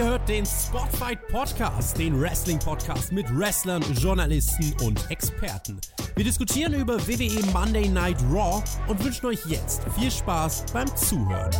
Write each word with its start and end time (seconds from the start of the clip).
Ihr 0.00 0.06
hört 0.06 0.30
den 0.30 0.46
Spotfight 0.46 1.28
Podcast, 1.28 1.98
den 1.98 2.18
Wrestling 2.18 2.58
Podcast 2.58 3.12
mit 3.12 3.26
Wrestlern, 3.38 3.82
Journalisten 3.92 4.74
und 4.82 5.10
Experten. 5.10 5.78
Wir 6.16 6.24
diskutieren 6.24 6.72
über 6.72 6.98
WWE 7.06 7.44
Monday 7.52 7.86
Night 7.86 8.16
Raw 8.32 8.64
und 8.86 9.04
wünschen 9.04 9.26
euch 9.26 9.44
jetzt 9.44 9.82
viel 9.98 10.10
Spaß 10.10 10.64
beim 10.72 10.88
Zuhören. 10.96 11.50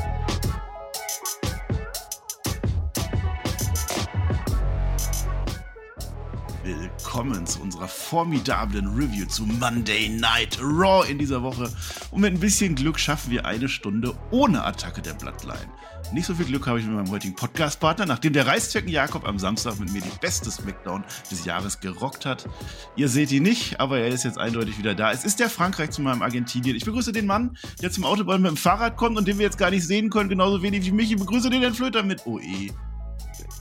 Willkommen 6.62 7.44
zu 7.44 7.60
unserer 7.60 7.88
formidablen 7.88 8.86
Review 8.86 9.26
zu 9.26 9.42
Monday 9.44 10.08
Night 10.08 10.58
Raw 10.62 11.06
in 11.06 11.18
dieser 11.18 11.42
Woche. 11.42 11.70
Und 12.10 12.22
mit 12.22 12.32
ein 12.32 12.40
bisschen 12.40 12.74
Glück 12.74 12.98
schaffen 12.98 13.32
wir 13.32 13.44
eine 13.44 13.68
Stunde 13.68 14.14
ohne 14.30 14.64
Attacke 14.64 15.02
der 15.02 15.12
Bloodline. 15.12 15.68
Nicht 16.12 16.26
so 16.26 16.34
viel 16.34 16.46
Glück 16.46 16.66
habe 16.66 16.80
ich 16.80 16.86
mit 16.86 16.96
meinem 16.96 17.10
heutigen 17.10 17.36
Podcast-Partner, 17.36 18.04
nachdem 18.04 18.32
der 18.32 18.44
Reißzwecken 18.44 18.90
Jakob 18.90 19.28
am 19.28 19.38
Samstag 19.38 19.78
mit 19.78 19.92
mir 19.92 20.00
die 20.00 20.18
beste 20.20 20.50
Smackdown 20.50 21.04
des 21.30 21.44
Jahres 21.44 21.78
gerockt 21.78 22.26
hat. 22.26 22.48
Ihr 22.96 23.08
seht 23.08 23.30
ihn 23.30 23.44
nicht, 23.44 23.78
aber 23.78 24.00
er 24.00 24.08
ist 24.08 24.24
jetzt 24.24 24.36
eindeutig 24.36 24.76
wieder 24.76 24.96
da. 24.96 25.12
Es 25.12 25.24
ist 25.24 25.38
der 25.38 25.48
Frankreich 25.48 25.90
zu 25.90 26.02
meinem 26.02 26.22
Argentinien. 26.22 26.74
Ich 26.74 26.84
begrüße 26.84 27.12
den 27.12 27.26
Mann, 27.26 27.56
der 27.80 27.92
zum 27.92 28.04
Autobahn 28.04 28.42
mit 28.42 28.50
dem 28.50 28.56
Fahrrad 28.56 28.96
kommt 28.96 29.18
und 29.18 29.28
den 29.28 29.38
wir 29.38 29.44
jetzt 29.44 29.58
gar 29.58 29.70
nicht 29.70 29.86
sehen 29.86 30.10
können, 30.10 30.28
genauso 30.28 30.62
wenig 30.62 30.84
wie 30.84 30.90
mich. 30.90 31.12
Ich 31.12 31.18
begrüße 31.18 31.48
den 31.48 31.62
Entflöter 31.62 32.02
mit 32.02 32.26
OE. 32.26 32.70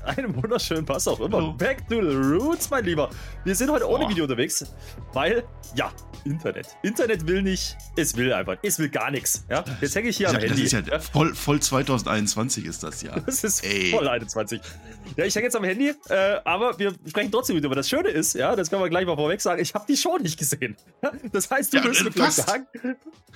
Einen 0.04 0.36
wunderschönen 0.36 0.86
Pass 0.86 1.08
auch 1.08 1.20
immer. 1.20 1.38
Hallo. 1.38 1.54
Back 1.54 1.88
to 1.90 1.96
the 1.96 2.16
roots, 2.16 2.70
mein 2.70 2.86
Lieber. 2.86 3.10
Wir 3.44 3.56
sind 3.56 3.70
heute 3.70 3.88
ohne 3.88 4.08
Video 4.10 4.24
unterwegs, 4.24 4.66
weil, 5.14 5.44
ja, 5.76 5.92
Internet. 6.26 6.68
Internet 6.84 7.28
will 7.28 7.42
nicht, 7.42 7.78
es 7.96 8.16
will 8.16 8.32
einfach, 8.34 8.58
es 8.64 8.80
will 8.80 8.90
gar 8.90 9.12
nichts. 9.12 9.46
Ja? 9.50 9.64
Jetzt 9.82 9.96
hänge 9.96 10.10
ich 10.10 10.18
hier 10.18 10.28
ja, 10.28 10.34
am 10.34 10.40
Handy. 10.40 10.64
Das 10.64 10.74
ist 10.74 10.88
ja 10.88 11.00
voll, 11.00 11.36
voll 11.36 11.60
2021 11.60 12.66
ist 12.66 12.84
das 12.84 13.02
ja. 13.02 13.20
Das 13.26 13.44
ist 13.44 13.64
Ey. 13.64 13.92
voll 13.92 14.08
21. 14.08 14.62
Ja, 15.18 15.26
ich 15.26 15.36
hänge 15.36 15.46
jetzt 15.46 15.56
am 15.56 15.64
Handy, 15.64 15.94
äh, 16.10 16.38
aber 16.44 16.78
wir 16.80 16.94
sprechen 17.08 17.32
trotzdem 17.32 17.56
wieder. 17.56 17.68
Aber 17.68 17.76
das 17.76 17.90
Schöne 17.90 18.10
ist, 18.10 18.34
ja, 18.34 18.56
das 18.56 18.70
können 18.70 18.82
wir 18.82 18.90
gleich 18.90 19.06
mal 19.06 19.16
vorweg 19.16 19.42
sagen, 19.42 19.62
ich 19.62 19.74
habe 19.74 19.86
die 19.88 19.98
Show 19.98 20.18
nicht 20.18 20.38
gesehen. 20.38 20.76
Das 21.32 21.50
heißt, 21.50 21.74
du 21.74 21.78
ja, 21.78 21.84
wirst 21.84 22.04
mir 22.04 22.12
gleich 22.12 22.32
sagen, 22.32 22.66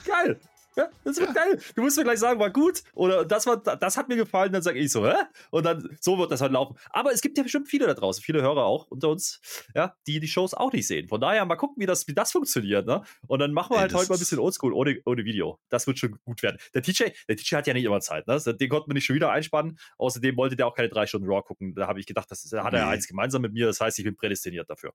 geil, 0.06 0.40
ja, 0.76 0.90
das 1.04 1.20
wird 1.20 1.34
geil. 1.34 1.60
Du 1.76 1.82
musst 1.82 1.98
mir 1.98 2.04
gleich 2.04 2.20
sagen, 2.20 2.40
war 2.40 2.50
gut 2.50 2.84
oder 2.94 3.26
das 3.26 3.46
war, 3.46 3.58
das 3.58 3.98
hat 3.98 4.10
mir 4.10 4.16
gefallen. 4.16 4.52
Dann 4.52 4.62
sage 4.62 4.80
ich 4.80 4.92
so, 4.92 5.06
hä? 5.08 5.16
Und 5.52 5.66
dann 5.66 5.98
so 6.00 6.18
wird 6.18 6.32
das 6.32 6.42
halt 6.42 6.52
laufen. 6.52 6.78
Aber 6.90 7.12
es 7.12 7.22
gibt 7.22 7.38
ja 7.38 7.44
bestimmt 7.44 7.68
viele 7.68 7.88
da 7.88 7.94
draußen, 7.94 8.24
viele 8.24 8.42
Hörer 8.42 8.66
auch 8.66 8.88
unter 8.88 9.10
uns, 9.10 9.40
ja, 9.76 9.96
die 10.08 10.20
die 10.20 10.28
Shows 10.28 10.54
auch 10.54 10.72
nicht 10.72 10.88
sehen. 10.88 11.08
Von 11.08 11.22
daher 11.22 11.46
mal 11.46 11.56
gucken, 11.56 11.82
wie 11.82 11.86
das, 11.86 12.08
wie 12.08 12.14
das 12.14 12.32
funktioniert, 12.32 12.86
ne? 12.86 13.04
Und 13.28 13.40
dann 13.40 13.54
machen 13.54 13.76
wir 13.76 13.80
halt 13.80 13.92
Ey, 13.92 13.98
heute 13.98 14.10
mal 14.10 14.16
ein 14.16 14.20
bisschen 14.20 14.40
Oldschool 14.40 14.74
ohne, 14.74 15.00
ohne 15.06 15.26
Video. 15.26 15.60
Das 15.70 15.88
wird 15.88 16.00
schon 16.00 16.18
gut 16.26 16.42
werden. 16.44 16.58
Der 16.74 16.82
TJ, 16.82 17.06
der 17.28 17.38
TJ 17.38 17.56
hat 17.56 17.68
ja 17.68 17.74
nicht 17.74 17.86
immer 17.86 18.02
Zeit, 18.02 18.28
ne? 18.28 18.40
Den 18.40 18.70
konnten 18.70 18.90
wir 18.90 18.94
nicht 18.94 19.06
schon 19.06 19.16
wieder 19.16 19.32
einspannen. 19.32 19.78
Außerdem 19.98 20.36
wollte 20.38 20.56
der 20.56 20.68
auch 20.68 20.76
keine 20.76 20.90
drei 20.90 21.06
Stunden 21.06 21.28
Raw 21.28 21.42
gucken. 21.42 21.76
Da 21.76 21.88
habe 21.88 22.00
ich 22.00 22.06
gedacht, 22.06 22.30
das 22.30 22.44
hat 22.52 22.74
er 22.74 22.86
nee. 22.86 22.92
eins 22.92 23.08
gemeinsam 23.08 23.42
mit 23.42 23.54
mir. 23.54 23.68
Das 23.68 23.80
heißt, 23.80 24.00
ich 24.00 24.06
bin 24.06 24.16
prädestiniert 24.16 24.70
dafür. 24.70 24.94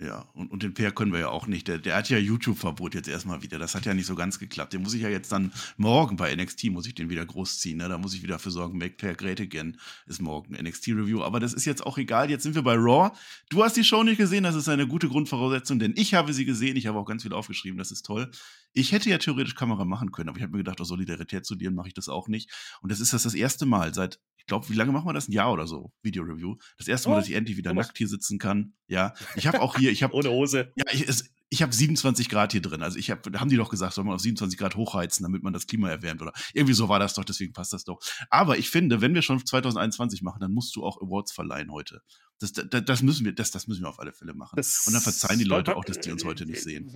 Ja, 0.00 0.28
und, 0.34 0.52
und 0.52 0.62
den 0.62 0.74
Per 0.74 0.92
können 0.92 1.12
wir 1.12 1.18
ja 1.18 1.28
auch 1.30 1.48
nicht. 1.48 1.66
Der, 1.66 1.78
der 1.78 1.96
hat 1.96 2.08
ja 2.08 2.18
YouTube-Verbot 2.18 2.94
jetzt 2.94 3.08
erstmal 3.08 3.42
wieder. 3.42 3.58
Das 3.58 3.74
hat 3.74 3.84
ja 3.84 3.94
nicht 3.94 4.06
so 4.06 4.14
ganz 4.14 4.38
geklappt. 4.38 4.72
Den 4.72 4.82
muss 4.82 4.94
ich 4.94 5.02
ja 5.02 5.08
jetzt 5.08 5.32
dann 5.32 5.52
morgen 5.76 6.16
bei 6.16 6.32
NXT, 6.32 6.66
muss 6.66 6.86
ich 6.86 6.94
den 6.94 7.10
wieder 7.10 7.26
großziehen. 7.26 7.78
Ne? 7.78 7.88
Da 7.88 7.98
muss 7.98 8.14
ich 8.14 8.22
wieder 8.22 8.38
für 8.38 8.52
sorgen, 8.52 8.78
Make 8.78 8.94
Per 8.94 9.14
Great 9.14 9.40
Again 9.40 9.76
ist 10.06 10.22
morgen 10.22 10.54
NXT-Review. 10.54 11.22
Aber 11.22 11.40
das 11.40 11.52
ist 11.52 11.64
jetzt 11.64 11.84
auch 11.84 11.98
egal. 11.98 12.30
Jetzt 12.30 12.44
sind 12.44 12.54
wir 12.54 12.62
bei 12.62 12.74
Raw. 12.74 13.10
Du 13.48 13.64
hast 13.64 13.76
die 13.76 13.82
Show 13.82 14.04
nicht 14.04 14.18
gesehen, 14.18 14.44
das 14.44 14.54
ist 14.54 14.68
eine 14.68 14.86
gute 14.86 15.08
Grundvoraussetzung, 15.08 15.80
denn 15.80 15.94
ich 15.96 16.14
habe 16.14 16.32
sie 16.32 16.44
gesehen. 16.44 16.76
Ich 16.76 16.86
habe 16.86 16.96
auch 16.96 17.06
ganz 17.06 17.24
viel 17.24 17.32
aufgeschrieben, 17.32 17.76
das 17.76 17.90
ist 17.90 18.06
toll. 18.06 18.30
Ich 18.74 18.92
hätte 18.92 19.10
ja 19.10 19.18
theoretisch 19.18 19.56
Kamera 19.56 19.84
machen 19.84 20.12
können, 20.12 20.28
aber 20.28 20.38
ich 20.38 20.44
habe 20.44 20.52
mir 20.52 20.58
gedacht, 20.58 20.80
aus 20.80 20.88
Solidarität 20.88 21.44
zu 21.44 21.56
dir 21.56 21.72
mache 21.72 21.88
ich 21.88 21.94
das 21.94 22.08
auch 22.08 22.28
nicht. 22.28 22.52
Und 22.82 22.92
das 22.92 23.00
ist 23.00 23.12
das, 23.14 23.24
das 23.24 23.34
erste 23.34 23.66
Mal 23.66 23.92
seit 23.94 24.20
glaube, 24.48 24.68
wie 24.68 24.74
lange 24.74 24.92
machen 24.92 25.06
wir 25.06 25.12
das? 25.12 25.28
Ein 25.28 25.32
Jahr 25.32 25.52
oder 25.52 25.66
so, 25.66 25.92
Video-Review. 26.02 26.56
Das 26.76 26.88
erste 26.88 27.08
Mal, 27.08 27.16
oh, 27.16 27.18
dass 27.18 27.28
ich 27.28 27.34
endlich 27.34 27.56
wieder 27.56 27.72
nackt 27.72 27.96
hier 27.96 28.08
sitzen 28.08 28.38
kann. 28.38 28.74
Ja, 28.88 29.14
ich 29.36 29.46
habe 29.46 29.60
auch 29.60 29.76
hier, 29.76 29.92
ich 29.92 30.02
habe 30.02 30.14
ohne 30.14 30.30
Hose. 30.30 30.72
Ja, 30.74 30.84
ich, 30.92 31.06
es, 31.06 31.30
ich 31.50 31.62
habe 31.62 31.72
27 31.72 32.28
Grad 32.28 32.52
hier 32.52 32.60
drin. 32.60 32.82
Also 32.82 32.98
ich 32.98 33.10
habe, 33.10 33.38
haben 33.38 33.48
die 33.48 33.56
doch 33.56 33.70
gesagt, 33.70 33.94
soll 33.94 34.04
man 34.04 34.14
auf 34.14 34.20
27 34.20 34.58
Grad 34.58 34.76
hochheizen, 34.76 35.22
damit 35.22 35.42
man 35.42 35.52
das 35.52 35.66
Klima 35.66 35.88
erwärmt 35.88 36.20
oder 36.20 36.32
irgendwie 36.52 36.74
so 36.74 36.88
war 36.88 36.98
das 36.98 37.14
doch. 37.14 37.24
Deswegen 37.24 37.52
passt 37.52 37.72
das 37.72 37.84
doch. 37.84 38.00
Aber 38.30 38.58
ich 38.58 38.70
finde, 38.70 39.00
wenn 39.00 39.14
wir 39.14 39.22
schon 39.22 39.44
2021 39.44 40.22
machen, 40.22 40.40
dann 40.40 40.52
musst 40.52 40.76
du 40.76 40.84
auch 40.84 41.00
Awards 41.00 41.32
verleihen 41.32 41.70
heute. 41.70 42.02
Das, 42.40 42.52
das, 42.52 42.84
das 42.84 43.02
müssen 43.02 43.24
wir, 43.24 43.34
das, 43.34 43.50
das 43.50 43.66
müssen 43.66 43.82
wir 43.82 43.88
auf 43.88 43.98
alle 43.98 44.12
Fälle 44.12 44.34
machen. 44.34 44.56
Das 44.56 44.86
Und 44.86 44.92
dann 44.92 45.02
verzeihen 45.02 45.38
die 45.38 45.44
Leute 45.44 45.76
auch, 45.76 45.84
dass 45.84 46.00
die 46.00 46.10
uns 46.10 46.24
heute 46.24 46.46
nicht 46.46 46.62
sehen. 46.62 46.94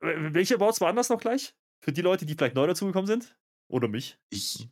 Welche 0.00 0.56
Awards 0.56 0.80
waren 0.80 0.96
das 0.96 1.08
noch 1.08 1.20
gleich? 1.20 1.54
Für 1.80 1.92
die 1.92 2.02
Leute, 2.02 2.26
die 2.26 2.34
vielleicht 2.34 2.54
neu 2.54 2.66
dazugekommen 2.66 3.06
sind? 3.06 3.36
Oder 3.68 3.88
mich? 3.88 4.18
Ich 4.30 4.68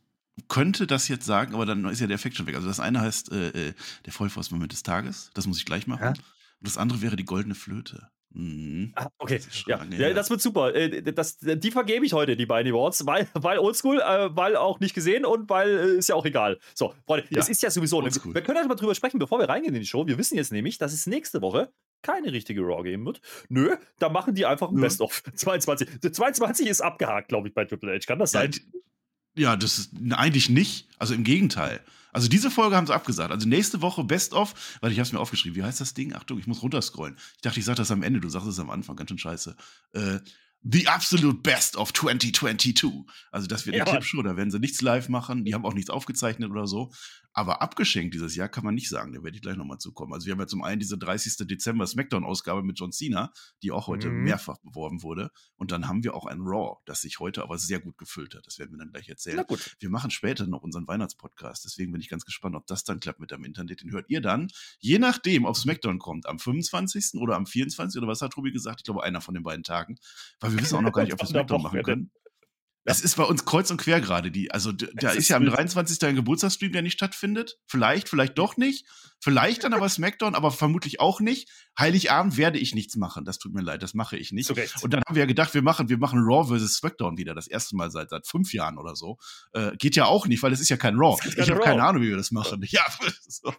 könnte 0.47 0.87
das 0.87 1.07
jetzt 1.07 1.25
sagen, 1.25 1.53
aber 1.53 1.65
dann 1.65 1.85
ist 1.85 1.99
ja 1.99 2.07
der 2.07 2.15
Effekt 2.15 2.37
schon 2.37 2.47
weg. 2.47 2.55
Also 2.55 2.67
das 2.67 2.79
eine 2.79 3.01
heißt 3.01 3.31
äh, 3.31 3.49
äh 3.49 3.73
der 4.05 4.13
Vollforce-Moment 4.13 4.71
des 4.71 4.83
Tages. 4.83 5.31
Das 5.33 5.47
muss 5.47 5.57
ich 5.57 5.65
gleich 5.65 5.87
machen. 5.87 6.03
Ja? 6.03 6.09
Und 6.09 6.67
das 6.67 6.77
andere 6.77 7.01
wäre 7.01 7.15
die 7.15 7.25
goldene 7.25 7.55
Flöte. 7.55 8.09
Mhm. 8.31 8.91
Ah, 8.95 9.07
okay, 9.17 9.39
ja. 9.65 9.83
ja. 9.85 10.13
das 10.13 10.29
wird 10.29 10.39
super. 10.39 10.75
Äh, 10.75 11.01
das, 11.01 11.39
die 11.39 11.71
vergebe 11.71 12.05
ich 12.05 12.13
heute, 12.13 12.35
die 12.35 12.45
beiden 12.45 12.71
Awards, 12.71 13.05
weil, 13.07 13.27
weil 13.33 13.57
oldschool, 13.57 13.99
äh, 13.99 14.35
weil 14.35 14.55
auch 14.55 14.79
nicht 14.79 14.93
gesehen 14.93 15.25
und 15.25 15.49
weil 15.49 15.69
ist 15.69 16.09
ja 16.09 16.15
auch 16.15 16.25
egal. 16.25 16.59
So, 16.75 16.93
Freunde, 17.07 17.25
ja. 17.31 17.39
es 17.39 17.49
ist 17.49 17.63
ja 17.63 17.71
sowieso. 17.71 17.97
Oldschool. 17.97 18.33
Wir 18.35 18.43
können 18.43 18.59
halt 18.59 18.67
mal 18.67 18.75
drüber 18.75 18.93
sprechen, 18.93 19.17
bevor 19.17 19.39
wir 19.39 19.49
reingehen 19.49 19.73
in 19.73 19.81
die 19.81 19.87
Show. 19.87 20.05
Wir 20.05 20.17
wissen 20.17 20.37
jetzt 20.37 20.51
nämlich, 20.51 20.77
dass 20.77 20.93
es 20.93 21.07
nächste 21.07 21.41
Woche 21.41 21.71
keine 22.01 22.31
richtige 22.31 22.61
Raw 22.61 22.83
geben 22.83 23.05
wird. 23.05 23.19
Nö, 23.49 23.75
da 23.97 24.09
machen 24.09 24.35
die 24.35 24.45
einfach 24.45 24.69
ein 24.69 24.75
ja. 24.75 24.81
Best-of. 24.81 25.23
22. 25.33 26.13
22 26.13 26.67
ist 26.67 26.81
abgehakt, 26.81 27.29
glaube 27.29 27.47
ich, 27.47 27.53
bei 27.53 27.65
Triple 27.65 27.93
H. 27.93 28.05
Kann 28.05 28.19
das 28.19 28.31
sein? 28.31 28.51
Ja, 29.39 29.55
das 29.55 29.79
ist 29.79 29.91
eigentlich 30.11 30.49
nicht. 30.49 30.87
Also 30.97 31.13
im 31.13 31.23
Gegenteil. 31.23 31.81
Also 32.11 32.27
diese 32.27 32.51
Folge 32.51 32.75
haben 32.75 32.87
sie 32.87 32.93
abgesagt. 32.93 33.31
Also 33.31 33.47
nächste 33.47 33.81
Woche 33.81 34.03
Best 34.03 34.33
of, 34.33 34.53
weil 34.81 34.91
ich 34.91 34.99
habe 34.99 35.05
es 35.05 35.13
mir 35.13 35.19
aufgeschrieben. 35.19 35.55
Wie 35.55 35.63
heißt 35.63 35.79
das 35.79 35.93
Ding? 35.93 36.13
Achtung, 36.13 36.39
ich 36.39 36.47
muss 36.47 36.61
runterscrollen. 36.61 37.15
Ich 37.35 37.41
dachte, 37.41 37.59
ich 37.59 37.65
sage 37.65 37.77
das 37.77 37.91
am 37.91 38.03
Ende. 38.03 38.19
Du 38.19 38.29
sagst 38.29 38.47
es 38.47 38.59
am 38.59 38.69
Anfang. 38.69 38.95
Ganz 38.95 39.09
schön 39.09 39.17
scheiße. 39.17 39.55
Äh, 39.93 40.19
The 40.63 40.87
Absolute 40.87 41.35
Best 41.35 41.77
of 41.77 41.93
2022. 41.93 43.05
Also 43.31 43.47
das 43.47 43.65
wird 43.65 43.75
eine 43.75 43.85
ja. 43.85 43.89
Clipshow, 43.89 44.21
da 44.21 44.35
werden 44.35 44.51
sie 44.51 44.59
nichts 44.59 44.81
live 44.81 45.07
machen, 45.07 45.45
die 45.45 45.53
haben 45.53 45.65
auch 45.65 45.73
nichts 45.73 45.89
aufgezeichnet 45.89 46.51
oder 46.51 46.67
so. 46.67 46.91
Aber 47.39 47.61
abgeschenkt 47.61 48.13
dieses 48.13 48.35
Jahr 48.35 48.49
kann 48.49 48.65
man 48.65 48.75
nicht 48.75 48.89
sagen, 48.89 49.13
da 49.13 49.23
werde 49.23 49.37
ich 49.37 49.41
gleich 49.41 49.55
nochmal 49.55 49.77
zukommen. 49.77 50.11
Also 50.11 50.25
wir 50.25 50.33
haben 50.33 50.41
ja 50.41 50.47
zum 50.47 50.61
einen 50.61 50.81
diese 50.81 50.97
30. 50.97 51.47
Dezember 51.47 51.87
Smackdown-Ausgabe 51.87 52.63
mit 52.63 52.77
John 52.77 52.91
Cena, 52.91 53.31
die 53.63 53.71
auch 53.71 53.87
heute 53.87 54.09
mhm. 54.09 54.25
mehrfach 54.25 54.57
beworben 54.57 55.03
wurde. 55.03 55.31
Und 55.55 55.71
dann 55.71 55.87
haben 55.87 56.03
wir 56.03 56.15
auch 56.15 56.25
ein 56.25 56.41
Raw, 56.41 56.81
das 56.83 56.99
sich 56.99 57.21
heute 57.21 57.41
aber 57.41 57.57
sehr 57.57 57.79
gut 57.79 57.97
gefüllt 57.97 58.35
hat. 58.35 58.45
Das 58.45 58.59
werden 58.59 58.71
wir 58.71 58.79
dann 58.79 58.91
gleich 58.91 59.07
erzählen. 59.07 59.37
Na 59.37 59.43
gut. 59.43 59.77
Wir 59.79 59.89
machen 59.89 60.11
später 60.11 60.47
noch 60.47 60.63
unseren 60.63 60.85
Weihnachtspodcast, 60.85 61.63
deswegen 61.63 61.93
bin 61.93 62.01
ich 62.01 62.09
ganz 62.09 62.25
gespannt, 62.25 62.57
ob 62.57 62.67
das 62.67 62.83
dann 62.83 62.99
klappt 62.99 63.21
mit 63.21 63.31
dem 63.31 63.45
Internet. 63.45 63.83
Den 63.83 63.91
hört 63.93 64.09
ihr 64.09 64.19
dann, 64.19 64.49
je 64.79 64.99
nachdem, 64.99 65.45
ob 65.45 65.55
Smackdown 65.55 65.97
kommt, 65.97 66.25
am 66.25 66.39
25. 66.39 67.21
oder 67.21 67.37
am 67.37 67.45
24. 67.45 68.01
oder 68.01 68.11
was 68.11 68.21
hat 68.21 68.33
Tobi 68.33 68.51
gesagt? 68.51 68.81
Ich 68.81 68.83
glaube, 68.83 69.01
einer 69.03 69.21
von 69.21 69.33
den 69.33 69.43
beiden 69.43 69.63
Tagen. 69.63 69.95
Weil 70.41 70.51
wir 70.51 70.59
wissen 70.59 70.75
auch 70.75 70.81
noch 70.81 70.91
gar 70.91 71.03
nicht, 71.03 71.13
ob 71.13 71.21
wir 71.21 71.25
Smackdown 71.29 71.61
machen 71.61 71.83
können. 71.83 72.11
Es 72.89 73.01
ist 73.01 73.17
bei 73.17 73.23
uns 73.23 73.45
kreuz 73.45 73.69
und 73.69 73.77
quer 73.77 74.01
gerade. 74.01 74.31
Die, 74.31 74.51
also 74.51 74.71
da 74.71 75.11
ist, 75.11 75.17
ist 75.17 75.29
ja 75.29 75.37
am 75.37 75.45
23. 75.45 76.01
ein 76.07 76.15
Geburtstagsstream, 76.15 76.71
der 76.71 76.81
nicht 76.81 76.93
stattfindet. 76.93 77.59
Vielleicht, 77.67 78.09
vielleicht 78.09 78.37
doch 78.37 78.57
nicht. 78.57 78.85
Vielleicht 79.21 79.63
dann 79.63 79.73
aber 79.73 79.89
SmackDown, 79.89 80.35
aber 80.35 80.51
vermutlich 80.51 80.99
auch 80.99 81.19
nicht. 81.19 81.49
Heiligabend 81.77 82.37
werde 82.37 82.57
ich 82.57 82.73
nichts 82.73 82.95
machen. 82.95 83.25
Das 83.25 83.37
tut 83.37 83.53
mir 83.53 83.61
leid, 83.61 83.83
das 83.83 83.93
mache 83.93 84.17
ich 84.17 84.31
nicht. 84.31 84.47
Zurecht. 84.47 84.83
Und 84.83 84.93
dann 84.93 85.01
haben 85.07 85.15
wir 85.15 85.21
ja 85.21 85.27
gedacht, 85.27 85.53
wir 85.53 85.61
machen, 85.61 85.89
wir 85.89 85.97
machen 85.97 86.19
Raw 86.21 86.45
vs. 86.45 86.75
SmackDown 86.75 87.17
wieder. 87.17 87.33
Das 87.35 87.47
erste 87.47 87.75
Mal 87.75 87.91
seit, 87.91 88.09
seit 88.09 88.27
fünf 88.27 88.53
Jahren 88.53 88.77
oder 88.77 88.95
so. 88.95 89.17
Äh, 89.53 89.71
geht 89.77 89.95
ja 89.95 90.05
auch 90.05 90.27
nicht, 90.27 90.41
weil 90.43 90.53
es 90.53 90.59
ist 90.59 90.69
ja 90.69 90.77
kein 90.77 90.95
Raw. 90.95 91.17
Ich 91.25 91.49
habe 91.49 91.61
keine 91.61 91.83
Ahnung, 91.83 92.01
wie 92.01 92.09
wir 92.09 92.17
das 92.17 92.31
machen. 92.31 92.63
Ja, 92.69 92.83
so. 93.27 93.53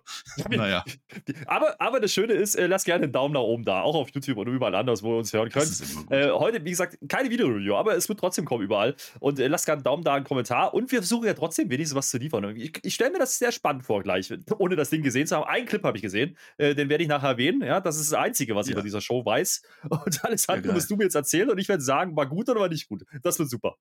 naja. 0.49 0.84
Aber, 1.47 1.81
aber 1.81 2.00
das 2.00 2.12
Schöne 2.12 2.32
ist, 2.32 2.54
äh, 2.54 2.66
lasst 2.66 2.84
gerne 2.84 3.04
einen 3.04 3.12
Daumen 3.12 3.34
nach 3.34 3.41
oben 3.41 3.65
da. 3.65 3.82
Auch 3.82 3.94
auf 3.94 4.10
YouTube 4.10 4.38
und 4.38 4.49
überall 4.49 4.75
anders, 4.75 5.03
wo 5.03 5.15
ihr 5.15 5.19
uns 5.19 5.32
hören 5.32 5.49
könnt. 5.49 5.70
Äh, 6.10 6.31
heute, 6.31 6.65
wie 6.65 6.70
gesagt, 6.70 6.99
keine 7.09 7.31
Video-Review, 7.31 7.75
aber 7.75 7.96
es 7.96 8.08
wird 8.08 8.20
trotzdem 8.20 8.44
kommen 8.44 8.64
überall. 8.64 8.94
Und 9.19 9.38
äh, 9.38 9.49
lasst 9.49 9.67
gerne 9.67 9.79
einen 9.79 9.84
Daumen 9.84 10.05
da, 10.05 10.14
einen 10.14 10.25
Kommentar. 10.25 10.75
Und 10.75 10.90
wir 10.93 11.00
versuchen 11.00 11.26
ja 11.26 11.34
trotzdem 11.34 11.70
wenigstens 11.70 11.96
was 11.96 12.11
zu 12.11 12.19
liefern. 12.19 12.56
Ich, 12.56 12.79
ich 12.82 12.94
stelle 12.94 13.11
mir 13.11 13.19
das 13.19 13.38
sehr 13.38 13.52
spannend 13.52 13.84
vor 13.84 14.02
gleich, 14.02 14.32
ohne 14.58 14.76
das 14.76 14.90
Ding 14.90 15.02
gesehen 15.02 15.26
zu 15.26 15.37
haben. 15.37 15.50
Einen 15.50 15.67
Clip 15.67 15.82
habe 15.82 15.97
ich 15.97 16.02
gesehen, 16.02 16.37
äh, 16.58 16.75
den 16.75 16.88
werde 16.88 17.02
ich 17.02 17.08
nachher 17.08 17.31
erwähnen. 17.31 17.62
Ja, 17.62 17.81
das 17.81 17.99
ist 17.99 18.12
das 18.12 18.19
Einzige, 18.19 18.55
was 18.55 18.67
ich 18.67 18.73
ja. 18.73 18.79
von 18.79 18.85
dieser 18.85 19.00
Show 19.00 19.25
weiß. 19.25 19.62
Und 19.91 20.25
alles 20.25 20.49
andere 20.49 20.69
ja, 20.69 20.75
musst 20.75 20.91
du 20.91 20.97
mir 20.97 21.05
jetzt 21.05 21.14
erzählen 21.14 21.50
und 21.50 21.58
ich 21.58 21.69
werde 21.69 21.82
sagen, 21.82 22.17
war 22.17 22.26
gut 22.26 22.49
oder 22.49 22.61
war 22.61 22.69
nicht 22.69 22.88
gut. 22.88 23.05
Das 23.23 23.38
wird 23.38 23.50
super. 23.50 23.76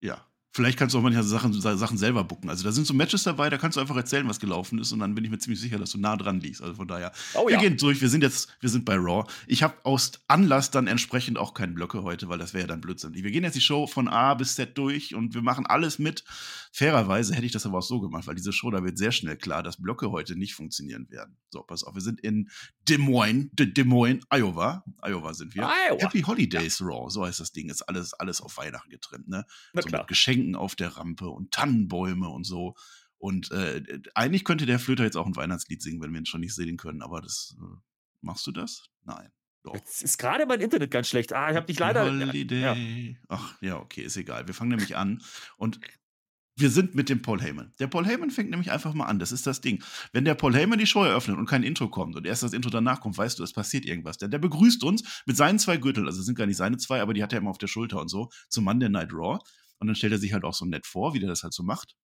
Ja, 0.00 0.26
Vielleicht 0.52 0.78
kannst 0.78 0.94
du 0.94 0.98
auch 0.98 1.02
manche 1.02 1.22
Sachen, 1.22 1.52
Sachen 1.52 1.96
selber 1.96 2.24
bucken. 2.24 2.50
Also 2.50 2.64
da 2.64 2.72
sind 2.72 2.84
so 2.84 2.92
Matches 2.92 3.22
dabei, 3.22 3.50
da 3.50 3.56
kannst 3.56 3.76
du 3.76 3.80
einfach 3.80 3.96
erzählen, 3.96 4.28
was 4.28 4.40
gelaufen 4.40 4.80
ist 4.80 4.90
und 4.90 4.98
dann 4.98 5.14
bin 5.14 5.24
ich 5.24 5.30
mir 5.30 5.38
ziemlich 5.38 5.60
sicher, 5.60 5.78
dass 5.78 5.92
du 5.92 5.98
nah 5.98 6.16
dran 6.16 6.40
liegst. 6.40 6.60
Also 6.60 6.74
von 6.74 6.88
daher, 6.88 7.12
oh, 7.34 7.46
wir 7.46 7.54
ja. 7.54 7.60
gehen 7.60 7.76
durch. 7.76 8.00
Wir 8.00 8.08
sind 8.08 8.24
jetzt, 8.24 8.48
wir 8.58 8.68
sind 8.68 8.84
bei 8.84 8.96
Raw. 8.96 9.30
Ich 9.46 9.62
habe 9.62 9.74
aus 9.84 10.10
Anlass 10.26 10.72
dann 10.72 10.88
entsprechend 10.88 11.38
auch 11.38 11.54
keinen 11.54 11.74
Blöcke 11.74 12.02
heute, 12.02 12.28
weil 12.28 12.38
das 12.38 12.52
wäre 12.52 12.62
ja 12.62 12.66
dann 12.66 12.80
Blödsinn. 12.80 13.14
Wir 13.14 13.30
gehen 13.30 13.44
jetzt 13.44 13.54
die 13.54 13.60
Show 13.60 13.86
von 13.86 14.08
A 14.08 14.34
bis 14.34 14.56
Z 14.56 14.76
durch 14.76 15.14
und 15.14 15.34
wir 15.34 15.42
machen 15.42 15.66
alles 15.66 16.00
mit. 16.00 16.24
Fairerweise 16.72 17.34
hätte 17.34 17.46
ich 17.46 17.52
das 17.52 17.66
aber 17.66 17.78
auch 17.78 17.82
so 17.82 18.00
gemacht, 18.00 18.26
weil 18.26 18.36
diese 18.36 18.52
Show, 18.52 18.70
da 18.70 18.84
wird 18.84 18.96
sehr 18.96 19.10
schnell 19.10 19.36
klar, 19.36 19.62
dass 19.62 19.80
Blöcke 19.80 20.10
heute 20.10 20.36
nicht 20.36 20.54
funktionieren 20.54 21.10
werden. 21.10 21.36
So, 21.50 21.62
pass 21.62 21.82
auf, 21.82 21.94
wir 21.94 22.00
sind 22.00 22.20
in 22.20 22.48
Des 22.88 22.98
Moines, 22.98 23.48
De, 23.52 23.66
Des 23.66 23.84
Moines, 23.84 24.24
Iowa. 24.30 24.84
Iowa 25.02 25.34
sind 25.34 25.54
wir. 25.54 25.64
Iowa. 25.64 26.00
Happy 26.00 26.22
Holidays 26.22 26.78
ja. 26.78 26.86
Raw, 26.86 27.10
so 27.10 27.24
heißt 27.24 27.40
das 27.40 27.52
Ding. 27.52 27.70
Ist 27.70 27.82
alles, 27.82 28.14
alles 28.14 28.40
auf 28.40 28.56
Weihnachten 28.56 28.90
getrimmt, 28.90 29.28
ne? 29.28 29.44
Na 29.72 29.82
so 29.82 29.88
klar. 29.88 30.02
mit 30.02 30.08
Geschenken 30.08 30.54
auf 30.54 30.76
der 30.76 30.96
Rampe 30.96 31.28
und 31.28 31.50
Tannenbäume 31.50 32.28
und 32.28 32.44
so. 32.44 32.74
Und 33.18 33.50
äh, 33.50 33.82
eigentlich 34.14 34.44
könnte 34.44 34.64
der 34.64 34.78
Flöter 34.78 35.04
jetzt 35.04 35.16
auch 35.16 35.26
ein 35.26 35.36
Weihnachtslied 35.36 35.82
singen, 35.82 36.00
wenn 36.00 36.12
wir 36.12 36.20
ihn 36.20 36.26
schon 36.26 36.40
nicht 36.40 36.54
sehen 36.54 36.76
können, 36.76 37.02
aber 37.02 37.20
das 37.20 37.56
äh, 37.60 37.76
machst 38.22 38.46
du 38.46 38.52
das? 38.52 38.84
Nein. 39.04 39.30
Doch. 39.62 39.74
Jetzt 39.74 40.02
ist 40.02 40.16
gerade 40.16 40.46
mein 40.46 40.60
Internet 40.60 40.90
ganz 40.90 41.08
schlecht. 41.08 41.34
Ah, 41.34 41.50
ich 41.50 41.56
habe 41.56 41.66
dich 41.66 41.78
leider. 41.78 42.06
Holiday. 42.06 42.60
Ja. 42.60 43.16
Ach, 43.28 43.60
ja, 43.60 43.76
okay, 43.76 44.02
ist 44.02 44.16
egal. 44.16 44.46
Wir 44.46 44.54
fangen 44.54 44.70
nämlich 44.70 44.96
an 44.96 45.22
und 45.58 45.80
wir 46.60 46.70
sind 46.70 46.94
mit 46.94 47.08
dem 47.08 47.22
Paul 47.22 47.40
Heyman. 47.40 47.72
Der 47.78 47.86
Paul 47.86 48.06
Heyman 48.06 48.30
fängt 48.30 48.50
nämlich 48.50 48.70
einfach 48.70 48.94
mal 48.94 49.06
an. 49.06 49.18
Das 49.18 49.32
ist 49.32 49.46
das 49.46 49.60
Ding. 49.60 49.82
Wenn 50.12 50.24
der 50.24 50.34
Paul 50.34 50.54
Heyman 50.54 50.78
die 50.78 50.86
Show 50.86 51.02
eröffnet 51.02 51.38
und 51.38 51.46
kein 51.46 51.62
Intro 51.62 51.88
kommt 51.88 52.16
und 52.16 52.26
erst 52.26 52.42
das 52.42 52.52
Intro 52.52 52.70
danach 52.70 53.00
kommt, 53.00 53.18
weißt 53.18 53.38
du, 53.38 53.42
es 53.42 53.52
passiert 53.52 53.84
irgendwas. 53.84 54.18
Denn 54.18 54.30
der 54.30 54.38
begrüßt 54.38 54.84
uns 54.84 55.22
mit 55.26 55.36
seinen 55.36 55.58
zwei 55.58 55.76
Gürteln. 55.76 56.06
Also 56.06 56.22
sind 56.22 56.36
gar 56.36 56.46
nicht 56.46 56.56
seine 56.56 56.76
zwei, 56.76 57.00
aber 57.00 57.14
die 57.14 57.22
hat 57.22 57.32
er 57.32 57.38
immer 57.38 57.50
auf 57.50 57.58
der 57.58 57.66
Schulter 57.66 58.00
und 58.00 58.08
so 58.08 58.30
zum 58.48 58.64
Mann 58.64 58.80
der 58.80 58.88
Night 58.88 59.12
Raw. 59.12 59.38
Und 59.78 59.86
dann 59.86 59.96
stellt 59.96 60.12
er 60.12 60.18
sich 60.18 60.32
halt 60.32 60.44
auch 60.44 60.54
so 60.54 60.64
nett 60.64 60.86
vor, 60.86 61.14
wie 61.14 61.20
der 61.20 61.28
das 61.28 61.42
halt 61.42 61.54
so 61.54 61.62
macht. 61.62 61.94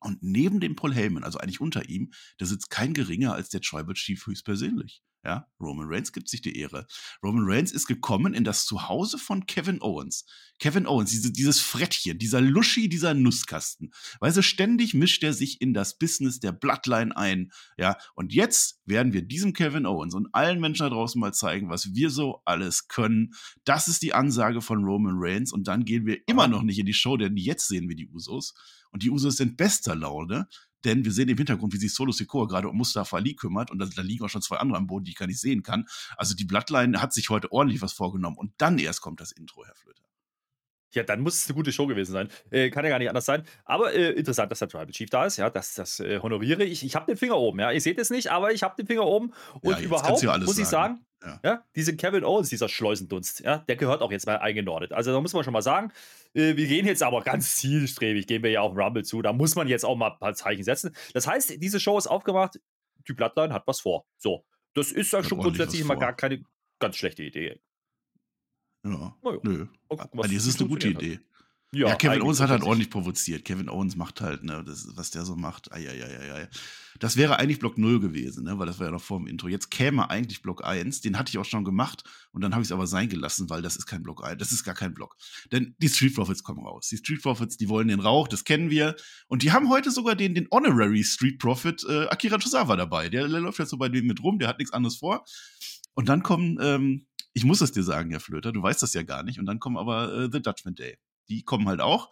Und 0.00 0.22
neben 0.22 0.58
dem 0.58 0.74
Paul 0.74 0.94
Heyman, 0.94 1.22
also 1.22 1.38
eigentlich 1.38 1.60
unter 1.60 1.88
ihm, 1.88 2.10
da 2.38 2.46
sitzt 2.46 2.70
kein 2.70 2.92
geringer 2.94 3.34
als 3.34 3.50
der 3.50 3.60
Tribal 3.60 3.94
Chief 3.94 4.26
höchstpersönlich. 4.26 5.02
Ja, 5.24 5.46
Roman 5.60 5.86
Reigns 5.88 6.12
gibt 6.12 6.28
sich 6.28 6.42
die 6.42 6.56
Ehre. 6.56 6.86
Roman 7.22 7.44
Reigns 7.46 7.70
ist 7.70 7.86
gekommen 7.86 8.34
in 8.34 8.42
das 8.42 8.66
Zuhause 8.66 9.18
von 9.18 9.46
Kevin 9.46 9.80
Owens. 9.80 10.24
Kevin 10.58 10.86
Owens, 10.86 11.10
diese, 11.10 11.32
dieses 11.32 11.60
Frettchen, 11.60 12.18
dieser 12.18 12.40
Luschi, 12.40 12.88
dieser 12.88 13.14
Nusskasten. 13.14 13.92
Weil 14.18 14.32
so 14.32 14.42
ständig 14.42 14.94
mischt 14.94 15.22
er 15.22 15.32
sich 15.32 15.60
in 15.60 15.74
das 15.74 15.96
Business 15.96 16.40
der 16.40 16.50
Bloodline 16.50 17.16
ein. 17.16 17.52
Ja, 17.78 17.96
und 18.16 18.32
jetzt 18.32 18.80
werden 18.84 19.12
wir 19.12 19.22
diesem 19.22 19.52
Kevin 19.52 19.86
Owens 19.86 20.14
und 20.14 20.28
allen 20.32 20.60
Menschen 20.60 20.84
da 20.84 20.90
draußen 20.90 21.20
mal 21.20 21.32
zeigen, 21.32 21.70
was 21.70 21.94
wir 21.94 22.10
so 22.10 22.42
alles 22.44 22.88
können. 22.88 23.32
Das 23.64 23.86
ist 23.86 24.02
die 24.02 24.14
Ansage 24.14 24.60
von 24.60 24.84
Roman 24.84 25.14
Reigns. 25.18 25.52
Und 25.52 25.68
dann 25.68 25.84
gehen 25.84 26.04
wir 26.04 26.18
immer 26.26 26.48
noch 26.48 26.62
nicht 26.62 26.80
in 26.80 26.86
die 26.86 26.94
Show, 26.94 27.16
denn 27.16 27.36
jetzt 27.36 27.68
sehen 27.68 27.88
wir 27.88 27.94
die 27.94 28.08
Usos. 28.08 28.54
Und 28.90 29.04
die 29.04 29.10
Usos 29.10 29.36
sind 29.36 29.56
bester 29.56 29.94
Laune 29.94 30.48
denn 30.84 31.04
wir 31.04 31.12
sehen 31.12 31.28
im 31.28 31.36
Hintergrund, 31.36 31.72
wie 31.72 31.78
sich 31.78 31.94
Solo 31.94 32.12
Sikoa 32.12 32.46
gerade 32.46 32.68
um 32.68 32.76
Mustafa 32.76 33.16
Ali 33.16 33.34
kümmert 33.34 33.70
und 33.70 33.78
da, 33.78 33.86
da, 33.86 34.02
liegen 34.02 34.24
auch 34.24 34.28
schon 34.28 34.42
zwei 34.42 34.56
andere 34.56 34.78
am 34.78 34.86
Boden, 34.86 35.04
die 35.04 35.12
ich 35.12 35.16
gar 35.16 35.26
nicht 35.26 35.40
sehen 35.40 35.62
kann. 35.62 35.86
Also 36.16 36.34
die 36.34 36.44
Bloodline 36.44 37.00
hat 37.00 37.12
sich 37.12 37.30
heute 37.30 37.50
ordentlich 37.52 37.82
was 37.82 37.92
vorgenommen 37.92 38.36
und 38.36 38.52
dann 38.58 38.78
erst 38.78 39.00
kommt 39.00 39.20
das 39.20 39.32
Intro, 39.32 39.64
Herr 39.64 39.74
Flöter. 39.74 40.02
Ja, 40.94 41.02
dann 41.02 41.20
muss 41.20 41.36
es 41.36 41.48
eine 41.48 41.54
gute 41.54 41.72
Show 41.72 41.86
gewesen 41.86 42.12
sein. 42.12 42.28
Äh, 42.50 42.70
kann 42.70 42.84
ja 42.84 42.90
gar 42.90 42.98
nicht 42.98 43.08
anders 43.08 43.24
sein. 43.24 43.44
Aber 43.64 43.94
äh, 43.94 44.10
interessant, 44.10 44.52
dass 44.52 44.58
der 44.58 44.68
Tribal 44.68 44.90
Chief 44.90 45.08
da 45.08 45.24
ist. 45.24 45.38
Ja, 45.38 45.48
das, 45.48 45.74
das 45.74 46.00
äh, 46.00 46.20
honoriere 46.20 46.64
ich. 46.64 46.84
Ich 46.84 46.94
habe 46.94 47.06
den 47.06 47.16
Finger 47.16 47.38
oben. 47.38 47.60
Ja, 47.60 47.70
ihr 47.70 47.80
seht 47.80 47.98
es 47.98 48.10
nicht, 48.10 48.30
aber 48.30 48.52
ich 48.52 48.62
habe 48.62 48.76
den 48.76 48.86
Finger 48.86 49.06
oben. 49.06 49.32
Und 49.62 49.78
ja, 49.78 49.80
überhaupt 49.80 50.22
muss 50.44 50.58
ich 50.58 50.66
sagen, 50.66 51.00
ja. 51.24 51.40
ja, 51.44 51.64
diese 51.76 51.96
Kevin 51.96 52.24
Owens, 52.24 52.48
dieser 52.48 52.68
Schleusendunst, 52.68 53.40
ja, 53.40 53.58
der 53.58 53.76
gehört 53.76 54.02
auch 54.02 54.10
jetzt 54.10 54.26
mal 54.26 54.38
eingenordet. 54.38 54.92
Also 54.92 55.12
da 55.12 55.20
muss 55.20 55.32
man 55.32 55.44
schon 55.44 55.52
mal 55.52 55.62
sagen, 55.62 55.92
äh, 56.34 56.56
wir 56.56 56.66
gehen 56.66 56.86
jetzt 56.86 57.02
aber 57.02 57.22
ganz 57.22 57.56
zielstrebig, 57.56 58.26
gehen 58.26 58.42
wir 58.42 58.50
ja 58.50 58.60
auf 58.60 58.76
Rumble 58.76 59.04
zu. 59.04 59.22
Da 59.22 59.32
muss 59.32 59.54
man 59.54 59.68
jetzt 59.68 59.84
auch 59.84 59.96
mal 59.96 60.12
ein 60.12 60.18
paar 60.18 60.34
Zeichen 60.34 60.64
setzen. 60.64 60.94
Das 61.14 61.26
heißt, 61.26 61.62
diese 61.62 61.80
Show 61.80 61.96
ist 61.98 62.06
aufgemacht. 62.06 62.60
Die 63.08 63.12
Bloodline 63.12 63.52
hat 63.52 63.66
was 63.66 63.80
vor. 63.80 64.06
So, 64.16 64.44
das 64.74 64.92
ist 64.92 65.12
ja 65.12 65.22
schon 65.22 65.38
grundsätzlich 65.38 65.84
mal 65.84 65.96
gar 65.96 66.14
keine 66.14 66.42
ganz 66.78 66.96
schlechte 66.96 67.22
Idee. 67.22 67.60
Ja, 68.84 69.16
ja. 69.24 69.38
nö. 69.42 69.66
Okay, 69.88 70.08
also, 70.12 70.34
das 70.34 70.46
ist 70.46 70.60
eine 70.60 70.68
gute 70.68 70.88
Idee. 70.88 71.20
Ja, 71.74 71.88
ja, 71.88 71.94
Kevin 71.94 72.20
Owens 72.20 72.38
hat 72.40 72.50
halt 72.50 72.64
ordentlich 72.64 72.90
provoziert. 72.90 73.46
Kevin 73.46 73.70
Owens 73.70 73.96
macht 73.96 74.20
halt, 74.20 74.44
ne, 74.44 74.62
das, 74.62 74.88
was 74.94 75.10
der 75.10 75.24
so 75.24 75.36
macht. 75.36 75.72
Ai, 75.72 75.88
ai, 75.88 76.04
ai, 76.04 76.32
ai. 76.34 76.48
Das 77.00 77.16
wäre 77.16 77.38
eigentlich 77.38 77.60
Block 77.60 77.78
0 77.78 77.98
gewesen, 77.98 78.44
ne, 78.44 78.58
weil 78.58 78.66
das 78.66 78.78
war 78.78 78.88
ja 78.88 78.92
noch 78.92 79.00
vor 79.00 79.18
dem 79.18 79.26
Intro. 79.26 79.48
Jetzt 79.48 79.70
käme 79.70 80.10
eigentlich 80.10 80.42
Block 80.42 80.62
1, 80.62 81.00
den 81.00 81.18
hatte 81.18 81.30
ich 81.30 81.38
auch 81.38 81.46
schon 81.46 81.64
gemacht 81.64 82.04
und 82.32 82.42
dann 82.42 82.52
habe 82.52 82.60
ich 82.60 82.68
es 82.68 82.72
aber 82.72 82.86
sein 82.86 83.08
gelassen, 83.08 83.48
weil 83.48 83.62
das 83.62 83.76
ist 83.76 83.86
kein 83.86 84.02
Block 84.02 84.22
1, 84.22 84.38
das 84.38 84.52
ist 84.52 84.64
gar 84.64 84.74
kein 84.74 84.92
Block. 84.92 85.16
Denn 85.50 85.74
die 85.78 85.88
Street 85.88 86.14
Profits 86.14 86.42
kommen 86.42 86.60
raus. 86.60 86.88
Die 86.88 86.98
Street 86.98 87.22
Profits, 87.22 87.56
die 87.56 87.70
wollen 87.70 87.88
den 87.88 88.00
Rauch, 88.00 88.28
das 88.28 88.44
kennen 88.44 88.68
wir. 88.68 88.94
Und 89.26 89.42
die 89.42 89.52
haben 89.52 89.70
heute 89.70 89.90
sogar 89.90 90.14
den, 90.14 90.34
den 90.34 90.48
Honorary 90.50 91.02
Street 91.04 91.38
Profit 91.38 91.86
äh, 91.88 92.06
Akira 92.08 92.36
Tosawa 92.36 92.76
dabei. 92.76 93.08
Der, 93.08 93.28
der 93.28 93.40
läuft 93.40 93.58
jetzt 93.60 93.70
so 93.70 93.78
bei 93.78 93.88
denen 93.88 94.08
mit 94.08 94.22
rum, 94.22 94.38
der 94.38 94.48
hat 94.48 94.58
nichts 94.58 94.74
anderes 94.74 94.96
vor. 94.96 95.24
Und 95.94 96.10
dann 96.10 96.22
kommen 96.22 96.58
ähm, 96.60 97.06
ich 97.34 97.44
muss 97.44 97.62
es 97.62 97.72
dir 97.72 97.82
sagen, 97.82 98.10
Herr 98.10 98.20
Flöter, 98.20 98.52
du 98.52 98.62
weißt 98.62 98.82
das 98.82 98.92
ja 98.92 99.02
gar 99.04 99.22
nicht. 99.22 99.38
Und 99.38 99.46
dann 99.46 99.58
kommen 99.58 99.78
aber 99.78 100.12
äh, 100.12 100.28
The 100.30 100.42
Judgment 100.44 100.78
Day. 100.78 100.98
Die 101.28 101.42
kommen 101.42 101.68
halt 101.68 101.80
auch. 101.80 102.10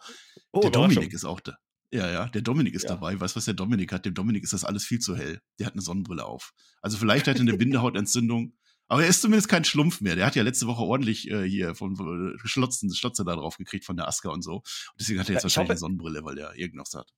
Oh, 0.51 0.61
der 0.61 0.71
Dominik 0.71 1.13
ist 1.13 1.25
auch 1.25 1.39
da. 1.39 1.57
Ja, 1.93 2.09
ja, 2.09 2.29
der 2.29 2.41
Dominik 2.41 2.73
ist 2.73 2.83
ja. 2.83 2.89
dabei. 2.89 3.19
Weißt 3.19 3.35
du, 3.35 3.37
was 3.37 3.45
der 3.45 3.53
Dominik 3.53 3.91
hat? 3.91 4.05
Dem 4.05 4.13
Dominik 4.13 4.43
ist 4.43 4.53
das 4.53 4.63
alles 4.63 4.85
viel 4.85 4.99
zu 4.99 5.15
hell. 5.15 5.41
Der 5.59 5.67
hat 5.67 5.73
eine 5.73 5.81
Sonnenbrille 5.81 6.25
auf. 6.25 6.53
Also 6.81 6.97
vielleicht 6.97 7.27
hat 7.27 7.35
er 7.35 7.41
eine 7.41 7.57
Bindehautentzündung. 7.57 8.53
Aber 8.87 9.03
er 9.03 9.09
ist 9.09 9.21
zumindest 9.21 9.49
kein 9.49 9.63
Schlumpf 9.63 10.01
mehr. 10.01 10.15
Der 10.15 10.25
hat 10.25 10.35
ja 10.35 10.43
letzte 10.43 10.67
Woche 10.67 10.83
ordentlich 10.83 11.29
äh, 11.29 11.47
hier 11.47 11.75
von 11.75 11.93
äh, 11.93 12.37
Schlotzen, 12.45 12.93
Schlotze 12.93 13.23
da 13.23 13.35
drauf 13.35 13.57
gekriegt 13.57 13.85
von 13.85 13.95
der 13.95 14.07
Aska 14.07 14.29
und 14.29 14.41
so. 14.41 14.55
Und 14.55 14.65
deswegen 14.99 15.19
hat 15.19 15.29
er 15.29 15.33
jetzt 15.33 15.43
ja, 15.43 15.45
wahrscheinlich 15.45 15.69
hoffe, 15.69 15.71
eine 15.71 15.79
Sonnenbrille, 15.79 16.23
weil 16.25 16.35
der 16.35 16.55
irgendwas 16.55 16.93
hat. 16.93 17.09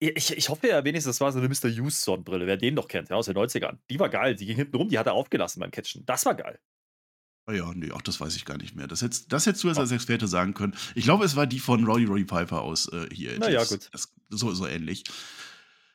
Ich, 0.00 0.36
ich 0.36 0.48
hoffe 0.48 0.68
ja 0.68 0.82
wenigstens, 0.84 1.16
das 1.16 1.20
war 1.20 1.30
so 1.30 1.38
eine 1.38 1.48
Mr. 1.48 1.68
Hughes 1.70 2.02
Sonnenbrille, 2.02 2.46
wer 2.46 2.56
den 2.56 2.74
doch 2.74 2.88
kennt, 2.88 3.10
ja, 3.10 3.16
aus 3.16 3.26
den 3.26 3.36
90ern. 3.36 3.78
Die 3.90 4.00
war 4.00 4.08
geil. 4.08 4.34
Die 4.34 4.46
ging 4.46 4.56
hinten 4.56 4.76
rum, 4.76 4.88
die 4.88 4.98
hat 4.98 5.06
er 5.06 5.12
aufgelassen 5.12 5.60
beim 5.60 5.70
Catchen. 5.70 6.04
Das 6.06 6.26
war 6.26 6.34
geil. 6.34 6.58
Ah 7.46 7.52
ja, 7.52 7.72
nee, 7.74 7.90
auch 7.90 8.02
das 8.02 8.20
weiß 8.20 8.36
ich 8.36 8.44
gar 8.44 8.58
nicht 8.58 8.76
mehr. 8.76 8.86
Das 8.86 9.02
hättest, 9.02 9.32
das 9.32 9.46
hättest 9.46 9.64
du 9.64 9.68
jetzt 9.68 9.78
als 9.78 9.90
Experte 9.90 10.28
sagen 10.28 10.54
können. 10.54 10.74
Ich 10.94 11.04
glaube, 11.04 11.24
es 11.24 11.36
war 11.36 11.46
die 11.46 11.58
von 11.58 11.84
Roddy 11.84 12.04
Roddy 12.04 12.24
Piper 12.24 12.62
aus 12.62 12.88
äh, 12.88 13.08
hier. 13.12 13.38
Naja, 13.38 13.64
gut. 13.64 13.88
Das, 13.92 14.12
so, 14.28 14.52
so 14.52 14.66
ähnlich. 14.66 15.04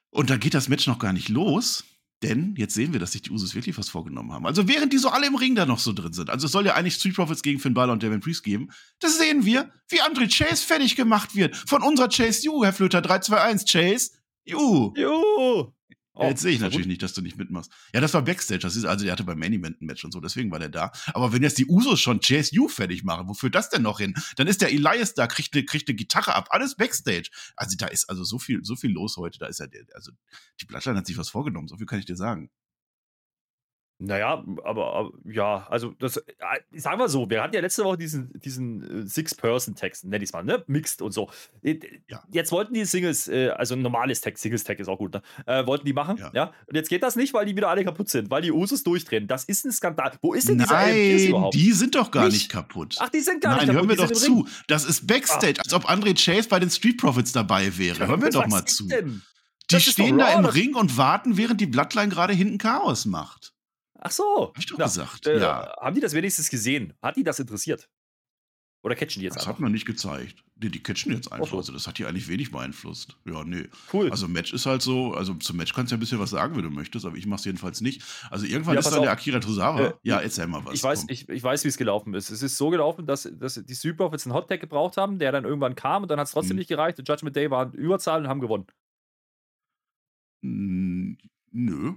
Und 0.10 0.30
da 0.30 0.38
geht 0.38 0.54
das 0.54 0.70
Match 0.70 0.88
noch 0.88 1.00
gar 1.00 1.14
nicht 1.14 1.30
los, 1.30 1.84
denn 2.24 2.56
jetzt 2.58 2.74
sehen 2.74 2.94
wir, 2.94 3.00
dass 3.00 3.12
sich 3.12 3.22
die 3.22 3.32
Usos 3.32 3.54
wirklich 3.54 3.78
was 3.78 3.90
vorgenommen 3.90 4.32
haben. 4.32 4.46
Also 4.46 4.68
während 4.68 4.94
die 4.94 4.98
so 4.98 5.10
alle 5.10 5.28
im 5.28 5.36
Ring 5.36 5.56
da 5.56 5.66
noch 5.66 5.80
so 5.80 5.94
drin 5.94 6.14
sind, 6.14 6.30
also 6.30 6.46
es 6.46 6.52
soll 6.52 6.66
ja 6.66 6.74
eigentlich 6.74 6.96
Street 6.96 7.16
Profits 7.16 7.42
gegen 7.42 7.60
Finn 7.60 7.74
Balor 7.74 7.94
und 7.94 8.02
Devin 8.02 8.22
Priest 8.22 8.44
geben, 8.44 8.70
das 9.00 9.18
sehen 9.18 9.46
wir, 9.46 9.72
wie 9.90 10.02
Andre 10.02 10.28
Chase 10.28 10.66
fertig 10.66 10.96
gemacht 10.96 11.36
wird. 11.36 11.56
Von 11.56 11.84
unserer 11.84 12.10
Chase 12.10 12.46
Ju, 12.46 12.64
Herr 12.64 12.74
Flöter, 12.74 13.02
321 13.02 13.72
Chase. 13.72 14.12
Ju. 14.46 14.94
Ju. 14.96 15.74
Oh, 16.18 16.30
Jetzt 16.30 16.42
sehe 16.42 16.54
ich 16.54 16.62
natürlich 16.62 16.84
gut. 16.86 16.88
nicht, 16.88 17.04
dass 17.04 17.14
du 17.14 17.22
nicht 17.22 17.38
mitmachst. 17.38 17.72
Ja, 17.94 18.00
das 18.00 18.14
war 18.14 18.22
Backstage. 18.22 18.62
Das 18.62 18.78
ist, 18.78 18.86
also 18.86 19.04
der 19.04 19.12
hatte 19.12 19.26
beim 19.26 19.38
Main 19.38 19.52
Event 19.52 19.82
ein 19.82 19.86
Match 19.86 20.06
und 20.06 20.14
so, 20.14 20.22
deswegen 20.22 20.50
war 20.50 20.60
der 20.60 20.70
da. 20.70 20.92
Aber 21.08 21.34
wenn 21.34 21.44
jetzt 21.44 21.58
die 21.58 21.66
Usos 21.66 22.00
schon 22.00 22.20
JSU 22.22 22.70
fertig 22.70 23.04
machen, 23.04 23.28
wofür 23.28 23.50
das 23.50 23.70
denn 23.70 23.82
noch 23.82 24.00
hin? 24.00 24.14
Dann 24.38 24.48
ist 24.48 24.62
der 24.62 24.72
Elias 24.72 25.14
da, 25.14 25.28
kriegt 25.28 25.54
eine, 25.54 25.66
kriegt 25.66 25.90
eine 25.90 25.96
Gitarre 25.96 26.34
ab, 26.34 26.48
alles 26.52 26.76
Backstage. 26.76 27.30
Also 27.58 27.76
da 27.78 27.88
ist 27.88 28.10
also 28.10 28.24
so 28.24 28.40
viel, 28.40 28.64
so 28.64 28.78
viel 28.78 28.92
los 28.92 29.18
heute. 29.18 29.40
Da 29.40 29.48
ist 29.48 29.60
ja, 29.60 29.68
der, 29.68 29.84
also 29.94 30.12
die 30.62 30.66
Bloodline 30.66 30.98
hat 30.98 31.06
sich 31.06 31.18
was 31.18 31.30
vorgenommen. 31.30 31.68
So 31.68 31.76
viel 31.78 31.86
kann 31.86 32.00
ich 32.00 32.06
dir 32.06 32.16
sagen. 32.16 32.50
Naja, 33.98 34.44
aber, 34.66 34.94
aber 34.94 35.12
ja, 35.24 35.66
also 35.70 35.94
das, 36.00 36.18
äh, 36.18 36.24
sagen 36.74 37.00
wir 37.00 37.08
so, 37.08 37.30
wir 37.30 37.42
hatten 37.42 37.56
ja 37.56 37.62
letzte 37.62 37.86
Woche 37.86 37.98
diesen, 37.98 38.30
diesen 38.42 39.06
äh, 39.06 39.08
Six-Person-Text, 39.08 40.04
nenn 40.04 40.22
ich 40.22 40.30
es 40.30 40.34
mal, 40.34 40.44
ne? 40.44 40.66
Mixed 40.68 41.02
und 41.02 41.14
so. 41.14 41.30
Äh, 41.64 41.80
ja. 42.10 42.22
Jetzt 42.30 42.52
wollten 42.52 42.74
die 42.74 42.84
Singles, 42.84 43.30
äh, 43.30 43.50
also 43.50 43.76
ein 43.76 43.82
normales 43.82 44.20
Tag, 44.20 44.38
Singles-Tag 44.38 44.80
ist 44.80 44.90
auch 44.90 44.98
gut, 44.98 45.14
ne? 45.14 45.22
Äh, 45.46 45.66
wollten 45.66 45.86
die 45.86 45.94
machen, 45.94 46.18
ja. 46.18 46.30
ja. 46.34 46.54
Und 46.66 46.76
jetzt 46.76 46.90
geht 46.90 47.04
das 47.04 47.16
nicht, 47.16 47.34
weil 47.34 47.46
die 47.46 47.56
wieder 47.56 47.70
alle 47.70 47.86
kaputt 47.86 48.10
sind, 48.10 48.30
weil 48.30 48.42
die 48.42 48.52
Usos 48.52 48.84
durchdrehen. 48.84 49.28
Das 49.28 49.46
ist 49.46 49.66
ein 49.66 49.72
Skandal. 49.72 50.12
Wo 50.22 50.34
ist 50.34 50.50
denn 50.50 50.58
dieser 50.58 50.74
Nein, 50.74 51.20
überhaupt? 51.20 51.56
die 51.56 51.72
sind 51.72 51.96
doch 51.96 52.12
gar 52.12 52.26
nicht, 52.26 52.34
nicht 52.34 52.52
kaputt. 52.52 52.98
Ach, 53.00 53.08
die 53.08 53.22
sind 53.22 53.40
gar 53.40 53.56
Nein, 53.56 53.68
nicht 53.68 53.76
kaputt. 53.76 53.88
Nein, 53.88 53.98
hören 53.98 54.10
wir 54.10 54.16
doch 54.16 54.22
zu. 54.22 54.48
Das 54.68 54.84
ist 54.84 55.08
Backstage, 55.08 55.56
ah. 55.60 55.64
als 55.64 55.74
ob 55.74 55.90
André 55.90 56.14
Chase 56.22 56.50
bei 56.50 56.60
den 56.60 56.70
Street 56.70 56.98
Profits 56.98 57.32
dabei 57.32 57.78
wäre. 57.78 58.06
Hören 58.06 58.22
wir 58.22 58.30
doch 58.30 58.46
mal 58.48 58.66
zu. 58.66 58.88
Denn? 58.88 59.22
Die 59.72 59.80
stehen 59.80 60.18
da 60.18 60.38
im 60.38 60.46
Ring 60.46 60.76
und 60.76 60.98
warten, 60.98 61.38
während 61.38 61.62
die 61.62 61.66
Bloodline 61.66 62.10
gerade 62.10 62.34
hinten 62.34 62.58
Chaos 62.58 63.06
macht. 63.06 63.55
Ach 64.00 64.12
so. 64.12 64.48
Hab 64.50 64.58
ich 64.58 64.66
doch 64.66 64.78
Na, 64.78 64.86
gesagt. 64.86 65.28
Äh, 65.28 65.40
ja. 65.40 65.74
Haben 65.80 65.96
die 65.96 66.02
das 66.02 66.14
wenigstens 66.14 66.50
gesehen? 66.50 66.94
Hat 67.02 67.16
die 67.16 67.24
das 67.24 67.40
interessiert? 67.40 67.90
Oder 68.86 68.94
catchen 68.96 69.20
die 69.20 69.26
jetzt 69.26 69.36
Das 69.36 69.44
einfach? 69.44 69.56
hat 69.56 69.60
man 69.62 69.72
nicht 69.72 69.88
gezeigt. 69.88 70.44
Nee, 70.58 70.70
die 70.70 70.84
catchen 70.84 71.12
jetzt 71.12 71.32
einfach. 71.32 71.48
So. 71.48 71.58
Also, 71.58 71.74
das 71.74 71.88
hat 71.88 71.98
die 71.98 72.06
eigentlich 72.06 72.28
wenig 72.28 72.52
beeinflusst. 72.52 73.18
Ja, 73.26 73.44
nee. 73.44 73.68
Cool. 73.92 74.12
Also, 74.12 74.28
Match 74.28 74.54
ist 74.54 74.68
halt 74.68 74.84
so. 74.84 75.16
Also, 75.16 75.34
zum 75.34 75.58
Match 75.58 75.74
kannst 75.74 75.92
du 75.92 75.96
ja 75.96 75.98
ein 75.98 76.02
bisschen 76.02 76.20
was 76.20 76.30
sagen, 76.30 76.56
wenn 76.56 76.64
du 76.64 76.70
möchtest, 76.70 77.04
aber 77.04 77.18
ich 77.18 77.26
mach's 77.26 77.46
jedenfalls 77.46 77.82
nicht. 77.82 78.04
Also, 78.30 78.46
irgendwann 78.46 78.76
ja, 78.76 78.82
ist 78.82 78.92
da 78.92 79.00
der 79.00 79.12
Akira 79.12 79.40
Tozawa. 79.40 79.82
Äh, 79.82 79.94
ja, 80.04 80.20
erzähl 80.20 80.46
mal 80.46 80.64
was. 80.64 80.76
Ich 80.76 80.84
weiß, 80.84 81.06
ich, 81.10 81.28
ich 81.28 81.42
weiß 81.42 81.64
wie 81.64 81.70
es 81.70 81.78
gelaufen 81.78 82.14
ist. 82.14 82.30
Es 82.30 82.44
ist 82.44 82.58
so 82.58 82.70
gelaufen, 82.70 83.08
dass, 83.08 83.28
dass 83.40 83.56
die 83.56 83.74
Super 83.74 84.10
jetzt 84.12 84.28
einen 84.28 84.36
Hottag 84.36 84.62
gebraucht 84.62 84.98
haben, 84.98 85.18
der 85.18 85.32
dann 85.32 85.46
irgendwann 85.46 85.74
kam 85.74 86.04
und 86.04 86.12
dann 86.12 86.20
hat 86.20 86.28
es 86.28 86.34
trotzdem 86.34 86.52
hm. 86.52 86.58
nicht 86.58 86.68
gereicht. 86.68 87.00
Und 87.00 87.10
Judgment 87.10 87.36
Day 87.36 87.50
war 87.50 87.66
in 87.66 87.72
Überzahl 87.72 88.22
und 88.22 88.28
haben 88.28 88.40
gewonnen. 88.40 88.68
Nö. 90.44 91.96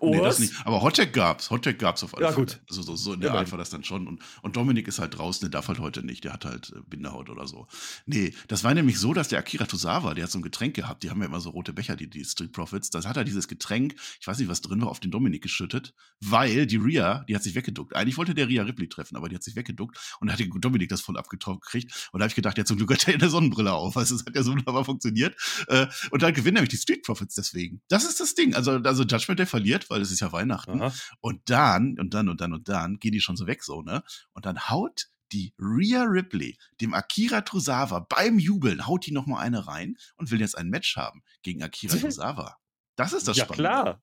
Nee, 0.00 0.18
das 0.20 0.38
nicht. 0.38 0.54
Aber 0.64 0.82
Hottech 0.82 1.12
gab's. 1.12 1.50
Hottech 1.50 1.78
gab's 1.78 2.02
auf 2.04 2.14
alle 2.16 2.26
ja, 2.26 2.32
Fälle. 2.32 2.46
Gut. 2.46 2.60
Also 2.68 2.82
so, 2.82 2.96
so 2.96 3.12
in 3.12 3.20
der 3.20 3.34
Art 3.34 3.50
war 3.50 3.58
das 3.58 3.70
dann 3.70 3.84
schon. 3.84 4.06
Und, 4.06 4.22
und 4.42 4.56
Dominik 4.56 4.86
ist 4.88 4.98
halt 4.98 5.18
draußen, 5.18 5.40
der 5.40 5.50
darf 5.50 5.68
halt 5.68 5.78
heute 5.78 6.04
nicht. 6.04 6.24
Der 6.24 6.32
hat 6.32 6.44
halt 6.44 6.72
äh, 6.74 6.80
Bindehaut 6.86 7.30
oder 7.30 7.46
so. 7.46 7.66
Nee, 8.06 8.32
das 8.46 8.64
war 8.64 8.74
nämlich 8.74 8.98
so, 8.98 9.12
dass 9.12 9.28
der 9.28 9.38
Akira 9.38 9.66
Tosawa, 9.66 10.14
der 10.14 10.24
hat 10.24 10.30
so 10.30 10.38
ein 10.38 10.42
Getränk 10.42 10.74
gehabt. 10.74 11.02
Die 11.02 11.10
haben 11.10 11.20
ja 11.20 11.26
immer 11.26 11.40
so 11.40 11.50
rote 11.50 11.72
Becher, 11.72 11.96
die, 11.96 12.08
die 12.08 12.24
Street 12.24 12.52
Profits. 12.52 12.90
Das 12.90 13.06
hat 13.06 13.16
er 13.16 13.24
dieses 13.24 13.48
Getränk, 13.48 13.94
ich 14.20 14.26
weiß 14.26 14.38
nicht, 14.38 14.48
was 14.48 14.60
drin 14.60 14.80
war, 14.80 14.88
auf 14.88 15.00
den 15.00 15.10
Dominik 15.10 15.42
geschüttet, 15.42 15.94
weil 16.20 16.66
die 16.66 16.76
Ria, 16.76 17.24
die 17.28 17.34
hat 17.34 17.42
sich 17.42 17.54
weggeduckt. 17.54 17.96
Eigentlich 17.96 18.16
wollte 18.16 18.34
der 18.34 18.48
Ria 18.48 18.62
Ripley 18.62 18.88
treffen, 18.88 19.16
aber 19.16 19.28
die 19.28 19.34
hat 19.34 19.42
sich 19.42 19.56
weggeduckt 19.56 19.98
und 20.20 20.28
da 20.28 20.34
hat 20.34 20.40
Dominik 20.40 20.88
das 20.88 21.00
voll 21.00 21.16
abgekriegt. 21.16 22.10
Und 22.12 22.20
da 22.20 22.24
habe 22.24 22.30
ich 22.30 22.34
gedacht, 22.34 22.58
ja, 22.58 22.64
zum 22.64 22.76
Glück 22.76 22.92
hat 22.92 23.08
er 23.08 23.14
eine 23.14 23.30
Sonnenbrille 23.30 23.72
auf. 23.72 23.96
Also, 23.96 24.14
es 24.14 24.24
hat 24.24 24.34
ja 24.34 24.42
so 24.42 24.52
wunderbar 24.52 24.84
funktioniert. 24.84 25.36
Äh, 25.66 25.86
und 26.10 26.22
dann 26.22 26.32
gewinnen 26.32 26.54
nämlich 26.54 26.70
die 26.70 26.76
Street 26.76 27.02
Profits 27.02 27.34
deswegen. 27.34 27.80
Das 27.88 28.04
ist 28.04 28.20
das 28.20 28.34
Ding. 28.34 28.54
Also, 28.54 28.72
also 28.72 29.02
Judgment, 29.02 29.38
der 29.38 29.46
verliert, 29.46 29.87
weil 29.90 30.00
es 30.00 30.10
ist 30.10 30.20
ja 30.20 30.32
Weihnachten. 30.32 30.82
Aha. 30.82 30.94
Und 31.20 31.50
dann, 31.50 31.98
und 31.98 32.14
dann, 32.14 32.28
und 32.28 32.40
dann, 32.40 32.52
und 32.52 32.68
dann 32.68 32.98
gehen 32.98 33.12
die 33.12 33.20
schon 33.20 33.36
so 33.36 33.46
weg, 33.46 33.64
so, 33.64 33.82
ne? 33.82 34.02
Und 34.32 34.46
dann 34.46 34.68
haut 34.68 35.08
die 35.32 35.54
Rhea 35.58 36.04
Ripley, 36.04 36.58
dem 36.80 36.94
Akira 36.94 37.42
Tozawa 37.42 38.00
beim 38.08 38.38
Jubeln, 38.38 38.86
haut 38.86 39.06
die 39.06 39.12
nochmal 39.12 39.44
eine 39.44 39.66
rein 39.66 39.96
und 40.16 40.30
will 40.30 40.40
jetzt 40.40 40.56
ein 40.56 40.68
Match 40.68 40.96
haben 40.96 41.22
gegen 41.42 41.62
Akira 41.62 41.96
Tozawa. 41.96 42.56
Das 42.96 43.12
ist 43.12 43.28
das 43.28 43.36
ja, 43.36 43.44
Spannende. 43.44 43.68
klar. 43.68 44.02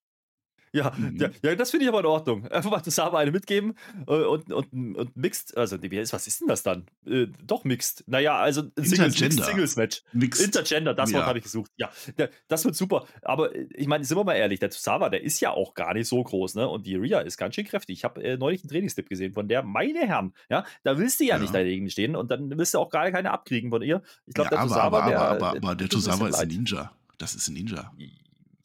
Ja, 0.73 0.91
Mhm. 0.97 1.17
ja, 1.17 1.29
ja, 1.43 1.55
das 1.55 1.71
finde 1.71 1.85
ich 1.85 1.89
aber 1.89 2.01
in 2.01 2.05
Ordnung. 2.05 2.47
Einfach 2.51 2.69
mal 2.71 2.81
Tosawa 2.81 3.19
eine 3.19 3.31
mitgeben 3.31 3.75
äh, 4.07 4.11
und, 4.23 4.51
und, 4.51 4.95
und 4.95 5.15
Mixed, 5.17 5.55
also 5.57 5.77
nee, 5.77 5.89
was 6.11 6.27
ist 6.27 6.41
denn 6.41 6.47
das 6.47 6.63
dann? 6.63 6.85
Äh, 7.05 7.27
doch 7.45 7.63
Mixed. 7.63 8.03
Naja, 8.07 8.37
also 8.37 8.63
Singles. 8.77 9.15
Singles 9.17 9.75
Match. 9.77 10.03
Mixed. 10.13 10.43
Intergender, 10.45 10.93
das 10.93 11.11
Wort 11.13 11.21
Ja. 11.21 11.27
habe 11.27 11.37
ich 11.39 11.43
gesucht. 11.45 11.71
Ja, 11.77 11.89
der, 12.17 12.29
das 12.47 12.65
wird 12.65 12.75
super. 12.75 13.05
Aber 13.21 13.55
äh, 13.55 13.67
ich 13.73 13.87
meine, 13.87 14.03
sind 14.03 14.17
wir 14.17 14.23
mal 14.23 14.33
ehrlich, 14.35 14.59
der 14.59 14.69
Tosawa, 14.69 15.09
der 15.09 15.23
ist 15.23 15.39
ja 15.39 15.51
auch 15.51 15.73
gar 15.73 15.93
nicht 15.93 16.07
so 16.07 16.21
groß, 16.23 16.55
ne? 16.55 16.67
Und 16.67 16.85
die 16.85 16.95
Rhea 16.95 17.19
ist 17.21 17.37
ganz 17.37 17.55
schön 17.55 17.65
kräftig. 17.65 17.97
Ich 17.99 18.03
habe 18.03 18.21
äh, 18.23 18.37
neulich 18.37 18.61
einen 18.63 18.69
Trainingstipp 18.69 19.07
gesehen 19.07 19.33
von 19.33 19.47
der, 19.47 19.63
meine 19.63 19.99
Herren, 20.07 20.33
ja, 20.49 20.65
da 20.83 20.97
willst 20.97 21.19
du 21.19 21.23
ja, 21.23 21.35
Ja. 21.35 21.41
nicht 21.41 21.53
dagegen 21.55 21.89
stehen 21.89 22.15
und 22.15 22.31
dann 22.31 22.57
willst 22.57 22.73
du 22.73 22.79
auch 22.79 22.89
gar 22.89 23.09
keine 23.11 23.31
abkriegen 23.31 23.69
von 23.69 23.81
ihr. 23.81 24.01
Ich 24.25 24.33
glaube, 24.33 24.47
ja, 24.47 24.49
der 24.51 24.59
aber, 24.59 24.67
Tosawa, 24.69 24.99
aber, 24.99 25.09
der, 25.09 25.21
aber, 25.21 25.47
aber, 25.47 25.57
aber 25.57 25.75
der 25.75 25.89
Tosawa 25.89 26.27
ist 26.27 26.35
ein. 26.35 26.47
Ninja. 26.49 26.91
Das 27.17 27.33
ist 27.33 27.47
ein 27.47 27.53
Ninja. 27.53 27.91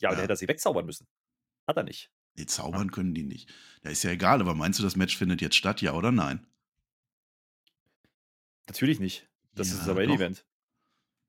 Ja, 0.01 0.09
aber 0.09 0.11
Ja. 0.11 0.11
der 0.15 0.23
hätte 0.25 0.37
sie 0.37 0.49
wegzaubern 0.49 0.87
müssen. 0.87 1.07
Hat 1.71 1.77
er 1.77 1.85
nicht. 1.85 2.11
Nee, 2.37 2.47
zaubern 2.47 2.91
können 2.91 3.15
die 3.15 3.23
nicht. 3.23 3.49
Da 3.83 3.91
ist 3.91 4.03
ja 4.03 4.11
egal, 4.11 4.41
aber 4.41 4.55
meinst 4.57 4.81
du, 4.81 4.83
das 4.83 4.97
Match 4.97 5.17
findet 5.17 5.41
jetzt 5.41 5.55
statt, 5.55 5.81
ja 5.81 5.93
oder 5.93 6.11
nein? 6.11 6.45
Natürlich 8.67 8.99
nicht. 8.99 9.29
Das 9.55 9.69
Ja, 9.71 9.77
ist 9.79 9.87
Main 9.87 10.09
doch. 10.09 10.17
Event. 10.17 10.45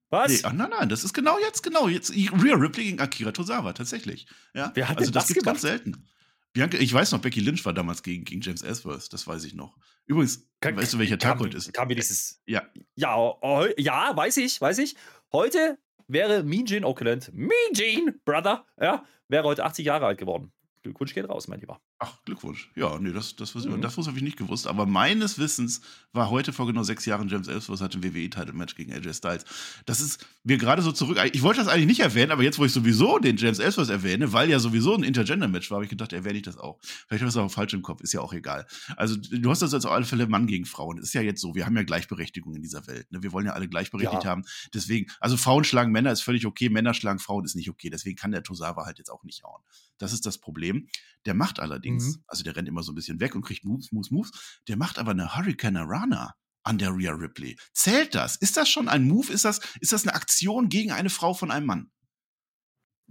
Was? 0.10 0.32
Nee, 0.32 0.40
ach, 0.44 0.54
nein, 0.54 0.72
nein, 0.72 0.90
das 0.90 1.04
ist 1.04 1.14
genau 1.14 1.38
jetzt, 1.40 1.62
genau 1.62 1.88
jetzt. 1.88 2.10
Rhea 2.12 2.56
Ripley 2.56 2.86
gegen 2.86 3.00
Akira 3.00 3.32
Tozawa, 3.32 3.74
tatsächlich. 3.74 4.26
Ja, 4.56 4.72
Wer 4.74 4.90
hat 4.90 4.98
also 4.98 5.12
das 5.12 5.26
das 5.26 5.34
gibt's 5.34 5.46
ganz 5.46 5.62
selten. 5.62 6.08
Bianca, 6.54 6.78
ich 6.80 6.92
weiß 6.92 7.12
noch, 7.12 7.22
Becky 7.22 7.40
Lynch 7.40 7.64
war 7.66 7.74
damals 7.74 8.02
gegen, 8.02 8.26
gegen 8.26 8.42
James 8.42 8.64
Ellsworth, 8.64 9.14
das 9.14 9.28
weiß 9.28 9.44
ich 9.44 9.54
noch. 9.54 9.78
Übrigens, 10.08 10.50
Kann- 10.60 10.76
weißt 10.76 10.94
du, 10.94 10.98
welcher 11.00 11.20
Tag 11.20 11.38
kam, 11.38 11.46
heute 11.46 11.58
ist? 11.58 11.72
Kam 11.72 11.88
dieses. 11.88 12.42
Ja, 12.48 12.68
Ja, 12.96 13.16
oh, 13.16 13.68
ja, 13.78 14.16
weiß 14.18 14.38
ich, 14.38 14.60
weiß 14.60 14.80
ich. 14.80 14.96
Heute 15.32 15.78
wäre 16.12 16.44
Mean 16.44 16.66
Gene 16.66 16.86
Oakland, 16.86 17.32
Mean 17.34 17.74
Gene, 17.74 18.14
Brother, 18.26 18.66
ja, 18.80 19.06
wäre 19.28 19.46
heute 19.46 19.64
80 19.64 19.86
Jahre 19.86 20.06
alt 20.06 20.18
geworden. 20.18 20.52
Glückwunsch 20.84 21.14
geht 21.14 21.30
raus, 21.30 21.48
mein 21.48 21.60
Lieber. 21.60 21.80
Ach, 22.04 22.18
Glückwunsch. 22.26 22.70
Ja, 22.76 22.98
nee, 23.00 23.14
das, 23.14 23.36
das, 23.36 23.54
Mhm. 23.54 23.80
das 23.82 23.96
habe 23.98 24.18
ich 24.18 24.24
nicht 24.24 24.38
gewusst. 24.38 24.66
Aber 24.68 24.86
meines 24.86 25.38
Wissens 25.38 25.82
war 26.14 26.30
heute 26.30 26.52
vor 26.52 26.66
genau 26.68 26.84
sechs 26.84 27.06
Jahren 27.06 27.30
James 27.30 27.48
Ellsworth 27.48 27.80
hatte 27.80 28.00
ein 28.00 28.04
WWE-Title-Match 28.04 28.76
gegen 28.76 28.92
AJ 28.92 29.14
Styles. 29.14 29.46
Das 29.86 30.02
ist 30.02 30.26
mir 30.44 30.58
gerade 30.58 30.82
so 30.82 30.92
zurück. 30.92 31.18
Ich 31.32 31.44
wollte 31.44 31.60
das 31.60 31.68
eigentlich 31.68 31.86
nicht 31.86 32.00
erwähnen, 32.00 32.32
aber 32.32 32.42
jetzt, 32.44 32.58
wo 32.58 32.66
ich 32.66 32.72
sowieso 32.74 33.20
den 33.20 33.38
James 33.38 33.60
Ellsworth 33.60 33.90
erwähne, 33.90 34.34
weil 34.34 34.50
ja 34.50 34.58
sowieso 34.60 34.96
ein 34.96 35.04
Intergender-Match 35.04 35.70
war, 35.70 35.76
habe 35.76 35.86
ich 35.86 35.90
gedacht, 35.92 36.12
erwähne 36.12 36.38
ich 36.38 36.44
das 36.44 36.58
auch. 36.58 36.80
Vielleicht 36.82 37.22
habe 37.22 37.26
ich 37.30 37.36
es 37.36 37.38
auch 37.38 37.52
falsch 37.52 37.74
im 37.74 37.84
Kopf, 37.84 38.02
ist 38.02 38.14
ja 38.14 38.22
auch 38.22 38.34
egal. 38.34 38.66
Also, 38.98 39.16
du 39.16 39.50
hast 39.52 39.62
das 39.62 39.72
jetzt 39.72 39.86
auf 39.86 39.92
alle 39.92 40.06
Fälle 40.06 40.26
Mann 40.28 40.48
gegen 40.48 40.66
Frauen. 40.66 40.98
Ist 40.98 41.14
ja 41.14 41.22
jetzt 41.22 41.40
so. 41.40 41.54
Wir 41.54 41.66
haben 41.68 41.78
ja 41.78 41.84
Gleichberechtigung 41.84 42.56
in 42.56 42.64
dieser 42.64 42.88
Welt. 42.88 43.12
Ne? 43.12 43.22
Wir 43.22 43.32
wollen 43.32 43.46
ja 43.46 43.54
alle 43.54 43.70
gleichberechtigt 43.70 44.24
Ja. 44.24 44.30
haben. 44.32 44.44
Deswegen, 44.74 45.10
also 45.20 45.38
Frauen 45.38 45.64
schlagen 45.64 45.92
Männer 45.92 46.12
ist 46.12 46.22
völlig 46.22 46.46
okay, 46.48 46.70
Männer 46.70 46.94
schlagen 46.96 47.20
Frauen 47.20 47.46
ist 47.46 47.56
nicht 47.56 47.70
okay. 47.70 47.90
Deswegen 47.92 48.16
kann 48.18 48.32
der 48.32 48.42
Tosawa 48.44 48.86
halt 48.86 48.98
jetzt 48.98 49.12
auch 49.12 49.24
nicht 49.24 49.44
hauen. 49.44 49.62
Das 50.00 50.14
ist 50.14 50.26
das 50.26 50.40
Problem. 50.40 50.88
Der 51.28 51.36
macht 51.36 51.60
allerdings, 51.60 51.91
Mhm. 51.96 52.24
also 52.28 52.44
der 52.44 52.56
rennt 52.56 52.68
immer 52.68 52.84
so 52.84 52.92
ein 52.92 52.96
bisschen 52.96 53.20
weg 53.20 53.36
und 53.36 53.42
kriegt 53.42 53.66
Moves, 53.66 53.92
Moves, 53.92 54.12
Moves. 54.12 54.60
Der 54.68 54.78
macht 54.78 55.00
aber 55.00 55.12
eine 55.12 55.36
Hurricane 55.36 55.78
Rana 55.78 56.34
an 56.64 56.78
der 56.78 56.96
Rhea 56.96 57.14
Ripley. 57.14 57.58
Zählt 57.74 58.16
das? 58.16 58.36
Ist 58.36 58.58
das 58.58 58.70
schon 58.70 58.88
ein 58.88 59.04
Move? 59.04 59.32
Ist 59.32 59.46
das, 59.46 59.60
ist 59.80 59.94
das 59.94 60.04
eine 60.04 60.14
Aktion 60.14 60.70
gegen 60.70 60.92
eine 60.92 61.10
Frau 61.10 61.34
von 61.34 61.52
einem 61.52 61.66
Mann? 61.66 61.92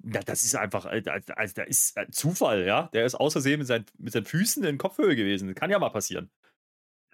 Ja, 0.03 0.21
das 0.23 0.45
ist 0.45 0.55
einfach, 0.55 0.87
äh, 0.87 1.03
also 1.07 1.55
da 1.55 1.63
ist 1.65 1.97
äh, 1.97 2.11
Zufall, 2.11 2.65
ja. 2.65 2.89
Der 2.95 3.05
ist 3.05 3.15
aus 3.15 3.33
Versehen 3.33 3.59
mit 3.59 3.67
seinen, 3.67 3.85
mit 3.99 4.13
seinen 4.13 4.25
Füßen 4.25 4.65
in 4.65 4.79
Kopfhöhe 4.79 5.15
gewesen. 5.15 5.55
Kann 5.55 5.71
ja 5.71 5.79
mal 5.79 5.91
passieren. 5.91 6.31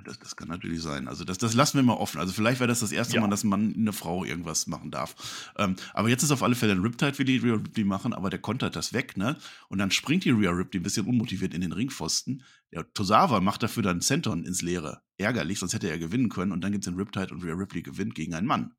Das, 0.07 0.19
das 0.21 0.37
kann 0.37 0.49
natürlich 0.49 0.83
sein. 0.83 1.09
Also 1.09 1.25
das, 1.25 1.39
das 1.39 1.55
lassen 1.55 1.79
wir 1.79 1.83
mal 1.83 1.95
offen. 1.95 2.21
Also 2.21 2.33
vielleicht 2.33 2.61
wäre 2.61 2.69
das 2.69 2.81
das 2.81 2.93
erste 2.93 3.17
Ja. 3.17 3.21
Mal, 3.21 3.29
dass 3.29 3.43
ein 3.43 3.49
Mann 3.49 3.75
eine 3.77 3.93
Frau 3.93 4.25
irgendwas 4.25 4.69
machen 4.69 4.93
darf. 4.93 5.51
Ähm, 5.59 5.75
aber 5.95 6.09
jetzt 6.09 6.23
ist 6.23 6.31
auf 6.31 6.45
alle 6.45 6.55
Fälle 6.55 6.73
ein 6.73 6.81
Riptide, 6.81 7.19
wie 7.19 7.25
die 7.25 7.39
Rhea 7.39 7.55
Ripley 7.55 7.85
machen, 7.85 8.13
aber 8.15 8.31
der 8.31 8.39
kontert 8.39 8.77
das 8.77 8.93
weg, 8.93 9.17
ne? 9.17 9.37
Und 9.69 9.79
dann 9.79 9.91
springt 9.91 10.25
die 10.25 10.31
Rhea 10.31 10.51
Ripley 10.51 10.81
ein 10.81 10.85
bisschen 10.85 11.07
unmotiviert 11.07 11.55
in 11.55 11.61
den 11.61 11.73
Ringpfosten. 11.73 12.45
Der 12.73 12.93
Tosawa 12.93 13.41
macht 13.41 13.63
dafür 13.63 13.83
dann 13.83 14.01
Senton 14.01 14.45
ins 14.45 14.63
Leere. 14.63 15.03
Ärgerlich, 15.19 15.59
sonst 15.59 15.75
hätte 15.75 15.89
er 15.89 15.99
gewinnen 15.99 16.29
können. 16.29 16.53
Und 16.53 16.61
dann 16.63 16.71
gibt 16.71 16.87
es 16.87 16.93
den 16.93 16.99
Riptide 16.99 17.35
und 17.35 17.43
Rhea 17.43 17.55
Ripley 17.55 17.83
gewinnt 17.83 18.15
gegen 18.15 18.35
einen 18.35 18.47
Mann. 18.47 18.75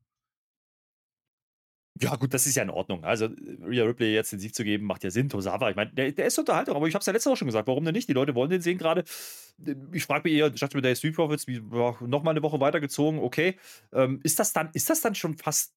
Ja, 2.00 2.14
gut, 2.16 2.32
das 2.34 2.46
ist 2.46 2.54
ja 2.54 2.62
in 2.62 2.70
Ordnung. 2.70 3.02
Also, 3.04 3.24
äh, 3.26 3.30
Rhea 3.64 3.84
Ripley 3.84 4.12
jetzt 4.14 4.30
den 4.32 4.38
Sieg 4.38 4.54
zu 4.54 4.62
geben, 4.62 4.84
macht 4.86 5.02
ja 5.04 5.10
Sinn. 5.10 5.28
Tosawa, 5.28 5.70
ich 5.70 5.76
meine, 5.76 5.90
der, 5.92 6.12
der 6.12 6.26
ist 6.26 6.38
Unterhaltung, 6.38 6.76
aber 6.76 6.86
ich 6.86 6.94
habe 6.94 7.00
es 7.00 7.06
ja 7.06 7.12
letzte 7.12 7.30
Woche 7.30 7.38
schon 7.38 7.48
gesagt. 7.48 7.66
Warum 7.66 7.84
denn 7.84 7.94
nicht? 7.94 8.08
Die 8.08 8.12
Leute 8.12 8.34
wollen 8.34 8.50
den 8.50 8.60
sehen 8.60 8.78
gerade. 8.78 9.04
Ich 9.92 10.04
frage 10.04 10.28
mich 10.28 10.38
eher, 10.38 10.50
mir, 10.74 10.82
der 10.82 10.94
Street 10.94 11.14
Profits, 11.16 11.46
wie, 11.48 11.54
ja, 11.72 11.96
noch 12.00 12.22
mal 12.22 12.30
eine 12.30 12.42
Woche 12.42 12.60
weitergezogen, 12.60 13.18
okay. 13.20 13.58
Ähm, 13.92 14.20
ist, 14.22 14.38
das 14.38 14.52
dann, 14.52 14.70
ist 14.74 14.90
das 14.90 15.00
dann 15.00 15.14
schon 15.16 15.36
fast 15.38 15.74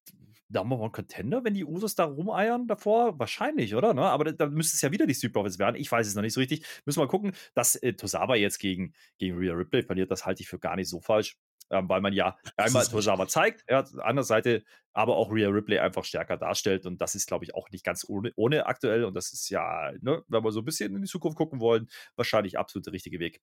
Number 0.48 0.78
One 0.78 0.90
Contender, 0.90 1.42
wenn 1.44 1.54
die 1.54 1.64
Usos 1.64 1.94
da 1.94 2.04
rumeiern 2.04 2.66
davor? 2.68 3.18
Wahrscheinlich, 3.18 3.74
oder? 3.74 3.94
Ne? 3.94 4.02
Aber 4.02 4.24
da- 4.24 4.32
dann 4.32 4.52
müsste 4.52 4.76
es 4.76 4.82
ja 4.82 4.92
wieder 4.92 5.06
die 5.06 5.14
Street 5.14 5.32
Profits 5.32 5.58
werden. 5.58 5.76
Ich 5.76 5.90
weiß 5.90 6.06
es 6.06 6.14
noch 6.14 6.22
nicht 6.22 6.34
so 6.34 6.40
richtig. 6.40 6.64
Müssen 6.84 6.98
wir 7.00 7.04
mal 7.06 7.10
gucken, 7.10 7.32
dass 7.54 7.74
äh, 7.76 7.94
Tosawa 7.94 8.36
jetzt 8.36 8.58
gegen, 8.58 8.92
gegen 9.18 9.36
Rhea 9.38 9.54
Ripley 9.54 9.82
verliert. 9.82 10.10
Das 10.10 10.26
halte 10.26 10.42
ich 10.42 10.48
für 10.48 10.58
gar 10.58 10.76
nicht 10.76 10.88
so 10.88 11.00
falsch. 11.00 11.36
Ähm, 11.72 11.88
weil 11.88 12.00
man 12.02 12.12
ja 12.12 12.36
Das 12.56 12.74
einmal 12.74 12.82
richtig. 12.82 13.28
zeigt, 13.28 13.64
ja, 13.68 13.84
andere 14.02 14.24
Seite 14.24 14.62
aber 14.92 15.16
auch 15.16 15.32
Rhea 15.32 15.48
Ripley 15.48 15.78
einfach 15.78 16.04
stärker 16.04 16.36
darstellt. 16.36 16.86
Und 16.86 17.00
das 17.00 17.14
ist, 17.14 17.26
glaube 17.26 17.44
ich, 17.44 17.54
auch 17.54 17.70
nicht 17.70 17.84
ganz 17.84 18.04
ohne, 18.08 18.32
ohne 18.36 18.66
aktuell. 18.66 19.04
Und 19.04 19.14
das 19.14 19.32
ist 19.32 19.48
ja, 19.48 19.92
ne, 20.00 20.22
wenn 20.28 20.44
wir 20.44 20.52
so 20.52 20.60
ein 20.60 20.64
bisschen 20.64 20.94
in 20.94 21.02
die 21.02 21.08
Zukunft 21.08 21.36
gucken 21.38 21.60
wollen, 21.60 21.88
wahrscheinlich 22.16 22.58
absolut 22.58 22.86
der 22.86 22.92
richtige 22.92 23.18
Weg. 23.18 23.40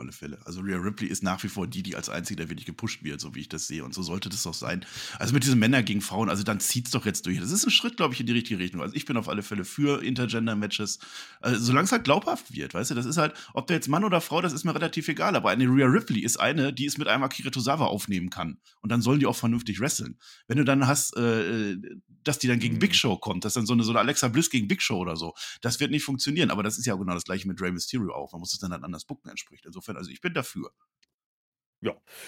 Alle 0.00 0.12
Fälle. 0.12 0.38
Also 0.44 0.60
Rhea 0.62 0.78
Ripley 0.78 1.08
ist 1.08 1.22
nach 1.22 1.42
wie 1.42 1.48
vor 1.48 1.66
die, 1.66 1.82
die 1.82 1.94
als 1.94 2.08
einzige 2.08 2.42
da 2.42 2.48
wirklich 2.48 2.66
gepusht 2.66 3.04
wird, 3.04 3.20
so 3.20 3.34
wie 3.34 3.40
ich 3.40 3.48
das 3.48 3.66
sehe. 3.66 3.84
Und 3.84 3.92
so 3.94 4.02
sollte 4.02 4.28
das 4.30 4.46
auch 4.46 4.54
sein. 4.54 4.84
Also 5.18 5.34
mit 5.34 5.44
diesen 5.44 5.58
Männer 5.58 5.82
gegen 5.82 6.00
Frauen, 6.00 6.30
also 6.30 6.42
dann 6.42 6.58
zieht's 6.58 6.90
doch 6.90 7.04
jetzt 7.04 7.26
durch. 7.26 7.38
Das 7.38 7.50
ist 7.50 7.66
ein 7.66 7.70
Schritt, 7.70 7.96
glaube 7.98 8.14
ich, 8.14 8.20
in 8.20 8.26
die 8.26 8.32
richtige 8.32 8.58
Richtung. 8.58 8.80
Also 8.80 8.94
ich 8.94 9.04
bin 9.04 9.16
auf 9.16 9.28
alle 9.28 9.42
Fälle 9.42 9.64
für 9.64 10.02
Intergender-Matches. 10.02 10.98
Also 11.40 11.62
solange 11.62 11.84
es 11.84 11.92
halt 11.92 12.04
glaubhaft 12.04 12.54
wird, 12.54 12.74
weißt 12.74 12.90
du, 12.90 12.94
das 12.94 13.06
ist 13.06 13.18
halt, 13.18 13.34
ob 13.52 13.66
der 13.66 13.76
jetzt 13.76 13.88
Mann 13.88 14.04
oder 14.04 14.20
Frau, 14.20 14.40
das 14.40 14.52
ist 14.52 14.64
mir 14.64 14.74
relativ 14.74 15.06
egal. 15.08 15.36
Aber 15.36 15.50
eine 15.50 15.64
Rhea 15.66 15.86
Ripley 15.86 16.20
ist 16.20 16.40
eine, 16.40 16.72
die 16.72 16.86
es 16.86 16.96
mit 16.96 17.06
einem 17.06 17.22
Akira 17.22 17.50
Tozawa 17.50 17.84
aufnehmen 17.86 18.30
kann. 18.30 18.58
Und 18.80 18.90
dann 18.90 19.02
sollen 19.02 19.20
die 19.20 19.26
auch 19.26 19.36
vernünftig 19.36 19.80
wresteln. 19.80 20.18
Wenn 20.48 20.56
du 20.56 20.64
dann 20.64 20.86
hast, 20.86 21.16
äh, 21.16 21.76
dass 22.24 22.38
die 22.38 22.48
dann 22.48 22.58
gegen 22.58 22.76
Mhm. 22.76 22.80
Big 22.80 22.94
Show 22.94 23.16
kommt, 23.16 23.44
dass 23.44 23.54
dann 23.54 23.66
so 23.66 23.72
eine, 23.72 23.82
so 23.82 23.90
eine 23.90 24.00
Alexa 24.00 24.28
Bliss 24.28 24.50
gegen 24.50 24.68
Big 24.68 24.82
Show 24.82 24.98
oder 24.98 25.16
so, 25.16 25.34
das 25.60 25.80
wird 25.80 25.90
nicht 25.90 26.04
funktionieren. 26.04 26.50
Aber 26.50 26.62
das 26.62 26.78
ist 26.78 26.86
ja 26.86 26.94
genau 26.94 27.14
das 27.14 27.24
gleiche 27.24 27.46
mit 27.46 27.60
Rey 27.60 27.72
Mysterio 27.72 28.14
auch. 28.14 28.32
Man 28.32 28.40
muss 28.40 28.52
es 28.52 28.58
dann 28.58 28.72
halt 28.72 28.84
anders 28.84 29.04
bucken 29.04 29.30
entspricht. 29.30 29.66
Insofern, 29.66 29.89
also 29.96 30.10
ich 30.10 30.20
bin 30.20 30.34
dafür. 30.34 30.70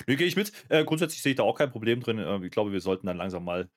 Nee, 0.07 0.17
gehe 0.17 0.27
ich 0.27 0.37
mit. 0.37 0.53
Äh, 0.69 0.85
grundsätzlich 0.85 1.23
sehe 1.23 1.33
ich 1.33 1.37
da 1.37 1.43
auch 1.43 1.57
kein 1.57 1.71
Problem 1.71 2.01
drin. 2.01 2.19
Äh, 2.19 2.45
ich 2.45 2.51
glaube, 2.51 2.73
wir 2.73 2.81
sollten 2.81 3.07
dann 3.07 3.17
langsam 3.17 3.45
mal 3.45 3.71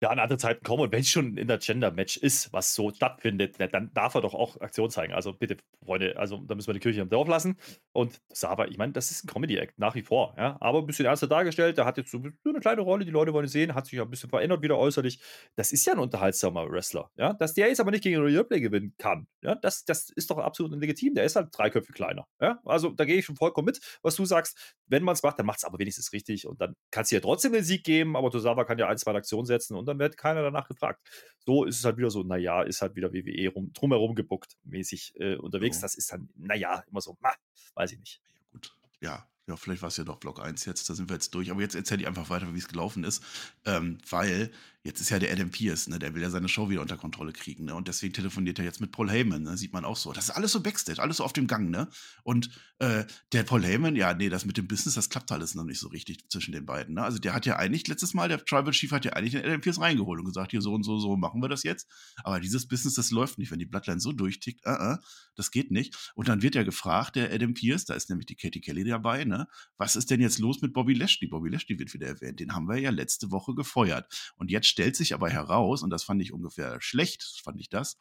ja, 0.00 0.10
an 0.10 0.18
andere 0.18 0.38
Zeiten 0.38 0.64
kommen. 0.64 0.82
Und 0.84 0.92
wenn 0.92 1.00
es 1.00 1.08
schon 1.08 1.36
in 1.36 1.48
der 1.48 1.58
Gender-Match 1.58 2.18
ist, 2.18 2.52
was 2.52 2.74
so 2.74 2.90
stattfindet, 2.90 3.56
dann 3.72 3.92
darf 3.94 4.14
er 4.14 4.20
doch 4.20 4.34
auch 4.34 4.60
Aktion 4.60 4.90
zeigen. 4.90 5.12
Also 5.12 5.32
bitte, 5.32 5.56
Freunde, 5.84 6.16
also 6.16 6.38
da 6.38 6.54
müssen 6.54 6.68
wir 6.68 6.74
die 6.74 6.80
Kirche 6.80 7.00
im 7.00 7.08
Dorf 7.08 7.28
lassen. 7.28 7.56
Und 7.92 8.20
Sava, 8.32 8.66
ich 8.66 8.78
meine, 8.78 8.92
das 8.92 9.10
ist 9.10 9.24
ein 9.24 9.26
Comedy-Act 9.26 9.78
nach 9.78 9.94
wie 9.94 10.02
vor. 10.02 10.34
Ja? 10.38 10.56
Aber 10.60 10.78
ein 10.78 10.86
bisschen 10.86 11.06
ernster 11.06 11.26
dargestellt. 11.26 11.78
Der 11.78 11.84
hat 11.84 11.96
jetzt 11.96 12.12
so 12.12 12.18
eine 12.18 12.60
kleine 12.60 12.82
Rolle, 12.82 13.04
die 13.04 13.10
Leute 13.10 13.32
wollen 13.32 13.48
sehen, 13.48 13.74
hat 13.74 13.86
sich 13.86 13.94
ja 13.94 14.04
ein 14.04 14.10
bisschen 14.10 14.30
verändert 14.30 14.62
wieder 14.62 14.78
äußerlich. 14.78 15.20
Das 15.56 15.72
ist 15.72 15.84
ja 15.84 15.94
ein 15.94 15.98
unterhaltsamer 15.98 16.70
Wrestler. 16.70 17.10
Ja? 17.16 17.32
Dass 17.32 17.54
der 17.54 17.68
jetzt 17.68 17.80
aber 17.80 17.90
nicht 17.90 18.04
gegen 18.04 18.20
Ripley 18.20 18.60
gewinnen 18.60 18.94
kann, 18.98 19.26
ja? 19.42 19.56
das, 19.56 19.84
das 19.84 20.10
ist 20.10 20.30
doch 20.30 20.38
absolut 20.38 20.78
legitim. 20.80 21.14
Der 21.14 21.24
ist 21.24 21.34
halt 21.34 21.48
drei 21.52 21.70
Köpfe 21.70 21.92
kleiner. 21.92 22.26
Ja? 22.40 22.60
Also 22.64 22.90
da 22.90 23.04
gehe 23.04 23.16
ich 23.16 23.24
schon 23.24 23.36
vollkommen 23.36 23.66
mit, 23.66 23.80
was 24.02 24.14
du 24.14 24.24
sagst. 24.24 24.76
Wenn 24.86 25.02
man 25.02 25.14
es 25.14 25.22
macht, 25.22 25.38
dann 25.38 25.46
macht 25.46 25.58
es 25.58 25.64
aber 25.64 25.78
wenigstens 25.78 26.12
richtig. 26.12 26.46
Und 26.46 26.60
dann 26.60 26.76
kannst 26.92 27.10
du 27.10 27.16
ja 27.16 27.20
trotzdem 27.20 27.52
den 27.52 27.64
Sieg 27.64 27.82
geben, 27.82 28.16
aber 28.16 28.30
Tosawa 28.30 28.64
kann 28.64 28.78
ja 28.78 28.88
ein, 28.88 28.96
zwei 28.96 29.12
Aktionen 29.14 29.46
setzen 29.46 29.76
und 29.76 29.87
dann 29.88 29.98
wird 29.98 30.16
keiner 30.16 30.42
danach 30.42 30.68
gefragt. 30.68 31.00
So 31.44 31.64
ist 31.64 31.78
es 31.78 31.84
halt 31.84 31.96
wieder 31.96 32.10
so, 32.10 32.22
naja, 32.22 32.62
ist 32.62 32.82
halt 32.82 32.94
wieder 32.94 33.12
WWE 33.12 33.48
rum, 33.48 33.72
drumherum 33.72 34.14
gebuckt, 34.14 34.56
mäßig 34.64 35.14
äh, 35.16 35.36
unterwegs. 35.36 35.78
So. 35.78 35.82
Das 35.82 35.94
ist 35.94 36.12
dann, 36.12 36.28
naja, 36.36 36.84
immer 36.90 37.00
so, 37.00 37.16
ma, 37.20 37.32
weiß 37.74 37.92
ich 37.92 37.98
nicht. 37.98 38.20
Ja, 38.28 38.48
gut. 38.52 38.72
Ja, 39.00 39.28
ja, 39.48 39.56
vielleicht 39.56 39.80
war 39.80 39.88
es 39.88 39.96
ja 39.96 40.04
doch 40.04 40.18
Block 40.18 40.40
1 40.40 40.66
jetzt, 40.66 40.90
da 40.90 40.94
sind 40.94 41.08
wir 41.08 41.14
jetzt 41.14 41.34
durch. 41.34 41.50
Aber 41.50 41.62
jetzt 41.62 41.74
erzähle 41.74 42.02
ich 42.02 42.06
einfach 42.06 42.28
weiter, 42.28 42.52
wie 42.54 42.58
es 42.58 42.68
gelaufen 42.68 43.02
ist. 43.02 43.24
Ähm, 43.64 43.98
weil 44.10 44.50
jetzt 44.84 45.00
ist 45.00 45.10
ja 45.10 45.18
der 45.18 45.32
Adam 45.32 45.50
Pierce, 45.50 45.88
ne, 45.88 45.98
der 45.98 46.14
will 46.14 46.22
ja 46.22 46.30
seine 46.30 46.48
Show 46.48 46.70
wieder 46.70 46.80
unter 46.80 46.96
Kontrolle 46.96 47.32
kriegen, 47.32 47.64
ne? 47.64 47.74
Und 47.74 47.88
deswegen 47.88 48.12
telefoniert 48.12 48.58
er 48.58 48.64
jetzt 48.64 48.80
mit 48.80 48.92
Paul 48.92 49.10
Heyman, 49.10 49.42
ne? 49.42 49.56
Sieht 49.56 49.72
man 49.72 49.84
auch 49.84 49.96
so. 49.96 50.12
Das 50.12 50.24
ist 50.24 50.30
alles 50.30 50.52
so 50.52 50.62
Backstage, 50.62 51.02
alles 51.02 51.18
so 51.18 51.24
auf 51.24 51.32
dem 51.32 51.46
Gang, 51.46 51.70
ne? 51.70 51.88
Und 52.22 52.50
äh, 52.80 53.04
der 53.32 53.42
Paul 53.42 53.64
Heyman, 53.64 53.96
ja, 53.96 54.14
nee, 54.14 54.28
das 54.28 54.44
mit 54.44 54.56
dem 54.56 54.68
Business, 54.68 54.94
das 54.94 55.10
klappt 55.10 55.32
alles 55.32 55.54
noch 55.56 55.64
nicht 55.64 55.80
so 55.80 55.88
richtig 55.88 56.28
zwischen 56.30 56.52
den 56.52 56.64
beiden. 56.64 56.94
Ne? 56.94 57.02
Also 57.02 57.18
der 57.18 57.34
hat 57.34 57.44
ja 57.44 57.56
eigentlich 57.56 57.86
letztes 57.88 58.14
Mal, 58.14 58.28
der 58.28 58.44
Tribal 58.44 58.72
Chief 58.72 58.92
hat 58.92 59.04
ja 59.04 59.14
eigentlich 59.14 59.32
den 59.32 59.44
Adam 59.44 59.60
Pierce 59.60 59.80
reingeholt 59.80 60.20
und 60.20 60.26
gesagt, 60.26 60.52
hier 60.52 60.62
so 60.62 60.72
und 60.72 60.84
so, 60.84 60.98
so 60.98 61.16
machen 61.16 61.42
wir 61.42 61.48
das 61.48 61.64
jetzt. 61.64 61.88
Aber 62.22 62.38
dieses 62.38 62.68
Business, 62.68 62.94
das 62.94 63.10
läuft 63.10 63.38
nicht, 63.38 63.50
wenn 63.50 63.58
die 63.58 63.66
Bloodline 63.66 64.00
so 64.00 64.12
durchtickt, 64.12 64.64
uh 64.64 64.70
-uh, 64.70 64.98
das 65.34 65.50
geht 65.50 65.72
nicht. 65.72 66.12
Und 66.14 66.28
dann 66.28 66.40
wird 66.42 66.54
ja 66.54 66.62
gefragt, 66.62 67.16
der 67.16 67.32
Adam 67.32 67.52
Pierce, 67.52 67.84
da 67.84 67.94
ist 67.94 68.10
nämlich 68.10 68.26
die 68.26 68.36
Katie 68.36 68.60
Kelly 68.60 68.84
dabei, 68.84 69.24
ne? 69.24 69.48
Was 69.76 69.96
ist 69.96 70.10
denn 70.10 70.20
jetzt 70.20 70.38
los 70.38 70.62
mit 70.62 70.72
Bobby 70.72 70.94
Lashley? 70.94 71.28
Bobby 71.28 71.48
Lashley 71.48 71.78
wird 71.78 71.92
wieder 71.94 72.06
erwähnt. 72.06 72.38
Den 72.38 72.54
haben 72.54 72.68
wir 72.68 72.78
ja 72.78 72.90
letzte 72.90 73.32
Woche 73.32 73.54
gefeuert. 73.54 74.32
Und 74.36 74.50
jetzt 74.50 74.67
stellt 74.68 74.96
sich 74.96 75.14
aber 75.14 75.30
heraus, 75.30 75.82
und 75.82 75.90
das 75.90 76.04
fand 76.04 76.22
ich 76.22 76.32
ungefähr 76.32 76.80
schlecht, 76.80 77.40
fand 77.42 77.60
ich 77.60 77.68
das, 77.68 77.96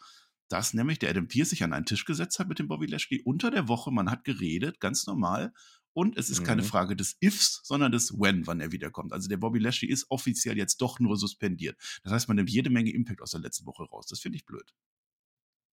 dass 0.49 0.73
nämlich 0.73 0.99
der 0.99 1.09
Adam 1.09 1.27
Pierce 1.27 1.49
sich 1.49 1.63
an 1.63 1.73
einen 1.73 1.85
Tisch 1.85 2.05
gesetzt 2.05 2.39
hat 2.39 2.47
mit 2.47 2.59
dem 2.59 2.67
Bobby 2.67 2.85
Lashley 2.85 3.21
unter 3.23 3.51
der 3.51 3.67
Woche. 3.67 3.91
Man 3.91 4.09
hat 4.09 4.23
geredet, 4.23 4.79
ganz 4.79 5.05
normal. 5.05 5.53
Und 5.93 6.15
es 6.17 6.29
ist 6.29 6.41
mhm. 6.41 6.45
keine 6.45 6.63
Frage 6.63 6.95
des 6.95 7.17
Ifs, 7.21 7.61
sondern 7.63 7.91
des 7.91 8.13
When, 8.13 8.45
wann 8.45 8.61
er 8.61 8.71
wiederkommt. 8.71 9.13
Also 9.13 9.27
der 9.27 9.37
Bobby 9.37 9.59
Lashley 9.59 9.89
ist 9.89 10.05
offiziell 10.09 10.57
jetzt 10.57 10.77
doch 10.77 10.99
nur 10.99 11.17
suspendiert. 11.17 11.75
Das 12.03 12.13
heißt, 12.13 12.27
man 12.27 12.37
nimmt 12.37 12.51
jede 12.51 12.69
Menge 12.69 12.91
Impact 12.91 13.21
aus 13.21 13.31
der 13.31 13.41
letzten 13.41 13.65
Woche 13.65 13.83
raus. 13.83 14.05
Das 14.07 14.19
finde 14.19 14.37
ich 14.37 14.45
blöd. 14.45 14.73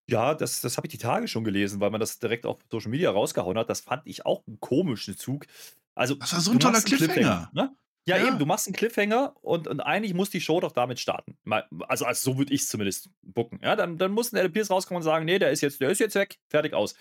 Ja, 0.08 0.34
das, 0.34 0.60
das 0.60 0.76
habe 0.76 0.86
ich 0.86 0.90
die 0.90 0.98
Tage 0.98 1.28
schon 1.28 1.44
gelesen, 1.44 1.80
weil 1.80 1.90
man 1.90 2.00
das 2.00 2.18
direkt 2.18 2.46
auf 2.46 2.58
Social 2.70 2.90
Media 2.90 3.10
rausgehauen 3.10 3.56
hat. 3.58 3.70
Das 3.70 3.80
fand 3.80 4.06
ich 4.06 4.26
auch 4.26 4.46
einen 4.46 4.60
komischen 4.60 5.16
Zug. 5.16 5.46
Also, 5.94 6.14
das 6.14 6.32
war 6.32 6.40
so 6.40 6.52
ein 6.52 6.60
toller 6.60 6.80
Cliffhanger. 6.80 7.12
Cliffhanger 7.14 7.50
ne? 7.52 7.76
Ja, 8.06 8.18
ja, 8.18 8.28
eben, 8.28 8.38
du 8.38 8.44
machst 8.44 8.66
einen 8.66 8.76
Cliffhanger 8.76 9.34
und, 9.40 9.66
und 9.66 9.80
eigentlich 9.80 10.12
muss 10.12 10.28
die 10.28 10.40
Show 10.40 10.60
doch 10.60 10.72
damit 10.72 11.00
starten. 11.00 11.38
Also, 11.88 12.04
also 12.04 12.32
so 12.32 12.38
würde 12.38 12.52
ich 12.52 12.62
es 12.62 12.68
zumindest 12.68 13.10
bucken. 13.22 13.60
Ja, 13.62 13.76
dann, 13.76 13.96
dann 13.96 14.12
muss 14.12 14.32
ein 14.32 14.52
Pierce 14.52 14.70
rauskommen 14.70 14.98
und 14.98 15.04
sagen, 15.04 15.24
nee, 15.24 15.38
der 15.38 15.50
ist 15.50 15.62
jetzt, 15.62 15.80
der 15.80 15.90
ist 15.90 16.00
jetzt 16.00 16.14
weg, 16.14 16.38
fertig 16.48 16.74
aus. 16.74 16.94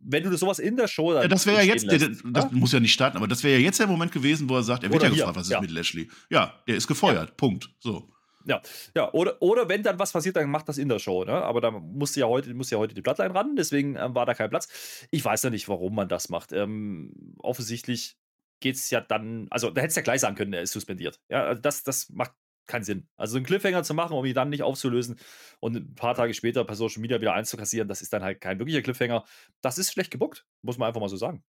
Wenn 0.00 0.22
du 0.22 0.30
das 0.30 0.40
sowas 0.40 0.58
in 0.58 0.76
der 0.76 0.86
Show 0.86 1.14
Ja, 1.14 1.26
das 1.26 1.46
wäre 1.46 1.58
ja 1.58 1.64
jetzt, 1.64 1.86
lässt, 1.86 2.02
der, 2.02 2.30
das 2.30 2.44
ja? 2.44 2.50
muss 2.52 2.72
ja 2.72 2.78
nicht 2.78 2.92
starten, 2.92 3.16
aber 3.16 3.26
das 3.26 3.42
wäre 3.42 3.58
ja 3.58 3.64
jetzt 3.64 3.80
der 3.80 3.86
Moment 3.86 4.12
gewesen, 4.12 4.48
wo 4.48 4.56
er 4.56 4.62
sagt, 4.62 4.84
er 4.84 4.90
wird 4.90 5.02
Oder 5.02 5.10
ja 5.10 5.16
gefragt, 5.16 5.36
was 5.36 5.50
ist 5.50 5.60
mit 5.60 5.70
Lashley? 5.70 6.08
Ja, 6.30 6.62
der 6.68 6.76
ist 6.76 6.86
gefeuert. 6.86 7.36
Punkt. 7.36 7.70
So. 7.80 8.08
Ja, 8.44 8.60
ja 8.94 9.12
oder, 9.12 9.40
oder 9.40 9.68
wenn 9.68 9.82
dann 9.82 9.98
was 9.98 10.12
passiert, 10.12 10.36
dann 10.36 10.50
macht 10.50 10.68
das 10.68 10.78
in 10.78 10.88
der 10.88 10.98
Show. 10.98 11.24
Ne? 11.24 11.32
Aber 11.32 11.60
da 11.60 11.70
musste 11.70 12.20
ja 12.20 12.26
heute, 12.26 12.52
musste 12.54 12.76
ja 12.76 12.78
heute 12.78 12.94
die 12.94 13.00
Bloodline 13.00 13.34
ran, 13.34 13.56
deswegen 13.56 13.96
ähm, 13.96 14.14
war 14.14 14.26
da 14.26 14.34
kein 14.34 14.50
Platz. 14.50 14.68
Ich 15.10 15.24
weiß 15.24 15.42
ja 15.42 15.50
nicht, 15.50 15.68
warum 15.68 15.94
man 15.94 16.08
das 16.08 16.28
macht. 16.28 16.52
Ähm, 16.52 17.34
offensichtlich 17.38 18.16
geht 18.62 18.76
es 18.76 18.90
ja 18.90 19.00
dann, 19.00 19.46
also 19.50 19.70
da 19.70 19.82
hättest 19.82 19.96
du 19.98 20.00
ja 20.00 20.04
gleich 20.04 20.20
sagen 20.20 20.36
können, 20.36 20.52
er 20.52 20.62
ist 20.62 20.72
suspendiert. 20.72 21.20
Ja, 21.28 21.44
also 21.44 21.60
das, 21.60 21.82
das 21.82 22.08
macht 22.10 22.32
keinen 22.66 22.84
Sinn. 22.84 23.08
Also 23.16 23.36
einen 23.36 23.44
Cliffhanger 23.44 23.82
zu 23.82 23.94
machen, 23.94 24.16
um 24.16 24.24
ihn 24.24 24.34
dann 24.34 24.48
nicht 24.48 24.62
aufzulösen 24.62 25.18
und 25.60 25.76
ein 25.76 25.94
paar 25.94 26.14
Tage 26.14 26.32
später 26.32 26.64
per 26.64 26.76
Social 26.76 27.00
Media 27.00 27.20
wieder 27.20 27.34
einzukassieren, 27.34 27.88
das 27.88 28.02
ist 28.02 28.12
dann 28.12 28.22
halt 28.22 28.40
kein 28.40 28.58
wirklicher 28.58 28.82
Cliffhanger. 28.82 29.24
Das 29.60 29.78
ist 29.78 29.92
schlecht 29.92 30.10
gebuckt, 30.10 30.46
muss 30.62 30.78
man 30.78 30.88
einfach 30.88 31.00
mal 31.00 31.08
so 31.08 31.16
sagen. 31.16 31.44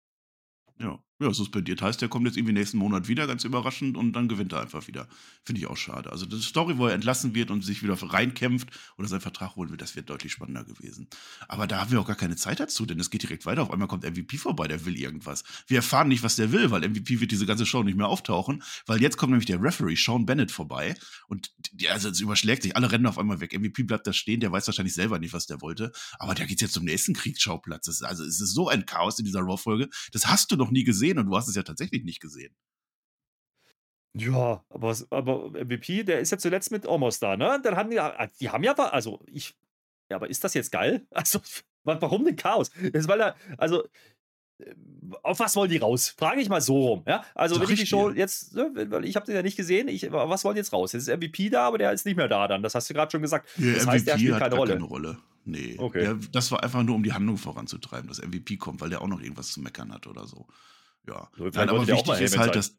Ja, 0.84 1.00
ja, 1.24 1.34
suspendiert 1.34 1.82
heißt, 1.82 2.02
der 2.02 2.10
kommt 2.10 2.26
jetzt 2.26 2.38
irgendwie 2.38 2.54
nächsten 2.54 2.78
Monat 2.78 3.08
wieder, 3.08 3.28
ganz 3.28 3.46
überraschend, 3.46 3.96
und 3.96 4.14
dann 4.14 4.28
gewinnt 4.28 4.52
er 4.52 4.62
einfach 4.62 4.88
wieder. 4.88 5.08
Finde 5.46 5.62
ich 5.62 5.68
auch 5.68 5.78
schade. 5.78 6.12
Also, 6.12 6.26
die 6.26 6.42
Story, 6.42 6.78
wo 6.78 6.88
er 6.88 6.94
entlassen 6.94 7.34
wird 7.34 7.52
und 7.52 7.64
sich 7.64 7.82
wieder 7.82 7.96
reinkämpft 8.02 8.70
oder 8.98 9.08
seinen 9.08 9.22
Vertrag 9.22 9.56
holen 9.56 9.70
will, 9.70 9.78
das 9.78 9.96
wird 9.96 10.10
deutlich 10.10 10.34
spannender 10.34 10.66
gewesen. 10.66 11.08
Aber 11.48 11.66
da 11.66 11.80
haben 11.80 11.92
wir 11.92 12.02
auch 12.02 12.08
gar 12.08 12.18
keine 12.18 12.36
Zeit 12.36 12.60
dazu, 12.60 12.86
denn 12.86 13.00
es 13.00 13.10
geht 13.10 13.24
direkt 13.24 13.46
weiter. 13.46 13.62
Auf 13.62 13.72
einmal 13.72 13.88
kommt 13.88 14.04
MVP 14.04 14.38
vorbei, 14.38 14.68
der 14.68 14.86
will 14.86 14.98
irgendwas. 14.98 15.44
Wir 15.68 15.78
erfahren 15.78 16.10
nicht, 16.10 16.24
was 16.24 16.36
der 16.36 16.52
will, 16.52 16.72
weil 16.72 16.88
MVP 16.88 17.22
wird 17.22 17.32
diese 17.32 17.46
ganze 17.46 17.66
Show 17.66 17.84
nicht 17.84 17.96
mehr 17.98 18.08
auftauchen, 18.08 18.62
weil 18.86 19.02
jetzt 19.02 19.18
kommt 19.18 19.32
nämlich 19.32 19.48
der 19.48 19.62
Referee, 19.62 19.96
Sean 19.96 20.26
Bennett, 20.26 20.52
vorbei 20.52 20.96
und 21.28 21.54
die, 21.72 21.90
also 21.90 22.10
es 22.10 22.20
überschlägt 22.20 22.64
sich, 22.64 22.76
alle 22.76 22.92
rennen 22.92 23.06
auf 23.06 23.18
einmal 23.18 23.40
weg. 23.40 23.58
MVP 23.58 23.84
bleibt 23.84 24.08
da 24.08 24.14
stehen, 24.14 24.42
der 24.42 24.52
weiß 24.52 24.68
wahrscheinlich 24.68 24.94
selber 24.94 25.20
nicht, 25.20 25.34
was 25.34 25.46
der 25.46 25.62
wollte, 25.62 25.92
aber 26.20 26.36
der 26.36 26.48
geht 26.48 26.62
jetzt 26.62 26.74
zum 26.74 26.84
nächsten 26.84 27.14
Kriegsschauplatz. 27.14 27.86
Das 27.86 28.02
also, 28.02 28.24
es 28.24 28.42
ist 28.42 28.54
so 28.54 28.68
ein 28.68 28.86
Chaos 28.86 29.20
in 29.20 29.26
dieser 29.26 29.42
Raw-Folge, 29.42 29.90
das 30.12 30.28
hast 30.28 30.52
du 30.52 30.58
noch 30.58 30.72
nie 30.74 30.84
gesehen 30.84 31.20
und 31.20 31.28
du 31.28 31.36
hast 31.36 31.48
es 31.48 31.56
ja 31.56 31.64
tatsächlich 31.64 32.04
nicht 32.04 32.20
gesehen. 32.20 32.54
Ja, 34.16 34.64
aber, 34.70 34.96
aber 35.10 35.50
MVP, 35.50 36.04
der 36.04 36.20
ist 36.20 36.32
ja 36.32 36.38
zuletzt 36.38 36.72
mit 36.72 36.88
Omos 36.88 37.20
da, 37.20 37.36
ne? 37.36 37.60
Dann 37.64 37.76
haben 37.76 37.90
die, 37.90 38.00
ah, 38.00 38.28
die 38.40 38.50
haben 38.50 38.64
ja, 38.64 38.74
also 38.74 39.20
ich, 39.26 39.56
ja, 40.10 40.18
aber 40.18 40.30
ist 40.30 40.44
das 40.44 40.54
jetzt 40.54 40.72
geil? 40.72 41.08
Also, 41.12 41.40
warum 41.84 42.24
denn 42.24 42.36
Chaos? 42.36 42.70
Das 42.94 43.04
ist, 43.04 43.08
weil 43.08 43.22
er, 43.22 43.36
also, 43.58 43.84
äh, 44.60 44.76
auf 45.24 45.40
was 45.40 45.56
wollen 45.56 45.72
die 45.72 45.78
raus? 45.78 46.14
Frage 46.16 46.42
ich 46.42 46.48
mal 46.48 46.62
so 46.62 46.80
rum. 46.80 47.04
Ja? 47.08 47.26
Also, 47.34 47.60
wenn 47.60 47.70
ich 47.70 47.80
die 47.80 47.88
Show 47.88 48.12
jetzt, 48.12 48.56
ne, 48.56 48.72
weil 48.90 49.04
ich 49.06 49.16
habe 49.16 49.26
den 49.26 49.36
ja 49.36 49.42
nicht 49.42 49.58
gesehen, 49.58 49.88
ich, 49.88 50.12
was 50.12 50.46
wollen 50.46 50.56
die 50.56 50.60
jetzt 50.60 50.74
raus? 50.74 50.94
Jetzt 50.94 51.08
ist 51.08 51.18
MVP 51.18 51.50
da, 51.50 51.68
aber 51.68 51.80
der 51.80 51.92
ist 51.92 52.06
nicht 52.06 52.16
mehr 52.16 52.28
da 52.28 52.48
dann. 52.48 52.62
Das 52.62 52.76
hast 52.76 52.90
du 52.90 52.94
gerade 52.94 53.12
schon 53.12 53.22
gesagt. 53.22 53.50
Ja, 53.58 53.74
das 53.74 53.84
MVP 53.84 53.92
heißt, 53.92 54.08
der 54.08 54.18
spielt 54.20 54.38
keine 54.38 54.56
Rolle. 54.56 54.74
keine 54.74 54.86
Rolle. 54.86 55.18
Nee. 55.46 55.76
Okay. 55.78 56.00
Der, 56.00 56.16
das 56.16 56.52
war 56.52 56.64
einfach 56.64 56.84
nur, 56.84 56.96
um 56.96 57.04
die 57.04 57.14
Handlung 57.14 57.38
voranzutreiben, 57.38 58.08
dass 58.08 58.22
MVP 58.22 58.58
kommt, 58.58 58.82
weil 58.82 58.90
der 58.90 59.02
auch 59.02 59.08
noch 59.08 59.22
irgendwas 59.22 59.52
zu 59.52 59.62
meckern 59.62 59.92
hat 59.92 60.08
oder 60.08 60.28
so. 60.28 60.48
Ja. 61.08 61.30
So, 61.38 61.46
Nein, 61.46 61.70
aber 61.70 61.88
wichtig 61.88 62.22
ist 62.22 62.38
halt, 62.38 62.56
dass. 62.56 62.78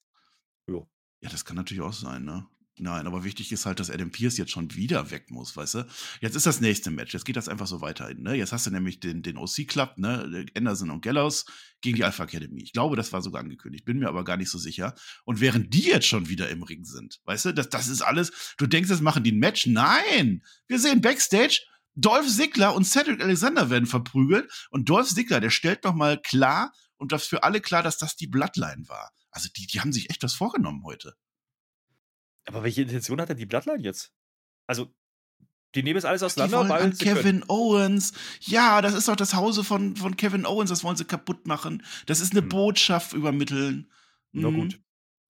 Jo. 0.67 0.89
Ja, 1.21 1.31
das 1.31 1.45
kann 1.45 1.57
natürlich 1.57 1.83
auch 1.83 1.93
sein, 1.93 2.25
ne? 2.25 2.47
Nein, 2.77 3.07
aber 3.07 3.23
wichtig 3.23 3.53
ist 3.53 3.67
halt, 3.67 3.79
dass 3.79 3.89
Adam 3.89 4.11
Pierce 4.11 4.37
jetzt 4.37 4.51
schon 4.51 4.75
wieder 4.75 5.13
weg 5.13 5.31
muss, 5.31 5.57
weißt 5.57 5.75
du? 5.75 5.87
Jetzt 6.21 6.35
ist 6.35 6.45
das 6.45 6.61
nächste 6.61 6.91
Match. 6.91 7.15
Jetzt 7.15 7.25
geht 7.25 7.37
das 7.37 7.49
einfach 7.49 7.69
so 7.69 7.81
weiter. 7.81 8.13
Ne? 8.15 8.35
Jetzt 8.35 8.53
hast 8.53 8.67
du 8.67 8.71
nämlich 8.73 8.99
den, 8.99 9.23
den 9.23 9.37
OC-Club, 9.37 9.97
ne? 9.99 10.47
Anderson 10.57 10.91
und 10.91 11.01
Gallows 11.01 11.47
gegen 11.83 11.97
die 11.97 12.05
Alpha 12.05 12.25
Academy. 12.25 12.63
Ich 12.63 12.73
glaube, 12.73 12.97
das 12.97 13.13
war 13.13 13.23
sogar 13.23 13.43
angekündigt. 13.43 13.85
Bin 13.85 14.01
mir 14.01 14.09
aber 14.09 14.25
gar 14.25 14.37
nicht 14.37 14.51
so 14.51 14.59
sicher. 14.59 14.97
Und 15.25 15.41
während 15.41 15.73
die 15.73 15.85
jetzt 15.85 16.07
schon 16.09 16.29
wieder 16.29 16.49
im 16.49 16.65
Ring 16.65 16.85
sind, 16.85 17.21
weißt 17.27 17.45
du, 17.45 17.55
das, 17.55 17.69
das 17.69 17.87
ist 17.87 18.03
alles. 18.03 18.33
Du 18.59 18.67
denkst, 18.67 18.89
das 18.89 19.01
machen 19.01 19.23
die 19.23 19.31
ein 19.31 19.39
Match? 19.39 19.67
Nein! 19.67 20.43
Wir 20.67 20.81
sehen 20.81 21.01
Backstage. 21.01 21.65
Dolph 21.97 22.29
Ziggler 22.29 22.75
und 22.75 22.85
Cedric 22.85 23.23
Alexander 23.23 23.71
werden 23.71 23.87
verprügelt. 23.87 24.51
Und 24.71 24.89
Dolph 24.89 25.09
Ziggler, 25.09 25.41
der 25.41 25.51
stellt 25.51 25.85
doch 25.85 25.95
mal 25.95 26.21
klar, 26.21 26.73
und 26.97 27.13
das 27.13 27.27
für 27.27 27.43
alle 27.43 27.61
klar, 27.61 27.83
dass 27.83 27.99
das 27.99 28.17
die 28.17 28.27
Bloodline 28.27 28.89
war. 28.89 29.13
Also 29.31 29.49
die, 29.57 29.67
die 29.67 29.81
haben 29.81 29.93
sich 29.93 30.11
echt 30.11 30.23
was 30.23 30.35
vorgenommen 30.35 30.85
heute. 30.85 31.17
Aber 32.47 32.63
welche 32.63 32.83
Intention 32.83 33.21
hat 33.21 33.29
denn 33.29 33.37
die 33.37 33.47
Bloodline 33.47 33.83
jetzt? 33.83 34.13
Also, 34.67 34.95
die 35.75 35.83
nehmen 35.83 35.99
es 35.99 36.05
alles 36.05 36.23
auseinander. 36.23 36.63
Die 36.63 36.69
wollen 36.69 36.83
an 36.83 36.97
Kevin 36.97 37.23
können. 37.23 37.45
Owens. 37.49 38.13
Ja, 38.41 38.81
das 38.81 38.95
ist 38.95 39.09
doch 39.09 39.17
das 39.17 39.35
Hause 39.35 39.65
von, 39.65 39.97
von 39.97 40.17
Kevin 40.17 40.47
Owens, 40.47 40.71
das 40.71 40.85
wollen 40.85 40.97
sie 40.97 41.05
kaputt 41.05 41.47
machen. 41.47 41.85
Das 42.07 42.21
ist 42.21 42.33
eine 42.33 42.43
hm. 42.43 42.49
Botschaft 42.49 43.13
übermitteln. 43.13 43.91
Na 44.33 44.51
gut. 44.51 44.81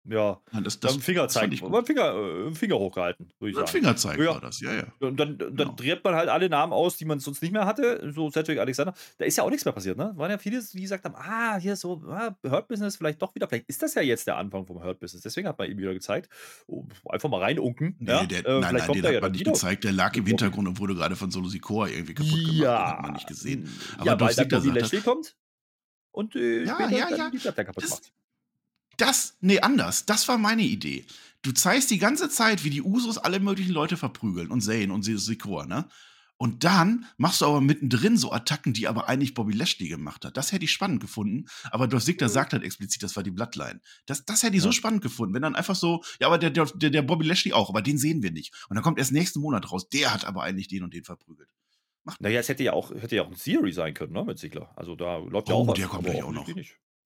Ja, 0.07 0.38
das, 0.62 0.81
das, 0.81 0.97
Finger 0.97 1.29
zeigen, 1.29 1.57
Finger, 1.57 2.14
äh, 2.14 2.55
Finger 2.55 2.79
hochgehalten, 2.79 3.33
würde 3.38 3.51
ich 3.51 3.57
sagen. 3.57 3.69
Finger 3.69 3.97
zeigen 3.97 4.23
ja. 4.23 4.35
war 4.35 4.40
das, 4.40 4.61
ja, 4.61 4.75
ja. 4.75 4.85
Und 5.01 5.19
dann, 5.19 5.38
dann 5.38 5.57
genau. 5.57 5.73
dreht 5.73 6.05
man 6.05 6.14
halt 6.14 6.29
alle 6.29 6.51
Namen 6.51 6.75
aus, 6.75 6.99
die 6.99 7.07
man 7.07 7.21
sonst 7.21 7.40
nicht 7.40 7.53
mehr 7.53 7.64
hatte, 7.64 8.12
so 8.14 8.31
Cedric 8.31 8.59
Alexander. 8.59 8.93
Da 9.17 9.25
ist 9.25 9.38
ja 9.38 9.45
auch 9.45 9.51
nichts 9.51 9.64
mehr 9.64 9.73
passiert, 9.73 9.97
ne? 9.97 10.12
Waren 10.17 10.31
ja 10.31 10.37
viele, 10.37 10.62
die 10.62 10.83
gesagt 10.83 11.05
haben, 11.05 11.14
ah, 11.17 11.57
hier 11.57 11.75
so, 11.77 12.03
ah, 12.11 12.37
Hurt 12.47 12.69
Business 12.69 12.97
vielleicht 12.97 13.23
doch 13.23 13.35
wieder, 13.35 13.49
vielleicht 13.49 13.67
ist 13.67 13.83
das 13.83 13.95
ja 13.95 14.03
jetzt 14.03 14.27
der 14.27 14.37
Anfang 14.37 14.67
vom 14.67 14.83
Hurt 14.85 15.01
Business. 15.01 15.23
Deswegen 15.23 15.49
hat 15.49 15.59
man 15.59 15.71
ihm 15.71 15.79
wieder 15.79 15.95
gezeigt, 15.95 16.29
oh, 16.67 16.85
einfach 17.09 17.31
mal 17.31 17.40
reinunken. 17.40 17.97
Nee, 17.99 18.11
ja? 18.11 18.27
der, 18.27 18.45
äh, 18.45 18.61
nein, 18.61 18.75
nein, 18.75 18.93
den 18.93 19.07
hat 19.07 19.23
man 19.23 19.33
nicht 19.33 19.45
gezeigt, 19.47 19.85
der 19.85 19.93
lag 19.93 20.14
im 20.17 20.27
Hintergrund 20.27 20.69
und 20.69 20.79
wurde 20.79 20.95
gerade 20.95 21.17
von 21.17 21.31
Solo 21.31 21.49
Sikoa 21.49 21.88
irgendwie 21.88 22.12
kaputt 22.12 22.40
gemacht. 22.40 22.57
Ja. 22.57 22.79
Den 22.79 22.93
hat 22.93 23.03
man 23.03 23.12
nicht 23.14 23.27
gesehen. 23.27 23.71
Aber 23.97 24.07
ja, 24.07 24.21
weil 24.21 24.35
dann 24.35 24.75
Lashley 24.75 25.01
kommt 25.01 25.35
und 26.11 26.37
äh, 26.37 26.64
ja, 26.64 26.88
ja, 26.90 27.09
ja. 27.11 27.31
die 27.31 27.38
Bloodline 27.38 27.67
kaputt 27.67 27.88
macht. 27.88 28.12
Das, 28.96 29.37
nee, 29.40 29.61
anders. 29.61 30.07
Das 30.07 30.28
war 30.28 30.38
meine 30.38 30.62
Idee. 30.62 31.04
Du 31.42 31.52
zeigst 31.52 31.90
die 31.90 31.98
ganze 31.98 32.28
Zeit, 32.30 32.64
wie 32.64 32.70
die 32.70 32.83
Usos 32.83 33.18
alle 33.18 33.40
möglichen 33.40 33.72
Leute 33.72 33.96
verprügeln 33.96 34.50
und 34.50 34.62
Zane 34.62 34.92
und 34.92 35.02
Sikor, 35.02 35.66
ne? 35.66 35.87
Und 36.37 36.64
dann 36.64 37.07
machst 37.16 37.40
du 37.40 37.46
aber 37.46 37.61
mittendrin 37.61 38.16
so 38.16 38.33
Attacken, 38.33 38.72
die 38.72 38.88
aber 38.88 39.09
eigentlich 39.09 39.35
Bobby 39.35 39.52
Lashley 39.52 39.88
gemacht 39.88 40.24
hat. 40.24 40.37
Das 40.37 40.50
hätte 40.50 40.64
ich 40.64 40.72
spannend 40.72 41.00
gefunden. 41.00 41.46
Aber 41.70 41.87
Dolph 41.87 42.04
Ziggler 42.04 42.28
sagt 42.28 42.52
halt 42.52 42.64
explizit, 42.64 43.02
das 43.02 43.14
war 43.14 43.22
die 43.22 43.30
Bloodline. 43.30 43.80
Das, 44.07 44.24
das 44.24 44.42
hätte 44.42 44.57
ich 44.57 44.62
ja. 44.62 44.68
so 44.68 44.72
spannend 44.72 45.00
gefunden. 45.00 45.33
Wenn 45.33 45.42
dann 45.42 45.54
einfach 45.54 45.76
so, 45.76 46.02
ja, 46.20 46.26
aber 46.26 46.38
der, 46.38 46.50
der, 46.50 46.66
der 46.66 47.02
Bobby 47.02 47.24
Lashley 47.24 47.52
auch, 47.52 47.68
aber 47.68 47.83
den 47.83 47.98
sehen 47.98 48.22
wir 48.22 48.33
nicht. 48.33 48.52
Und 48.68 48.74
dann 48.74 48.83
kommt 48.83 48.98
erst 48.98 49.12
nächsten 49.12 49.40
Monat 49.40 49.70
raus, 49.70 49.88
der 49.88 50.12
hat 50.12 50.24
aber 50.24 50.42
eigentlich 50.42 50.66
den 50.66 50.83
und 50.83 50.92
den 50.92 51.04
verprügelt. 51.04 51.48
Macht 52.02 52.20
naja, 52.20 52.40
es 52.40 52.48
hätte 52.48 52.64
ja 52.64 52.72
auch, 52.72 52.90
hätte 52.90 53.16
ja 53.16 53.22
auch 53.22 53.30
ein 53.30 53.38
Theory 53.38 53.72
sein 53.72 53.94
können, 53.94 54.12
ne, 54.12 54.24
mit 54.24 54.38
Ziggler. 54.38 54.72
Also 54.76 54.96
da 54.96 55.18
läuft 55.18 55.48
ja 55.48 55.54
oh, 55.54 55.62
auch 55.62 55.68
was. 55.68 55.78
der 55.78 55.87
kommt 55.87 56.04
gleich 56.04 56.22
auch 56.22 56.33
noch. 56.33 56.48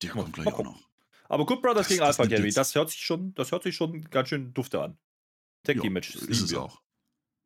Der 0.02 0.10
kommt 0.10 0.32
gleich 0.32 0.46
auch 0.46 0.64
noch. 0.64 0.88
Aber 1.28 1.46
Good 1.46 1.62
Brothers 1.62 1.86
das, 1.86 1.88
gegen 1.88 2.02
Alpha 2.02 2.24
Academy, 2.24 2.52
das 2.52 2.74
hört 2.74 2.90
sich 2.90 3.00
schon, 3.00 3.34
das 3.34 3.52
hört 3.52 3.62
sich 3.62 3.76
schon 3.76 4.02
ganz 4.10 4.30
schön 4.30 4.52
dufte 4.54 4.82
an. 4.82 4.98
Tag 5.64 5.80
Team 5.80 5.92
Match. 5.92 6.14
Ist 6.14 6.40
es 6.40 6.54
auch. 6.54 6.80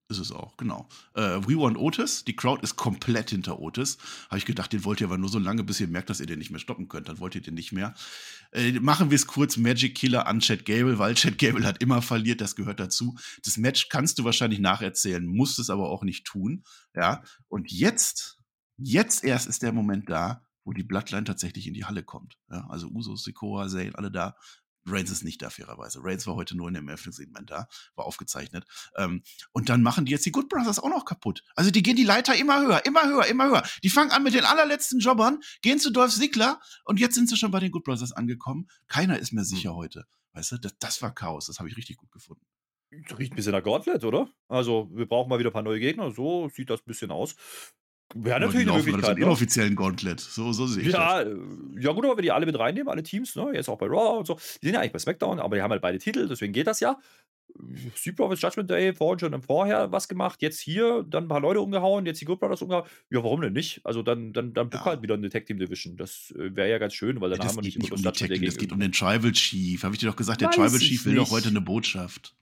Ist 0.08 0.18
es 0.18 0.32
auch, 0.32 0.58
genau. 0.58 0.88
Äh, 1.14 1.40
We 1.46 1.56
Want 1.56 1.78
Otis, 1.78 2.24
die 2.24 2.36
Crowd 2.36 2.62
ist 2.62 2.76
komplett 2.76 3.30
hinter 3.30 3.60
Otis. 3.60 3.96
Habe 4.28 4.36
ich 4.36 4.44
gedacht, 4.44 4.70
den 4.72 4.84
wollt 4.84 5.00
ihr 5.00 5.06
aber 5.06 5.16
nur 5.16 5.30
so 5.30 5.38
lange, 5.38 5.64
bis 5.64 5.80
ihr 5.80 5.88
merkt, 5.88 6.10
dass 6.10 6.20
ihr 6.20 6.26
den 6.26 6.38
nicht 6.38 6.50
mehr 6.50 6.60
stoppen 6.60 6.88
könnt. 6.88 7.08
Dann 7.08 7.18
wollt 7.18 7.34
ihr 7.34 7.40
den 7.40 7.54
nicht 7.54 7.72
mehr. 7.72 7.94
Äh, 8.52 8.72
machen 8.72 9.10
wir 9.10 9.16
es 9.16 9.26
kurz: 9.26 9.56
Magic 9.56 9.94
Killer 9.94 10.26
an 10.26 10.40
Chad 10.40 10.66
Gable, 10.66 10.98
weil 10.98 11.14
Chad 11.14 11.38
Gable 11.38 11.64
hat 11.64 11.82
immer 11.82 12.02
verliert, 12.02 12.42
das 12.42 12.56
gehört 12.56 12.78
dazu. 12.78 13.16
Das 13.42 13.56
Match 13.56 13.88
kannst 13.88 14.18
du 14.18 14.24
wahrscheinlich 14.24 14.60
nacherzählen, 14.60 15.24
musst 15.24 15.58
es 15.58 15.70
aber 15.70 15.88
auch 15.88 16.02
nicht 16.02 16.26
tun. 16.26 16.62
Ja, 16.94 17.22
und 17.48 17.72
jetzt, 17.72 18.38
jetzt 18.76 19.24
erst 19.24 19.46
ist 19.46 19.62
der 19.62 19.72
Moment 19.72 20.10
da, 20.10 20.42
wo 20.64 20.72
die 20.72 20.82
Bloodline 20.82 21.24
tatsächlich 21.24 21.66
in 21.66 21.74
die 21.74 21.84
Halle 21.84 22.02
kommt. 22.02 22.38
Ja, 22.50 22.66
also 22.68 22.88
Usos, 22.88 23.24
Sikoa, 23.24 23.68
Zane, 23.68 23.92
alle 23.94 24.10
da. 24.10 24.36
Reigns 24.84 25.10
ist 25.10 25.22
nicht 25.22 25.40
da, 25.40 25.50
fairerweise. 25.50 26.00
Reigns 26.02 26.26
war 26.26 26.34
heute 26.34 26.56
nur 26.56 26.68
in 26.68 26.74
dem 26.74 26.88
Eröffnungssegment 26.88 27.50
da, 27.50 27.68
war 27.94 28.04
aufgezeichnet. 28.04 28.64
Ähm, 28.96 29.22
und 29.52 29.68
dann 29.68 29.82
machen 29.82 30.06
die 30.06 30.12
jetzt 30.12 30.26
die 30.26 30.32
Good 30.32 30.48
Brothers 30.48 30.80
auch 30.80 30.88
noch 30.88 31.04
kaputt. 31.04 31.44
Also 31.54 31.70
die 31.70 31.82
gehen 31.82 31.96
die 31.96 32.02
Leiter 32.02 32.34
immer 32.34 32.60
höher, 32.60 32.84
immer 32.84 33.04
höher, 33.04 33.26
immer 33.26 33.48
höher. 33.48 33.62
Die 33.84 33.90
fangen 33.90 34.10
an 34.10 34.22
mit 34.24 34.34
den 34.34 34.44
allerletzten 34.44 34.98
Jobbern, 34.98 35.40
gehen 35.62 35.78
zu 35.78 35.92
Dolph 35.92 36.12
Ziggler 36.12 36.60
und 36.84 36.98
jetzt 36.98 37.14
sind 37.14 37.28
sie 37.28 37.36
schon 37.36 37.50
bei 37.50 37.60
den 37.60 37.70
Good 37.70 37.84
Brothers 37.84 38.12
angekommen. 38.12 38.68
Keiner 38.88 39.18
ist 39.18 39.32
mehr 39.32 39.44
sicher 39.44 39.72
mhm. 39.72 39.76
heute. 39.76 40.06
Weißt 40.32 40.52
du, 40.52 40.58
das, 40.58 40.76
das 40.78 41.02
war 41.02 41.14
Chaos, 41.14 41.46
das 41.46 41.58
habe 41.58 41.68
ich 41.68 41.76
richtig 41.76 41.98
gut 41.98 42.10
gefunden. 42.10 42.44
Riecht 42.92 43.32
ein 43.32 43.36
bisschen 43.36 43.52
nach 43.52 43.62
Gauntlet, 43.62 44.04
oder? 44.04 44.28
Also, 44.48 44.90
wir 44.92 45.06
brauchen 45.06 45.30
mal 45.30 45.38
wieder 45.38 45.48
ein 45.48 45.54
paar 45.54 45.62
neue 45.62 45.80
Gegner. 45.80 46.10
So 46.10 46.50
sieht 46.50 46.68
das 46.68 46.80
ein 46.80 46.86
bisschen 46.86 47.10
aus. 47.10 47.36
Wäre 48.14 48.40
natürlich 48.40 48.68
eine 48.68 48.76
Möglichkeit. 48.82 49.16
Ne? 49.18 49.24
inoffiziellen 49.24 49.74
Gauntlet. 49.76 50.20
So, 50.20 50.52
so 50.52 50.66
sehe 50.66 50.82
ich 50.82 50.92
ja, 50.92 51.24
das. 51.24 51.34
Ja, 51.80 51.92
gut, 51.92 52.04
aber 52.04 52.16
wenn 52.16 52.22
die 52.22 52.30
alle 52.32 52.46
mit 52.46 52.58
reinnehmen, 52.58 52.88
alle 52.88 53.02
Teams, 53.02 53.34
ne? 53.36 53.50
jetzt 53.54 53.68
auch 53.68 53.78
bei 53.78 53.86
Raw 53.86 54.18
und 54.18 54.26
so. 54.26 54.34
Die 54.62 54.66
sind 54.66 54.74
ja 54.74 54.80
eigentlich 54.80 54.92
bei 54.92 54.98
SmackDown, 54.98 55.40
aber 55.40 55.56
die 55.56 55.62
haben 55.62 55.70
halt 55.70 55.82
beide 55.82 55.98
Titel, 55.98 56.28
deswegen 56.28 56.52
geht 56.52 56.66
das 56.66 56.80
ja. 56.80 56.98
Street 57.94 58.16
Profits 58.16 58.40
Judgment 58.40 58.70
Day 58.70 58.94
vorhin 58.94 59.18
schon 59.18 59.32
im 59.34 59.42
Vorher 59.42 59.92
was 59.92 60.08
gemacht, 60.08 60.40
jetzt 60.40 60.58
hier, 60.58 61.04
dann 61.08 61.24
ein 61.24 61.28
paar 61.28 61.40
Leute 61.40 61.60
umgehauen, 61.60 62.06
jetzt 62.06 62.20
die 62.20 62.24
Good 62.24 62.40
Brothers 62.40 62.62
umgehauen. 62.62 62.86
Ja, 63.10 63.22
warum 63.22 63.42
denn 63.42 63.52
nicht? 63.52 63.80
Also 63.84 64.02
dann, 64.02 64.32
dann, 64.32 64.54
dann 64.54 64.70
book 64.70 64.80
Ja. 64.80 64.86
halt 64.86 65.02
wieder 65.02 65.14
eine 65.14 65.28
Tag 65.28 65.44
Team 65.46 65.58
Division. 65.58 65.96
Das 65.98 66.32
äh, 66.38 66.56
wäre 66.56 66.70
ja 66.70 66.78
ganz 66.78 66.94
schön, 66.94 67.20
weil 67.20 67.28
dann 67.30 67.40
das 67.40 67.48
haben 67.48 67.56
wir 67.56 67.62
nicht 67.62 67.78
nicht 67.78 67.92
um 67.92 67.98
die 68.02 68.10
Tech 68.10 68.28
Day 68.28 68.40
das 68.40 68.56
geht 68.56 68.72
um 68.72 68.80
den 68.80 68.92
Tribal 68.92 69.32
Chief. 69.32 69.82
Habe 69.84 69.94
ich 69.94 70.00
dir 70.00 70.06
doch 70.06 70.16
gesagt, 70.16 70.40
der 70.40 70.48
Weiß 70.48 70.54
Tribal 70.56 70.78
Chief 70.78 71.04
will 71.04 71.14
doch 71.14 71.24
nicht. 71.24 71.30
heute 71.32 71.48
eine 71.48 71.60
Botschaft. 71.60 72.34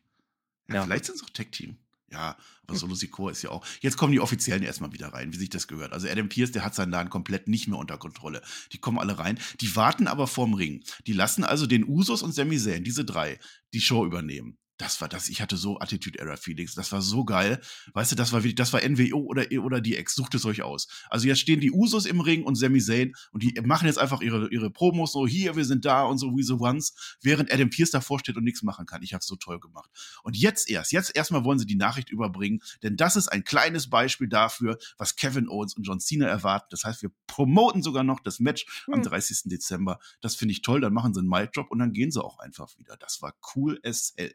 Ja, 0.69 0.77
Ja. 0.77 0.83
vielleicht 0.85 1.07
sind 1.07 1.17
es 1.17 1.25
auch 1.25 1.31
Tech 1.31 1.49
Team. 1.51 1.77
Ja, 2.13 2.37
aber 2.67 2.77
Solo 2.77 2.95
Sikoa 2.97 3.31
ist 3.31 3.43
ja 3.43 3.51
auch. 3.51 3.65
Jetzt 3.81 3.97
kommen 3.97 4.13
die 4.13 4.19
Offiziellen 4.19 4.65
erstmal 4.65 4.93
wieder 4.93 5.09
rein, 5.09 5.33
wie 5.33 5.37
sich 5.37 5.49
das 5.49 5.69
gehört. 5.69 5.93
Also 5.93 6.09
Adam 6.09 6.29
Pierce, 6.29 6.51
der 6.51 6.65
hat 6.65 6.75
seinen 6.75 6.91
Laden 6.91 7.09
komplett 7.09 7.47
nicht 7.47 7.69
mehr 7.69 7.79
unter 7.79 7.99
Kontrolle. 7.99 8.43
Die 8.73 8.79
kommen 8.79 8.99
alle 8.99 9.19
rein. 9.19 9.39
Die 9.61 9.77
warten 9.77 10.09
aber 10.09 10.27
vorm 10.27 10.55
Ring. 10.55 10.83
Die 11.07 11.13
lassen 11.13 11.45
also 11.45 11.67
den 11.67 11.87
Usos 11.87 12.23
und 12.23 12.35
Sami 12.35 12.59
Zayn, 12.59 12.83
diese 12.83 13.05
drei, 13.05 13.39
die 13.73 13.81
Show 13.81 14.05
übernehmen. 14.05 14.59
Das 14.81 15.03
war 15.03 15.09
das. 15.11 15.29
Ich 15.29 15.43
hatte 15.43 15.59
so 15.59 15.79
Attitude 15.79 16.19
Error 16.19 16.39
Feelings. 16.39 16.75
Das 16.75 16.91
war 16.91 17.03
so 17.03 17.27
geil. 17.27 17.61
Weißt 17.93 18.13
du, 18.13 18.17
das 18.17 18.33
war 18.33 18.41
wirklich, 18.41 18.55
das 18.55 18.73
war 18.73 18.81
NWO 18.81 19.19
oder, 19.19 19.45
oder 19.63 19.83
die 19.83 19.95
Ex. 19.95 20.15
Sucht 20.15 20.35
es 20.35 20.47
euch 20.47 20.63
aus. 20.63 20.89
Also 21.11 21.29
jetzt 21.29 21.41
stehen 21.41 21.61
die 21.61 21.71
Usos 21.71 22.07
im 22.07 22.21
Ring 22.21 22.45
und 22.45 22.55
Sami 22.55 22.81
Zayn 22.81 23.13
und 23.31 23.43
die 23.43 23.61
machen 23.63 23.87
jetzt 23.87 23.99
einfach 23.99 24.23
ihre, 24.23 24.49
ihre 24.51 24.71
Promos 24.71 25.13
so, 25.13 25.27
hier, 25.27 25.55
wir 25.55 25.67
sind 25.67 25.85
da 25.85 26.05
und 26.05 26.17
so, 26.17 26.35
wie 26.35 26.43
so 26.43 26.59
once, 26.61 26.95
während 27.21 27.53
Adam 27.53 27.69
Pierce 27.69 27.91
davor 27.91 28.21
steht 28.21 28.39
und 28.39 28.45
nichts 28.45 28.63
machen 28.63 28.87
kann. 28.87 29.03
Ich 29.03 29.13
habe 29.13 29.23
so 29.23 29.37
toll 29.37 29.61
gemacht. 29.61 29.91
Und 30.23 30.35
jetzt 30.35 30.71
erst, 30.71 30.93
jetzt 30.93 31.15
erstmal 31.15 31.45
wollen 31.45 31.59
sie 31.59 31.67
die 31.67 31.77
Nachricht 31.77 32.09
überbringen, 32.09 32.63
denn 32.83 32.97
das 32.97 33.17
ist 33.17 33.29
ein 33.29 33.45
kleines 33.45 33.91
Beispiel 33.91 34.31
dafür, 34.31 34.79
was 34.97 35.15
Kevin 35.15 35.47
Owens 35.51 35.75
und 35.75 35.83
John 35.83 36.01
Cena 36.01 36.27
erwarten. 36.27 36.69
Das 36.71 36.85
heißt, 36.85 37.03
wir 37.03 37.11
promoten 37.27 37.83
sogar 37.83 38.03
noch 38.03 38.21
das 38.21 38.41
Match 38.41 38.65
am 38.87 38.95
Hm. 38.95 39.03
30. 39.03 39.43
Dezember. 39.45 39.99
Das 40.23 40.37
finde 40.37 40.53
ich 40.53 40.63
toll. 40.63 40.81
Dann 40.81 40.95
machen 40.95 41.13
sie 41.13 41.21
einen 41.21 41.29
Mic-Drop 41.29 41.71
und 41.71 41.81
dann 41.81 41.93
gehen 41.93 42.11
sie 42.11 42.25
auch 42.25 42.39
einfach 42.39 42.79
wieder. 42.79 42.97
Das 42.97 43.21
war 43.21 43.35
cool 43.55 43.79
as 43.85 44.15
hell. 44.17 44.35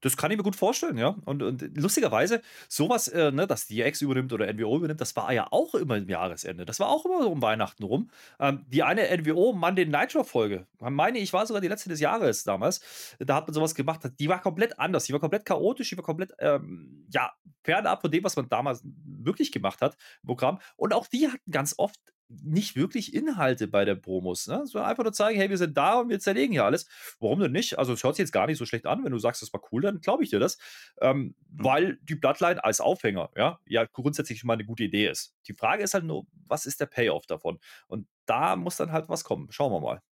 Das 0.00 0.16
kann 0.16 0.30
ich 0.30 0.36
mir 0.36 0.42
gut 0.42 0.56
vorstellen, 0.56 0.98
ja. 0.98 1.16
Und, 1.24 1.42
und 1.42 1.76
lustigerweise, 1.76 2.42
sowas, 2.68 3.08
äh, 3.08 3.30
ne, 3.30 3.46
dass 3.46 3.66
die 3.66 3.82
Ex 3.82 4.00
übernimmt 4.02 4.32
oder 4.32 4.52
NWO 4.52 4.76
übernimmt, 4.76 5.00
das 5.00 5.14
war 5.16 5.32
ja 5.32 5.48
auch 5.50 5.74
immer 5.74 5.96
im 5.96 6.08
Jahresende. 6.08 6.64
Das 6.64 6.80
war 6.80 6.88
auch 6.88 7.04
immer 7.04 7.22
so 7.22 7.30
um 7.30 7.42
Weihnachten 7.42 7.84
rum. 7.84 8.10
Ähm, 8.38 8.64
die 8.68 8.82
eine 8.82 9.08
NWO 9.16 9.52
Monday 9.52 9.86
Nitro 9.86 10.24
Folge, 10.24 10.66
meine 10.80 11.18
ich, 11.18 11.32
war 11.32 11.46
sogar 11.46 11.60
die 11.60 11.68
letzte 11.68 11.88
des 11.88 12.00
Jahres 12.00 12.44
damals. 12.44 12.80
Da 13.18 13.36
hat 13.36 13.46
man 13.46 13.54
sowas 13.54 13.74
gemacht, 13.74 14.00
die 14.18 14.28
war 14.28 14.40
komplett 14.40 14.78
anders. 14.78 15.04
Die 15.04 15.12
war 15.12 15.20
komplett 15.20 15.44
chaotisch, 15.44 15.90
die 15.90 15.96
war 15.96 16.04
komplett, 16.04 16.32
ähm, 16.38 17.06
ja, 17.10 17.32
fernab 17.62 18.00
von 18.00 18.10
dem, 18.10 18.24
was 18.24 18.36
man 18.36 18.48
damals 18.48 18.82
wirklich 18.84 19.52
gemacht 19.52 19.80
hat 19.80 19.96
Programm. 20.24 20.60
Und 20.76 20.94
auch 20.94 21.06
die 21.06 21.28
hatten 21.28 21.50
ganz 21.50 21.74
oft 21.76 22.00
nicht 22.42 22.76
wirklich 22.76 23.14
Inhalte 23.14 23.68
bei 23.68 23.84
der 23.84 23.94
Promos. 23.94 24.46
Ne? 24.46 24.66
So 24.66 24.78
einfach 24.80 25.04
nur 25.04 25.12
zeigen, 25.12 25.38
hey, 25.38 25.50
wir 25.50 25.58
sind 25.58 25.76
da 25.76 26.00
und 26.00 26.08
wir 26.08 26.20
zerlegen 26.20 26.52
hier 26.52 26.64
alles. 26.64 26.86
Warum 27.18 27.40
denn 27.40 27.52
nicht? 27.52 27.78
Also 27.78 27.92
es 27.92 28.02
hört 28.02 28.16
sich 28.16 28.24
jetzt 28.24 28.32
gar 28.32 28.46
nicht 28.46 28.58
so 28.58 28.66
schlecht 28.66 28.86
an. 28.86 29.04
Wenn 29.04 29.12
du 29.12 29.18
sagst, 29.18 29.42
das 29.42 29.52
war 29.52 29.60
cool, 29.72 29.82
dann 29.82 30.00
glaube 30.00 30.24
ich 30.24 30.30
dir 30.30 30.38
das. 30.38 30.58
Ähm, 31.00 31.30
Mhm. 31.50 31.64
Weil 31.64 31.98
die 32.02 32.14
Bloodline 32.14 32.62
als 32.62 32.80
Aufhänger, 32.80 33.30
ja, 33.36 33.58
ja, 33.66 33.84
grundsätzlich 33.84 34.40
schon 34.40 34.48
mal 34.48 34.54
eine 34.54 34.64
gute 34.64 34.84
Idee 34.84 35.08
ist. 35.08 35.34
Die 35.46 35.54
Frage 35.54 35.82
ist 35.82 35.94
halt 35.94 36.04
nur, 36.04 36.26
was 36.46 36.66
ist 36.66 36.80
der 36.80 36.86
Payoff 36.86 37.26
davon? 37.26 37.58
Und 37.88 38.06
da 38.26 38.56
muss 38.56 38.76
dann 38.76 38.92
halt 38.92 39.08
was 39.08 39.24
kommen. 39.24 39.48
Schauen 39.50 39.72
wir 39.72 39.80
mal. 39.80 40.02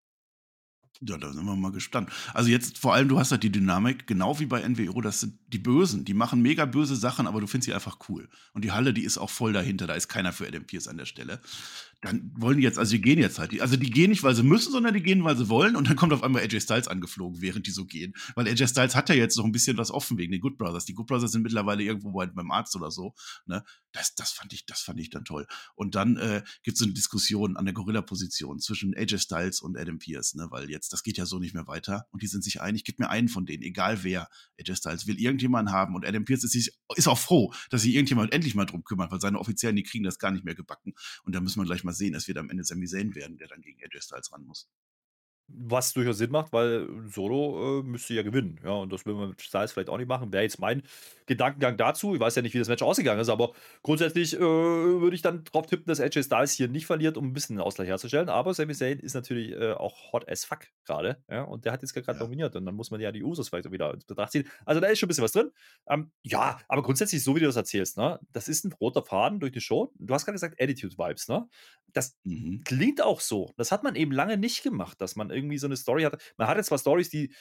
Ja, 1.00 1.16
da 1.16 1.32
sind 1.32 1.44
wir 1.44 1.54
mal 1.54 1.70
gespannt. 1.70 2.10
Also 2.34 2.50
jetzt 2.50 2.78
vor 2.78 2.92
allem, 2.92 3.08
du 3.08 3.20
hast 3.20 3.30
halt 3.30 3.44
die 3.44 3.52
Dynamik, 3.52 4.08
genau 4.08 4.40
wie 4.40 4.46
bei 4.46 4.66
NWO, 4.66 5.00
das 5.00 5.20
sind 5.20 5.38
die 5.46 5.58
Bösen, 5.58 6.04
die 6.04 6.14
machen 6.14 6.42
mega 6.42 6.64
böse 6.64 6.96
Sachen, 6.96 7.28
aber 7.28 7.40
du 7.40 7.46
findest 7.46 7.66
sie 7.66 7.74
einfach 7.74 7.98
cool. 8.08 8.28
Und 8.52 8.64
die 8.64 8.72
Halle, 8.72 8.92
die 8.92 9.04
ist 9.04 9.16
auch 9.16 9.30
voll 9.30 9.52
dahinter, 9.52 9.86
da 9.86 9.94
ist 9.94 10.08
keiner 10.08 10.32
für 10.32 10.48
Adam 10.48 10.64
Pierce 10.64 10.88
an 10.88 10.96
der 10.96 11.04
Stelle. 11.04 11.40
Dann 12.00 12.32
wollen 12.36 12.58
die 12.58 12.62
jetzt, 12.62 12.78
also 12.78 12.92
die 12.92 13.00
gehen 13.00 13.18
jetzt 13.18 13.40
halt, 13.40 13.60
also 13.60 13.76
die 13.76 13.90
gehen 13.90 14.10
nicht, 14.10 14.22
weil 14.22 14.34
sie 14.34 14.44
müssen, 14.44 14.70
sondern 14.70 14.94
die 14.94 15.02
gehen, 15.02 15.24
weil 15.24 15.36
sie 15.36 15.48
wollen. 15.48 15.74
Und 15.74 15.88
dann 15.88 15.96
kommt 15.96 16.12
auf 16.12 16.22
einmal 16.22 16.42
AJ 16.42 16.60
Styles 16.60 16.86
angeflogen, 16.86 17.40
während 17.40 17.66
die 17.66 17.72
so 17.72 17.86
gehen. 17.86 18.14
Weil 18.36 18.46
AJ 18.46 18.68
Styles 18.68 18.94
hat 18.94 19.08
ja 19.08 19.16
jetzt 19.16 19.36
noch 19.36 19.44
ein 19.44 19.50
bisschen 19.50 19.76
was 19.78 19.90
offen 19.90 20.16
wegen 20.16 20.30
den 20.30 20.40
Good 20.40 20.58
Brothers. 20.58 20.84
Die 20.84 20.94
Good 20.94 21.08
Brothers 21.08 21.32
sind 21.32 21.42
mittlerweile 21.42 21.82
irgendwo 21.82 22.12
bei, 22.12 22.26
beim 22.26 22.52
Arzt 22.52 22.76
oder 22.76 22.92
so. 22.92 23.14
Ne? 23.46 23.64
Das, 23.90 24.14
das, 24.14 24.30
fand 24.30 24.52
ich, 24.52 24.64
das 24.64 24.80
fand 24.80 25.00
ich 25.00 25.10
dann 25.10 25.24
toll. 25.24 25.46
Und 25.74 25.96
dann 25.96 26.16
äh, 26.18 26.44
gibt 26.62 26.76
es 26.76 26.78
so 26.78 26.84
eine 26.84 26.94
Diskussion 26.94 27.56
an 27.56 27.64
der 27.64 27.74
Gorilla-Position 27.74 28.60
zwischen 28.60 28.94
AJ 28.96 29.18
Styles 29.18 29.60
und 29.60 29.76
Adam 29.76 29.98
Pierce, 29.98 30.36
ne? 30.36 30.46
weil 30.50 30.70
jetzt, 30.70 30.92
das 30.92 31.02
geht 31.02 31.16
ja 31.16 31.26
so 31.26 31.40
nicht 31.40 31.54
mehr 31.54 31.66
weiter. 31.66 32.06
Und 32.12 32.22
die 32.22 32.28
sind 32.28 32.44
sich 32.44 32.60
einig, 32.60 32.84
gib 32.84 33.00
mir 33.00 33.10
einen 33.10 33.28
von 33.28 33.44
denen, 33.44 33.64
egal 33.64 34.04
wer. 34.04 34.28
AJ 34.60 34.76
Styles 34.76 35.06
will 35.08 35.18
irgendjemanden 35.18 35.74
haben 35.74 35.96
und 35.96 36.06
Adam 36.06 36.24
Pierce 36.24 36.44
ist, 36.44 36.52
sich, 36.52 36.70
ist 36.94 37.08
auch 37.08 37.18
froh, 37.18 37.52
dass 37.70 37.82
sich 37.82 37.94
irgendjemand 37.94 38.32
endlich 38.32 38.54
mal 38.54 38.66
drum 38.66 38.84
kümmert, 38.84 39.10
weil 39.10 39.20
seine 39.20 39.40
Offiziellen, 39.40 39.74
die 39.74 39.82
kriegen 39.82 40.04
das 40.04 40.20
gar 40.20 40.30
nicht 40.30 40.44
mehr 40.44 40.54
gebacken. 40.54 40.94
Und 41.24 41.34
da 41.34 41.40
müssen 41.40 41.60
wir 41.60 41.64
gleich 41.64 41.82
mal 41.82 41.87
sehen, 41.92 42.14
es 42.14 42.28
wird 42.28 42.38
am 42.38 42.50
Ende 42.50 42.64
Sami 42.64 42.86
Zayn 42.86 43.14
werden, 43.14 43.38
der 43.38 43.48
dann 43.48 43.60
gegen 43.60 43.78
AJ 43.82 44.00
Styles 44.00 44.32
ran 44.32 44.44
muss. 44.44 44.68
Was 45.50 45.94
durchaus 45.94 46.18
Sinn 46.18 46.30
macht, 46.30 46.52
weil 46.52 46.86
Solo 47.08 47.80
äh, 47.80 47.82
müsste 47.82 48.12
ja 48.12 48.22
gewinnen. 48.22 48.60
Ja, 48.62 48.72
und 48.72 48.92
das 48.92 49.06
will 49.06 49.14
man 49.14 49.30
mit 49.30 49.40
Styles 49.40 49.72
vielleicht 49.72 49.88
auch 49.88 49.96
nicht 49.96 50.06
machen. 50.08 50.30
Wäre 50.30 50.42
jetzt 50.42 50.58
mein 50.60 50.82
Gedankengang 51.24 51.78
dazu. 51.78 52.14
Ich 52.14 52.20
weiß 52.20 52.34
ja 52.36 52.42
nicht, 52.42 52.52
wie 52.52 52.58
das 52.58 52.68
Match 52.68 52.82
ausgegangen 52.82 53.20
ist, 53.20 53.30
aber 53.30 53.52
grundsätzlich 53.82 54.34
äh, 54.36 54.40
würde 54.40 55.16
ich 55.16 55.22
dann 55.22 55.44
drauf 55.44 55.64
tippen, 55.66 55.86
dass 55.86 56.00
AJ 56.00 56.24
Styles 56.24 56.52
hier 56.52 56.68
nicht 56.68 56.84
verliert, 56.84 57.16
um 57.16 57.24
ein 57.26 57.32
bisschen 57.32 57.56
einen 57.56 57.66
Ausgleich 57.66 57.88
herzustellen. 57.88 58.28
Aber 58.28 58.52
Sami 58.52 58.74
Zayn 58.74 58.98
ist 58.98 59.14
natürlich 59.14 59.52
äh, 59.52 59.72
auch 59.72 60.12
hot 60.12 60.28
as 60.28 60.44
fuck 60.44 60.66
gerade. 60.84 61.22
Ja, 61.30 61.44
und 61.44 61.64
der 61.64 61.72
hat 61.72 61.80
jetzt 61.80 61.94
gerade 61.94 62.18
Ja. 62.18 62.24
dominiert. 62.24 62.54
Und 62.54 62.66
dann 62.66 62.74
muss 62.74 62.90
man 62.90 63.00
ja 63.00 63.10
die 63.10 63.24
Usos 63.24 63.48
vielleicht 63.48 63.66
auch 63.66 63.72
wieder 63.72 63.94
in 63.94 64.00
Betracht 64.06 64.32
ziehen. 64.32 64.46
Also 64.66 64.82
da 64.82 64.88
ist 64.88 64.98
schon 64.98 65.06
ein 65.06 65.08
bisschen 65.08 65.24
was 65.24 65.32
drin. 65.32 65.50
Ähm, 65.88 66.10
ja, 66.24 66.58
aber 66.68 66.82
grundsätzlich, 66.82 67.24
so 67.24 67.34
wie 67.36 67.40
du 67.40 67.46
das 67.46 67.56
erzählst, 67.56 67.96
ne, 67.96 68.20
das 68.32 68.48
ist 68.48 68.64
ein 68.66 68.72
roter 68.72 69.02
Faden 69.02 69.40
durch 69.40 69.52
die 69.52 69.62
Show. 69.62 69.92
Du 69.98 70.12
hast 70.12 70.26
gerade 70.26 70.34
gesagt, 70.34 70.60
Attitude-Vibes, 70.60 71.28
ne? 71.28 71.48
Das 71.94 72.18
Mhm. 72.24 72.62
klingt 72.64 73.00
auch 73.02 73.20
so. 73.20 73.54
Das 73.56 73.72
hat 73.72 73.82
man 73.82 73.94
eben 73.94 74.12
lange 74.12 74.36
nicht 74.36 74.62
gemacht, 74.62 75.00
dass 75.00 75.16
man 75.16 75.30
irgendwie 75.38 75.58
so 75.58 75.66
eine 75.66 75.76
Story 75.76 76.02
hatte. 76.04 76.18
Man 76.36 76.48
hatte 76.48 76.62
zwar 76.64 76.78
Stories, 76.78 77.10
die, 77.10 77.32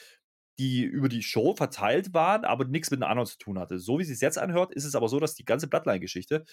die 0.59 0.83
über 0.83 1.09
die 1.09 1.23
Show 1.23 1.55
verteilt 1.55 2.13
waren, 2.13 2.45
aber 2.45 2.65
nichts 2.65 2.91
mit 2.91 2.99
den 2.99 3.03
anderen 3.03 3.27
zu 3.27 3.37
tun 3.37 3.59
hatte. 3.59 3.79
So 3.79 3.99
wie 3.99 4.03
es 4.03 4.09
sich 4.09 4.21
jetzt 4.21 4.39
anhört, 4.39 4.73
ist 4.73 4.85
es 4.85 4.95
aber 4.95 5.09
so, 5.09 5.19
dass 5.19 5.35
die 5.35 5.45
ganze 5.45 5.67
Bloodline-Geschichte 5.67 6.45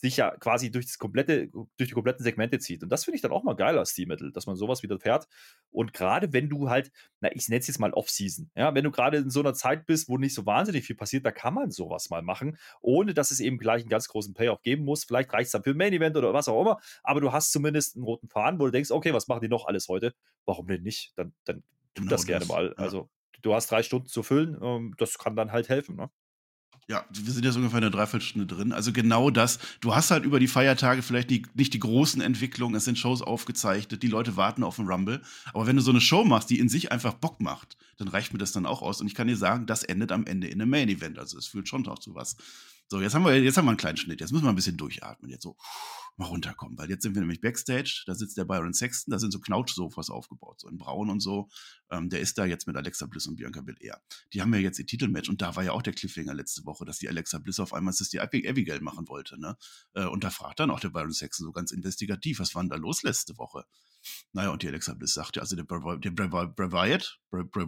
sich 0.00 0.16
ja 0.16 0.30
quasi 0.36 0.70
durch 0.70 0.86
das 0.86 0.98
komplette, 0.98 1.48
durch 1.48 1.88
die 1.88 1.94
kompletten 1.94 2.22
Segmente 2.22 2.60
zieht. 2.60 2.84
Und 2.84 2.88
das 2.90 3.04
finde 3.04 3.16
ich 3.16 3.22
dann 3.22 3.32
auch 3.32 3.42
mal 3.42 3.56
geil 3.56 3.76
als 3.76 3.90
Stilmittel, 3.90 4.30
dass 4.30 4.46
man 4.46 4.54
sowas 4.54 4.84
wieder 4.84 4.98
fährt. 5.00 5.26
Und 5.70 5.92
gerade 5.92 6.32
wenn 6.32 6.48
du 6.48 6.70
halt, 6.70 6.92
na, 7.20 7.30
ich 7.34 7.48
nenne 7.48 7.58
es 7.60 7.66
jetzt 7.66 7.80
mal 7.80 7.92
Off-Season, 7.92 8.48
ja, 8.54 8.72
wenn 8.74 8.84
du 8.84 8.92
gerade 8.92 9.18
in 9.18 9.30
so 9.30 9.40
einer 9.40 9.54
Zeit 9.54 9.86
bist, 9.86 10.08
wo 10.08 10.16
nicht 10.16 10.34
so 10.34 10.46
wahnsinnig 10.46 10.84
viel 10.84 10.94
passiert, 10.94 11.26
da 11.26 11.32
kann 11.32 11.52
man 11.52 11.72
sowas 11.72 12.10
mal 12.10 12.22
machen, 12.22 12.58
ohne 12.80 13.12
dass 13.12 13.32
es 13.32 13.40
eben 13.40 13.58
gleich 13.58 13.82
einen 13.82 13.90
ganz 13.90 14.06
großen 14.06 14.34
Payoff 14.34 14.62
geben 14.62 14.84
muss. 14.84 15.04
Vielleicht 15.04 15.32
reicht 15.32 15.46
es 15.46 15.52
dann 15.52 15.64
für 15.64 15.70
ein 15.70 15.76
Main-Event 15.76 16.16
oder 16.16 16.32
was 16.32 16.48
auch 16.48 16.60
immer, 16.60 16.78
aber 17.02 17.20
du 17.20 17.32
hast 17.32 17.50
zumindest 17.50 17.96
einen 17.96 18.04
roten 18.04 18.28
Faden, 18.28 18.60
wo 18.60 18.66
du 18.66 18.70
denkst, 18.70 18.92
okay, 18.92 19.12
was 19.12 19.26
machen 19.26 19.40
die 19.40 19.48
noch 19.48 19.66
alles 19.66 19.88
heute? 19.88 20.14
Warum 20.44 20.68
denn 20.68 20.82
nicht? 20.82 21.12
Dann, 21.16 21.34
dann 21.44 21.64
tu 21.94 22.04
Genau 22.04 22.10
das 22.10 22.24
gerne 22.26 22.46
das, 22.46 22.48
mal. 22.48 22.74
ja. 22.78 22.84
Also, 22.84 23.10
du 23.42 23.52
hast 23.54 23.70
drei 23.70 23.82
Stunden 23.82 24.06
zu 24.06 24.22
füllen, 24.22 24.56
ähm, 24.62 24.94
das 24.96 25.18
kann 25.18 25.34
dann 25.34 25.50
halt 25.50 25.68
helfen, 25.68 25.96
ne? 25.96 26.10
Ja, 26.90 27.04
wir 27.10 27.32
sind 27.34 27.44
jetzt 27.44 27.56
ungefähr 27.56 27.76
eine 27.76 27.90
Dreiviertelstunde 27.90 28.46
drin. 28.46 28.72
Also 28.72 28.94
genau 28.94 29.28
das. 29.28 29.58
Du 29.80 29.94
hast 29.94 30.10
halt 30.10 30.24
über 30.24 30.40
die 30.40 30.48
Feiertage 30.48 31.02
vielleicht 31.02 31.28
die, 31.28 31.44
nicht 31.52 31.74
die 31.74 31.80
großen 31.80 32.22
Entwicklungen. 32.22 32.74
Es 32.74 32.86
sind 32.86 32.98
Shows 32.98 33.20
aufgezeichnet. 33.20 34.02
Die 34.02 34.08
Leute 34.08 34.38
warten 34.38 34.64
auf 34.64 34.76
den 34.76 34.86
Rumble. 34.86 35.20
Aber 35.52 35.66
wenn 35.66 35.76
du 35.76 35.82
so 35.82 35.90
eine 35.90 36.00
Show 36.00 36.24
machst, 36.24 36.48
die 36.48 36.58
in 36.58 36.70
sich 36.70 36.90
einfach 36.90 37.12
Bock 37.12 37.42
macht, 37.42 37.76
dann 37.98 38.08
reicht 38.08 38.32
mir 38.32 38.38
das 38.38 38.52
dann 38.52 38.64
auch 38.64 38.80
aus. 38.80 39.02
Und 39.02 39.06
ich 39.06 39.14
kann 39.14 39.26
dir 39.26 39.36
sagen, 39.36 39.66
das 39.66 39.82
endet 39.82 40.12
am 40.12 40.24
Ende 40.24 40.46
in 40.46 40.62
einem 40.62 40.70
Main 40.70 40.88
Event. 40.88 41.18
Also 41.18 41.36
es 41.36 41.46
fühlt 41.46 41.68
schon 41.68 41.86
auch 41.88 41.98
zu 41.98 42.14
was. 42.14 42.38
So, 42.90 43.02
jetzt 43.02 43.14
haben 43.14 43.24
wir, 43.24 43.38
jetzt 43.38 43.58
haben 43.58 43.66
wir 43.66 43.70
einen 43.70 43.76
kleinen 43.76 43.98
Schnitt. 43.98 44.20
Jetzt 44.20 44.32
müssen 44.32 44.44
wir 44.44 44.48
ein 44.48 44.54
bisschen 44.56 44.78
durchatmen. 44.78 45.30
Jetzt 45.30 45.42
so 45.42 45.56
mal 46.16 46.24
runterkommen. 46.24 46.78
Weil 46.78 46.88
jetzt 46.88 47.02
sind 47.02 47.14
wir 47.14 47.20
nämlich 47.20 47.42
Backstage. 47.42 48.02
Da 48.06 48.14
sitzt 48.14 48.38
der 48.38 48.46
Byron 48.46 48.72
Sexton. 48.72 49.12
Da 49.12 49.18
sind 49.18 49.30
so 49.30 49.40
Knautschsofas 49.40 50.08
aufgebaut. 50.08 50.60
So 50.60 50.68
in 50.68 50.78
Braun 50.78 51.10
und 51.10 51.20
so. 51.20 51.48
Ähm, 51.90 52.08
der 52.08 52.20
ist 52.20 52.38
da 52.38 52.46
jetzt 52.46 52.66
mit 52.66 52.76
Alexa 52.76 53.04
Bliss 53.04 53.26
und 53.26 53.36
Bianca 53.36 53.60
Belair. 53.60 54.00
Die 54.32 54.40
haben 54.40 54.52
ja 54.54 54.60
jetzt 54.60 54.78
ihr 54.78 54.86
Titelmatch 54.86 55.28
und 55.28 55.42
da 55.42 55.54
war 55.54 55.64
ja 55.64 55.72
auch 55.72 55.82
der 55.82 55.92
Cliffhanger 55.92 56.32
letzte 56.32 56.64
Woche, 56.64 56.86
dass 56.86 56.98
die 56.98 57.08
Alexa 57.08 57.38
Bliss 57.38 57.60
auf 57.60 57.74
einmal 57.74 57.92
Sister 57.92 58.22
Abigail 58.22 58.80
machen 58.80 59.06
wollte. 59.08 59.38
Ne? 59.38 59.56
Äh, 59.92 60.06
Und 60.06 60.24
da 60.24 60.30
fragt 60.30 60.58
dann 60.60 60.70
auch 60.70 60.80
der 60.80 60.88
Byron 60.88 61.12
Saxon 61.12 61.44
so 61.44 61.52
ganz 61.52 61.72
investigativ, 61.72 62.38
was 62.40 62.54
war 62.54 62.62
denn 62.62 62.70
da 62.70 62.76
los 62.76 63.02
letzte 63.02 63.36
Woche? 63.36 63.64
Naja, 64.32 64.50
und 64.50 64.62
die 64.62 64.68
Alexa 64.68 64.94
Bliss 64.94 65.12
sagte, 65.12 65.40
also 65.40 65.56
der 65.56 65.66
Wy- 65.66 66.00
der 66.00 66.10
Bray 66.10 66.28
Bray 66.28 66.72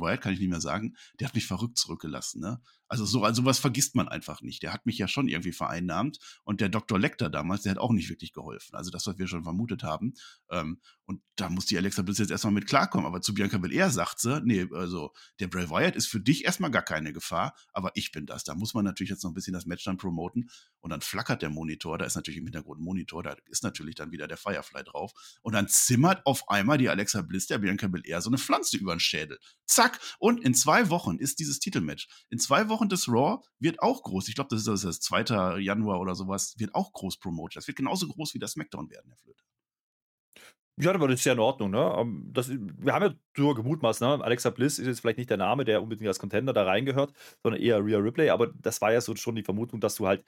Wyatt 0.01 0.21
kann 0.23 0.33
ich 0.33 0.41
nicht 0.41 0.49
mehr 0.49 0.61
sagen, 0.61 0.97
der 1.19 1.29
hat 1.29 1.35
mich 1.35 1.47
verrückt 1.47 1.77
zurückgelassen. 1.77 2.41
Ne? 2.41 2.61
Also 2.91 3.05
so, 3.05 3.23
also 3.23 3.45
was 3.45 3.61
vergisst 3.61 3.95
man 3.95 4.09
einfach 4.09 4.43
nicht. 4.43 4.65
Der 4.65 4.73
hat 4.73 4.85
mich 4.85 4.99
ja 4.99 5.07
schon 5.07 5.29
irgendwie 5.29 5.53
vereinnahmt 5.53 6.19
und 6.43 6.61
der 6.61 6.69
Dr. 6.69 6.99
Lecter 6.99 7.31
damals, 7.31 7.63
der 7.63 7.71
hat 7.71 7.79
auch 7.79 7.93
nicht 7.93 8.11
wirklich 8.11 8.33
geholfen. 8.33 8.75
Also 8.75 8.91
das, 8.91 9.07
was 9.07 9.17
wir 9.17 9.29
schon 9.29 9.45
vermutet 9.45 9.85
haben. 9.85 10.15
Ähm, 10.51 10.81
und 11.05 11.23
da 11.37 11.49
muss 11.49 11.67
die 11.67 11.79
Alexa 11.79 12.03
Bliss 12.03 12.19
jetzt 12.19 12.31
erstmal 12.31 12.53
mit 12.53 12.67
klarkommen. 12.67 13.07
Aber 13.07 13.21
zu 13.21 13.33
Bianca 13.33 13.59
Belair 13.59 13.91
sagt 13.91 14.19
sie, 14.19 14.41
nee, 14.45 14.67
also 14.73 15.13
der 15.39 15.47
Bray 15.47 15.71
Wyatt 15.71 15.95
ist 15.95 16.07
für 16.07 16.21
dich 16.21 16.45
erstmal 16.45 16.71
gar 16.73 16.83
keine 16.83 17.13
Gefahr, 17.13 17.55
aber 17.73 17.93
ich 17.95 18.11
bin 18.11 18.27
das. 18.27 18.43
Da 18.43 18.55
muss 18.55 18.75
man 18.75 18.85
natürlich 18.85 19.11
jetzt 19.11 19.23
noch 19.23 19.31
ein 19.31 19.35
bisschen 19.35 19.55
das 19.55 19.67
Match 19.67 19.85
dann 19.85 19.97
promoten 19.97 20.51
und 20.81 20.91
dann 20.91 21.01
flackert 21.01 21.43
der 21.43 21.51
Monitor, 21.51 21.99
da 21.99 22.05
ist 22.05 22.17
natürlich 22.17 22.39
im 22.39 22.45
Hintergrund 22.45 22.81
ein 22.81 22.85
Monitor, 22.85 23.23
da 23.23 23.37
ist 23.47 23.63
natürlich 23.63 23.95
dann 23.95 24.11
wieder 24.11 24.27
der 24.27 24.37
Firefly 24.37 24.83
drauf 24.85 25.13
und 25.43 25.55
dann 25.55 25.69
zimmert 25.69 26.25
auf 26.27 26.49
einmal 26.49 26.79
die 26.79 26.89
Alexa 26.89 27.23
Bliss 27.23 27.47
der 27.47 27.59
Bianca 27.59 27.87
Belair 27.87 28.21
so 28.21 28.31
eine 28.31 28.39
Pflanze 28.39 28.77
über 28.77 28.95
den 28.95 29.01
Schädel. 29.01 29.39
Zack! 29.67 30.01
Und 30.19 30.43
in 30.43 30.55
zwei 30.55 30.91
Wochen 30.91 31.19
ist 31.19 31.39
dieses 31.39 31.59
Titelmatch. 31.61 32.09
In 32.31 32.39
zwei 32.39 32.69
Wochen 32.69 32.80
des 32.89 33.09
Raw 33.09 33.43
wird 33.59 33.81
auch 33.83 34.03
groß. 34.03 34.29
Ich 34.29 34.35
glaube, 34.35 34.49
das 34.51 34.61
ist 34.61 34.69
das, 34.69 34.83
das 34.83 35.01
2. 35.01 35.59
Januar 35.59 36.01
oder 36.01 36.15
sowas, 36.15 36.55
wird 36.59 36.75
auch 36.75 36.93
groß 36.93 37.19
promotet. 37.19 37.57
Das 37.57 37.67
wird 37.67 37.77
genauso 37.77 38.09
groß 38.09 38.35
wie 38.35 38.39
das 38.39 38.53
SmackDown 38.53 38.91
werden, 38.91 39.11
Herr 39.11 39.19
Flöte. 39.19 39.43
Ja, 40.83 40.95
aber 40.95 41.09
das 41.09 41.21
ist 41.21 41.27
ja 41.27 41.35
in 41.35 41.39
Ordnung, 41.41 41.71
ne? 41.71 41.95
Ähm, 41.99 42.31
das, 42.33 42.49
wir 42.51 42.95
haben 42.95 43.03
ja 43.03 43.15
drüber 43.35 43.55
gemutmaßt, 43.55 44.01
ne? 44.01 44.25
Alexa 44.25 44.49
Bliss 44.51 44.79
ist 44.79 44.87
jetzt 44.87 45.01
vielleicht 45.01 45.19
nicht 45.19 45.29
der 45.29 45.37
Name, 45.37 45.65
der 45.67 45.83
unbedingt 45.83 46.09
als 46.09 46.19
Contender 46.19 46.55
da 46.55 46.65
reingehört, 46.65 47.13
sondern 47.43 47.61
eher 47.61 47.85
Rhea 47.85 47.99
Ripley, 47.99 48.31
aber 48.31 48.47
das 48.47 48.81
war 48.81 48.91
ja 48.93 49.01
so 49.03 49.15
schon 49.15 49.35
die 49.37 49.43
Vermutung, 49.43 49.81
dass 49.81 49.97
du 49.97 50.07
halt 50.07 50.25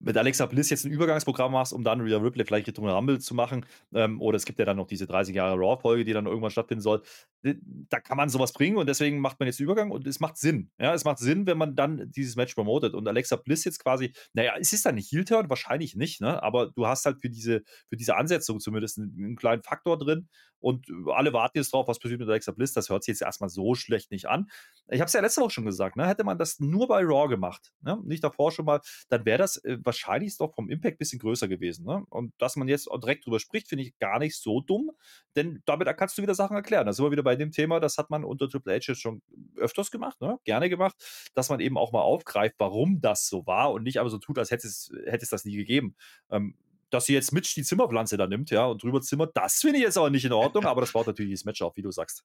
mit 0.00 0.16
Alexa 0.16 0.46
Bliss 0.46 0.70
jetzt 0.70 0.84
ein 0.84 0.92
Übergangsprogramm 0.92 1.52
machst, 1.52 1.72
um 1.72 1.84
dann 1.84 2.00
Rhea 2.00 2.18
Ripley 2.18 2.44
vielleicht 2.44 2.68
Richtung 2.68 2.88
Rumble 2.88 3.20
zu 3.20 3.34
machen. 3.34 3.66
Ähm, 3.94 4.20
oder 4.20 4.36
es 4.36 4.44
gibt 4.44 4.58
ja 4.58 4.64
dann 4.64 4.76
noch 4.76 4.86
diese 4.86 5.06
30 5.06 5.34
Jahre 5.34 5.56
Raw-Folge, 5.56 6.04
die 6.04 6.12
dann 6.12 6.26
irgendwann 6.26 6.50
stattfinden 6.50 6.82
soll. 6.82 7.02
Da 7.42 7.98
kann 8.00 8.16
man 8.16 8.28
sowas 8.28 8.52
bringen 8.52 8.76
und 8.76 8.88
deswegen 8.88 9.18
macht 9.18 9.40
man 9.40 9.48
jetzt 9.48 9.58
den 9.58 9.64
Übergang 9.64 9.90
und 9.90 10.06
es 10.06 10.20
macht 10.20 10.36
Sinn. 10.38 10.70
Ja, 10.78 10.94
es 10.94 11.04
macht 11.04 11.18
Sinn, 11.18 11.46
wenn 11.46 11.58
man 11.58 11.74
dann 11.74 12.10
dieses 12.10 12.36
Match 12.36 12.54
promotet. 12.54 12.94
Und 12.94 13.08
Alexa 13.08 13.36
Bliss 13.36 13.64
jetzt 13.64 13.82
quasi, 13.82 14.12
naja, 14.32 14.54
es 14.60 14.72
ist 14.72 14.86
dann 14.86 14.94
nicht 14.94 15.10
Heel-Turn, 15.10 15.48
wahrscheinlich 15.48 15.96
nicht, 15.96 16.20
ne? 16.20 16.42
Aber 16.42 16.70
du 16.70 16.86
hast 16.86 17.04
halt 17.04 17.20
für 17.20 17.30
diese, 17.30 17.62
für 17.88 17.96
diese 17.96 18.16
Ansetzung 18.16 18.60
zumindest 18.60 18.98
einen, 18.98 19.14
einen 19.18 19.36
kleinen 19.36 19.62
Faktor 19.62 19.98
drin. 19.98 20.28
Und 20.62 20.86
alle 21.12 21.32
warten 21.32 21.58
jetzt 21.58 21.72
drauf, 21.72 21.88
was 21.88 21.98
passiert 21.98 22.20
mit 22.20 22.28
Alexa 22.28 22.52
Bliss. 22.52 22.72
Das 22.72 22.88
hört 22.88 23.02
sich 23.02 23.14
jetzt 23.14 23.22
erstmal 23.22 23.50
so 23.50 23.74
schlecht 23.74 24.12
nicht 24.12 24.26
an. 24.26 24.48
Ich 24.88 25.00
habe 25.00 25.08
es 25.08 25.12
ja 25.12 25.20
letzte 25.20 25.40
Woche 25.40 25.50
schon 25.50 25.64
gesagt, 25.64 25.96
ne? 25.96 26.06
hätte 26.06 26.22
man 26.22 26.38
das 26.38 26.60
nur 26.60 26.86
bei 26.86 27.02
Raw 27.02 27.28
gemacht, 27.28 27.72
ne? 27.80 28.00
nicht 28.04 28.22
davor 28.22 28.52
schon 28.52 28.64
mal, 28.64 28.80
dann 29.08 29.24
wäre 29.24 29.38
das 29.38 29.56
äh, 29.64 29.78
wahrscheinlich 29.82 30.36
doch 30.36 30.54
vom 30.54 30.70
Impact 30.70 30.94
ein 30.94 30.98
bisschen 30.98 31.18
größer 31.18 31.48
gewesen. 31.48 31.84
Ne? 31.84 32.04
Und 32.10 32.32
dass 32.38 32.54
man 32.54 32.68
jetzt 32.68 32.88
direkt 33.02 33.26
drüber 33.26 33.40
spricht, 33.40 33.68
finde 33.68 33.84
ich 33.84 33.98
gar 33.98 34.20
nicht 34.20 34.36
so 34.36 34.60
dumm, 34.60 34.92
denn 35.34 35.62
damit 35.66 35.88
kannst 35.96 36.16
du 36.16 36.22
wieder 36.22 36.34
Sachen 36.34 36.56
erklären. 36.56 36.86
Da 36.86 36.92
sind 36.92 37.04
wir 37.04 37.10
wieder 37.10 37.24
bei 37.24 37.31
dem 37.38 37.50
Thema, 37.50 37.80
das 37.80 37.98
hat 37.98 38.10
man 38.10 38.24
unter 38.24 38.48
Triple 38.48 38.74
H 38.74 38.92
jetzt 38.92 39.00
schon 39.00 39.22
öfters 39.56 39.90
gemacht, 39.90 40.20
ne? 40.20 40.38
gerne 40.44 40.68
gemacht, 40.68 40.96
dass 41.34 41.48
man 41.48 41.60
eben 41.60 41.78
auch 41.78 41.92
mal 41.92 42.00
aufgreift, 42.00 42.56
warum 42.58 43.00
das 43.00 43.28
so 43.28 43.46
war 43.46 43.72
und 43.72 43.82
nicht 43.82 43.98
aber 43.98 44.10
so 44.10 44.18
tut, 44.18 44.38
als 44.38 44.50
hätte 44.50 44.66
es, 44.66 44.92
hätte 45.06 45.24
es 45.24 45.30
das 45.30 45.44
nie 45.44 45.56
gegeben. 45.56 45.96
Ähm, 46.30 46.56
dass 46.90 47.06
sie 47.06 47.14
jetzt 47.14 47.32
Mitch 47.32 47.54
die 47.56 47.62
Zimmerpflanze 47.62 48.16
da 48.18 48.26
nimmt, 48.26 48.50
ja, 48.50 48.66
und 48.66 48.82
drüber 48.82 49.00
zimmert, 49.00 49.34
das 49.34 49.60
finde 49.60 49.78
ich 49.78 49.84
jetzt 49.84 49.96
aber 49.96 50.10
nicht 50.10 50.26
in 50.26 50.32
Ordnung, 50.32 50.66
aber 50.66 50.82
das 50.82 50.92
baut 50.92 51.06
natürlich 51.06 51.32
das 51.32 51.44
Match 51.44 51.62
auf, 51.62 51.76
wie 51.76 51.82
du 51.82 51.90
sagst. 51.90 52.22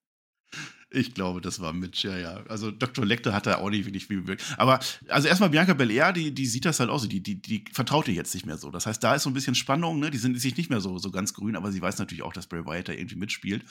Ich 0.90 1.12
glaube, 1.12 1.42
das 1.42 1.60
war 1.60 1.74
Mitch, 1.74 2.08
ja, 2.08 2.16
ja. 2.16 2.42
Also 2.48 2.70
Dr. 2.70 3.04
Lecter 3.04 3.34
hat 3.34 3.46
da 3.46 3.58
auch 3.58 3.68
nicht 3.68 3.84
wirklich 3.84 4.06
viel 4.06 4.22
bewirkt. 4.22 4.42
Aber 4.56 4.80
also 5.08 5.28
erstmal 5.28 5.50
Bianca 5.50 5.74
Belair, 5.74 6.14
die, 6.14 6.32
die 6.32 6.46
sieht 6.46 6.64
das 6.64 6.80
halt 6.80 6.88
auch 6.88 6.98
so, 6.98 7.06
die, 7.06 7.22
die, 7.22 7.42
die 7.42 7.64
vertraut 7.72 8.08
ihr 8.08 8.14
jetzt 8.14 8.32
nicht 8.32 8.46
mehr 8.46 8.56
so. 8.56 8.70
Das 8.70 8.86
heißt, 8.86 9.04
da 9.04 9.14
ist 9.14 9.24
so 9.24 9.30
ein 9.30 9.34
bisschen 9.34 9.54
Spannung, 9.54 9.98
ne? 10.00 10.10
Die 10.10 10.16
sind 10.16 10.40
sich 10.40 10.56
nicht 10.56 10.70
mehr 10.70 10.80
so, 10.80 10.96
so 10.96 11.10
ganz 11.10 11.34
grün, 11.34 11.56
aber 11.56 11.72
sie 11.72 11.82
weiß 11.82 11.98
natürlich 11.98 12.22
auch, 12.22 12.32
dass 12.32 12.46
Bray 12.46 12.64
Wyatt 12.64 12.88
da 12.88 12.92
irgendwie 12.94 13.16
mitspielt. 13.16 13.66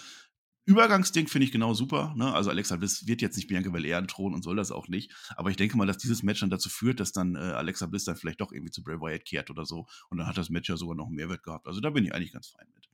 Übergangsding 0.67 1.27
finde 1.27 1.45
ich 1.45 1.53
genau 1.53 1.73
super. 1.73 2.13
Ne? 2.17 2.33
Also 2.33 2.49
Alexa 2.49 2.75
Bliss 2.75 3.07
wird 3.07 3.21
jetzt 3.21 3.37
nicht 3.37 3.47
Bianca 3.47 3.69
Belair 3.69 4.05
thronen 4.05 4.35
und 4.35 4.43
soll 4.43 4.57
das 4.57 4.71
auch 4.71 4.89
nicht. 4.89 5.15
Aber 5.37 5.49
ich 5.49 5.55
denke 5.55 5.77
mal, 5.77 5.87
dass 5.87 5.97
dieses 5.97 6.23
Match 6.23 6.41
dann 6.41 6.49
dazu 6.49 6.67
führt, 6.67 6.99
dass 6.99 7.13
dann 7.13 7.35
äh, 7.35 7.39
Alexa 7.39 7.85
Bliss 7.85 8.03
dann 8.03 8.17
vielleicht 8.17 8.41
doch 8.41 8.51
irgendwie 8.51 8.71
zu 8.71 8.83
Bray 8.83 8.99
Wyatt 8.99 9.23
kehrt 9.23 9.49
oder 9.49 9.65
so. 9.65 9.87
Und 10.09 10.17
dann 10.17 10.27
hat 10.27 10.37
das 10.37 10.49
Match 10.49 10.69
ja 10.69 10.75
sogar 10.75 10.95
noch 10.95 11.07
einen 11.07 11.15
Mehrwert 11.15 11.41
gehabt. 11.41 11.67
Also 11.67 11.79
da 11.79 11.89
bin 11.89 12.03
ich 12.03 12.13
eigentlich 12.13 12.33
ganz 12.33 12.47
fein 12.47 12.67
mit. 12.75 12.89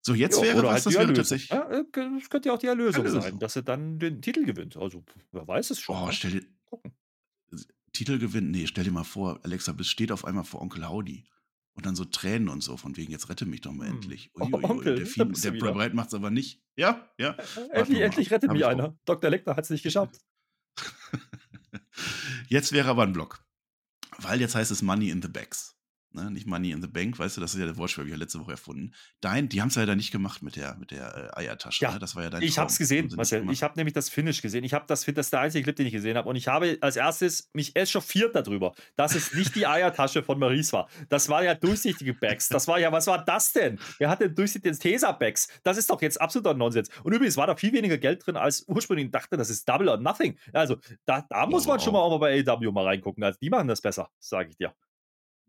So, 0.00 0.14
jetzt 0.14 0.36
jo, 0.36 0.42
wäre 0.42 0.62
was, 0.62 0.72
halt 0.72 0.86
das 0.86 0.94
wäre 0.94 1.12
tatsächlich. 1.12 1.50
Ja, 1.50 1.68
äh, 1.70 1.84
das 1.92 2.30
könnte 2.30 2.50
ja 2.50 2.54
auch 2.54 2.58
die 2.58 2.66
Erlösung, 2.66 3.04
Erlösung, 3.04 3.22
sein, 3.22 3.38
dass 3.40 3.56
er 3.56 3.62
dann 3.62 3.98
den 3.98 4.22
Titel 4.22 4.44
gewinnt. 4.44 4.76
Also, 4.76 5.04
wer 5.32 5.48
weiß 5.48 5.70
es 5.70 5.80
schon. 5.80 5.96
Oh, 5.96 6.08
stell 6.12 6.30
dir. 6.30 6.46
Titel 7.92 8.18
gewinnen? 8.18 8.52
Nee, 8.52 8.68
stell 8.68 8.84
dir 8.84 8.92
mal 8.92 9.02
vor, 9.02 9.40
Alexa 9.42 9.72
Bliss 9.72 9.88
steht 9.88 10.12
auf 10.12 10.24
einmal 10.24 10.44
vor 10.44 10.62
Onkel 10.62 10.88
Howdy. 10.88 11.24
Und 11.74 11.86
dann 11.86 11.96
so 11.96 12.04
Tränen 12.04 12.48
und 12.48 12.62
so, 12.62 12.76
von 12.76 12.96
wegen, 12.96 13.10
jetzt 13.10 13.28
rette 13.28 13.46
mich 13.46 13.60
doch 13.60 13.72
mal 13.72 13.88
hm. 13.88 13.96
endlich. 13.96 14.30
Ui, 14.36 14.46
ui, 14.46 14.54
ui, 14.54 14.64
Onkel, 14.64 14.94
der 14.96 15.06
Film, 15.06 15.32
der 15.32 15.50
Breit 15.50 15.94
macht 15.94 16.08
es 16.08 16.14
aber 16.14 16.30
nicht. 16.30 16.62
Ja, 16.76 17.10
ja. 17.18 17.36
endlich, 17.72 18.00
endlich 18.00 18.30
rettet 18.30 18.52
mich 18.52 18.64
einer. 18.64 18.96
Dr. 19.04 19.30
Lecter 19.30 19.56
hat 19.56 19.64
es 19.64 19.70
nicht 19.70 19.82
geschafft. 19.82 20.20
jetzt 22.48 22.72
wäre 22.72 22.88
aber 22.90 23.02
ein 23.02 23.12
Block. 23.12 23.44
Weil 24.18 24.40
jetzt 24.40 24.54
heißt 24.54 24.70
es 24.70 24.82
Money 24.82 25.10
in 25.10 25.20
the 25.20 25.28
Bags. 25.28 25.73
Ne? 26.14 26.30
Nicht 26.30 26.46
Money 26.46 26.70
in 26.70 26.80
the 26.80 26.86
Bank, 26.86 27.18
weißt 27.18 27.36
du, 27.36 27.40
das 27.40 27.54
ist 27.54 27.60
ja 27.60 27.66
der 27.66 27.76
Wortspiel, 27.76 28.02
habe 28.02 28.08
ich 28.08 28.14
ja 28.14 28.18
letzte 28.18 28.38
Woche 28.38 28.52
erfunden. 28.52 28.94
Dein, 29.20 29.48
die 29.48 29.60
haben 29.60 29.68
es 29.68 29.74
leider 29.74 29.96
nicht 29.96 30.12
gemacht 30.12 30.42
mit 30.42 30.54
der, 30.54 30.76
mit 30.76 30.92
der 30.92 31.32
äh, 31.36 31.40
Eiertasche. 31.40 31.84
Ja, 31.84 31.92
ne? 31.92 31.98
das 31.98 32.14
war 32.14 32.22
ja 32.22 32.30
dein 32.30 32.42
Ich 32.42 32.56
habe 32.56 32.70
es 32.70 32.78
gesehen, 32.78 33.12
Marcel. 33.16 33.50
Ich 33.50 33.62
habe 33.64 33.74
nämlich 33.76 33.94
das 33.94 34.08
Finish 34.08 34.40
gesehen. 34.40 34.62
Ich 34.62 34.74
habe 34.74 34.84
das, 34.86 35.04
das 35.04 35.26
ist 35.26 35.32
der 35.32 35.40
einzige 35.40 35.64
Clip, 35.64 35.74
den 35.74 35.86
ich 35.86 35.92
gesehen 35.92 36.16
habe. 36.16 36.28
Und 36.28 36.36
ich 36.36 36.46
habe 36.46 36.78
als 36.80 36.96
erstes 36.96 37.50
mich 37.52 37.74
echauffiert 37.74 38.34
darüber, 38.36 38.74
dass 38.96 39.14
es 39.14 39.34
nicht 39.34 39.56
die 39.56 39.66
Eiertasche 39.66 40.22
von 40.22 40.38
Maurice 40.38 40.72
war. 40.72 40.88
Das 41.08 41.28
war 41.28 41.42
ja 41.42 41.54
durchsichtige 41.54 42.14
Bags. 42.14 42.48
Das 42.48 42.68
war 42.68 42.78
ja, 42.78 42.92
was 42.92 43.08
war 43.08 43.24
das 43.24 43.52
denn? 43.52 43.80
Wer 43.98 44.08
hat 44.08 44.20
denn 44.20 44.34
durchsichtige 44.34 44.76
Tesa-Bags? 44.78 45.48
Das 45.64 45.76
ist 45.76 45.90
doch 45.90 46.00
jetzt 46.00 46.20
absoluter 46.20 46.54
Nonsens. 46.54 46.90
Und 47.02 47.12
übrigens 47.12 47.36
war 47.36 47.48
da 47.48 47.56
viel 47.56 47.72
weniger 47.72 47.98
Geld 47.98 48.24
drin, 48.24 48.36
als 48.36 48.64
ursprünglich 48.68 49.10
dachte, 49.10 49.36
das 49.36 49.50
ist 49.50 49.68
Double 49.68 49.88
or 49.88 49.96
Nothing. 49.96 50.38
Also, 50.52 50.76
da, 51.06 51.26
da 51.28 51.46
muss 51.46 51.66
man 51.66 51.80
schon 51.80 51.92
mal 51.92 52.00
auch 52.00 52.10
mal 52.10 52.18
bei 52.18 52.44
AW 52.46 52.70
mal 52.70 52.84
reingucken. 52.84 53.24
Also, 53.24 53.38
die 53.40 53.50
machen 53.50 53.66
das 53.66 53.80
besser, 53.80 54.10
sage 54.20 54.50
ich 54.50 54.56
dir. 54.56 54.74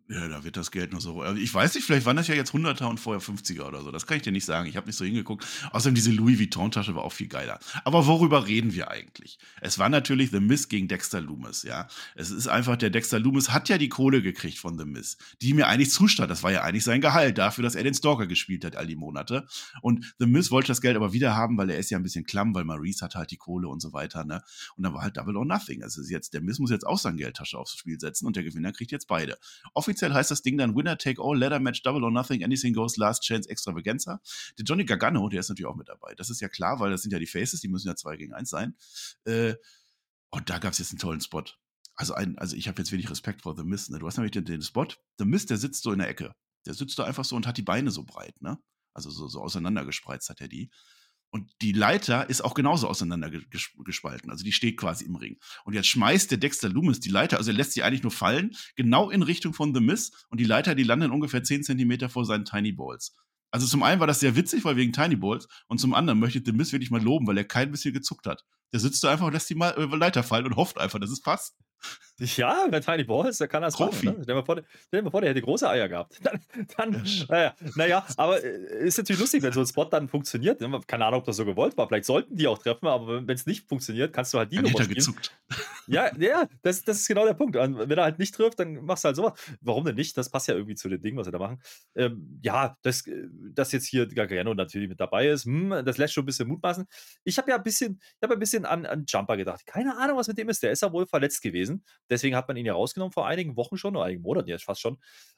Ja, 0.08 0.28
da 0.28 0.44
wird 0.44 0.56
das 0.56 0.70
Geld 0.70 0.94
noch 0.94 1.02
so. 1.02 1.22
Also 1.22 1.41
ich 1.41 1.52
weiß 1.52 1.74
nicht, 1.74 1.84
vielleicht 1.84 2.06
waren 2.06 2.15
das 2.15 2.28
ja 2.28 2.36
jetzt 2.36 2.54
100er 2.54 2.86
und 2.86 3.00
vorher 3.00 3.20
50er 3.20 3.63
oder 3.63 3.82
so. 3.82 3.91
Das 3.91 4.06
kann 4.06 4.18
ich 4.18 4.24
dir 4.24 4.32
nicht 4.32 4.46
sagen. 4.46 4.70
Ich 4.70 4.78
habe 4.78 4.86
nicht 4.86 4.98
so 4.98 5.04
hingeguckt. 5.04 5.44
Außerdem 5.72 5.96
diese 5.96 6.12
Louis 6.12 6.39
Vuitton-Tasche 6.39 6.94
war 6.94 7.04
auch 7.04 7.12
viel 7.12 7.28
geiler. 7.28 7.58
Aber 7.86 8.06
worüber 8.06 8.46
reden 8.46 8.76
wir 8.76 8.91
eigentlich? 8.91 9.39
Es 9.62 9.80
war 9.80 9.89
natürlich 9.89 10.30
The 10.30 10.39
Miss 10.39 10.70
gegen 10.70 10.88
Dexter 10.88 11.22
Loomis, 11.22 11.63
ja. 11.63 11.88
Es 12.13 12.30
ist 12.30 12.48
einfach, 12.48 12.76
der 12.76 12.91
Dexter 12.91 13.18
Loomis 13.18 13.50
hat 13.50 13.68
ja 13.68 13.80
die 13.80 13.89
Kohle 13.89 14.22
gekriegt 14.22 14.60
von 14.60 14.78
The 14.78 14.86
Miss, 14.86 15.18
die 15.41 15.56
mir 15.56 15.68
eigentlich 15.68 15.89
zustand. 15.89 16.30
Das 16.30 16.44
war 16.44 16.52
ja 16.52 16.62
eigentlich 16.62 16.84
sein 16.84 17.02
Gehalt 17.02 17.39
dafür, 17.39 17.63
dass 17.63 17.74
er 17.74 17.84
den 17.84 17.96
Stalker 17.96 18.28
gespielt 18.28 18.63
hat 18.63 18.76
all 18.76 18.86
die 18.86 18.96
Monate. 18.96 19.48
Und 19.82 20.13
The 20.20 20.28
Miss 20.28 20.52
wollte 20.52 20.68
das 20.68 20.82
Geld 20.82 20.98
aber 20.98 21.13
wieder 21.13 21.36
haben, 21.36 21.58
weil 21.58 21.72
er 21.72 21.80
ist 21.80 21.89
ja 21.89 21.98
ein 21.98 22.04
bisschen 22.04 22.26
klamm, 22.26 22.54
weil 22.54 22.63
Maurice 22.63 23.04
hat 23.04 23.15
halt 23.15 23.32
die 23.32 23.38
Kohle 23.38 23.70
und 23.70 23.80
so 23.80 23.91
weiter, 23.91 24.24
ne. 24.24 24.44
Und 24.76 24.84
dann 24.84 24.94
war 24.94 25.02
halt 25.02 25.18
Double 25.18 25.36
or 25.36 25.46
Nothing. 25.46 25.82
Also 25.82 26.04
jetzt, 26.04 26.36
der 26.36 26.41
Miss 26.41 26.60
muss 26.60 26.70
jetzt 26.70 26.86
auch 26.86 27.00
seine 27.00 27.18
Geldtasche 27.18 27.58
aufs 27.58 27.76
Spiel 27.76 28.00
setzen 28.00 28.28
und 28.28 28.36
der 28.36 28.44
Gewinner 28.44 28.72
kriegt 28.72 28.91
jetzt 28.91 29.08
beide. 29.08 29.39
Offiziell 29.74 29.95
offiziell 29.96 30.14
heißt 30.14 30.30
das 30.32 30.42
Ding 30.42 30.58
dann 30.58 30.76
Winner 30.76 30.98
Take 30.98 31.22
All, 31.22 31.38
Ladder 31.38 31.60
Match, 31.60 31.82
Double 31.84 32.04
or 32.04 32.12
Nothing, 32.12 32.44
Anything 32.44 32.74
Goes, 32.74 32.98
Last 32.98 33.24
Chance, 33.24 33.50
Extravaganza. 33.50 34.22
Der 34.58 34.66
Johnny 34.66 34.84
Gargano, 34.84 35.30
der 35.30 35.40
ist 35.40 35.50
natürlich 35.50 35.68
auch 35.68 35.76
mit 35.76 35.88
dabei. 35.88 36.14
Das 36.16 36.30
ist 36.30 36.42
ja 36.42 36.50
klar, 36.50 36.80
weil 36.80 36.92
das 36.92 37.02
sind 37.02 37.12
ja 37.12 37.20
die 37.20 37.28
Faces, 37.28 37.62
die 37.62 37.70
müssen 37.70 37.88
ja 37.88 37.96
zwei 37.96 38.18
gegen 38.18 38.34
eins 38.34 38.50
sein. 38.50 38.76
Äh, 39.24 39.56
und 40.32 40.50
da 40.50 40.60
gab 40.60 40.74
es 40.74 40.80
jetzt 40.80 40.92
einen 40.92 41.00
tollen 41.00 41.22
Spot. 41.22 41.44
Also, 41.96 42.14
ein, 42.14 42.38
also 42.38 42.58
ich 42.58 42.68
habe 42.68 42.82
jetzt 42.82 42.92
wenig 42.92 43.10
Respekt 43.10 43.44
vor 43.44 43.56
The 43.56 43.64
Mist. 43.64 43.90
Ne? 43.90 44.00
Du 44.00 44.08
hast 44.08 44.18
nämlich 44.18 44.34
den, 44.34 44.44
den 44.44 44.62
Spot. 44.62 44.88
The 45.18 45.26
Mist, 45.26 45.50
der 45.50 45.58
sitzt 45.58 45.84
so 45.84 45.94
in 45.94 46.00
der 46.00 46.10
Ecke. 46.10 46.36
Der 46.66 46.74
sitzt 46.74 47.00
da 47.00 47.06
einfach 47.06 47.24
so 47.24 47.38
und 47.38 47.48
hat 47.48 47.58
die 47.58 47.62
Beine 47.62 47.92
so 47.92 48.04
breit, 48.04 48.42
ne? 48.42 48.60
Also 48.94 49.10
so, 49.10 49.28
so 49.28 49.42
auseinandergespreizt 49.42 50.30
hat 50.30 50.42
er 50.42 50.48
die. 50.48 50.72
Und 51.36 51.52
die 51.62 51.74
Leiter 51.74 52.30
ist 52.30 52.45
auch 52.45 52.54
genauso 52.54 52.88
auseinandergespalten. 52.88 54.32
Also 54.32 54.45
die 54.45 54.54
steht 54.54 54.78
quasi 54.78 55.04
im 55.04 55.17
Ring. 55.17 55.38
Und 55.65 55.74
jetzt 55.74 55.88
schmeißt 55.88 56.32
der 56.32 56.38
Dexter 56.38 56.69
Loomis 56.69 57.02
die 57.02 57.10
Leiter, 57.10 57.36
also 57.36 57.52
er 57.52 57.58
lässt 57.58 57.74
sie 57.74 57.84
eigentlich 57.84 58.04
nur 58.04 58.12
fallen, 58.13 58.56
genau 58.78 59.10
in 59.10 59.21
Richtung 59.21 59.54
von 59.54 59.76
The 59.76 59.82
Miss. 59.82 60.13
Und 60.30 60.39
die 60.39 60.45
Leiter, 60.45 60.76
die 60.76 60.84
landen 60.84 61.12
ungefähr 61.12 61.43
10 61.43 61.63
Zentimeter 61.63 62.08
vor 62.08 62.24
seinen 62.24 62.45
Tiny 62.45 62.71
Balls. 62.71 63.17
Also 63.52 63.67
zum 63.67 63.84
einen 63.84 64.00
war 64.00 64.08
das 64.08 64.21
sehr 64.21 64.38
witzig, 64.38 64.63
weil 64.63 64.78
wegen 64.78 64.93
Tiny 64.93 65.17
Balls. 65.17 65.50
Und 65.67 65.80
zum 65.80 65.93
anderen 65.93 66.21
möchte 66.21 66.41
The 66.41 66.54
Miss 66.54 66.71
wirklich 66.71 66.89
mal 66.89 67.04
loben, 67.04 67.28
weil 67.28 67.38
er 67.38 67.43
kein 67.43 67.69
bisschen 67.69 67.93
gezuckt 67.93 68.28
hat. 68.28 68.45
Der 68.71 68.80
sitzt 68.80 69.04
da 69.04 69.12
einfach 69.12 69.28
und 69.28 69.34
lässt 69.34 69.50
die 69.50 69.60
äh, 69.60 69.95
Leiter 69.98 70.24
fallen 70.24 70.45
und 70.45 70.56
hofft 70.56 70.80
einfach, 70.80 71.00
dass 71.00 71.12
es 71.12 71.19
passt. 71.19 71.58
Ja, 72.17 72.65
wenn 72.69 72.82
Tiny 72.82 73.04
Balls, 73.04 73.39
da 73.39 73.48
kann 73.48 73.62
er 73.62 73.67
es 73.67 73.78
machen. 73.78 74.00
Ne? 74.04 74.12
Stell, 74.13 74.26
dir 74.26 74.36
mal 74.36 74.45
vor, 74.45 74.56
stell 74.88 75.00
dir 75.00 75.04
mal 75.04 75.12
vor, 75.12 75.19
der 75.19 75.32
hätte 75.32 75.41
große 75.41 75.69
Eier 75.69 75.89
gehabt. 75.89 76.17
Dann, 76.24 76.39
dann 76.78 77.06
naja, 77.28 77.54
naja, 77.76 78.06
aber 78.15 78.41
äh, 78.41 78.86
ist 78.88 78.98
natürlich 78.98 79.19
lustig, 79.19 79.43
wenn 79.43 79.52
so 79.52 79.60
ein 79.60 79.65
Spot 79.65 79.86
dann 79.86 80.08
funktioniert. 80.08 80.62
Ne? 80.62 80.80
Keine 80.88 81.06
Ahnung, 81.06 81.19
ob 81.19 81.26
das 81.26 81.36
so 81.36 81.45
gewollt 81.45 81.78
war. 81.78 81.88
Vielleicht 81.88 82.06
sollten 82.06 82.38
die 82.38 82.48
auch 82.48 82.58
treffen, 82.58 82.88
aber 82.88 83.28
wenn 83.28 83.36
es 83.36 83.45
nicht 83.45 83.67
funktioniert, 83.67 84.13
kannst 84.13 84.34
du 84.34 84.38
halt 84.38 84.52
die 84.52 84.58
Nummer 84.58 84.82
spielen. 84.82 84.95
Gezuckt. 84.95 85.38
Ja, 85.88 86.12
ja, 86.17 86.48
das, 86.62 86.82
das 86.84 87.00
ist 87.00 87.08
genau 87.08 87.26
der 87.26 87.34
Punkt. 87.34 87.56
Wenn 87.56 87.98
er 87.98 88.04
halt 88.04 88.19
nicht 88.19 88.34
trifft, 88.36 88.60
dann 88.60 88.86
machst 88.86 89.04
du 89.04 89.08
halt 89.08 89.15
sowas. 89.15 89.34
Warum 89.62 89.86
denn 89.86 89.95
nicht? 89.95 90.17
Das 90.17 90.30
passt 90.30 90.48
ja 90.48 90.56
irgendwie 90.56 90.76
zu 90.76 90.89
dem 90.89 91.02
Ding, 91.02 91.17
was 91.17 91.26
sie 91.26 91.32
da 91.32 91.39
machen. 91.39 91.62
Ähm, 91.95 92.39
ja, 92.41 92.78
dass, 92.82 93.04
dass 93.54 93.71
jetzt 93.71 93.86
hier 93.88 94.08
Gargano 94.08 94.54
natürlich 94.54 94.89
mit 94.89 95.00
dabei 95.00 95.28
ist, 95.28 95.45
hm, 95.45 95.84
das 95.86 95.98
lässt 95.98 96.13
schon 96.13 96.24
ein 96.24 96.28
bisschen 96.28 96.48
mutmaßen. 96.48 96.86
Ich 97.24 97.38
habe 97.38 97.52
ja 97.52 97.58
ein 97.58 97.63
bisschen, 97.63 98.00
ich 98.02 98.24
habe 98.24 98.34
ein 98.34 98.39
bisschen 98.39 98.65
an, 98.65 98.86
an 98.86 99.06
Jumper 99.08 99.38
gedacht. 99.38 99.65
Keine 99.65 99.98
Ahnung, 99.98 100.17
was 100.17 100.28
mit 100.28 100.38
dem 100.38 100.50
ist. 100.50 100.63
Der 100.63 100.71
ist 100.71 100.82
ja 100.82 100.91
wohl 100.91 101.06
verletzt 101.06 101.41
gewesen. 101.41 101.84
Deswegen 102.10 102.36
hat 102.36 102.48
man 102.48 102.58
ihn 102.58 102.65
ja 102.65 102.74
rausgenommen 102.74 103.12
vor 103.12 103.28
einigen 103.28 103.56
Wochen 103.56 103.78
schon, 103.78 103.95
oder 103.95 104.06
einigen 104.06 104.21
Monaten 104.24 104.50
jetzt 104.50 104.63
fast 104.63 104.82
schon. 104.82 104.98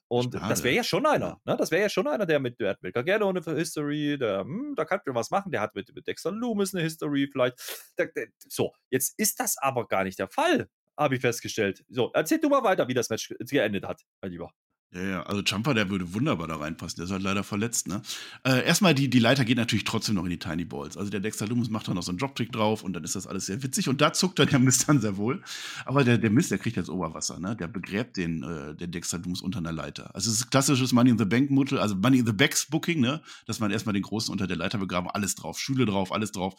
Und 0.09 0.33
Schade. 0.33 0.47
das 0.49 0.63
wäre 0.63 0.75
ja 0.75 0.83
schon 0.83 1.05
einer. 1.05 1.41
Ne? 1.43 1.57
Das 1.57 1.71
wäre 1.71 1.81
ja 1.81 1.89
schon 1.89 2.07
einer, 2.07 2.25
der 2.25 2.39
mit, 2.39 2.59
der 2.59 2.71
hat 2.71 2.81
mit 2.81 2.93
Gargano 2.93 3.27
eine 3.29 3.41
History, 3.41 4.17
der, 4.17 4.41
hm, 4.41 4.73
da 4.75 4.85
kann 4.85 5.01
man 5.05 5.15
was 5.15 5.31
machen. 5.31 5.51
Der 5.51 5.61
hat 5.61 5.75
mit, 5.75 5.93
mit 5.93 6.07
Dexter 6.07 6.31
Loomis 6.31 6.73
eine 6.73 6.83
History 6.83 7.27
vielleicht. 7.31 7.57
Der, 7.97 8.07
der, 8.07 8.27
so, 8.47 8.73
jetzt 8.89 9.19
ist 9.19 9.39
das 9.39 9.57
aber 9.57 9.87
gar 9.87 10.03
nicht 10.03 10.19
der 10.19 10.29
Fall, 10.37 10.69
habe 10.97 11.15
ich 11.15 11.21
festgestellt. 11.21 11.83
So, 11.89 12.11
erzähl 12.13 12.39
du 12.39 12.49
mal 12.49 12.63
weiter, 12.63 12.87
wie 12.87 12.93
das 12.93 13.09
Match 13.09 13.33
geendet 13.39 13.85
hat, 13.85 14.01
mein 14.21 14.31
Lieber. 14.31 14.51
Ja, 14.93 15.01
ja, 15.01 15.23
also 15.23 15.41
Jumper, 15.41 15.73
der 15.73 15.89
würde 15.89 16.13
wunderbar 16.13 16.47
da 16.47 16.55
reinpassen. 16.55 16.95
Der 16.95 17.05
ist 17.05 17.11
halt 17.11 17.21
leider 17.21 17.43
verletzt, 17.43 17.89
ne? 17.89 18.01
Äh, 18.45 18.65
erstmal, 18.65 18.95
die, 18.95 19.09
die 19.09 19.19
Leiter 19.19 19.43
geht 19.43 19.57
natürlich 19.57 19.83
trotzdem 19.83 20.15
noch 20.15 20.23
in 20.23 20.29
die 20.29 20.39
Tiny 20.39 20.63
Balls. 20.63 20.95
Also 20.95 21.09
der 21.09 21.19
Dexter 21.19 21.45
Loomis 21.45 21.69
macht 21.69 21.89
da 21.89 21.93
noch 21.93 22.03
so 22.03 22.11
einen 22.11 22.19
Droptrick 22.19 22.53
drauf 22.53 22.83
und 22.83 22.93
dann 22.93 23.03
ist 23.03 23.13
das 23.13 23.27
alles 23.27 23.47
sehr 23.47 23.61
witzig 23.63 23.89
und 23.89 23.99
da 23.99 24.13
zuckt 24.13 24.39
dann 24.39 24.47
der 24.47 24.59
Mist 24.59 24.87
dann 24.87 25.01
sehr 25.01 25.17
wohl. 25.17 25.43
Aber 25.83 26.05
der, 26.05 26.17
der 26.17 26.29
Mist, 26.29 26.51
der 26.51 26.57
kriegt 26.57 26.77
jetzt 26.77 26.89
Oberwasser, 26.89 27.37
ne? 27.37 27.57
Der 27.57 27.67
begräbt 27.67 28.15
den, 28.15 28.43
äh, 28.43 28.75
den 28.75 28.91
Dexter 28.91 29.17
Loomis 29.17 29.41
unter 29.41 29.59
einer 29.59 29.73
Leiter. 29.73 30.15
Also 30.15 30.31
es 30.31 30.37
ist 30.37 30.51
klassisches 30.51 30.93
Money 30.93 31.09
in 31.09 31.17
the 31.17 31.25
Bank 31.25 31.51
Mutter, 31.51 31.81
also 31.81 31.95
Money 31.95 32.19
in 32.19 32.25
the 32.25 32.31
Backs 32.31 32.65
Booking, 32.67 33.01
ne? 33.01 33.21
Dass 33.45 33.59
man 33.59 33.71
erstmal 33.71 33.91
den 33.91 34.03
Großen 34.03 34.31
unter 34.31 34.47
der 34.47 34.55
Leiter 34.55 34.77
begraben, 34.77 35.09
alles 35.09 35.35
drauf, 35.35 35.59
Schüle 35.59 35.85
drauf, 35.85 36.13
alles 36.13 36.31
drauf. 36.31 36.55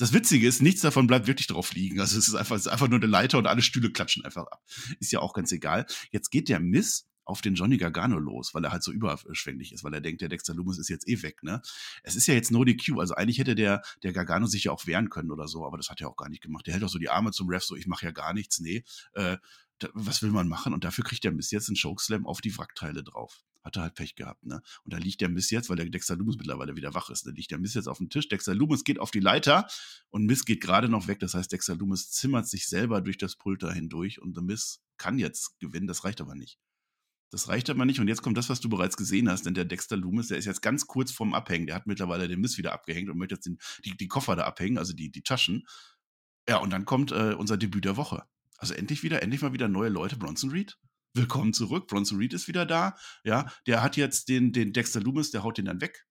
Das 0.00 0.14
Witzige 0.14 0.48
ist, 0.48 0.62
nichts 0.62 0.80
davon 0.80 1.06
bleibt 1.06 1.26
wirklich 1.26 1.46
drauf 1.46 1.74
liegen. 1.74 2.00
Also 2.00 2.16
es 2.16 2.26
ist 2.26 2.34
einfach, 2.34 2.56
es 2.56 2.62
ist 2.62 2.72
einfach 2.72 2.88
nur 2.88 2.98
eine 2.98 3.06
Leiter 3.06 3.36
und 3.36 3.46
alle 3.46 3.60
Stühle 3.60 3.92
klatschen 3.92 4.24
einfach 4.24 4.46
ab. 4.46 4.64
Ist 4.98 5.12
ja 5.12 5.20
auch 5.20 5.34
ganz 5.34 5.52
egal. 5.52 5.84
Jetzt 6.10 6.30
geht 6.30 6.48
der 6.48 6.58
Miss 6.58 7.06
auf 7.26 7.42
den 7.42 7.54
Johnny 7.54 7.76
Gargano 7.76 8.18
los, 8.18 8.54
weil 8.54 8.64
er 8.64 8.72
halt 8.72 8.82
so 8.82 8.92
überschwänglich 8.92 9.72
ist, 9.72 9.84
weil 9.84 9.92
er 9.92 10.00
denkt, 10.00 10.22
der 10.22 10.30
Dexter 10.30 10.54
Loomis 10.54 10.78
ist 10.78 10.88
jetzt 10.88 11.06
eh 11.06 11.22
weg, 11.22 11.42
ne? 11.42 11.60
Es 12.02 12.16
ist 12.16 12.26
ja 12.26 12.32
jetzt 12.32 12.50
no 12.50 12.64
DQ, 12.64 12.98
also 12.98 13.14
eigentlich 13.14 13.38
hätte 13.38 13.54
der, 13.54 13.82
der 14.02 14.14
Gargano 14.14 14.46
sich 14.46 14.64
ja 14.64 14.72
auch 14.72 14.86
wehren 14.86 15.10
können 15.10 15.30
oder 15.30 15.46
so, 15.48 15.66
aber 15.66 15.76
das 15.76 15.90
hat 15.90 16.00
er 16.00 16.08
auch 16.08 16.16
gar 16.16 16.30
nicht 16.30 16.42
gemacht. 16.42 16.66
Der 16.66 16.72
hält 16.72 16.82
auch 16.82 16.88
so 16.88 16.98
die 16.98 17.10
Arme 17.10 17.30
zum 17.30 17.50
Ref, 17.50 17.62
so 17.62 17.76
ich 17.76 17.86
mache 17.86 18.06
ja 18.06 18.10
gar 18.10 18.32
nichts, 18.32 18.58
nee. 18.58 18.84
Äh, 19.12 19.36
was 19.92 20.22
will 20.22 20.30
man 20.30 20.48
machen? 20.48 20.72
Und 20.72 20.84
dafür 20.84 21.04
kriegt 21.04 21.24
der 21.24 21.32
Miss 21.32 21.50
jetzt 21.50 21.68
einen 21.68 21.76
Chokeslam 21.76 22.26
auf 22.26 22.40
die 22.40 22.56
Wrackteile 22.56 23.04
drauf. 23.04 23.44
Hat 23.62 23.76
er 23.76 23.82
halt 23.82 23.94
Pech 23.94 24.14
gehabt, 24.14 24.44
ne? 24.44 24.62
Und 24.84 24.92
da 24.92 24.98
liegt 24.98 25.20
der 25.20 25.28
Miss 25.28 25.50
jetzt, 25.50 25.68
weil 25.68 25.76
der 25.76 25.86
Dexter 25.86 26.16
Loomis 26.16 26.36
mittlerweile 26.36 26.76
wieder 26.76 26.94
wach 26.94 27.10
ist, 27.10 27.26
da 27.26 27.30
liegt 27.30 27.50
der 27.50 27.58
Miss 27.58 27.74
jetzt 27.74 27.88
auf 27.88 27.98
dem 27.98 28.08
Tisch. 28.08 28.28
Dexter 28.28 28.54
Loomis 28.54 28.84
geht 28.84 28.98
auf 28.98 29.10
die 29.10 29.20
Leiter 29.20 29.66
und 30.08 30.24
Miss 30.26 30.44
geht 30.44 30.60
gerade 30.60 30.88
noch 30.88 31.08
weg. 31.08 31.20
Das 31.20 31.34
heißt, 31.34 31.52
Dexter 31.52 31.76
Loomis 31.76 32.10
zimmert 32.10 32.48
sich 32.48 32.68
selber 32.68 33.00
durch 33.00 33.18
das 33.18 33.36
Pult 33.36 33.62
da 33.62 33.70
hindurch 33.70 34.20
und 34.20 34.34
The 34.34 34.42
Miss 34.42 34.80
kann 34.96 35.18
jetzt 35.18 35.58
gewinnen. 35.60 35.86
Das 35.86 36.04
reicht 36.04 36.20
aber 36.20 36.34
nicht. 36.34 36.58
Das 37.30 37.48
reicht 37.48 37.70
aber 37.70 37.84
nicht. 37.84 38.00
Und 38.00 38.08
jetzt 38.08 38.22
kommt 38.22 38.36
das, 38.36 38.48
was 38.48 38.60
du 38.60 38.68
bereits 38.68 38.96
gesehen 38.96 39.30
hast, 39.30 39.46
denn 39.46 39.54
der 39.54 39.64
Dexter 39.64 39.96
Loomis, 39.96 40.28
der 40.28 40.38
ist 40.38 40.46
jetzt 40.46 40.62
ganz 40.62 40.86
kurz 40.86 41.12
vorm 41.12 41.32
Abhängen. 41.32 41.66
Der 41.66 41.76
hat 41.76 41.86
mittlerweile 41.86 42.26
den 42.26 42.40
Miss 42.40 42.58
wieder 42.58 42.72
abgehängt 42.72 43.08
und 43.08 43.18
möchte 43.18 43.36
jetzt 43.36 43.46
den, 43.46 43.58
die, 43.84 43.96
die 43.96 44.08
Koffer 44.08 44.34
da 44.36 44.44
abhängen, 44.44 44.78
also 44.78 44.92
die, 44.92 45.10
die 45.10 45.22
Taschen. 45.22 45.66
Ja, 46.48 46.56
und 46.56 46.70
dann 46.70 46.84
kommt 46.84 47.12
äh, 47.12 47.34
unser 47.34 47.56
Debüt 47.56 47.84
der 47.84 47.96
Woche. 47.96 48.24
Also 48.58 48.74
endlich 48.74 49.02
wieder, 49.02 49.22
endlich 49.22 49.42
mal 49.42 49.52
wieder 49.52 49.68
neue 49.68 49.88
Leute. 49.88 50.16
Bronson 50.16 50.50
Reed. 50.50 50.76
Willkommen 51.12 51.52
zurück. 51.52 51.88
Bronson 51.88 52.18
Reed 52.18 52.34
ist 52.34 52.46
wieder 52.46 52.64
da. 52.64 52.96
Ja, 53.24 53.52
der 53.66 53.82
hat 53.82 53.96
jetzt 53.96 54.28
den, 54.28 54.52
den 54.52 54.72
Dexter 54.72 55.00
Loomis, 55.00 55.32
der 55.32 55.42
haut 55.42 55.58
den 55.58 55.64
dann 55.64 55.80
weg. 55.80 56.06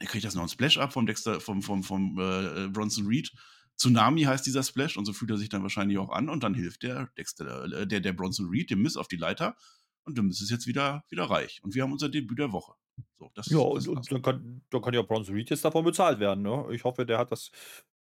Der 0.00 0.08
kriegt 0.08 0.24
das 0.24 0.34
noch 0.34 0.42
ein 0.42 0.48
Splash 0.48 0.78
ab 0.78 0.92
vom 0.92 1.06
Dexter, 1.06 1.40
vom, 1.40 1.62
vom, 1.62 1.84
vom 1.84 2.18
äh, 2.18 2.68
Bronson 2.68 3.06
Reed. 3.06 3.30
Tsunami 3.76 4.22
heißt 4.22 4.44
dieser 4.44 4.64
Splash 4.64 4.96
und 4.96 5.04
so 5.04 5.12
fühlt 5.12 5.30
er 5.30 5.36
sich 5.36 5.48
dann 5.48 5.62
wahrscheinlich 5.62 5.98
auch 5.98 6.10
an 6.10 6.28
und 6.28 6.42
dann 6.42 6.54
hilft 6.54 6.82
der 6.82 7.08
Dexter, 7.16 7.66
äh, 7.66 7.86
der, 7.86 8.00
der 8.00 8.12
Bronson 8.14 8.48
Reed 8.48 8.70
dem 8.70 8.82
Miss 8.82 8.96
auf 8.96 9.06
die 9.06 9.16
Leiter 9.16 9.56
und 10.02 10.18
dem 10.18 10.26
Miss 10.26 10.40
ist 10.40 10.50
jetzt 10.50 10.66
wieder, 10.66 11.04
wieder 11.08 11.24
reich. 11.24 11.60
Und 11.62 11.76
wir 11.76 11.84
haben 11.84 11.92
unser 11.92 12.08
Debüt 12.08 12.38
der 12.38 12.50
Woche. 12.50 12.72
So, 13.18 13.30
das, 13.34 13.46
ja, 13.48 13.58
das 13.74 13.86
und, 13.86 13.98
und 13.98 14.10
dann, 14.10 14.22
kann, 14.22 14.62
dann 14.70 14.82
kann 14.82 14.94
ja 14.94 15.02
Bronson 15.02 15.36
Reed 15.36 15.50
jetzt 15.50 15.64
davon 15.64 15.84
bezahlt 15.84 16.18
werden. 16.18 16.42
Ne? 16.42 16.66
Ich 16.72 16.82
hoffe, 16.82 17.06
der 17.06 17.18
hat 17.18 17.30
das 17.30 17.52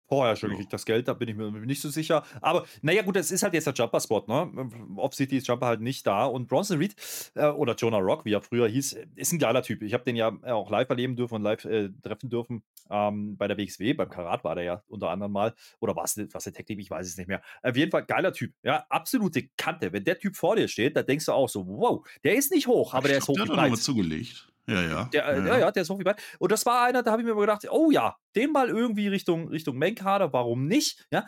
Vorher 0.07 0.35
schon 0.35 0.51
gekriegt 0.51 0.71
das 0.71 0.85
Geld, 0.85 1.07
da 1.07 1.13
bin 1.13 1.27
ich 1.27 1.35
mir 1.35 1.51
nicht 1.51 1.81
so 1.81 1.89
sicher. 1.89 2.23
Aber 2.41 2.65
naja, 2.81 3.01
gut, 3.01 3.15
das 3.15 3.31
ist 3.31 3.43
halt 3.43 3.53
jetzt 3.53 3.67
der 3.67 3.73
Jumper-Spot, 3.73 4.23
ne? 4.27 4.69
Off-City 4.95 5.37
ist 5.37 5.47
Jumper 5.47 5.65
halt 5.65 5.81
nicht 5.81 6.07
da. 6.07 6.25
Und 6.25 6.47
Bronson 6.47 6.77
Reed 6.77 6.95
äh, 7.35 7.47
oder 7.47 7.75
Jonah 7.75 7.97
Rock, 7.97 8.23
wie 8.23 8.33
er 8.33 8.41
früher 8.41 8.67
hieß, 8.67 8.97
ist 9.15 9.33
ein 9.33 9.39
geiler 9.39 9.63
Typ. 9.63 9.81
Ich 9.81 9.93
habe 9.93 10.03
den 10.03 10.15
ja 10.15 10.31
auch 10.45 10.69
live 10.69 10.89
erleben 10.89 11.15
dürfen 11.15 11.35
und 11.35 11.41
live 11.41 11.65
äh, 11.65 11.89
treffen 12.01 12.29
dürfen 12.29 12.63
ähm, 12.89 13.35
bei 13.37 13.47
der 13.47 13.57
WXW. 13.57 13.93
Beim 13.93 14.09
Karat 14.09 14.43
war 14.43 14.55
der 14.55 14.63
ja 14.63 14.83
unter 14.87 15.09
anderem 15.09 15.31
mal. 15.31 15.53
Oder 15.79 15.95
war 15.95 16.05
es 16.05 16.13
der 16.15 16.27
Tech-Team? 16.29 16.79
Ich 16.79 16.89
weiß 16.89 17.05
es 17.05 17.17
nicht 17.17 17.27
mehr. 17.27 17.41
Auf 17.61 17.75
jeden 17.75 17.91
Fall 17.91 18.05
geiler 18.05 18.31
Typ. 18.31 18.53
Ja, 18.63 18.85
absolute 18.89 19.49
Kante. 19.57 19.91
Wenn 19.91 20.05
der 20.05 20.17
Typ 20.19 20.35
vor 20.35 20.55
dir 20.55 20.67
steht, 20.67 20.95
da 20.95 21.03
denkst 21.03 21.25
du 21.25 21.33
auch 21.33 21.49
so, 21.49 21.67
wow, 21.67 22.07
der 22.23 22.35
ist 22.35 22.51
nicht 22.51 22.67
hoch, 22.67 22.93
aber 22.93 23.07
ich 23.07 23.11
der 23.11 23.17
ist 23.17 23.27
hoch. 23.27 23.35
Der 23.35 23.43
hat 23.43 23.49
nochmal 23.49 23.77
zugelegt. 23.77 24.47
Ja, 24.67 24.81
ja. 24.81 25.03
Der, 25.05 25.37
ja, 25.37 25.45
ja, 25.45 25.57
ja, 25.59 25.71
der 25.71 25.83
ist 25.83 25.89
hochgeballt. 25.89 26.21
Und 26.39 26.51
das 26.51 26.65
war 26.65 26.83
einer, 26.83 27.01
da 27.01 27.11
habe 27.11 27.21
ich 27.21 27.27
mir 27.27 27.35
gedacht, 27.35 27.65
oh 27.71 27.89
ja, 27.89 28.17
den 28.35 28.51
mal 28.51 28.69
irgendwie 28.69 29.07
Richtung, 29.07 29.47
Richtung 29.47 29.77
Main-Kader, 29.77 30.33
warum 30.33 30.67
nicht? 30.67 31.05
Ja, 31.11 31.25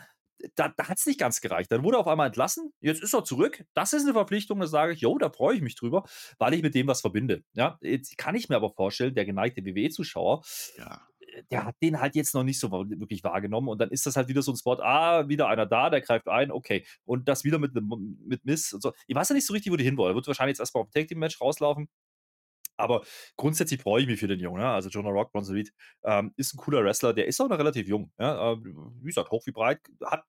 da, 0.54 0.68
da 0.68 0.88
hat 0.88 0.98
es 0.98 1.06
nicht 1.06 1.18
ganz 1.20 1.40
gereicht. 1.40 1.70
Dann 1.72 1.82
wurde 1.82 1.96
er 1.96 2.00
auf 2.00 2.08
einmal 2.08 2.26
entlassen. 2.26 2.72
Jetzt 2.80 3.02
ist 3.02 3.14
er 3.14 3.24
zurück. 3.24 3.64
Das 3.74 3.92
ist 3.92 4.04
eine 4.04 4.12
Verpflichtung, 4.12 4.60
da 4.60 4.66
sage 4.66 4.92
ich, 4.92 5.00
jo, 5.00 5.18
da 5.18 5.30
freue 5.30 5.56
ich 5.56 5.62
mich 5.62 5.76
drüber, 5.76 6.04
weil 6.38 6.54
ich 6.54 6.62
mit 6.62 6.74
dem 6.74 6.86
was 6.86 7.00
verbinde. 7.00 7.42
Ja, 7.54 7.78
jetzt 7.82 8.16
kann 8.18 8.34
ich 8.34 8.48
mir 8.48 8.56
aber 8.56 8.70
vorstellen, 8.70 9.14
der 9.14 9.24
geneigte 9.24 9.64
WWE-Zuschauer, 9.64 10.42
ja. 10.78 11.02
der 11.50 11.64
hat 11.64 11.76
den 11.82 12.00
halt 12.00 12.16
jetzt 12.16 12.34
noch 12.34 12.44
nicht 12.44 12.58
so 12.58 12.70
wirklich 12.70 13.24
wahrgenommen. 13.24 13.68
Und 13.68 13.80
dann 13.80 13.90
ist 13.90 14.06
das 14.06 14.16
halt 14.16 14.28
wieder 14.28 14.42
so 14.42 14.52
ein 14.52 14.56
Spot, 14.56 14.80
ah, 14.80 15.28
wieder 15.28 15.48
einer 15.48 15.66
da, 15.66 15.90
der 15.90 16.00
greift 16.00 16.28
ein, 16.28 16.50
okay. 16.50 16.84
Und 17.04 17.28
das 17.28 17.44
wieder 17.44 17.58
mit, 17.58 17.72
mit 17.74 18.44
Miss 18.44 18.72
und 18.72 18.82
so. 18.82 18.92
Ich 19.06 19.14
weiß 19.14 19.28
ja 19.28 19.34
nicht 19.34 19.46
so 19.46 19.52
richtig, 19.52 19.72
wo 19.72 19.76
die 19.76 19.84
hinwollen. 19.84 20.12
Er 20.12 20.16
wird 20.16 20.26
wahrscheinlich 20.26 20.54
jetzt 20.54 20.60
erstmal 20.60 20.82
auf 20.82 20.90
dem 20.90 21.00
Tag-Team-Match 21.00 21.40
rauslaufen. 21.40 21.88
Aber 22.80 23.02
grundsätzlich 23.36 23.80
freue 23.80 24.02
ich 24.02 24.08
mich 24.08 24.20
für 24.20 24.28
den 24.28 24.40
Jungen. 24.40 24.62
Also 24.62 24.88
Jonah 24.88 25.10
Rock, 25.10 25.32
Bronson 25.32 25.54
Reed, 25.54 25.72
ähm, 26.04 26.32
ist 26.36 26.54
ein 26.54 26.58
cooler 26.58 26.84
Wrestler. 26.84 27.12
Der 27.12 27.26
ist 27.26 27.40
auch 27.40 27.48
noch 27.48 27.58
relativ 27.58 27.88
jung. 27.88 28.12
Ja? 28.18 28.52
Äh, 28.52 28.56
wie 28.64 29.06
gesagt, 29.06 29.30
hoch 29.30 29.46
wie 29.46 29.52
breit, 29.52 29.80
hat 30.04 30.24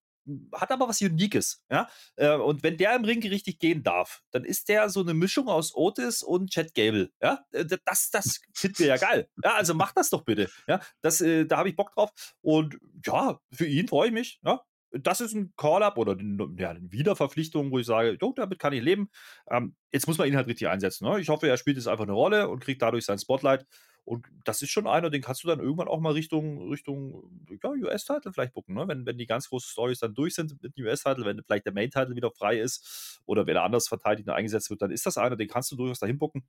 hat 0.53 0.71
aber 0.71 0.87
was 0.87 1.01
Uniques, 1.01 1.63
ja. 1.69 1.89
Äh, 2.15 2.35
und 2.35 2.63
wenn 2.63 2.77
der 2.77 2.95
im 2.95 3.03
Ring 3.05 3.21
richtig 3.21 3.59
gehen 3.59 3.83
darf, 3.83 4.21
dann 4.31 4.45
ist 4.45 4.69
der 4.69 4.89
so 4.89 5.01
eine 5.01 5.13
Mischung 5.13 5.47
aus 5.47 5.73
Otis 5.75 6.23
und 6.23 6.51
Chad 6.51 6.73
Gable, 6.73 7.11
ja. 7.21 7.43
Äh, 7.51 7.65
das, 7.85 8.09
das 8.11 8.39
finden 8.53 8.79
wir 8.79 8.87
ja 8.87 8.97
geil. 8.97 9.27
Ja, 9.43 9.55
also 9.55 9.73
mach 9.73 9.93
das 9.93 10.09
doch 10.09 10.23
bitte, 10.23 10.49
ja. 10.67 10.79
Das, 11.01 11.21
äh, 11.21 11.45
da 11.45 11.57
habe 11.57 11.69
ich 11.69 11.75
Bock 11.75 11.93
drauf. 11.93 12.11
Und 12.41 12.77
ja, 13.05 13.39
für 13.51 13.65
ihn 13.65 13.87
freue 13.87 14.07
ich 14.07 14.13
mich, 14.13 14.39
ja 14.43 14.61
das 14.91 15.21
ist 15.21 15.33
ein 15.33 15.53
Call-up 15.55 15.97
oder 15.97 16.17
ja, 16.57 16.71
eine 16.71 16.91
Wiederverpflichtung, 16.91 17.71
wo 17.71 17.79
ich 17.79 17.85
sage, 17.85 18.17
damit 18.35 18.59
kann 18.59 18.73
ich 18.73 18.81
leben. 18.81 19.09
Ähm, 19.49 19.75
jetzt 19.91 20.07
muss 20.07 20.17
man 20.17 20.27
ihn 20.27 20.35
halt 20.35 20.47
richtig 20.47 20.67
einsetzen. 20.67 21.07
Ne? 21.07 21.19
Ich 21.19 21.29
hoffe, 21.29 21.47
er 21.47 21.57
spielt 21.57 21.77
jetzt 21.77 21.87
einfach 21.87 22.03
eine 22.03 22.13
Rolle 22.13 22.49
und 22.49 22.59
kriegt 22.59 22.81
dadurch 22.81 23.05
sein 23.05 23.19
Spotlight. 23.19 23.65
Und 24.03 24.27
das 24.43 24.61
ist 24.61 24.71
schon 24.71 24.87
einer, 24.87 25.09
den 25.09 25.21
kannst 25.21 25.43
du 25.43 25.47
dann 25.47 25.59
irgendwann 25.59 25.87
auch 25.87 25.99
mal 25.99 26.13
Richtung, 26.13 26.69
Richtung 26.69 27.23
ja, 27.63 27.69
US-Title 27.69 28.33
vielleicht 28.33 28.53
gucken, 28.53 28.75
ne? 28.75 28.87
wenn, 28.87 29.05
wenn 29.05 29.17
die 29.17 29.27
ganz 29.27 29.47
großen 29.47 29.69
Stories 29.69 29.99
dann 29.99 30.15
durch 30.15 30.33
sind 30.33 30.61
mit 30.61 30.75
dem 30.75 30.85
US-Title, 30.85 31.23
wenn 31.23 31.41
vielleicht 31.43 31.65
der 31.65 31.73
Main-Title 31.73 32.15
wieder 32.15 32.31
frei 32.31 32.59
ist 32.59 33.21
oder 33.25 33.45
wenn 33.45 33.55
er 33.55 33.63
anders 33.63 33.87
verteidigt 33.87 34.27
und 34.27 34.33
eingesetzt 34.33 34.71
wird, 34.71 34.81
dann 34.81 34.91
ist 34.91 35.05
das 35.05 35.17
einer, 35.17 35.35
den 35.35 35.47
kannst 35.47 35.71
du 35.71 35.75
durchaus 35.75 35.99
dahin 35.99 36.17
bucken. 36.17 36.43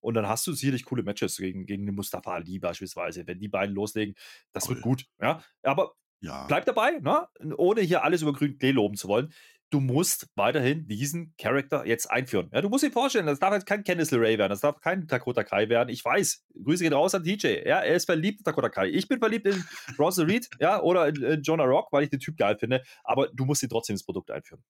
Und 0.00 0.14
dann 0.14 0.26
hast 0.26 0.46
du 0.46 0.52
sicherlich 0.52 0.84
coole 0.84 1.02
Matches 1.02 1.36
gegen, 1.36 1.66
gegen 1.66 1.86
den 1.86 1.94
Mustafa 1.94 2.32
Ali 2.32 2.58
beispielsweise. 2.58 3.26
Wenn 3.26 3.38
die 3.38 3.48
beiden 3.48 3.74
loslegen, 3.74 4.14
das 4.52 4.64
Toll. 4.64 4.76
wird 4.76 4.82
gut. 4.82 5.06
Ja? 5.20 5.44
Aber 5.62 5.94
ja. 6.20 6.46
Bleib 6.46 6.66
dabei, 6.66 6.98
ne? 7.00 7.26
ohne 7.56 7.80
hier 7.80 8.04
alles 8.04 8.22
über 8.22 8.32
grün 8.32 8.58
Klee 8.58 8.72
loben 8.72 8.96
zu 8.96 9.08
wollen. 9.08 9.32
Du 9.70 9.78
musst 9.78 10.28
weiterhin 10.34 10.88
diesen 10.88 11.32
Charakter 11.38 11.86
jetzt 11.86 12.10
einführen. 12.10 12.50
Ja, 12.52 12.60
du 12.60 12.68
musst 12.68 12.82
dir 12.82 12.90
vorstellen, 12.90 13.26
das 13.26 13.38
darf 13.38 13.54
jetzt 13.54 13.66
kein 13.66 13.84
Candice 13.84 14.10
LeRae 14.10 14.36
werden, 14.36 14.50
das 14.50 14.62
darf 14.62 14.80
kein 14.80 15.06
Dakota 15.06 15.44
Kai 15.44 15.68
werden. 15.68 15.90
Ich 15.90 16.04
weiß, 16.04 16.44
Grüße 16.64 16.82
gehen 16.82 16.92
raus 16.92 17.14
an 17.14 17.22
TJ. 17.22 17.66
Ja, 17.66 17.78
er 17.78 17.94
ist 17.94 18.06
verliebt 18.06 18.40
in 18.40 18.44
Dakota 18.44 18.68
Kai. 18.68 18.88
Ich 18.88 19.06
bin 19.06 19.20
verliebt 19.20 19.46
in 19.46 19.64
Bronson 19.96 20.26
Reed, 20.26 20.48
ja, 20.60 20.82
oder 20.82 21.06
in, 21.08 21.22
in 21.22 21.42
Jonah 21.42 21.64
Rock, 21.64 21.92
weil 21.92 22.02
ich 22.02 22.10
den 22.10 22.18
Typ 22.18 22.36
geil 22.36 22.56
finde. 22.58 22.82
Aber 23.04 23.28
du 23.28 23.44
musst 23.44 23.62
dir 23.62 23.68
trotzdem 23.68 23.94
das 23.94 24.02
Produkt 24.02 24.32
einführen. 24.32 24.62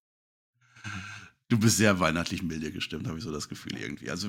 Du 1.49 1.59
bist 1.59 1.79
sehr 1.79 1.99
weihnachtlich 1.99 2.43
milde 2.43 2.71
gestimmt, 2.71 3.09
habe 3.09 3.19
ich 3.19 3.25
so 3.25 3.33
das 3.33 3.49
Gefühl 3.49 3.79
irgendwie. 3.79 4.11
Also 4.11 4.29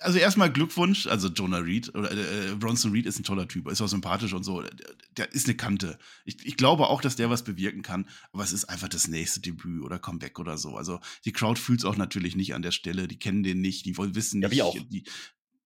also 0.00 0.18
erstmal 0.18 0.52
Glückwunsch, 0.52 1.06
also 1.06 1.28
Jonah 1.28 1.58
Reed 1.58 1.94
oder 1.94 2.12
äh, 2.12 2.54
Bronson 2.54 2.92
Reed 2.92 3.06
ist 3.06 3.18
ein 3.18 3.24
toller 3.24 3.48
Typ, 3.48 3.68
ist 3.68 3.80
auch 3.80 3.88
sympathisch 3.88 4.32
und 4.32 4.44
so. 4.44 4.62
Der, 4.62 4.94
der 5.16 5.32
ist 5.32 5.46
eine 5.46 5.56
Kante. 5.56 5.98
Ich, 6.24 6.44
ich, 6.46 6.56
glaube 6.56 6.86
auch, 6.86 7.00
dass 7.00 7.16
der 7.16 7.30
was 7.30 7.44
bewirken 7.44 7.82
kann, 7.82 8.08
aber 8.32 8.44
es 8.44 8.52
ist 8.52 8.66
einfach 8.66 8.88
das 8.88 9.08
nächste 9.08 9.40
Debüt 9.40 9.82
oder 9.82 9.98
Comeback 9.98 10.38
oder 10.38 10.56
so. 10.56 10.76
Also 10.76 11.00
die 11.24 11.32
Crowd 11.32 11.60
fühlt 11.60 11.80
es 11.80 11.84
auch 11.84 11.96
natürlich 11.96 12.36
nicht 12.36 12.54
an 12.54 12.62
der 12.62 12.70
Stelle, 12.70 13.08
die 13.08 13.18
kennen 13.18 13.42
den 13.42 13.60
nicht, 13.60 13.86
die 13.86 13.96
wollen 13.96 14.14
wissen 14.14 14.40
nicht. 14.40 14.52
Ja, 14.52 14.56
wie 14.56 14.62
auch. 14.62 14.76
Die, 14.88 15.04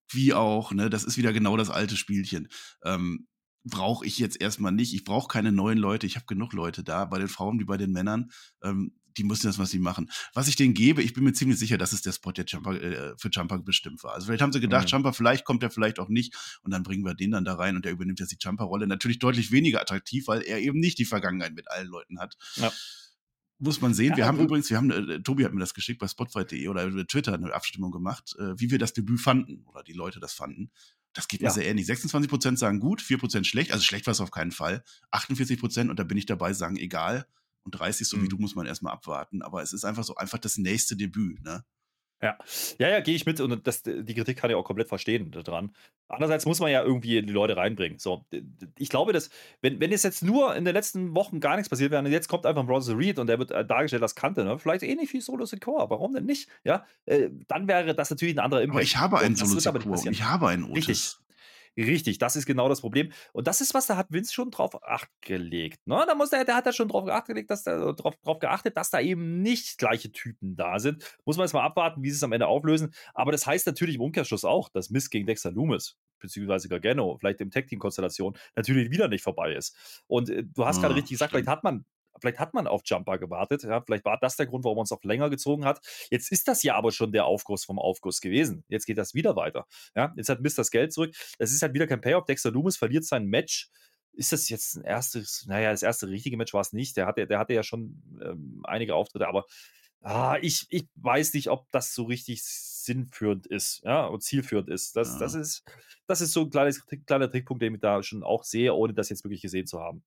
wie 0.09 0.35
auch, 0.35 0.73
ne? 0.73 0.90
Das 0.90 1.05
ist 1.05 1.16
wieder 1.16 1.33
genau 1.33 1.57
das 1.57 1.71
alte 1.71 1.97
Spielchen. 1.97 2.49
Ähm, 2.85 3.29
brauche 3.64 4.05
ich 4.07 4.18
jetzt 4.18 4.40
erstmal 4.40 4.73
nicht. 4.73 4.95
Ich 4.95 5.05
brauche 5.05 5.29
keine 5.29 5.53
neuen 5.53 5.79
Leute. 5.79 6.07
Ich 6.07 6.16
habe 6.16 6.27
genug 6.27 6.53
Leute 6.53 6.83
da, 6.83 7.05
bei 7.05 7.18
den 7.18 7.29
Frauen 7.29 7.61
wie 7.61 7.64
bei 7.64 7.77
den 7.77 7.92
Männern. 7.92 8.31
Ähm, 8.62 8.92
die 9.16 9.25
müssen 9.25 9.46
das, 9.46 9.59
was 9.59 9.70
sie 9.70 9.79
machen. 9.79 10.11
Was 10.35 10.48
ich 10.48 10.57
denen 10.57 10.75
gebe, 10.75 11.03
ich 11.03 11.12
bin 11.12 11.25
mir 11.25 11.33
ziemlich 11.33 11.59
sicher, 11.59 11.79
dass 11.79 11.92
es 11.92 12.03
der 12.03 12.12
Spot 12.12 12.33
der 12.33 12.44
Jumper, 12.44 12.81
äh, 12.81 13.14
für 13.16 13.29
Jumper 13.31 13.59
bestimmt 13.59 14.03
war. 14.05 14.14
Also 14.14 14.27
vielleicht 14.27 14.42
haben 14.42 14.53
sie 14.53 14.61
gedacht, 14.61 14.85
mhm. 14.85 14.90
Jumper, 14.90 15.12
vielleicht 15.12 15.44
kommt 15.44 15.62
er, 15.62 15.70
vielleicht 15.70 15.98
auch 15.98 16.09
nicht. 16.09 16.35
Und 16.62 16.72
dann 16.72 16.83
bringen 16.83 17.05
wir 17.05 17.14
den 17.14 17.33
dann 17.33 17.44
da 17.44 17.55
rein 17.55 17.77
und 17.77 17.85
der 17.85 17.92
übernimmt 17.92 18.20
jetzt 18.20 18.33
die 18.33 18.38
Jumper-Rolle. 18.40 18.87
Natürlich 18.87 19.18
deutlich 19.18 19.51
weniger 19.53 19.81
attraktiv, 19.81 20.27
weil 20.27 20.42
er 20.42 20.59
eben 20.61 20.79
nicht 20.79 20.98
die 20.98 21.05
Vergangenheit 21.05 21.55
mit 21.55 21.70
allen 21.70 21.88
Leuten 21.88 22.18
hat. 22.18 22.37
Ja. 22.57 22.72
Muss 23.59 23.81
man 23.81 23.94
sehen. 23.94 24.11
Ja, 24.11 24.16
wir 24.16 24.27
haben 24.27 24.40
übrigens, 24.40 24.70
wir 24.70 24.77
haben, 24.77 24.90
äh, 24.90 25.22
Tobi 25.22 25.44
hat 25.44 25.53
mir 25.53 25.61
das 25.61 25.72
geschickt 25.72 26.01
bei 26.01 26.09
spotfight.de 26.09 26.66
oder 26.66 26.85
über 26.85 27.07
Twitter 27.07 27.35
eine 27.35 27.55
Abstimmung 27.55 27.92
gemacht, 27.92 28.35
äh, 28.38 28.59
wie 28.59 28.72
wir 28.72 28.79
das 28.79 28.92
Debüt 28.92 29.20
fanden 29.20 29.64
oder 29.66 29.85
die 29.85 29.92
Leute 29.92 30.18
das 30.18 30.33
fanden. 30.33 30.70
Das 31.12 31.29
geht 31.29 31.42
mir 31.42 31.48
ja. 31.48 31.53
sehr 31.53 31.66
ähnlich. 31.66 31.87
26% 31.87 32.57
sagen 32.57 32.81
gut, 32.81 33.01
4% 33.01 33.44
schlecht. 33.44 33.72
Also 33.72 33.85
schlecht 33.85 34.07
war 34.07 34.12
es 34.12 34.20
auf 34.20 34.31
keinen 34.31 34.51
Fall. 34.51 34.83
48% 35.12 35.90
und 35.90 35.98
da 35.98 36.05
bin 36.05 36.18
ich 36.18 36.27
dabei, 36.27 36.55
sagen 36.55 36.77
egal. 36.77 37.27
Und 37.64 37.72
30, 37.72 38.09
so 38.09 38.16
mhm. 38.16 38.22
wie 38.22 38.29
du, 38.29 38.38
muss 38.38 38.55
man 38.55 38.66
erstmal 38.66 38.92
abwarten. 38.92 39.42
Aber 39.42 39.62
es 39.62 39.72
ist 39.72 39.85
einfach 39.85 40.05
so, 40.05 40.14
einfach 40.16 40.38
das 40.38 40.59
nächste 40.59 40.96
Debüt, 40.96 41.42
ne? 41.42 41.64
Ja, 42.22 42.38
ja, 42.79 42.88
ja 42.88 43.01
gehe 43.01 43.16
ich 43.16 43.27
mit 43.27 43.40
und 43.40 43.66
das, 43.66 43.83
die 43.83 44.14
Kritik 44.14 44.38
kann 44.38 44.48
ich 44.48 44.55
auch 44.55 44.62
komplett 44.62 44.88
verstehen 44.88 45.33
daran. 45.33 45.75
Andererseits 46.09 46.46
muss 46.46 46.61
man 46.61 46.70
ja 46.70 46.83
irgendwie 46.83 47.20
die 47.20 47.33
Leute 47.33 47.57
reinbringen. 47.57 47.98
So, 47.98 48.25
ich 48.79 48.88
glaube, 48.88 49.12
dass, 49.12 49.29
wenn, 49.61 49.81
wenn 49.81 49.90
es 49.90 50.05
jetzt 50.05 50.22
nur 50.22 50.55
in 50.55 50.64
den 50.64 50.72
letzten 50.72 51.16
Wochen 51.16 51.40
gar 51.40 51.57
nichts 51.57 51.68
passiert 51.68 51.90
wäre 51.90 52.05
und 52.05 52.12
jetzt 52.12 52.29
kommt 52.29 52.46
einfach 52.46 52.64
Bronze 52.64 52.96
Reed 52.96 53.18
und 53.18 53.27
der 53.27 53.40
wird 53.40 53.51
äh, 53.51 53.66
dargestellt 53.66 54.03
als 54.03 54.14
Kante, 54.14 54.44
ne? 54.44 54.57
vielleicht 54.59 54.85
ähnlich 54.85 55.12
wie 55.12 55.20
Solo 55.20 55.46
Secure, 55.46 55.90
warum 55.90 56.14
denn 56.14 56.25
nicht? 56.25 56.48
Ja, 56.62 56.87
äh, 57.07 57.31
dann 57.48 57.66
wäre 57.66 57.92
das 57.94 58.11
natürlich 58.11 58.37
ein 58.37 58.40
anderer 58.40 58.62
Impact. 58.62 58.77
Aber 58.77 58.82
ich 58.82 58.97
habe 58.99 59.18
einen 59.18 59.34
Solo 59.34 59.59
Secure, 59.59 60.11
ich 60.11 60.22
habe 60.22 60.49
einen 60.49 60.64
Otis. 60.64 60.89
Richtig. 60.89 61.22
Richtig, 61.77 62.18
das 62.18 62.37
ist 62.37 62.47
genau 62.47 62.68
das 62.68 62.81
Problem. 62.81 63.12
Und 63.33 63.47
das 63.47 63.61
ist 63.61 63.73
was, 63.73 63.87
da 63.87 63.97
hat 63.97 64.09
Vince 64.11 64.33
schon 64.33 64.51
drauf 64.51 64.83
acht 64.83 65.09
gelegt. 65.23 65.87
Ne? 65.87 66.05
Da 66.07 66.14
muss 66.14 66.31
der, 66.31 66.45
der 66.45 66.57
hat 66.57 66.66
da 66.66 66.73
schon 66.73 66.89
drauf 66.89 67.09
acht 67.09 67.27
gelegt, 67.27 67.51
dass 67.51 67.62
da, 67.62 67.93
drauf, 67.93 68.14
drauf 68.23 68.39
geachtet, 68.39 68.77
dass 68.77 68.91
da 68.91 69.01
eben 69.01 69.41
nicht 69.41 69.79
gleiche 69.79 70.12
Typen 70.12 70.55
da 70.57 70.79
sind. 70.79 71.16
Muss 71.25 71.37
man 71.37 71.47
jetzt 71.47 71.55
mal 71.55 71.62
abwarten, 71.62 72.03
wie 72.03 72.11
sie 72.11 72.16
es 72.16 72.23
am 72.23 72.33
Ende 72.33 72.47
auflösen. 72.47 72.93
Aber 73.14 73.33
das 73.33 73.47
heißt 73.47 73.66
natürlich 73.66 73.97
im 73.97 74.03
Umkehrschluss 74.03 74.45
auch, 74.45 74.68
dass 74.68 74.91
Miss 74.91 75.09
gegen 75.09 75.27
Dexter 75.27 75.51
Loomis 75.51 75.97
beziehungsweise 76.23 76.68
Gargano, 76.68 77.18
vielleicht 77.18 77.41
im 77.41 77.51
Tag-Team-Konstellation, 77.51 78.39
natürlich 78.55 78.91
wieder 78.91 79.09
nicht 79.09 79.25
vorbei 79.25 79.55
ist. 79.55 79.77
Und 80.07 80.31
äh, 80.31 80.45
du 80.45 80.64
hast 80.64 80.79
ah, 80.79 80.83
gerade 80.83 80.95
richtig 80.95 81.11
gesagt, 81.11 81.33
vielleicht 81.33 81.49
hat 81.49 81.64
man 81.64 81.85
vielleicht 82.21 82.39
hat 82.39 82.55
man 82.55 82.67
auf 82.67 82.83
Jumper 82.85 83.19
gewartet. 83.19 83.63
Ja, 83.65 83.81
vielleicht 83.81 84.05
war 84.05 84.19
das 84.19 84.37
der 84.37 84.47
Grund, 84.47 84.65
warum 84.65 84.77
man 84.77 84.85
es 84.85 84.93
auch 84.93 85.03
länger 85.03 85.31
gezogen 85.31 85.65
hat. 85.65 85.81
Jetzt 86.11 86.33
ist 86.33 86.49
das 86.49 86.63
ja 86.63 86.75
aber 86.75 86.93
schon 86.93 87.13
der 87.13 87.27
Aufguss 87.27 87.65
vom 87.65 87.79
Aufguss 87.79 88.21
gewesen. 88.21 88.65
Jetzt 88.69 88.87
geht 88.87 88.99
das 88.99 89.15
wieder 89.15 89.37
weiter. 89.37 89.67
Ja, 89.95 90.13
jetzt 90.17 90.29
hat 90.29 90.41
Mist 90.41 90.59
das 90.59 90.71
Geld 90.71 90.93
zurück. 90.93 91.15
Das 91.39 91.53
ist 91.53 91.63
halt 91.63 91.75
wieder 91.75 91.87
kein 91.87 92.01
Payoff. 92.01 92.25
Dexter 92.25 92.51
Loomis 92.51 92.77
verliert 92.77 93.05
sein 93.05 93.27
Match 93.27 93.71
ist 94.15 94.33
das 94.33 94.49
jetzt 94.49 94.77
ein 94.77 94.85
erstes, 94.85 95.47
naja, 95.47 95.71
das 95.71 95.83
erste 95.83 96.09
richtige 96.09 96.37
Match 96.37 96.53
war 96.53 96.61
es 96.61 96.73
nicht. 96.73 96.97
Der 96.97 97.07
hatte, 97.07 97.27
der 97.27 97.39
hatte 97.39 97.55
ja 97.55 97.63
schon 97.63 98.03
ähm, 98.23 98.61
einige 98.65 98.95
Auftritte, 98.95 99.27
aber 99.27 99.47
ah, 100.03 100.37
ich, 100.41 100.67
ich 100.69 100.87
weiß 100.97 101.35
nicht, 101.35 101.49
ob 101.49 101.71
das 101.71 101.95
so 101.95 102.05
richtig 102.05 102.43
sinnführend 102.45 103.47
ist, 103.47 103.83
ja, 103.85 104.07
und 104.07 104.23
zielführend 104.23 104.69
ist. 104.69 104.97
Das, 104.97 105.15
ja. 105.15 105.19
das 105.21 105.35
ist, 105.35 105.65
das 106.07 106.21
ist 106.21 106.33
so 106.33 106.43
ein 106.43 106.51
kleines, 106.51 106.85
kleiner 107.07 107.31
Trickpunkt, 107.31 107.63
den 107.63 107.75
ich 107.75 107.81
da 107.81 108.03
schon 108.03 108.23
auch 108.23 108.45
sehe, 108.45 108.75
ohne 108.75 108.93
das 108.93 109.09
jetzt 109.09 109.25
wirklich 109.25 109.43
gesehen 109.43 109.67
zu 109.67 109.81
haben. 109.81 110.03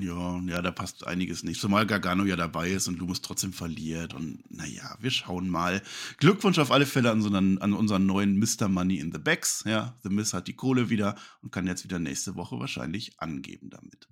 Ja, 0.00 0.40
ja, 0.46 0.62
da 0.62 0.70
passt 0.70 1.06
einiges 1.08 1.42
nicht. 1.42 1.60
Zumal 1.60 1.84
Gargano 1.84 2.24
ja 2.24 2.36
dabei 2.36 2.70
ist 2.70 2.86
und 2.86 3.00
Lumus 3.00 3.20
trotzdem 3.20 3.52
verliert. 3.52 4.14
Und 4.14 4.44
naja, 4.48 4.96
wir 5.00 5.10
schauen 5.10 5.48
mal. 5.48 5.82
Glückwunsch 6.18 6.58
auf 6.60 6.70
alle 6.70 6.86
Fälle 6.86 7.10
an, 7.10 7.20
so 7.20 7.28
einen, 7.28 7.58
an 7.58 7.72
unseren 7.72 8.06
neuen 8.06 8.38
Mr. 8.38 8.68
Money 8.68 8.98
in 8.98 9.10
the 9.10 9.18
Backs. 9.18 9.64
Ja, 9.66 9.98
The 10.04 10.08
Miss 10.10 10.34
hat 10.34 10.46
die 10.46 10.54
Kohle 10.54 10.88
wieder 10.88 11.16
und 11.42 11.50
kann 11.50 11.66
jetzt 11.66 11.82
wieder 11.82 11.98
nächste 11.98 12.36
Woche 12.36 12.60
wahrscheinlich 12.60 13.18
angeben 13.18 13.70
damit. 13.70 14.08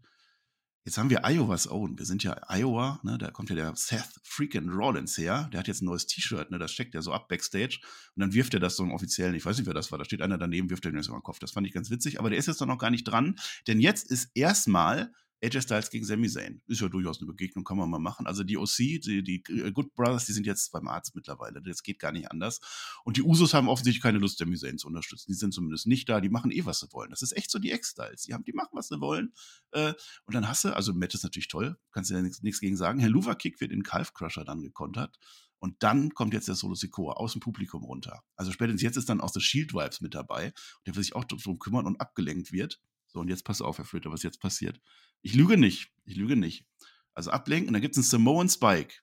Jetzt 0.84 0.98
haben 0.98 1.10
wir 1.10 1.22
Iowa's 1.24 1.68
Own. 1.68 1.98
Wir 1.98 2.06
sind 2.06 2.24
ja 2.24 2.36
Iowa, 2.48 3.00
ne? 3.04 3.16
Da 3.18 3.30
kommt 3.30 3.50
ja 3.50 3.56
der 3.56 3.74
Seth 3.76 4.20
freaking 4.24 4.68
Rollins 4.68 5.16
her. 5.18 5.48
Der 5.52 5.60
hat 5.60 5.68
jetzt 5.68 5.82
ein 5.82 5.86
neues 5.86 6.06
T-Shirt, 6.06 6.50
ne? 6.50 6.58
Das 6.58 6.72
steckt 6.72 6.94
ja 6.94 7.02
so 7.02 7.12
ab 7.12 7.28
Backstage. 7.28 7.80
Und 8.14 8.20
dann 8.20 8.32
wirft 8.32 8.54
er 8.54 8.60
das 8.60 8.76
so 8.76 8.82
im 8.82 8.92
offiziellen, 8.92 9.34
ich 9.34 9.44
weiß 9.44 9.58
nicht, 9.58 9.66
wer 9.66 9.74
das 9.74 9.92
war. 9.92 9.98
Da 9.98 10.04
steht 10.04 10.22
einer 10.22 10.38
daneben, 10.38 10.70
wirft 10.70 10.84
er 10.84 10.92
den 10.92 11.02
so 11.02 11.12
den 11.12 11.22
Kopf. 11.22 11.38
Das 11.38 11.52
fand 11.52 11.66
ich 11.66 11.72
ganz 11.72 11.90
witzig. 11.90 12.18
Aber 12.18 12.30
der 12.30 12.38
ist 12.38 12.46
jetzt 12.46 12.60
doch 12.60 12.66
noch 12.66 12.78
gar 12.78 12.90
nicht 12.90 13.04
dran. 13.04 13.36
Denn 13.66 13.80
jetzt 13.80 14.10
ist 14.10 14.30
erstmal 14.34 15.12
AJ 15.42 15.62
Styles 15.62 15.90
gegen 15.90 16.04
Sami 16.04 16.28
Zayn. 16.28 16.62
Ist 16.66 16.80
ja 16.80 16.88
durchaus 16.88 17.18
eine 17.18 17.26
Begegnung, 17.26 17.64
kann 17.64 17.76
man 17.76 17.90
mal 17.90 17.98
machen. 17.98 18.26
Also 18.26 18.42
die 18.42 18.56
OC, 18.56 18.76
die, 18.76 19.22
die 19.22 19.42
äh, 19.48 19.70
Good 19.70 19.94
Brothers, 19.94 20.26
die 20.26 20.32
sind 20.32 20.46
jetzt 20.46 20.72
beim 20.72 20.88
Arzt 20.88 21.14
mittlerweile. 21.14 21.60
Das 21.62 21.82
geht 21.82 21.98
gar 21.98 22.12
nicht 22.12 22.30
anders. 22.30 22.60
Und 23.04 23.16
die 23.16 23.22
Usos 23.22 23.52
haben 23.54 23.68
offensichtlich 23.68 24.02
keine 24.02 24.18
Lust, 24.18 24.38
Sami 24.38 24.56
Zayn 24.56 24.78
zu 24.78 24.86
unterstützen. 24.88 25.26
Die 25.28 25.34
sind 25.34 25.52
zumindest 25.52 25.86
nicht 25.86 26.08
da. 26.08 26.20
Die 26.20 26.30
machen 26.30 26.50
eh, 26.50 26.64
was 26.64 26.80
sie 26.80 26.92
wollen. 26.92 27.10
Das 27.10 27.22
ist 27.22 27.36
echt 27.36 27.50
so 27.50 27.58
die 27.58 27.70
Ex-Styles. 27.70 28.22
Die, 28.22 28.34
die 28.46 28.52
machen, 28.52 28.70
was 28.72 28.88
sie 28.88 29.00
wollen. 29.00 29.32
Äh, 29.72 29.92
und 30.24 30.34
dann 30.34 30.48
hast 30.48 30.64
du, 30.64 30.74
also 30.74 30.94
Matt 30.94 31.14
ist 31.14 31.22
natürlich 31.22 31.48
toll, 31.48 31.76
kannst 31.92 32.10
du 32.10 32.14
ja 32.14 32.22
nichts 32.22 32.60
gegen 32.60 32.76
sagen. 32.76 32.98
Herr 32.98 33.10
Luva-Kick 33.10 33.60
wird 33.60 33.72
in 33.72 33.82
Calf 33.82 34.14
Crusher 34.14 34.44
dann 34.44 34.62
gekontert. 34.62 35.18
Und 35.58 35.82
dann 35.82 36.10
kommt 36.14 36.34
jetzt 36.34 36.48
der 36.48 36.54
Solo 36.54 36.74
Sikoa 36.74 37.14
aus 37.14 37.32
dem 37.32 37.40
Publikum 37.40 37.84
runter. 37.84 38.22
Also 38.36 38.52
spätestens 38.52 38.82
jetzt 38.82 38.96
ist 38.96 39.08
dann 39.08 39.20
auch 39.20 39.30
das 39.30 39.42
Shield 39.42 39.72
Vibes 39.72 40.00
mit 40.00 40.14
dabei, 40.14 40.52
der 40.86 40.94
will 40.94 41.02
sich 41.02 41.14
auch 41.14 41.24
darum 41.24 41.58
kümmern 41.58 41.86
und 41.86 42.00
abgelenkt 42.00 42.52
wird. 42.52 42.80
So, 43.06 43.20
und 43.20 43.28
jetzt 43.28 43.44
pass 43.44 43.62
auf, 43.62 43.78
Herr 43.78 43.84
Flöter, 43.84 44.10
was 44.10 44.22
jetzt 44.22 44.40
passiert. 44.40 44.80
Ich 45.22 45.34
lüge 45.34 45.56
nicht. 45.56 45.92
Ich 46.04 46.16
lüge 46.16 46.36
nicht. 46.36 46.66
Also 47.14 47.30
ablenken 47.30 47.68
und 47.68 47.72
dann 47.72 47.82
gibt 47.82 47.96
es 47.96 47.98
einen 47.98 48.04
Samoan 48.04 48.48
Spike 48.48 48.94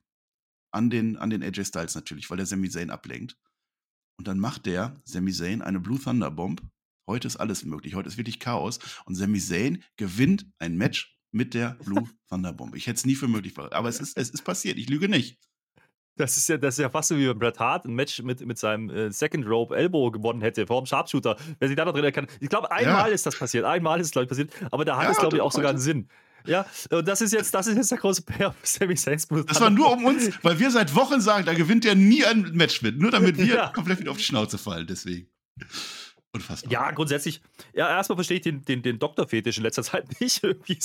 an 0.70 0.90
den, 0.90 1.16
an 1.16 1.30
den 1.30 1.42
AJ 1.42 1.66
Styles 1.66 1.94
natürlich, 1.94 2.28
weil 2.30 2.36
der 2.36 2.46
Sami 2.46 2.68
Zayn 2.68 2.90
ablenkt. 2.90 3.38
Und 4.18 4.28
dann 4.28 4.38
macht 4.38 4.66
der 4.66 5.00
Sami 5.04 5.32
Zayn 5.32 5.62
eine 5.62 5.80
Blue 5.80 6.00
Thunder 6.00 6.30
Bomb. 6.30 6.62
Heute 7.06 7.28
ist 7.28 7.36
alles 7.36 7.64
möglich. 7.64 7.94
Heute 7.94 8.08
ist 8.08 8.16
wirklich 8.16 8.40
Chaos. 8.40 8.78
Und 9.04 9.14
Sami 9.14 9.40
Zayn 9.40 9.82
gewinnt 9.96 10.46
ein 10.58 10.76
Match 10.76 11.18
mit 11.32 11.54
der 11.54 11.70
Blue 11.84 12.08
Thunder 12.28 12.52
Bomb. 12.52 12.74
Ich 12.74 12.86
hätte 12.86 12.98
es 12.98 13.06
nie 13.06 13.14
für 13.14 13.28
möglich 13.28 13.54
gemacht. 13.54 13.72
Aber 13.72 13.88
es 13.88 14.00
ist, 14.00 14.16
es 14.16 14.30
ist 14.30 14.42
passiert. 14.42 14.78
Ich 14.78 14.88
lüge 14.88 15.08
nicht. 15.08 15.38
Das 16.16 16.36
ist 16.36 16.48
ja, 16.48 16.56
das 16.56 16.74
ist 16.74 16.82
ja 16.82 16.90
fast 16.90 17.08
so 17.08 17.16
wie 17.16 17.28
wenn 17.28 17.38
Bret 17.38 17.58
Hart 17.58 17.86
ein 17.86 17.94
Match 17.94 18.22
mit, 18.22 18.44
mit 18.46 18.58
seinem 18.58 18.88
äh, 18.90 19.10
Second 19.10 19.46
Rope 19.46 19.76
Elbow 19.76 20.10
gewonnen 20.10 20.42
hätte 20.42 20.66
vor 20.66 20.80
dem 20.80 20.86
Sharpshooter. 20.86 21.36
Wer 21.58 21.68
sich 21.68 21.76
da 21.76 21.84
noch 21.84 21.92
drin 21.92 22.04
erkennt. 22.04 22.30
Ich 22.40 22.48
glaube, 22.48 22.70
einmal 22.70 23.08
ja. 23.08 23.14
ist 23.14 23.26
das 23.26 23.36
passiert. 23.36 23.64
Einmal 23.64 24.00
ist 24.00 24.06
es, 24.06 24.12
glaube 24.12 24.24
ich, 24.24 24.28
passiert. 24.28 24.52
Aber 24.70 24.84
da 24.84 24.96
hat 24.96 25.04
ja, 25.04 25.10
es, 25.10 25.18
glaube 25.18 25.36
ich, 25.36 25.42
auch 25.42 25.52
sogar 25.52 25.70
einen 25.70 25.78
Sinn. 25.78 26.08
Ja, 26.46 26.66
und 26.90 27.08
das 27.08 27.22
ist 27.22 27.32
jetzt, 27.32 27.54
das 27.54 27.66
ist 27.66 27.76
jetzt 27.76 27.90
der 27.90 27.98
große 27.98 28.22
Pair 28.22 28.54
Sammy 28.62 28.94
Zayn's 28.94 29.26
Das 29.46 29.60
war 29.60 29.70
nur 29.70 29.92
um 29.92 30.04
uns, 30.04 30.30
weil 30.42 30.58
wir 30.58 30.70
seit 30.70 30.94
Wochen 30.94 31.20
sagen, 31.20 31.46
da 31.46 31.54
gewinnt 31.54 31.86
er 31.86 31.94
nie 31.94 32.24
ein 32.24 32.50
Match 32.52 32.82
mit. 32.82 32.98
Nur 32.98 33.10
damit 33.10 33.38
wir 33.38 33.46
ja. 33.54 33.68
komplett 33.68 34.00
wieder 34.00 34.10
auf 34.10 34.18
die 34.18 34.24
Schnauze 34.24 34.58
fallen, 34.58 34.86
deswegen. 34.86 35.28
Unfassbar. 36.34 36.72
Ja, 36.72 36.90
grundsätzlich, 36.90 37.40
ja, 37.74 37.88
erstmal 37.88 38.16
verstehe 38.16 38.38
ich 38.38 38.42
den, 38.42 38.64
den, 38.64 38.82
den 38.82 38.98
Doktorfetisch 38.98 39.56
in 39.56 39.62
letzter 39.62 39.82
Zeit 39.84 40.20
nicht. 40.20 40.42
Irgendwie 40.42 40.78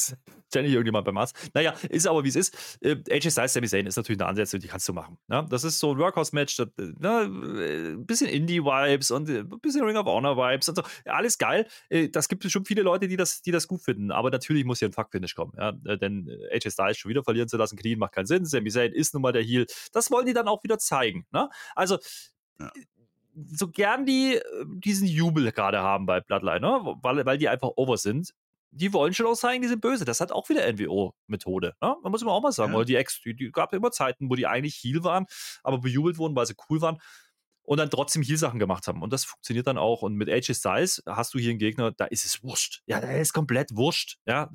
Jenny 0.53 0.69
irgendjemand 0.69 1.05
beim 1.05 1.17
Arzt. 1.17 1.35
Naja, 1.55 1.73
ist 1.89 2.05
aber 2.05 2.23
wie 2.23 2.29
es 2.29 2.35
ist. 2.35 2.77
Äh, 2.81 2.97
AJ 3.09 3.31
Styles, 3.31 3.53
Sami 3.53 3.67
Zayn 3.67 3.87
ist 3.87 3.95
natürlich 3.95 4.21
eine 4.21 4.29
Ansetzung, 4.29 4.59
die 4.59 4.67
kannst 4.67 4.87
du 4.87 4.93
machen. 4.93 5.17
Ja, 5.27 5.41
das 5.41 5.63
ist 5.63 5.79
so 5.79 5.91
ein 5.91 5.97
Workhouse-Match, 5.97 6.59
ein 6.59 6.71
äh, 6.77 7.23
äh, 7.23 7.95
bisschen 7.97 8.27
Indie-Vibes 8.27 9.09
und 9.09 9.27
ein 9.27 9.49
bisschen 9.59 9.83
Ring 9.83 9.97
of 9.97 10.05
Honor-Vibes 10.05 10.69
und 10.69 10.75
so. 10.75 10.83
Ja, 11.05 11.13
alles 11.13 11.39
geil. 11.39 11.67
Das 12.11 12.29
gibt 12.29 12.45
es 12.45 12.51
schon 12.51 12.65
viele 12.65 12.83
Leute, 12.83 13.07
die 13.07 13.17
das, 13.17 13.41
die 13.41 13.51
das 13.51 13.67
gut 13.67 13.81
finden. 13.81 14.11
Aber 14.11 14.29
natürlich 14.29 14.65
muss 14.65 14.77
hier 14.77 14.89
ein 14.89 14.93
Fuck-Finish 14.93 15.33
kommen. 15.33 15.53
Ja? 15.57 15.71
Denn 15.71 16.29
AJ 16.51 16.71
Styles 16.71 16.97
schon 16.99 17.09
wieder 17.09 17.23
verlieren 17.23 17.49
zu 17.49 17.57
lassen, 17.57 17.75
Knien 17.75 17.97
macht 17.97 18.13
keinen 18.13 18.27
Sinn. 18.27 18.45
Sami 18.45 18.69
Zayn 18.69 18.93
ist 18.93 19.15
nun 19.15 19.23
mal 19.23 19.31
der 19.31 19.41
Heel. 19.41 19.65
Das 19.93 20.11
wollen 20.11 20.27
die 20.27 20.33
dann 20.33 20.47
auch 20.47 20.63
wieder 20.63 20.77
zeigen. 20.77 21.25
Ne? 21.31 21.49
Also, 21.75 21.97
ja 22.59 22.71
so 23.47 23.69
gern 23.69 24.05
die 24.05 24.35
äh, 24.35 24.41
diesen 24.67 25.07
Jubel 25.07 25.51
gerade 25.51 25.79
haben 25.79 26.05
bei 26.05 26.21
Bloodline, 26.21 26.61
ne? 26.61 26.95
weil, 27.01 27.25
weil 27.25 27.37
die 27.37 27.49
einfach 27.49 27.71
over 27.75 27.97
sind, 27.97 28.33
die 28.71 28.93
wollen 28.93 29.13
schon 29.13 29.25
auch 29.25 29.35
sagen, 29.35 29.61
die 29.61 29.67
sind 29.67 29.81
böse. 29.81 30.05
Das 30.05 30.21
hat 30.21 30.31
auch 30.31 30.47
wieder 30.49 30.71
NWO-Methode. 30.71 31.75
Ne? 31.81 31.95
Man 32.03 32.11
muss 32.11 32.21
immer 32.21 32.31
auch 32.31 32.41
mal 32.41 32.51
sagen, 32.51 32.71
ja. 32.71 32.77
weil 32.77 32.85
die 32.85 32.95
Ex, 32.95 33.21
die, 33.21 33.35
die 33.35 33.51
gab 33.51 33.73
immer 33.73 33.91
Zeiten, 33.91 34.29
wo 34.29 34.35
die 34.35 34.47
eigentlich 34.47 34.79
Heal 34.83 35.03
waren, 35.03 35.25
aber 35.63 35.79
bejubelt 35.79 36.17
wurden, 36.17 36.35
weil 36.35 36.45
sie 36.45 36.55
cool 36.69 36.81
waren 36.81 36.99
und 37.69 37.77
dann 37.77 37.91
trotzdem 37.91 38.23
Heal-Sachen 38.23 38.57
gemacht 38.57 38.87
haben. 38.87 39.03
Und 39.03 39.13
das 39.13 39.25
funktioniert 39.25 39.67
dann 39.67 39.77
auch. 39.77 40.01
Und 40.01 40.15
mit 40.15 40.27
AJ 40.27 40.55
Styles 40.55 41.03
hast 41.05 41.35
du 41.35 41.37
hier 41.37 41.51
einen 41.51 41.59
Gegner, 41.59 41.91
da 41.91 42.05
ist 42.05 42.25
es 42.25 42.41
wurscht. 42.41 42.81
Ja, 42.87 42.99
da 42.99 43.11
ist 43.11 43.31
komplett 43.31 43.75
wurscht. 43.75 44.17
Ja, 44.25 44.49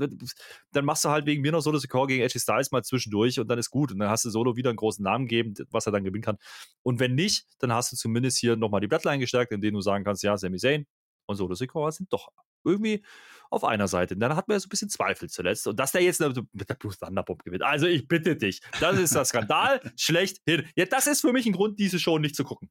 dann 0.72 0.84
machst 0.84 1.04
du 1.04 1.10
halt 1.10 1.24
wegen 1.24 1.40
mir 1.40 1.52
noch 1.52 1.60
Solo 1.60 1.78
Secure 1.78 2.08
gegen 2.08 2.24
AJ 2.24 2.40
Styles 2.40 2.72
mal 2.72 2.82
zwischendurch 2.82 3.38
und 3.38 3.46
dann 3.46 3.56
ist 3.60 3.70
gut. 3.70 3.92
Und 3.92 4.00
dann 4.00 4.10
hast 4.10 4.24
du 4.24 4.30
Solo 4.30 4.56
wieder 4.56 4.70
einen 4.70 4.78
großen 4.78 5.04
Namen 5.04 5.28
gegeben, 5.28 5.54
was 5.70 5.86
er 5.86 5.92
dann 5.92 6.02
gewinnen 6.02 6.24
kann. 6.24 6.38
Und 6.82 6.98
wenn 6.98 7.14
nicht, 7.14 7.46
dann 7.60 7.72
hast 7.72 7.92
du 7.92 7.96
zumindest 7.96 8.38
hier 8.38 8.56
nochmal 8.56 8.80
die 8.80 8.88
Bloodline 8.88 9.20
gestärkt, 9.20 9.52
indem 9.52 9.74
du 9.74 9.80
sagen 9.80 10.02
kannst, 10.02 10.24
ja, 10.24 10.36
Sami 10.36 10.58
Zayn 10.58 10.84
und 11.26 11.36
Solo 11.36 11.54
Secure 11.54 11.92
sind 11.92 12.12
doch 12.12 12.30
irgendwie 12.64 13.04
auf 13.48 13.62
einer 13.62 13.86
Seite. 13.86 14.14
Und 14.14 14.20
dann 14.20 14.34
hat 14.34 14.48
man 14.48 14.56
ja 14.56 14.58
so 14.58 14.66
ein 14.66 14.70
bisschen 14.70 14.88
Zweifel 14.88 15.30
zuletzt. 15.30 15.68
Und 15.68 15.78
dass 15.78 15.92
der 15.92 16.02
jetzt 16.02 16.18
mit 16.18 16.68
der 16.68 16.74
Blue 16.74 16.92
Thunderbomb 16.92 17.44
gewinnt. 17.44 17.62
Also 17.62 17.86
ich 17.86 18.08
bitte 18.08 18.34
dich, 18.34 18.60
das 18.80 18.98
ist 18.98 19.14
der 19.14 19.24
Skandal 19.24 19.80
schlechthin. 19.96 20.66
Ja, 20.74 20.86
das 20.86 21.06
ist 21.06 21.20
für 21.20 21.32
mich 21.32 21.46
ein 21.46 21.52
Grund, 21.52 21.78
diese 21.78 22.00
Show 22.00 22.18
nicht 22.18 22.34
zu 22.34 22.42
gucken. 22.42 22.70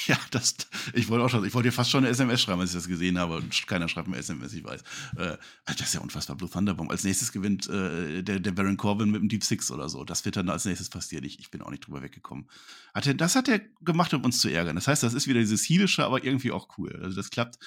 Ja, 0.06 0.18
das, 0.30 0.56
ich 0.94 1.08
wollte 1.08 1.24
auch 1.24 1.28
schon, 1.28 1.44
ich 1.44 1.54
wollte 1.54 1.68
dir 1.68 1.72
fast 1.72 1.90
schon 1.90 2.04
eine 2.04 2.08
SMS 2.08 2.40
schreiben, 2.40 2.60
als 2.60 2.70
ich 2.70 2.76
das 2.76 2.88
gesehen 2.88 3.18
habe. 3.18 3.36
Und 3.36 3.66
keiner 3.66 3.88
schreibt 3.88 4.08
mir 4.08 4.16
SMS, 4.16 4.52
ich 4.52 4.64
weiß. 4.64 4.82
Äh, 5.16 5.36
das 5.66 5.80
ist 5.80 5.94
ja 5.94 6.00
unfassbar. 6.00 6.36
Blue 6.36 6.48
Thunderbomb. 6.48 6.90
Als 6.90 7.04
nächstes 7.04 7.32
gewinnt 7.32 7.68
äh, 7.68 8.22
der, 8.22 8.40
der 8.40 8.52
Baron 8.52 8.76
Corbin 8.76 9.10
mit 9.10 9.20
dem 9.20 9.28
Deep 9.28 9.44
Six 9.44 9.70
oder 9.70 9.88
so. 9.88 10.04
Das 10.04 10.24
wird 10.24 10.36
dann 10.36 10.48
als 10.48 10.64
nächstes 10.64 10.88
passieren. 10.88 11.24
Ich, 11.24 11.38
ich 11.38 11.50
bin 11.50 11.62
auch 11.62 11.70
nicht 11.70 11.86
drüber 11.86 12.02
weggekommen. 12.02 12.48
Hat 12.94 13.06
er, 13.06 13.14
das 13.14 13.36
hat 13.36 13.48
er 13.48 13.60
gemacht, 13.80 14.14
um 14.14 14.24
uns 14.24 14.40
zu 14.40 14.48
ärgern. 14.48 14.76
Das 14.76 14.88
heißt, 14.88 15.02
das 15.02 15.14
ist 15.14 15.26
wieder 15.26 15.40
dieses 15.40 15.68
Heelische, 15.68 16.04
aber 16.04 16.24
irgendwie 16.24 16.52
auch 16.52 16.78
cool. 16.78 16.98
Also 17.02 17.16
das 17.16 17.30
klappt. 17.30 17.58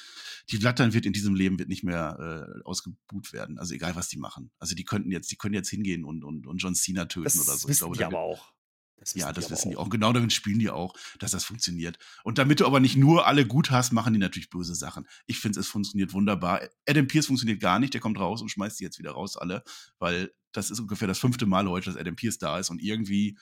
Die 0.49 0.57
Blattern 0.57 0.93
wird 0.93 1.05
in 1.05 1.13
diesem 1.13 1.35
Leben 1.35 1.59
wird 1.59 1.69
nicht 1.69 1.83
mehr 1.83 2.57
äh, 2.59 2.63
ausgebuht 2.63 3.31
werden. 3.31 3.59
Also 3.59 3.73
egal, 3.73 3.95
was 3.95 4.09
die 4.09 4.17
machen. 4.17 4.51
Also 4.59 4.75
die 4.75 4.83
könnten 4.83 5.11
jetzt, 5.11 5.31
die 5.31 5.37
können 5.37 5.53
jetzt 5.53 5.69
hingehen 5.69 6.03
und, 6.03 6.23
und, 6.23 6.47
und 6.47 6.57
John 6.57 6.75
Cena 6.75 7.05
töten 7.05 7.23
das 7.25 7.39
oder 7.39 7.57
so. 7.57 7.69
Ich 7.69 7.77
glaube, 7.77 7.97
die 7.97 8.03
aber 8.03 8.19
auch. 8.19 8.53
Das 8.97 9.13
ja, 9.15 9.33
das 9.33 9.49
wissen 9.51 9.71
die 9.71 9.77
auch. 9.77 9.89
Genau 9.89 10.13
damit 10.13 10.31
spielen 10.31 10.59
die 10.59 10.69
auch, 10.69 10.93
dass 11.19 11.31
das 11.31 11.43
funktioniert. 11.43 11.97
Und 12.23 12.37
damit 12.37 12.59
du 12.59 12.65
aber 12.65 12.79
nicht 12.79 12.95
nur 12.95 13.27
alle 13.27 13.45
gut 13.45 13.71
hast, 13.71 13.91
machen 13.91 14.13
die 14.13 14.19
natürlich 14.19 14.49
böse 14.49 14.75
Sachen. 14.75 15.07
Ich 15.25 15.39
finde, 15.39 15.59
es 15.59 15.67
funktioniert 15.67 16.13
wunderbar. 16.13 16.61
Adam 16.87 17.07
Pierce 17.07 17.27
funktioniert 17.27 17.59
gar 17.59 17.79
nicht. 17.79 17.93
Der 17.93 18.01
kommt 18.01 18.19
raus 18.19 18.41
und 18.41 18.49
schmeißt 18.49 18.79
die 18.79 18.83
jetzt 18.83 18.99
wieder 18.99 19.11
raus, 19.11 19.37
alle. 19.37 19.63
Weil 19.99 20.31
das 20.53 20.71
ist 20.71 20.79
ungefähr 20.79 21.07
das 21.07 21.19
fünfte 21.19 21.45
Mal 21.45 21.67
heute, 21.67 21.89
dass 21.89 21.99
Adam 21.99 22.15
Pierce 22.15 22.37
da 22.37 22.59
ist. 22.59 22.69
Und 22.69 22.81
irgendwie, 22.81 23.37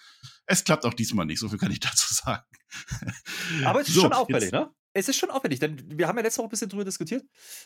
es 0.46 0.64
klappt 0.64 0.86
auch 0.86 0.94
diesmal 0.94 1.26
nicht. 1.26 1.40
So 1.40 1.50
viel 1.50 1.60
kann 1.60 1.72
ich 1.72 1.80
dazu 1.82 2.14
sagen. 2.14 2.44
Aber 3.66 3.82
es 3.82 3.90
ist 3.90 3.96
so, 3.96 4.02
schon 4.02 4.14
auffällig, 4.14 4.52
ne? 4.52 4.74
es 4.94 5.08
ist 5.08 5.18
schon 5.18 5.32
auffällig, 5.32 5.60
denn 5.60 5.82
wir 5.98 6.08
haben 6.08 6.18
ja 6.18 6.24
letzte 6.24 6.40
Woche 6.40 6.48
ein 6.48 6.52
bisschen 6.52 6.70
drüber 6.70 6.86
diskutiert. 6.86 7.24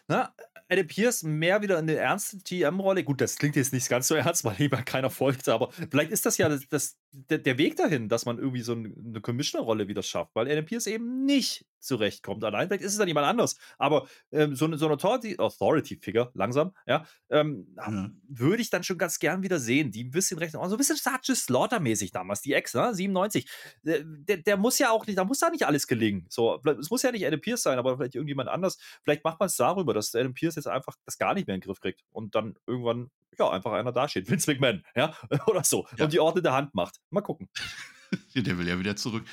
Ne? 0.07 0.29
Adam 0.69 0.87
Pierce 0.87 1.23
mehr 1.23 1.61
wieder 1.61 1.79
in 1.79 1.89
eine 1.89 1.95
ernste 1.95 2.37
GM-Rolle. 2.37 3.03
Gut, 3.03 3.21
das 3.21 3.35
klingt 3.35 3.55
jetzt 3.55 3.73
nicht 3.73 3.89
ganz 3.89 4.07
so 4.07 4.15
ernst, 4.15 4.43
weil 4.43 4.55
lieber 4.57 4.81
keiner 4.83 5.09
folgt, 5.09 5.47
aber 5.49 5.71
vielleicht 5.71 6.11
ist 6.11 6.25
das 6.25 6.37
ja 6.37 6.49
das, 6.49 6.67
das, 6.69 6.97
der, 7.29 7.37
der, 7.37 7.57
Weg 7.57 7.75
dahin, 7.77 8.09
dass 8.09 8.25
man 8.25 8.37
irgendwie 8.37 8.61
so 8.61 8.73
eine 8.73 9.21
Commissioner-Rolle 9.21 9.87
wieder 9.87 10.03
schafft, 10.03 10.35
weil 10.35 10.51
Adam 10.51 10.65
Pierce 10.65 10.87
eben 10.87 11.25
nicht 11.25 11.65
zurechtkommt 11.79 12.43
allein. 12.43 12.67
Vielleicht 12.67 12.83
ist 12.83 12.93
es 12.93 12.97
dann 12.97 13.07
jemand 13.07 13.27
anders. 13.27 13.57
Aber 13.77 14.07
ähm, 14.31 14.55
so 14.55 14.65
eine, 14.65 14.77
so 14.77 14.87
eine 14.87 14.95
Authority-Figure, 14.95 16.31
langsam, 16.33 16.73
ja, 16.87 17.05
ähm, 17.29 17.73
ja. 17.77 18.09
würde 18.27 18.61
ich 18.61 18.69
dann 18.69 18.83
schon 18.83 18.97
ganz 18.97 19.19
gern 19.19 19.43
wieder 19.43 19.59
sehen, 19.59 19.91
die 19.91 20.03
ein 20.03 20.11
bisschen 20.11 20.37
recht, 20.37 20.53
so 20.53 20.59
ein 20.59 20.77
bisschen 20.77 20.97
Sarge 20.97 21.35
Slaughter-mäßig 21.35 22.11
damals, 22.11 22.41
die 22.41 22.53
Ex, 22.53 22.73
ne? 22.73 22.93
97. 22.93 23.47
Der, 23.83 24.03
der, 24.03 24.37
der, 24.37 24.57
muss 24.57 24.79
ja 24.79 24.89
auch 24.89 25.05
nicht, 25.05 25.17
da 25.17 25.23
muss 25.23 25.39
da 25.39 25.49
nicht 25.49 25.65
alles 25.65 25.87
gelingen. 25.87 26.25
So, 26.29 26.61
es 26.79 26.89
muss 26.89 27.03
ja 27.03 27.11
nicht 27.11 27.25
Adam 27.25 27.39
Pierce 27.39 27.63
sein, 27.63 27.77
aber 27.77 27.97
vielleicht 27.97 28.15
irgendjemand 28.15 28.49
anders. 28.49 28.77
Vielleicht 29.03 29.23
macht 29.23 29.39
man 29.39 29.47
es 29.47 29.55
darüber, 29.55 29.93
dass 29.93 30.13
Adam 30.15 30.33
Pierce 30.33 30.55
jetzt 30.55 30.67
einfach 30.67 30.95
das 31.05 31.17
gar 31.17 31.33
nicht 31.33 31.47
mehr 31.47 31.55
in 31.55 31.61
den 31.61 31.67
Griff 31.67 31.79
kriegt 31.79 32.01
und 32.11 32.35
dann 32.35 32.55
irgendwann, 32.65 33.11
ja, 33.37 33.49
einfach 33.49 33.73
einer 33.73 33.91
dasteht. 33.91 34.29
Vince 34.29 34.51
McMahon, 34.51 34.83
ja, 34.95 35.15
oder 35.47 35.63
so. 35.63 35.85
Ja. 35.97 36.05
Und 36.05 36.13
die 36.13 36.19
Ordnung 36.19 36.43
der 36.43 36.53
Hand 36.53 36.73
macht. 36.73 36.99
Mal 37.09 37.21
gucken. 37.21 37.49
der 38.35 38.57
will 38.57 38.67
ja 38.67 38.79
wieder 38.79 38.95
zurück. 38.95 39.25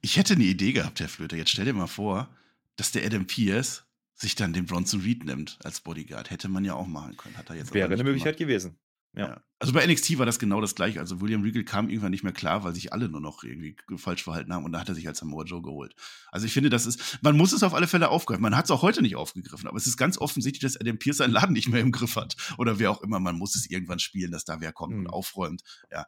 Ich 0.00 0.16
hätte 0.16 0.34
eine 0.34 0.44
Idee 0.44 0.72
gehabt, 0.72 1.00
Herr 1.00 1.08
Flöter. 1.08 1.36
Jetzt 1.36 1.50
stell 1.50 1.64
dir 1.64 1.72
mal 1.72 1.86
vor, 1.86 2.28
dass 2.76 2.92
der 2.92 3.04
Adam 3.04 3.26
Pierce 3.26 3.84
sich 4.14 4.34
dann 4.34 4.52
den 4.52 4.66
Bronson 4.66 5.00
Reed 5.00 5.24
nimmt 5.24 5.58
als 5.62 5.80
Bodyguard. 5.80 6.30
Hätte 6.30 6.48
man 6.48 6.64
ja 6.64 6.74
auch 6.74 6.86
machen 6.86 7.16
können. 7.16 7.36
Hat 7.36 7.50
er 7.50 7.56
jetzt 7.56 7.72
Wäre 7.74 7.92
eine 7.92 8.04
Möglichkeit 8.04 8.36
gemacht. 8.36 8.48
gewesen. 8.48 8.78
Ja. 9.14 9.28
ja. 9.28 9.42
Also 9.60 9.72
bei 9.72 9.84
NXT 9.84 10.18
war 10.18 10.26
das 10.26 10.38
genau 10.38 10.60
das 10.60 10.74
gleiche. 10.74 11.00
Also 11.00 11.20
William 11.20 11.42
Regal 11.42 11.64
kam 11.64 11.88
irgendwann 11.88 12.12
nicht 12.12 12.22
mehr 12.22 12.32
klar, 12.32 12.62
weil 12.62 12.74
sich 12.74 12.92
alle 12.92 13.08
nur 13.08 13.20
noch 13.20 13.42
irgendwie 13.42 13.76
falsch 13.96 14.22
verhalten 14.22 14.52
haben 14.52 14.64
und 14.64 14.72
da 14.72 14.80
hat 14.80 14.88
er 14.88 14.94
sich 14.94 15.08
als 15.08 15.18
Samoa 15.18 15.44
Joe 15.44 15.62
geholt. 15.62 15.94
Also 16.30 16.46
ich 16.46 16.52
finde, 16.52 16.70
das 16.70 16.86
ist, 16.86 17.18
man 17.22 17.36
muss 17.36 17.52
es 17.52 17.64
auf 17.64 17.74
alle 17.74 17.88
Fälle 17.88 18.08
aufgreifen. 18.10 18.42
Man 18.42 18.56
hat 18.56 18.66
es 18.66 18.70
auch 18.70 18.82
heute 18.82 19.02
nicht 19.02 19.16
aufgegriffen, 19.16 19.66
aber 19.66 19.76
es 19.76 19.86
ist 19.86 19.96
ganz 19.96 20.18
offensichtlich, 20.18 20.60
dass 20.60 20.80
Adam 20.80 20.98
Pierce 20.98 21.18
seinen 21.18 21.32
Laden 21.32 21.54
nicht 21.54 21.68
mehr 21.68 21.80
im 21.80 21.90
Griff 21.90 22.14
hat. 22.14 22.36
Oder 22.56 22.78
wer 22.78 22.90
auch 22.90 23.02
immer, 23.02 23.18
man 23.18 23.36
muss 23.36 23.56
es 23.56 23.68
irgendwann 23.68 23.98
spielen, 23.98 24.30
dass 24.30 24.44
da 24.44 24.60
wer 24.60 24.72
kommt 24.72 24.94
mhm. 24.94 25.00
und 25.00 25.06
aufräumt. 25.08 25.62
Ja. 25.90 26.06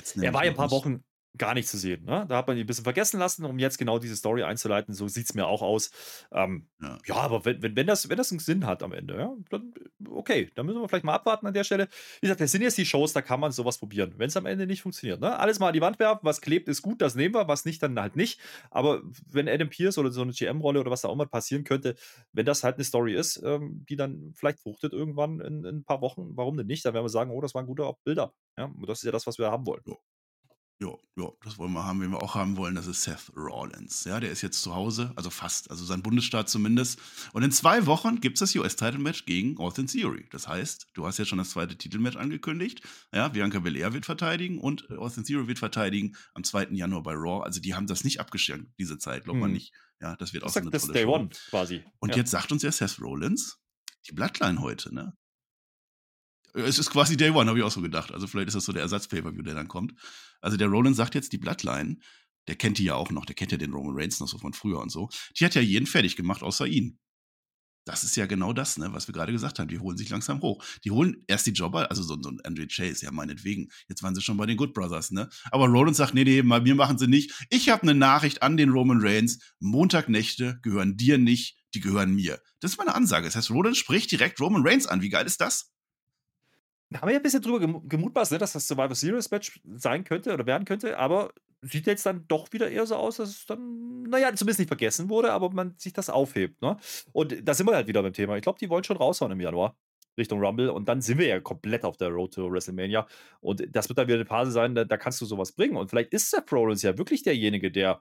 Jetzt 0.00 0.16
er 0.16 0.32
war 0.32 0.44
ja 0.44 0.50
ein 0.50 0.56
paar 0.56 0.70
Wochen 0.70 1.04
gar 1.38 1.54
nicht 1.54 1.68
zu 1.68 1.78
sehen. 1.78 2.04
Ne? 2.04 2.26
Da 2.28 2.36
hat 2.36 2.48
man 2.48 2.56
ihn 2.56 2.64
ein 2.64 2.66
bisschen 2.66 2.84
vergessen 2.84 3.18
lassen, 3.18 3.44
um 3.44 3.58
jetzt 3.58 3.78
genau 3.78 3.98
diese 3.98 4.16
Story 4.16 4.42
einzuleiten. 4.42 4.94
So 4.94 5.08
sieht 5.08 5.26
es 5.26 5.34
mir 5.34 5.46
auch 5.46 5.62
aus. 5.62 5.90
Ähm, 6.32 6.68
ja. 6.80 6.98
ja. 7.06 7.14
aber 7.16 7.44
wenn, 7.44 7.62
wenn, 7.62 7.76
wenn, 7.76 7.86
das, 7.86 8.08
wenn 8.08 8.16
das 8.16 8.30
einen 8.30 8.40
Sinn 8.40 8.66
hat 8.66 8.82
am 8.82 8.92
Ende, 8.92 9.16
ja, 9.16 9.34
dann 9.50 9.72
okay, 10.08 10.50
dann 10.54 10.66
müssen 10.66 10.80
wir 10.80 10.88
vielleicht 10.88 11.04
mal 11.04 11.14
abwarten 11.14 11.46
an 11.46 11.54
der 11.54 11.64
Stelle. 11.64 11.88
Wie 12.20 12.26
gesagt, 12.26 12.40
das 12.40 12.52
sind 12.52 12.62
jetzt 12.62 12.78
die 12.78 12.86
Shows, 12.86 13.12
da 13.12 13.22
kann 13.22 13.40
man 13.40 13.52
sowas 13.52 13.78
probieren. 13.78 14.14
Wenn 14.16 14.28
es 14.28 14.36
am 14.36 14.46
Ende 14.46 14.66
nicht 14.66 14.82
funktioniert, 14.82 15.20
ne? 15.20 15.38
alles 15.38 15.58
mal 15.58 15.68
an 15.68 15.74
die 15.74 15.80
Wand 15.80 15.98
werfen, 15.98 16.20
was 16.22 16.40
klebt, 16.40 16.68
ist 16.68 16.82
gut, 16.82 17.00
das 17.00 17.14
nehmen 17.14 17.34
wir, 17.34 17.48
was 17.48 17.64
nicht, 17.64 17.82
dann 17.82 17.98
halt 17.98 18.16
nicht. 18.16 18.40
Aber 18.70 19.02
wenn 19.26 19.48
Adam 19.48 19.68
Pierce 19.68 19.98
oder 19.98 20.10
so 20.10 20.22
eine 20.22 20.32
GM-Rolle 20.32 20.80
oder 20.80 20.90
was 20.90 21.02
da 21.02 21.08
auch 21.08 21.16
mal 21.16 21.26
passieren 21.26 21.64
könnte, 21.64 21.94
wenn 22.32 22.46
das 22.46 22.64
halt 22.64 22.76
eine 22.76 22.84
Story 22.84 23.14
ist, 23.14 23.40
ähm, 23.44 23.84
die 23.88 23.96
dann 23.96 24.32
vielleicht 24.36 24.60
fruchtet 24.60 24.92
irgendwann 24.92 25.40
in, 25.40 25.64
in, 25.64 25.76
ein 25.78 25.84
paar 25.84 26.00
Wochen, 26.00 26.36
warum 26.36 26.56
denn 26.56 26.66
nicht? 26.66 26.84
Dann 26.84 26.94
werden 26.94 27.04
wir 27.04 27.10
sagen, 27.10 27.30
oh, 27.30 27.40
das 27.40 27.54
war 27.54 27.62
ein 27.62 27.66
guter 27.66 27.96
Build-up. 28.04 28.34
Ja? 28.58 28.64
Und 28.64 28.88
das 28.88 28.98
ist 28.98 29.04
ja 29.04 29.12
das, 29.12 29.26
was 29.26 29.38
wir 29.38 29.50
haben 29.50 29.66
wollen. 29.66 29.82
Ja. 29.86 29.94
Ja, 30.82 30.94
ja, 31.16 31.28
das 31.44 31.58
wollen 31.58 31.72
wir 31.72 31.84
haben, 31.84 32.00
wen 32.00 32.10
wir 32.10 32.22
auch 32.22 32.34
haben 32.34 32.56
wollen, 32.56 32.74
das 32.74 32.86
ist 32.86 33.02
Seth 33.02 33.30
Rollins. 33.36 34.04
Ja, 34.04 34.18
der 34.18 34.30
ist 34.30 34.40
jetzt 34.40 34.62
zu 34.62 34.74
Hause, 34.74 35.12
also 35.14 35.28
fast, 35.28 35.70
also 35.70 35.84
sein 35.84 36.02
Bundesstaat 36.02 36.48
zumindest. 36.48 36.98
Und 37.34 37.42
in 37.42 37.52
zwei 37.52 37.84
Wochen 37.84 38.20
gibt 38.20 38.36
es 38.36 38.40
das 38.40 38.56
US-Title-Match 38.56 39.26
gegen 39.26 39.58
Austin 39.58 39.88
Theory. 39.88 40.26
Das 40.30 40.48
heißt, 40.48 40.88
du 40.94 41.06
hast 41.06 41.18
ja 41.18 41.26
schon 41.26 41.36
das 41.36 41.50
zweite 41.50 41.76
Titelmatch 41.76 42.16
angekündigt. 42.16 42.80
Ja, 43.12 43.28
Bianca 43.28 43.58
Belair 43.58 43.92
wird 43.92 44.06
verteidigen 44.06 44.58
und 44.58 44.90
Austin 44.92 45.24
Theory 45.24 45.48
wird 45.48 45.58
verteidigen 45.58 46.16
am 46.32 46.44
2. 46.44 46.68
Januar 46.70 47.02
bei 47.02 47.12
Raw. 47.12 47.44
Also 47.44 47.60
die 47.60 47.74
haben 47.74 47.86
das 47.86 48.02
nicht 48.02 48.18
abgeschenkt, 48.18 48.72
diese 48.78 48.96
Zeit, 48.96 49.24
glaubt 49.24 49.36
hm. 49.36 49.40
man 49.40 49.52
nicht. 49.52 49.74
Ja, 50.00 50.16
das 50.16 50.32
wird 50.32 50.44
auch 50.44 50.48
so 50.48 50.60
eine 50.60 50.70
das 50.70 50.82
tolle 50.82 50.94
Day 50.94 51.04
Show. 51.04 51.14
One 51.14 51.28
quasi. 51.50 51.84
Und 51.98 52.12
ja. 52.12 52.16
jetzt 52.16 52.30
sagt 52.30 52.52
uns 52.52 52.62
ja 52.62 52.72
Seth 52.72 52.98
Rollins, 53.02 53.58
die 54.08 54.12
Bloodline 54.12 54.62
heute, 54.62 54.94
ne? 54.94 55.12
Es 56.54 56.78
ist 56.78 56.90
quasi 56.90 57.16
Day 57.16 57.30
One, 57.30 57.48
habe 57.48 57.58
ich 57.58 57.64
auch 57.64 57.70
so 57.70 57.80
gedacht. 57.80 58.12
Also 58.12 58.26
vielleicht 58.26 58.48
ist 58.48 58.54
das 58.54 58.64
so 58.64 58.72
der 58.72 58.82
Ersatz-Pay-Per-View, 58.82 59.42
der 59.42 59.54
dann 59.54 59.68
kommt. 59.68 59.94
Also 60.40 60.56
der 60.56 60.68
Roland 60.68 60.96
sagt 60.96 61.14
jetzt, 61.14 61.32
die 61.32 61.38
Bloodline, 61.38 61.98
der 62.48 62.56
kennt 62.56 62.78
die 62.78 62.84
ja 62.84 62.94
auch 62.94 63.10
noch, 63.10 63.24
der 63.26 63.34
kennt 63.34 63.52
ja 63.52 63.58
den 63.58 63.72
Roman 63.72 63.96
Reigns 63.96 64.20
noch 64.20 64.28
so 64.28 64.38
von 64.38 64.52
früher 64.52 64.80
und 64.80 64.90
so. 64.90 65.08
Die 65.38 65.44
hat 65.44 65.54
ja 65.54 65.60
jeden 65.60 65.86
fertig 65.86 66.16
gemacht, 66.16 66.42
außer 66.42 66.66
ihn. 66.66 66.98
Das 67.86 68.04
ist 68.04 68.14
ja 68.16 68.26
genau 68.26 68.52
das, 68.52 68.76
ne, 68.76 68.92
was 68.92 69.08
wir 69.08 69.14
gerade 69.14 69.32
gesagt 69.32 69.58
haben. 69.58 69.68
Die 69.68 69.78
holen 69.78 69.96
sich 69.96 70.10
langsam 70.10 70.42
hoch. 70.42 70.62
Die 70.84 70.90
holen 70.90 71.24
erst 71.26 71.46
die 71.46 71.52
Jobber, 71.52 71.90
also 71.90 72.02
so, 72.02 72.16
so 72.20 72.28
ein 72.28 72.40
Andre 72.44 72.66
Chase, 72.66 73.04
ja, 73.04 73.10
meinetwegen. 73.10 73.68
Jetzt 73.88 74.02
waren 74.02 74.14
sie 74.14 74.20
schon 74.20 74.36
bei 74.36 74.46
den 74.46 74.56
Good 74.56 74.74
Brothers, 74.74 75.10
ne? 75.10 75.28
Aber 75.50 75.66
Roland 75.66 75.96
sagt, 75.96 76.14
nee, 76.14 76.24
nee, 76.24 76.42
mal, 76.42 76.60
mir 76.60 76.74
machen 76.74 76.98
sie 76.98 77.08
nicht. 77.08 77.32
Ich 77.48 77.68
habe 77.70 77.82
eine 77.82 77.94
Nachricht 77.94 78.42
an 78.42 78.56
den 78.56 78.70
Roman 78.70 79.00
Reigns. 79.00 79.38
Montagnächte 79.60 80.58
gehören 80.62 80.96
dir 80.96 81.16
nicht, 81.16 81.56
die 81.74 81.80
gehören 81.80 82.14
mir. 82.14 82.40
Das 82.60 82.72
ist 82.72 82.78
meine 82.78 82.94
Ansage. 82.94 83.26
Das 83.26 83.36
heißt, 83.36 83.50
Roland 83.50 83.76
spricht 83.76 84.12
direkt 84.12 84.40
Roman 84.40 84.66
Reigns 84.66 84.86
an. 84.86 85.00
Wie 85.00 85.08
geil 85.08 85.26
ist 85.26 85.40
das? 85.40 85.72
Haben 86.94 87.08
wir 87.08 87.12
ja 87.12 87.20
ein 87.20 87.22
bisschen 87.22 87.42
drüber 87.42 87.80
gemutmaßt, 87.84 88.32
ne, 88.32 88.38
dass 88.38 88.52
das 88.52 88.66
Survivor 88.66 88.94
Series 88.94 89.30
Match 89.30 89.60
sein 89.74 90.04
könnte 90.04 90.32
oder 90.32 90.46
werden 90.46 90.64
könnte, 90.64 90.98
aber 90.98 91.32
sieht 91.62 91.86
jetzt 91.86 92.06
dann 92.06 92.24
doch 92.26 92.52
wieder 92.52 92.70
eher 92.70 92.86
so 92.86 92.96
aus, 92.96 93.16
dass 93.16 93.30
es 93.30 93.46
dann, 93.46 94.02
naja, 94.04 94.34
zumindest 94.34 94.60
nicht 94.60 94.68
vergessen 94.68 95.08
wurde, 95.08 95.32
aber 95.32 95.50
man 95.50 95.74
sich 95.76 95.92
das 95.92 96.10
aufhebt. 96.10 96.62
Ne? 96.62 96.76
Und 97.12 97.36
da 97.46 97.54
sind 97.54 97.66
wir 97.66 97.74
halt 97.74 97.86
wieder 97.86 98.02
beim 98.02 98.12
Thema. 98.12 98.36
Ich 98.36 98.42
glaube, 98.42 98.58
die 98.58 98.70
wollen 98.70 98.84
schon 98.84 98.96
raushauen 98.96 99.32
im 99.32 99.40
Januar. 99.40 99.76
Richtung 100.18 100.40
Rumble 100.44 100.70
und 100.70 100.88
dann 100.88 101.00
sind 101.00 101.18
wir 101.18 101.26
ja 101.26 101.40
komplett 101.40 101.84
auf 101.84 101.96
der 101.96 102.08
Road 102.08 102.34
to 102.34 102.50
WrestleMania 102.50 103.06
und 103.40 103.64
das 103.74 103.88
wird 103.88 103.96
dann 103.96 104.08
wieder 104.08 104.16
eine 104.16 104.26
Phase 104.26 104.50
sein, 104.50 104.74
da, 104.74 104.84
da 104.84 104.96
kannst 104.96 105.20
du 105.20 105.24
sowas 105.24 105.52
bringen 105.52 105.76
und 105.76 105.88
vielleicht 105.88 106.12
ist 106.12 106.30
Seth 106.30 106.52
Rollins 106.52 106.82
ja 106.82 106.98
wirklich 106.98 107.22
derjenige, 107.22 107.70
der 107.70 108.00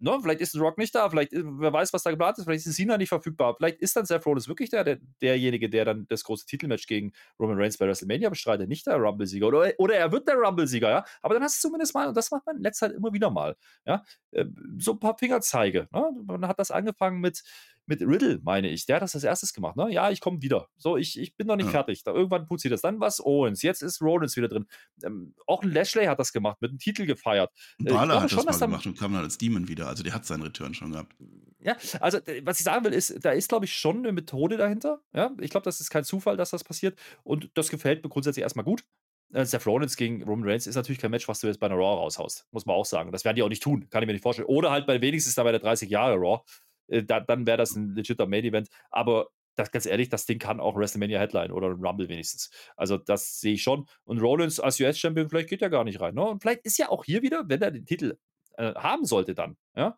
ne, 0.00 0.18
vielleicht 0.20 0.40
ist 0.40 0.54
ein 0.54 0.60
Rock 0.60 0.78
nicht 0.78 0.94
da, 0.94 1.08
vielleicht, 1.08 1.32
äh, 1.32 1.42
wer 1.44 1.72
weiß, 1.72 1.92
was 1.92 2.02
da 2.02 2.10
geplant 2.10 2.38
ist, 2.38 2.44
vielleicht 2.44 2.66
ist 2.66 2.74
Cena 2.74 2.98
nicht 2.98 3.08
verfügbar, 3.08 3.54
vielleicht 3.56 3.80
ist 3.80 3.94
dann 3.96 4.06
Seth 4.06 4.26
Rollins 4.26 4.48
wirklich 4.48 4.70
der, 4.70 4.84
der, 4.84 4.98
derjenige, 5.20 5.68
der 5.70 5.84
dann 5.84 6.06
das 6.08 6.24
große 6.24 6.46
Titelmatch 6.46 6.86
gegen 6.86 7.12
Roman 7.38 7.58
Reigns 7.58 7.78
bei 7.78 7.86
WrestleMania 7.86 8.30
bestreitet, 8.30 8.68
nicht 8.68 8.86
der 8.86 8.96
Rumble-Sieger. 8.96 9.46
Oder, 9.46 9.72
oder 9.78 9.94
er 9.94 10.10
wird 10.12 10.26
der 10.28 10.36
Rumble-Sieger, 10.36 10.90
ja, 10.90 11.04
aber 11.22 11.34
dann 11.34 11.42
hast 11.42 11.62
du 11.62 11.68
zumindest 11.68 11.94
mal, 11.94 12.08
und 12.08 12.16
das 12.16 12.30
macht 12.30 12.46
man 12.46 12.56
in 12.56 12.62
letzter 12.62 12.88
Zeit 12.88 12.96
immer 12.96 13.12
wieder 13.12 13.30
mal, 13.30 13.56
ja, 13.84 14.02
äh, 14.32 14.46
so 14.78 14.92
ein 14.92 15.00
paar 15.00 15.16
Fingerzeige, 15.18 15.88
ne? 15.92 16.10
man 16.26 16.48
hat 16.48 16.58
das 16.58 16.70
angefangen 16.70 17.20
mit, 17.20 17.42
mit 17.90 18.00
Riddle, 18.02 18.40
meine 18.42 18.70
ich. 18.70 18.86
Der 18.86 18.96
hat 18.96 19.02
das 19.02 19.14
als 19.14 19.24
erstes 19.24 19.52
gemacht. 19.52 19.76
Ne? 19.76 19.90
Ja, 19.90 20.10
ich 20.10 20.20
komme 20.20 20.40
wieder. 20.40 20.68
So, 20.78 20.96
ich, 20.96 21.18
ich 21.18 21.36
bin 21.36 21.48
noch 21.48 21.56
nicht 21.56 21.66
ja. 21.66 21.72
fertig. 21.72 22.04
Da, 22.04 22.14
irgendwann 22.14 22.46
putzt 22.46 22.62
sie 22.62 22.68
das. 22.68 22.80
Dann 22.80 23.00
was 23.00 23.20
Owens. 23.20 23.62
Jetzt 23.62 23.82
ist 23.82 24.00
Rollins 24.00 24.36
wieder 24.36 24.48
drin. 24.48 24.66
Ähm, 25.02 25.34
auch 25.46 25.62
ein 25.62 25.70
Lashley 25.70 26.06
hat 26.06 26.20
das 26.20 26.32
gemacht, 26.32 26.58
mit 26.60 26.70
einem 26.70 26.78
Titel 26.78 27.04
gefeiert. 27.04 27.50
Äh, 27.80 27.92
Balor 27.92 28.22
hat 28.22 28.30
schon, 28.30 28.46
das 28.46 28.60
mal 28.60 28.66
gemacht 28.66 28.86
und 28.86 28.96
kam 28.96 29.12
dann 29.12 29.24
als 29.24 29.36
Demon 29.36 29.68
wieder. 29.68 29.88
Also 29.88 30.04
der 30.04 30.14
hat 30.14 30.24
seinen 30.24 30.42
Return 30.42 30.72
schon 30.72 30.92
gehabt. 30.92 31.14
Ja, 31.62 31.76
also 32.00 32.18
was 32.44 32.60
ich 32.60 32.64
sagen 32.64 32.84
will, 32.84 32.94
ist, 32.94 33.22
da 33.22 33.32
ist, 33.32 33.48
glaube 33.48 33.66
ich, 33.66 33.74
schon 33.74 33.98
eine 33.98 34.12
Methode 34.12 34.56
dahinter. 34.56 35.02
Ja, 35.12 35.32
ich 35.40 35.50
glaube, 35.50 35.64
das 35.64 35.80
ist 35.80 35.90
kein 35.90 36.04
Zufall, 36.04 36.36
dass 36.36 36.50
das 36.50 36.64
passiert. 36.64 36.98
Und 37.24 37.50
das 37.54 37.68
gefällt 37.68 38.04
mir 38.04 38.08
grundsätzlich 38.08 38.44
erstmal 38.44 38.64
gut. 38.64 38.84
Äh, 39.32 39.44
Seth 39.44 39.66
Rollins 39.66 39.96
gegen 39.96 40.22
Roman 40.22 40.48
Reigns 40.48 40.66
ist 40.66 40.74
natürlich 40.76 41.00
kein 41.00 41.10
Match, 41.10 41.28
was 41.28 41.40
du 41.40 41.46
jetzt 41.46 41.60
bei 41.60 41.66
einer 41.66 41.76
Raw 41.76 42.00
raushaust. 42.00 42.46
Muss 42.50 42.66
man 42.66 42.76
auch 42.76 42.84
sagen. 42.84 43.12
Das 43.12 43.24
werden 43.24 43.36
die 43.36 43.42
auch 43.42 43.48
nicht 43.48 43.62
tun. 43.62 43.88
Kann 43.90 44.02
ich 44.02 44.06
mir 44.06 44.12
nicht 44.12 44.22
vorstellen. 44.22 44.48
Oder 44.48 44.70
halt 44.70 44.86
bei 44.86 45.00
wenigstens 45.00 45.34
da 45.34 45.42
bei 45.42 45.52
der 45.52 45.60
30 45.60 45.90
Jahre 45.90 46.14
Raw. 46.16 46.42
Äh, 46.90 47.04
da, 47.04 47.20
dann 47.20 47.46
wäre 47.46 47.58
das 47.58 47.74
ein 47.74 47.94
legitter 47.94 48.26
Main-Event. 48.26 48.68
Aber 48.90 49.28
das, 49.56 49.70
ganz 49.70 49.86
ehrlich, 49.86 50.08
das 50.08 50.26
Ding 50.26 50.38
kann 50.38 50.60
auch 50.60 50.76
WrestleMania 50.76 51.18
Headline 51.18 51.52
oder 51.52 51.68
Rumble 51.68 52.08
wenigstens. 52.08 52.50
Also 52.76 52.96
das 52.96 53.40
sehe 53.40 53.54
ich 53.54 53.62
schon. 53.62 53.86
Und 54.04 54.20
Rollins 54.20 54.60
als 54.60 54.80
US-Champion, 54.80 55.28
vielleicht 55.28 55.48
geht 55.48 55.62
er 55.62 55.70
gar 55.70 55.84
nicht 55.84 56.00
rein. 56.00 56.14
Ne? 56.14 56.24
Und 56.24 56.40
vielleicht 56.40 56.64
ist 56.64 56.78
ja 56.78 56.88
auch 56.88 57.04
hier 57.04 57.22
wieder, 57.22 57.48
wenn 57.48 57.62
er 57.62 57.70
den 57.70 57.86
Titel 57.86 58.18
äh, 58.56 58.74
haben 58.74 59.04
sollte 59.04 59.34
dann, 59.34 59.56
ja, 59.76 59.96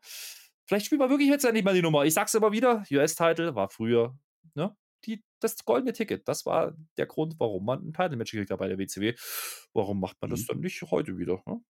vielleicht 0.66 0.86
spielt 0.86 1.00
man 1.00 1.10
wirklich 1.10 1.28
jetzt 1.28 1.44
endlich 1.44 1.64
mal 1.64 1.74
die 1.74 1.82
Nummer. 1.82 2.04
Ich 2.04 2.14
sag's 2.14 2.34
immer 2.34 2.52
wieder, 2.52 2.84
US-Title 2.90 3.54
war 3.54 3.68
früher, 3.68 4.16
ne? 4.54 4.76
Die, 5.04 5.20
das 5.40 5.64
goldene 5.64 5.92
Ticket, 5.92 6.28
das 6.28 6.46
war 6.46 6.76
der 6.96 7.06
Grund, 7.06 7.34
warum 7.38 7.64
man 7.64 7.88
ein 7.88 7.92
Title-Match 7.92 8.30
gekriegt 8.30 8.52
hat 8.52 8.60
bei 8.60 8.68
der 8.68 8.78
WCW. 8.78 9.14
Warum 9.72 9.98
macht 9.98 10.16
man 10.20 10.30
das 10.30 10.42
mhm. 10.42 10.46
dann 10.46 10.60
nicht 10.60 10.80
heute 10.82 11.18
wieder? 11.18 11.42
Ne? 11.44 11.60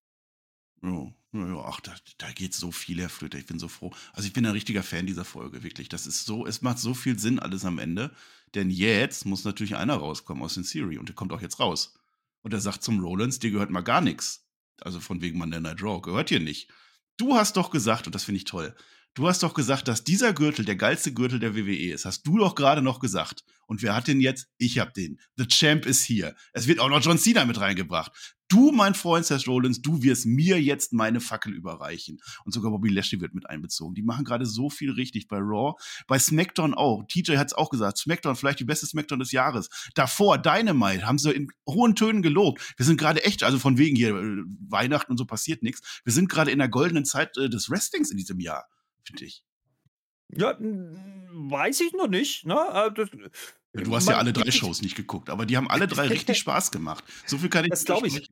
Ja, 0.83 1.13
ja, 1.31 1.63
ach, 1.65 1.79
da, 1.79 1.95
da 2.17 2.31
geht 2.31 2.53
so 2.53 2.71
viel, 2.71 2.99
Herr 2.99 3.09
Flöter. 3.09 3.37
Ich 3.37 3.45
bin 3.45 3.57
so 3.57 3.67
froh. 3.67 3.91
Also 4.11 4.27
ich 4.27 4.33
bin 4.33 4.45
ein 4.45 4.51
richtiger 4.51 4.83
Fan 4.83 5.07
dieser 5.07 5.25
Folge, 5.25 5.63
wirklich. 5.63 5.89
Das 5.89 6.05
ist 6.05 6.25
so, 6.25 6.45
es 6.45 6.61
macht 6.61 6.77
so 6.77 6.93
viel 6.93 7.17
Sinn 7.17 7.39
alles 7.39 7.65
am 7.65 7.79
Ende. 7.79 8.11
Denn 8.53 8.69
jetzt 8.69 9.25
muss 9.25 9.45
natürlich 9.45 9.75
einer 9.75 9.95
rauskommen 9.95 10.43
aus 10.43 10.55
den 10.55 10.63
Siri 10.63 10.97
und 10.97 11.09
der 11.09 11.15
kommt 11.15 11.31
auch 11.31 11.41
jetzt 11.41 11.59
raus. 11.59 11.95
Und 12.41 12.53
er 12.53 12.59
sagt 12.59 12.83
zum 12.83 12.99
Rollins, 12.99 13.39
dir 13.39 13.51
gehört 13.51 13.71
mal 13.71 13.81
gar 13.81 14.01
nichts. 14.01 14.45
Also 14.81 14.99
von 14.99 15.21
wegen 15.21 15.37
Monday 15.37 15.61
Night 15.61 15.81
Raw, 15.81 16.01
gehört 16.01 16.29
dir 16.29 16.39
nicht. 16.39 16.69
Du 17.17 17.35
hast 17.35 17.57
doch 17.57 17.71
gesagt, 17.71 18.05
und 18.05 18.13
das 18.13 18.25
finde 18.25 18.37
ich 18.37 18.43
toll, 18.43 18.75
du 19.13 19.27
hast 19.27 19.43
doch 19.43 19.53
gesagt, 19.53 19.87
dass 19.87 20.03
dieser 20.03 20.33
Gürtel 20.33 20.65
der 20.65 20.75
geilste 20.75 21.13
Gürtel 21.13 21.39
der 21.39 21.55
WWE 21.55 21.93
ist. 21.93 22.05
Hast 22.05 22.27
du 22.27 22.37
doch 22.37 22.55
gerade 22.55 22.81
noch 22.81 22.99
gesagt. 22.99 23.43
Und 23.65 23.81
wer 23.81 23.95
hat 23.95 24.07
den 24.07 24.19
jetzt? 24.19 24.49
Ich 24.57 24.79
hab 24.79 24.93
den. 24.93 25.19
The 25.37 25.47
Champ 25.47 25.85
ist 25.85 26.03
hier. 26.03 26.35
Es 26.51 26.67
wird 26.67 26.79
auch 26.79 26.89
noch 26.89 27.01
John 27.01 27.17
Cena 27.17 27.45
mit 27.45 27.59
reingebracht. 27.59 28.11
Du, 28.53 28.71
mein 28.71 28.93
Freund 28.93 29.25
Seth 29.25 29.47
Rollins, 29.47 29.81
du 29.81 30.03
wirst 30.03 30.27
mir 30.27 30.61
jetzt 30.61 30.93
meine 30.93 31.19
Fackel 31.19 31.55
überreichen. 31.55 32.21
Und 32.45 32.51
sogar 32.51 32.69
Bobby 32.69 32.89
Lashley 32.89 33.19
wird 33.19 33.33
mit 33.33 33.49
einbezogen. 33.49 33.95
Die 33.95 34.03
machen 34.03 34.25
gerade 34.25 34.45
so 34.45 34.69
viel 34.69 34.91
richtig 34.91 35.27
bei 35.27 35.37
Raw. 35.39 35.73
Bei 36.05 36.19
SmackDown 36.19 36.75
auch. 36.75 37.03
TJ 37.07 37.37
hat 37.37 37.47
es 37.47 37.53
auch 37.55 37.71
gesagt. 37.71 37.97
SmackDown 37.97 38.35
vielleicht 38.35 38.59
die 38.59 38.63
beste 38.63 38.85
SmackDown 38.85 39.17
des 39.17 39.31
Jahres. 39.31 39.69
Davor 39.95 40.37
Dynamite 40.37 41.07
haben 41.07 41.17
sie 41.17 41.31
in 41.31 41.47
hohen 41.67 41.95
Tönen 41.95 42.21
gelobt. 42.21 42.75
Wir 42.77 42.85
sind 42.85 42.99
gerade 42.99 43.23
echt, 43.23 43.41
also 43.41 43.57
von 43.57 43.79
wegen 43.79 43.95
hier 43.95 44.15
äh, 44.15 44.43
Weihnachten 44.69 45.13
und 45.13 45.17
so 45.17 45.25
passiert 45.25 45.63
nichts. 45.63 46.01
Wir 46.03 46.13
sind 46.13 46.29
gerade 46.29 46.51
in 46.51 46.59
der 46.59 46.69
goldenen 46.69 47.05
Zeit 47.05 47.35
äh, 47.37 47.49
des 47.49 47.71
Wrestlings 47.71 48.11
in 48.11 48.17
diesem 48.17 48.39
Jahr, 48.39 48.67
finde 49.03 49.25
ich. 49.25 49.43
Ja, 50.29 50.55
weiß 50.59 51.81
ich 51.81 51.93
noch 51.93 52.07
nicht. 52.07 52.45
Ne? 52.45 52.55
Das, 53.73 53.83
du 53.83 53.95
hast 53.95 54.07
ja 54.07 54.17
alle 54.17 54.33
drei 54.33 54.51
Shows 54.51 54.81
nicht 54.81 54.95
geguckt, 54.95 55.29
aber 55.29 55.45
die 55.45 55.57
haben 55.57 55.69
alle 55.69 55.87
drei 55.87 56.07
richtig 56.07 56.37
Spaß 56.37 56.71
gemacht. 56.71 57.03
So 57.25 57.39
viel 57.39 57.49
kann 57.49 57.65
ich 57.65 57.71
Das 57.71 57.85
glaube 57.85 58.07
ich. 58.07 58.29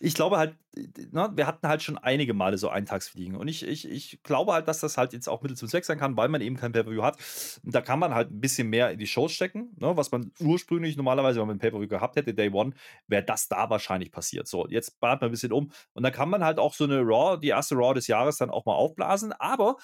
Ich 0.00 0.14
glaube 0.14 0.38
halt, 0.38 0.54
ne, 0.76 1.32
wir 1.34 1.48
hatten 1.48 1.66
halt 1.66 1.82
schon 1.82 1.98
einige 1.98 2.32
Male 2.32 2.56
so 2.56 2.68
Eintagsfliegen. 2.68 3.34
Und 3.34 3.48
ich, 3.48 3.66
ich, 3.66 3.90
ich 3.90 4.22
glaube 4.22 4.52
halt, 4.52 4.68
dass 4.68 4.78
das 4.78 4.96
halt 4.96 5.12
jetzt 5.12 5.28
auch 5.28 5.42
Mittel 5.42 5.56
zum 5.56 5.68
Zweck 5.68 5.84
sein 5.84 5.98
kann, 5.98 6.16
weil 6.16 6.28
man 6.28 6.40
eben 6.40 6.56
kein 6.56 6.70
Pay-Per-View 6.70 7.02
hat. 7.02 7.18
Da 7.64 7.80
kann 7.80 7.98
man 7.98 8.14
halt 8.14 8.30
ein 8.30 8.40
bisschen 8.40 8.70
mehr 8.70 8.92
in 8.92 9.00
die 9.00 9.08
Shows 9.08 9.32
stecken, 9.32 9.70
ne, 9.80 9.96
was 9.96 10.12
man 10.12 10.30
ursprünglich 10.38 10.96
normalerweise, 10.96 11.40
wenn 11.40 11.48
man 11.48 11.56
ein 11.56 11.58
Pay-Per-View 11.58 11.88
gehabt 11.88 12.14
hätte, 12.14 12.32
Day 12.32 12.50
One, 12.52 12.74
wäre 13.08 13.24
das 13.24 13.48
da 13.48 13.70
wahrscheinlich 13.70 14.12
passiert. 14.12 14.46
So, 14.46 14.68
jetzt 14.68 15.00
bahnt 15.00 15.20
man 15.20 15.30
ein 15.30 15.32
bisschen 15.32 15.52
um. 15.52 15.72
Und 15.94 16.04
dann 16.04 16.12
kann 16.12 16.30
man 16.30 16.44
halt 16.44 16.60
auch 16.60 16.74
so 16.74 16.84
eine 16.84 17.00
Raw, 17.00 17.36
die 17.40 17.48
erste 17.48 17.74
Raw 17.74 17.92
des 17.92 18.06
Jahres 18.06 18.36
dann 18.36 18.50
auch 18.50 18.66
mal 18.66 18.74
aufblasen. 18.74 19.32
Aber 19.32 19.78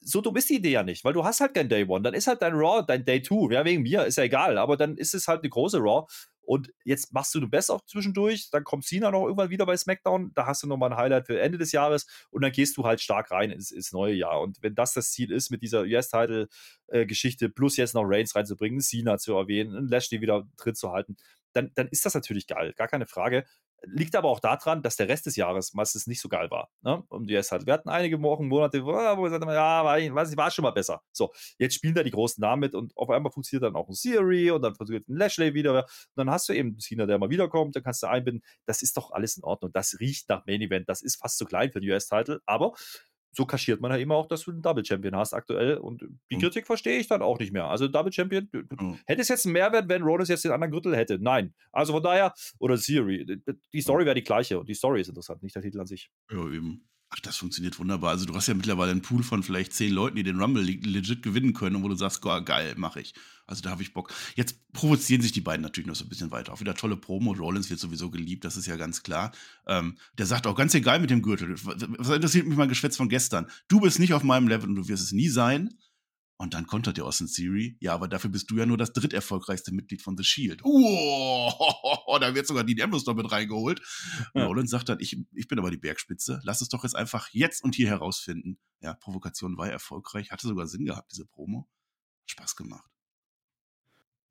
so 0.00 0.20
dumm 0.20 0.36
ist 0.36 0.48
die 0.50 0.56
Idee 0.56 0.72
ja 0.72 0.82
nicht, 0.82 1.04
weil 1.04 1.12
du 1.12 1.24
hast 1.24 1.40
halt 1.40 1.54
kein 1.54 1.68
Day 1.68 1.84
One. 1.84 2.02
Dann 2.02 2.14
ist 2.14 2.26
halt 2.26 2.42
dein 2.42 2.54
Raw 2.54 2.84
dein 2.86 3.04
Day 3.04 3.22
Two. 3.22 3.50
Ja, 3.50 3.64
wegen 3.64 3.82
mir, 3.82 4.04
ist 4.04 4.18
ja 4.18 4.24
egal. 4.24 4.58
Aber 4.58 4.76
dann 4.76 4.96
ist 4.96 5.14
es 5.14 5.28
halt 5.28 5.42
eine 5.42 5.50
große 5.50 5.78
Raw. 5.78 6.06
Und 6.48 6.72
jetzt 6.82 7.12
machst 7.12 7.34
du 7.34 7.40
eine 7.40 7.48
Best 7.48 7.70
auch 7.70 7.84
zwischendurch. 7.84 8.48
Dann 8.50 8.64
kommt 8.64 8.86
Cena 8.86 9.10
noch 9.10 9.24
irgendwann 9.24 9.50
wieder 9.50 9.66
bei 9.66 9.76
SmackDown. 9.76 10.32
Da 10.34 10.46
hast 10.46 10.62
du 10.62 10.66
nochmal 10.66 10.90
ein 10.90 10.96
Highlight 10.96 11.26
für 11.26 11.38
Ende 11.38 11.58
des 11.58 11.72
Jahres. 11.72 12.06
Und 12.30 12.42
dann 12.42 12.52
gehst 12.52 12.78
du 12.78 12.84
halt 12.84 13.02
stark 13.02 13.30
rein 13.30 13.50
ins, 13.50 13.70
ins 13.70 13.92
neue 13.92 14.14
Jahr. 14.14 14.40
Und 14.40 14.56
wenn 14.62 14.74
das 14.74 14.94
das 14.94 15.10
Ziel 15.10 15.30
ist, 15.30 15.50
mit 15.50 15.60
dieser 15.60 15.82
US-Title-Geschichte 15.82 17.50
plus 17.50 17.76
jetzt 17.76 17.94
noch 17.94 18.04
Reigns 18.06 18.34
reinzubringen, 18.34 18.80
Cena 18.80 19.18
zu 19.18 19.34
erwähnen, 19.34 19.88
Lashley 19.88 20.22
wieder 20.22 20.48
Tritt 20.56 20.78
zu 20.78 20.90
halten, 20.90 21.18
dann, 21.58 21.72
dann 21.74 21.88
ist 21.88 22.06
das 22.06 22.14
natürlich 22.14 22.46
geil, 22.46 22.72
gar 22.76 22.88
keine 22.88 23.06
Frage. 23.06 23.44
Liegt 23.82 24.16
aber 24.16 24.28
auch 24.28 24.40
daran, 24.40 24.82
dass 24.82 24.96
der 24.96 25.08
Rest 25.08 25.26
des 25.26 25.36
Jahres 25.36 25.72
meistens 25.72 26.06
nicht 26.06 26.20
so 26.20 26.28
geil 26.28 26.50
war. 26.50 26.70
Ne? 26.82 27.02
Und 27.08 27.30
jetzt 27.30 27.52
halt, 27.52 27.66
wir 27.66 27.72
hatten 27.72 27.88
einige 27.88 28.20
Wochen, 28.22 28.48
Monate, 28.48 28.84
wo 28.84 28.92
wir 28.92 29.16
gesagt 29.16 29.44
haben, 29.44 29.52
ja, 29.52 29.84
war, 29.84 29.96
weiß 29.96 30.30
ich, 30.30 30.36
war 30.36 30.50
schon 30.50 30.64
mal 30.64 30.72
besser. 30.72 31.02
So, 31.12 31.32
jetzt 31.58 31.74
spielen 31.74 31.94
da 31.94 32.02
die 32.02 32.10
großen 32.10 32.40
Namen 32.40 32.60
mit 32.60 32.74
und 32.74 32.96
auf 32.96 33.10
einmal 33.10 33.30
funktioniert 33.30 33.64
dann 33.64 33.76
auch 33.76 33.88
ein 33.88 33.94
Siri 33.94 34.50
und 34.50 34.62
dann 34.62 34.74
funktioniert 34.74 35.08
ein 35.08 35.16
Lashley 35.16 35.54
wieder. 35.54 35.84
Und 35.84 35.84
dann 36.16 36.30
hast 36.30 36.48
du 36.48 36.54
eben 36.54 36.78
Cena, 36.78 37.06
der 37.06 37.18
mal 37.18 37.30
wiederkommt, 37.30 37.76
dann 37.76 37.82
kannst 37.82 38.02
du 38.02 38.08
einbinden. 38.08 38.42
Das 38.66 38.82
ist 38.82 38.96
doch 38.96 39.12
alles 39.12 39.36
in 39.36 39.44
Ordnung. 39.44 39.72
Das 39.72 39.98
riecht 40.00 40.28
nach 40.28 40.44
Main 40.46 40.60
Event. 40.60 40.88
Das 40.88 41.02
ist 41.02 41.16
fast 41.16 41.38
zu 41.38 41.44
klein 41.44 41.70
für 41.70 41.80
den 41.80 41.90
US-Title, 41.90 42.40
aber 42.46 42.74
so 43.32 43.46
kaschiert 43.46 43.80
man 43.80 43.90
ja 43.90 43.98
immer 43.98 44.16
auch, 44.16 44.26
dass 44.26 44.44
du 44.44 44.50
einen 44.50 44.62
Double 44.62 44.84
Champion 44.84 45.16
hast 45.16 45.34
aktuell. 45.34 45.76
Und 45.76 46.02
die 46.30 46.36
mhm. 46.36 46.40
Kritik 46.40 46.66
verstehe 46.66 46.98
ich 46.98 47.06
dann 47.06 47.22
auch 47.22 47.38
nicht 47.38 47.52
mehr. 47.52 47.66
Also 47.66 47.88
Double 47.88 48.12
Champion, 48.12 48.48
mhm. 48.52 48.98
hätte 49.06 49.22
es 49.22 49.28
jetzt 49.28 49.46
einen 49.46 49.52
Mehrwert, 49.52 49.88
wenn 49.88 50.02
Rollins 50.02 50.28
jetzt 50.28 50.44
den 50.44 50.52
anderen 50.52 50.72
Gürtel 50.72 50.96
hätte? 50.96 51.18
Nein. 51.20 51.54
Also 51.72 51.92
von 51.92 52.02
daher, 52.02 52.34
oder 52.58 52.76
Siri, 52.76 53.40
die 53.72 53.80
Story 53.80 54.04
wäre 54.04 54.14
die 54.14 54.24
gleiche 54.24 54.58
und 54.58 54.68
die 54.68 54.74
Story 54.74 55.00
ist 55.00 55.08
interessant, 55.08 55.42
nicht 55.42 55.54
der 55.54 55.62
Titel 55.62 55.80
an 55.80 55.86
sich. 55.86 56.10
Ja, 56.30 56.38
eben. 56.50 56.88
Ach, 57.10 57.20
das 57.20 57.38
funktioniert 57.38 57.78
wunderbar. 57.78 58.10
Also 58.10 58.26
du 58.26 58.34
hast 58.34 58.48
ja 58.48 58.54
mittlerweile 58.54 58.90
einen 58.90 59.00
Pool 59.00 59.22
von 59.22 59.42
vielleicht 59.42 59.72
zehn 59.72 59.92
Leuten, 59.92 60.16
die 60.16 60.22
den 60.22 60.40
Rumble 60.40 60.62
legit 60.62 61.22
gewinnen 61.22 61.54
können 61.54 61.76
und 61.76 61.82
wo 61.82 61.88
du 61.88 61.94
sagst, 61.94 62.20
geil, 62.20 62.74
mache 62.76 63.00
ich. 63.00 63.14
Also 63.46 63.62
da 63.62 63.70
habe 63.70 63.82
ich 63.82 63.94
Bock. 63.94 64.12
Jetzt 64.36 64.70
provozieren 64.74 65.22
sich 65.22 65.32
die 65.32 65.40
beiden 65.40 65.62
natürlich 65.62 65.86
noch 65.86 65.94
so 65.94 66.04
ein 66.04 66.10
bisschen 66.10 66.30
weiter. 66.30 66.52
Auch 66.52 66.60
wieder 66.60 66.74
tolle 66.74 66.98
Promo. 66.98 67.32
Rollins 67.32 67.70
wird 67.70 67.80
sowieso 67.80 68.10
geliebt, 68.10 68.44
das 68.44 68.58
ist 68.58 68.66
ja 68.66 68.76
ganz 68.76 69.02
klar. 69.02 69.32
Ähm, 69.66 69.96
der 70.18 70.26
sagt 70.26 70.46
auch 70.46 70.54
ganz 70.54 70.74
egal 70.74 71.00
mit 71.00 71.08
dem 71.08 71.22
Gürtel. 71.22 71.54
Was 71.64 72.14
interessiert 72.14 72.46
mich 72.46 72.58
mein 72.58 72.68
Geschwätz 72.68 72.98
von 72.98 73.08
gestern? 73.08 73.46
Du 73.68 73.80
bist 73.80 73.98
nicht 73.98 74.12
auf 74.12 74.22
meinem 74.22 74.46
Level 74.46 74.68
und 74.68 74.76
du 74.76 74.88
wirst 74.88 75.02
es 75.02 75.12
nie 75.12 75.28
sein. 75.28 75.78
Und 76.40 76.54
dann 76.54 76.68
kontert 76.68 76.96
der 76.96 77.04
Austin 77.04 77.26
Theory, 77.26 77.76
ja, 77.80 77.92
aber 77.94 78.06
dafür 78.06 78.30
bist 78.30 78.48
du 78.48 78.56
ja 78.56 78.64
nur 78.64 78.78
das 78.78 78.92
dritterfolgreichste 78.92 79.74
Mitglied 79.74 80.02
von 80.02 80.16
The 80.16 80.22
Shield. 80.22 80.60
Oh, 80.62 82.16
da 82.20 82.32
wird 82.32 82.46
sogar 82.46 82.62
Dean 82.62 82.80
Ambrose 82.80 83.06
noch 83.06 83.16
mit 83.16 83.30
reingeholt. 83.30 83.82
Ja. 84.34 84.46
Rollins 84.46 84.70
sagt 84.70 84.88
dann, 84.88 85.00
ich, 85.00 85.18
ich 85.34 85.48
bin 85.48 85.58
aber 85.58 85.72
die 85.72 85.78
Bergspitze. 85.78 86.40
Lass 86.44 86.60
es 86.60 86.68
doch 86.68 86.84
jetzt 86.84 86.94
einfach 86.94 87.28
jetzt 87.32 87.64
und 87.64 87.74
hier 87.74 87.88
herausfinden. 87.88 88.56
Ja, 88.80 88.94
Provokation 88.94 89.58
war 89.58 89.68
erfolgreich, 89.68 90.30
hatte 90.30 90.46
sogar 90.46 90.68
Sinn 90.68 90.84
gehabt, 90.84 91.10
diese 91.10 91.26
Promo. 91.26 91.68
Spaß 92.26 92.54
gemacht. 92.54 92.88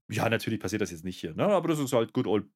Ja, 0.07 0.29
natürlich 0.29 0.61
passiert 0.61 0.81
das 0.81 0.91
jetzt 0.91 1.03
nicht 1.03 1.19
hier, 1.19 1.33
ne? 1.33 1.47
aber 1.47 1.67
das 1.67 1.79
ist 1.79 1.91
halt 1.91 2.13
good 2.13 2.27
old 2.27 2.49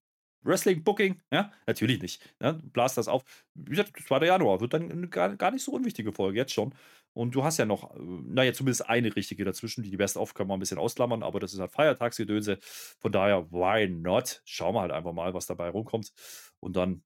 Wrestling 0.44 0.84
Booking, 0.84 1.22
ja, 1.32 1.52
natürlich 1.68 2.02
nicht. 2.02 2.22
Ne? 2.40 2.60
Blast 2.74 2.98
das 2.98 3.08
auf. 3.08 3.24
Wie 3.54 3.72
gesagt, 3.72 3.94
2. 4.06 4.26
Januar 4.26 4.60
wird 4.60 4.74
dann 4.74 5.10
gar, 5.10 5.36
gar 5.36 5.52
nicht 5.52 5.64
so 5.64 5.72
unwichtige 5.72 6.12
Folge, 6.12 6.38
jetzt 6.40 6.54
schon. 6.54 6.74
Und 7.14 7.36
du 7.36 7.44
hast 7.44 7.58
ja 7.58 7.66
noch, 7.66 7.96
äh, 7.96 8.00
naja, 8.00 8.54
zumindest 8.54 8.88
eine 8.90 9.16
richtige 9.16 9.44
dazwischen. 9.44 9.84
Die 9.84 9.98
Best 9.98 10.18
of 10.18 10.34
kann 10.34 10.48
man 10.48 10.58
ein 10.58 10.60
bisschen 10.62 10.78
ausklammern, 10.78 11.24
aber 11.24 11.40
das 11.40 11.54
ist 11.54 11.60
halt 11.60 11.72
Feiertagsgedönse. 11.72 12.58
Von 12.62 13.12
daher, 13.12 13.52
why 13.52 13.88
not? 13.90 14.42
Schauen 14.46 14.76
wir 14.76 14.82
halt 14.82 14.92
einfach 14.92 15.14
mal, 15.14 15.34
was 15.34 15.46
dabei 15.46 15.70
rumkommt. 15.70 16.12
Und 16.60 16.76
dann 16.76 17.04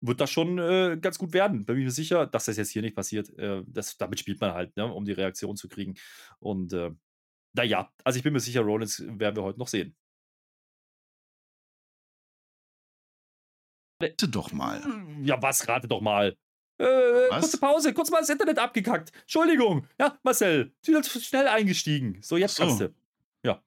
wird 0.00 0.20
das 0.20 0.30
schon 0.30 0.58
äh, 0.58 0.98
ganz 1.00 1.18
gut 1.18 1.32
werden. 1.32 1.64
Bin 1.64 1.78
mir 1.78 1.90
sicher, 1.90 2.26
dass 2.26 2.46
das 2.46 2.56
jetzt 2.56 2.70
hier 2.70 2.82
nicht 2.82 2.96
passiert. 2.96 3.30
Äh, 3.38 3.62
das, 3.66 3.96
damit 3.96 4.20
spielt 4.20 4.40
man 4.40 4.52
halt, 4.54 4.76
ne, 4.76 4.92
um 4.92 5.04
die 5.04 5.12
Reaktion 5.12 5.56
zu 5.56 5.68
kriegen. 5.68 5.94
Und 6.40 6.72
äh, 6.72 6.90
naja, 7.54 7.90
also 8.04 8.16
ich 8.18 8.22
bin 8.22 8.32
mir 8.32 8.40
sicher, 8.40 8.62
Rollins 8.62 9.02
werden 9.06 9.36
wir 9.36 9.42
heute 9.44 9.58
noch 9.58 9.68
sehen. 9.68 9.96
Rate 14.04 14.28
doch 14.28 14.52
mal. 14.52 14.82
Ja, 15.22 15.40
was? 15.40 15.68
Rate 15.68 15.88
doch 15.88 16.00
mal. 16.00 16.36
Äh, 16.78 17.28
kurze 17.30 17.58
Pause, 17.58 17.94
kurz 17.94 18.10
mal 18.10 18.20
das 18.20 18.30
Internet 18.30 18.58
abgekackt. 18.58 19.12
Entschuldigung. 19.22 19.86
Ja, 19.98 20.18
Marcel, 20.22 20.72
du 20.84 20.92
bist 20.92 21.24
schnell 21.24 21.46
eingestiegen. 21.46 22.18
So, 22.20 22.36
jetzt 22.36 22.56
so. 22.56 22.64
kannst 22.64 22.80
du. 22.80 22.94
Ja. 23.44 23.62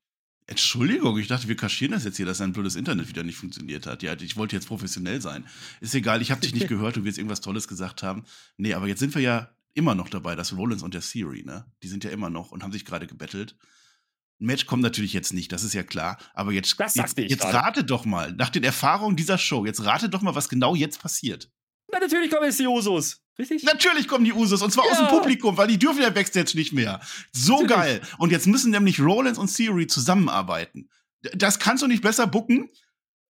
Entschuldigung, 0.45 1.17
ich 1.17 1.27
dachte, 1.27 1.47
wir 1.47 1.55
kaschieren 1.55 1.93
das 1.93 2.03
jetzt 2.03 2.17
hier, 2.17 2.25
dass 2.25 2.39
dein 2.39 2.51
blödes 2.51 2.75
Internet 2.75 3.07
wieder 3.07 3.23
nicht 3.23 3.38
funktioniert 3.38 3.85
hat. 3.88 4.03
Ja, 4.03 4.13
ich 4.13 4.35
wollte 4.35 4.55
jetzt 4.55 4.67
professionell 4.67 5.21
sein. 5.21 5.45
Ist 5.79 5.95
egal, 5.95 6.21
ich 6.21 6.31
habe 6.31 6.41
dich 6.41 6.53
nicht 6.53 6.67
gehört, 6.69 6.97
du 6.97 7.05
wirst 7.05 7.17
irgendwas 7.17 7.41
Tolles 7.41 7.67
gesagt 7.67 8.03
haben. 8.03 8.25
Nee, 8.57 8.73
aber 8.73 8.88
jetzt 8.88 8.99
sind 8.99 9.15
wir 9.15 9.21
ja 9.21 9.49
immer 9.73 9.95
noch 9.95 10.09
dabei, 10.09 10.35
dass 10.35 10.57
Rollins 10.57 10.83
und 10.83 10.93
der 10.93 11.01
Siri, 11.01 11.43
ne? 11.43 11.65
Die 11.83 11.88
sind 11.88 12.03
ja 12.03 12.09
immer 12.09 12.29
noch 12.29 12.51
und 12.51 12.63
haben 12.63 12.71
sich 12.71 12.83
gerade 12.83 13.07
gebettelt. 13.07 13.55
Ein 14.39 14.45
Match 14.45 14.65
kommt 14.65 14.83
natürlich 14.83 15.13
jetzt 15.13 15.33
nicht, 15.33 15.51
das 15.51 15.63
ist 15.63 15.73
ja 15.73 15.83
klar. 15.83 16.17
Aber 16.33 16.51
jetzt, 16.51 16.75
jetzt, 16.79 17.17
jetzt 17.17 17.45
rate 17.45 17.83
doch 17.83 18.05
mal, 18.05 18.33
nach 18.33 18.49
den 18.49 18.63
Erfahrungen 18.63 19.15
dieser 19.15 19.38
Show, 19.38 19.65
jetzt 19.65 19.83
rate 19.83 20.09
doch 20.09 20.21
mal, 20.21 20.35
was 20.35 20.49
genau 20.49 20.75
jetzt 20.75 21.01
passiert. 21.01 21.49
Na, 21.91 21.99
natürlich 21.99 22.29
kommen 22.29 22.45
jetzt 22.45 22.59
die 22.59 22.67
Usos. 22.67 23.21
Richtig? 23.39 23.63
Natürlich 23.63 24.07
kommen 24.07 24.25
die 24.25 24.33
Usos 24.33 24.61
und 24.61 24.71
zwar 24.71 24.85
ja. 24.85 24.91
aus 24.91 24.97
dem 24.97 25.07
Publikum, 25.07 25.57
weil 25.57 25.67
die 25.67 25.77
dürfen 25.77 26.01
ja 26.01 26.09
Backstage 26.09 26.53
nicht 26.55 26.73
mehr. 26.73 26.99
So 27.31 27.61
natürlich. 27.61 27.69
geil. 27.69 28.01
Und 28.17 28.31
jetzt 28.31 28.47
müssen 28.47 28.71
nämlich 28.71 28.99
Rollins 28.99 29.38
und 29.38 29.55
Theory 29.55 29.88
zusammenarbeiten. 29.88 30.89
Das 31.33 31.59
kannst 31.59 31.83
du 31.83 31.88
nicht 31.88 32.01
besser 32.01 32.27
bucken. 32.27 32.69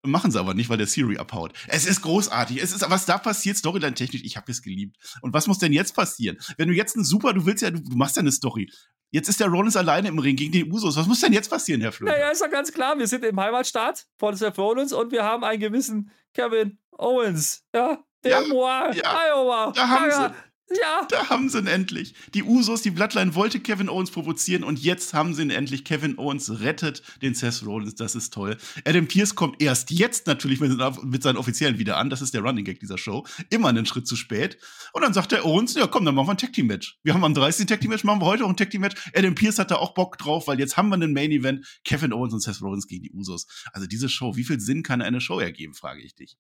Machen 0.03 0.31
sie 0.31 0.39
aber 0.39 0.53
nicht, 0.53 0.69
weil 0.69 0.77
der 0.77 0.87
Siri 0.87 1.17
abhaut. 1.17 1.53
Es 1.67 1.85
ist 1.85 2.01
großartig. 2.01 2.61
Es 2.61 2.71
ist, 2.71 2.87
was 2.89 3.05
da 3.05 3.17
passiert, 3.17 3.57
Storyline-technisch, 3.57 4.21
ich 4.23 4.37
habe 4.37 4.51
es 4.51 4.61
geliebt. 4.61 4.97
Und 5.21 5.33
was 5.33 5.47
muss 5.47 5.57
denn 5.57 5.73
jetzt 5.73 5.95
passieren? 5.95 6.37
Wenn 6.57 6.69
du 6.69 6.73
jetzt 6.73 6.95
ein 6.95 7.03
super, 7.03 7.33
du 7.33 7.45
willst 7.45 7.63
ja, 7.63 7.71
du, 7.71 7.81
machst 7.95 8.15
ja 8.15 8.21
eine 8.21 8.31
Story. 8.31 8.71
Jetzt 9.09 9.29
ist 9.29 9.39
der 9.39 9.47
Rollins 9.47 9.75
alleine 9.75 10.09
im 10.09 10.19
Ring 10.19 10.35
gegen 10.35 10.51
die 10.51 10.65
Usos. 10.65 10.97
Was 10.97 11.07
muss 11.07 11.21
denn 11.21 11.33
jetzt 11.33 11.49
passieren, 11.49 11.81
Herr 11.81 11.91
Flöter? 11.91 12.13
Naja, 12.13 12.29
ist 12.29 12.41
doch 12.41 12.51
ganz 12.51 12.71
klar. 12.71 12.97
Wir 12.97 13.07
sind 13.07 13.23
im 13.23 13.39
Heimatstaat 13.39 14.05
von 14.17 14.35
Seth 14.35 14.57
Rollins 14.57 14.93
und 14.93 15.11
wir 15.11 15.23
haben 15.23 15.43
einen 15.43 15.59
gewissen 15.59 16.11
Kevin 16.33 16.77
Owens. 16.91 17.63
Ja, 17.73 18.03
der 18.23 18.41
ja, 18.41 18.47
Moa, 18.47 18.91
ja, 18.93 19.19
Iowa. 19.29 19.71
Da 19.71 19.87
haben 19.87 20.09
ja, 20.09 20.29
sie. 20.29 20.35
Ja. 20.70 21.07
Da 21.09 21.30
haben 21.30 21.49
sie 21.49 21.59
ihn 21.59 21.68
endlich. 21.68 22.13
Die 22.34 22.43
Usos, 22.43 22.82
die 22.82 22.91
Bloodline 22.91 23.36
wollte 23.36 23.61
Kevin 23.61 23.88
Owens 23.88 24.11
provozieren 24.11 24.65
und 24.65 24.80
jetzt 24.80 25.13
haben 25.13 25.34
sie 25.34 25.43
ihn 25.43 25.49
endlich. 25.49 25.86
Kevin 25.86 26.18
Owens 26.18 26.59
rettet 26.59 27.03
den 27.22 27.34
Seth 27.34 27.65
Rollins. 27.65 27.95
Das 27.95 28.15
ist 28.15 28.34
toll. 28.34 28.57
Adam 28.84 29.07
Pierce 29.07 29.36
kommt 29.36 29.61
erst 29.61 29.91
jetzt 29.91 30.28
natürlich 30.28 30.59
mit, 30.59 31.24
seinen 31.24 31.38
Offiziellen 31.38 31.80
wieder 31.80 31.97
an. 31.97 32.09
Das 32.09 32.22
ist 32.22 32.34
der 32.34 32.41
Running 32.41 32.65
Gag 32.65 32.82
dieser 32.82 32.97
Show. 32.97 33.26
Immer 33.49 33.70
einen 33.70 33.86
Schritt 33.86 34.07
zu 34.07 34.18
spät. 34.18 34.57
Und 34.91 35.03
dann 35.03 35.13
sagt 35.13 35.32
der 35.32 35.45
Owens, 35.45 35.74
ja 35.74 35.88
komm, 35.88 36.03
dann 36.03 36.15
machen 36.15 36.28
wir 36.28 36.32
ein 36.32 36.38
Tag 36.38 36.51
Team 36.51 36.68
Match. 36.68 36.99
Wir 37.03 37.13
haben 37.13 37.24
am 37.24 37.34
30. 37.34 37.65
Tag 37.65 37.80
Team 37.80 37.91
Match, 37.91 38.03
machen 38.03 38.20
wir 38.20 38.26
heute 38.26 38.43
auch 38.43 38.49
ein 38.49 38.57
Tag 38.57 38.70
Team 38.70 38.82
Match. 38.82 38.95
Adam 39.15 39.36
Pierce 39.36 39.59
hat 39.59 39.72
da 39.72 39.76
auch 39.76 39.93
Bock 39.93 40.18
drauf, 40.18 40.47
weil 40.47 40.59
jetzt 40.59 40.76
haben 40.76 40.89
wir 40.89 40.95
einen 40.95 41.13
Main 41.13 41.32
Event. 41.32 41.65
Kevin 41.86 42.11
Owens 42.11 42.34
und 42.34 42.41
Seth 42.41 42.61
Rollins 42.61 42.88
gegen 42.88 43.03
die 43.03 43.11
Usos. 43.11 43.47
Also 43.72 43.88
diese 43.88 44.09
Show, 44.09 44.36
wie 44.36 44.43
viel 44.43 44.59
Sinn 44.59 44.84
kann 44.84 45.01
eine 45.01 45.22
Show 45.22 45.39
ergeben, 45.39 45.74
frage 45.74 46.01
ich 46.01 46.13
dich. 46.13 46.38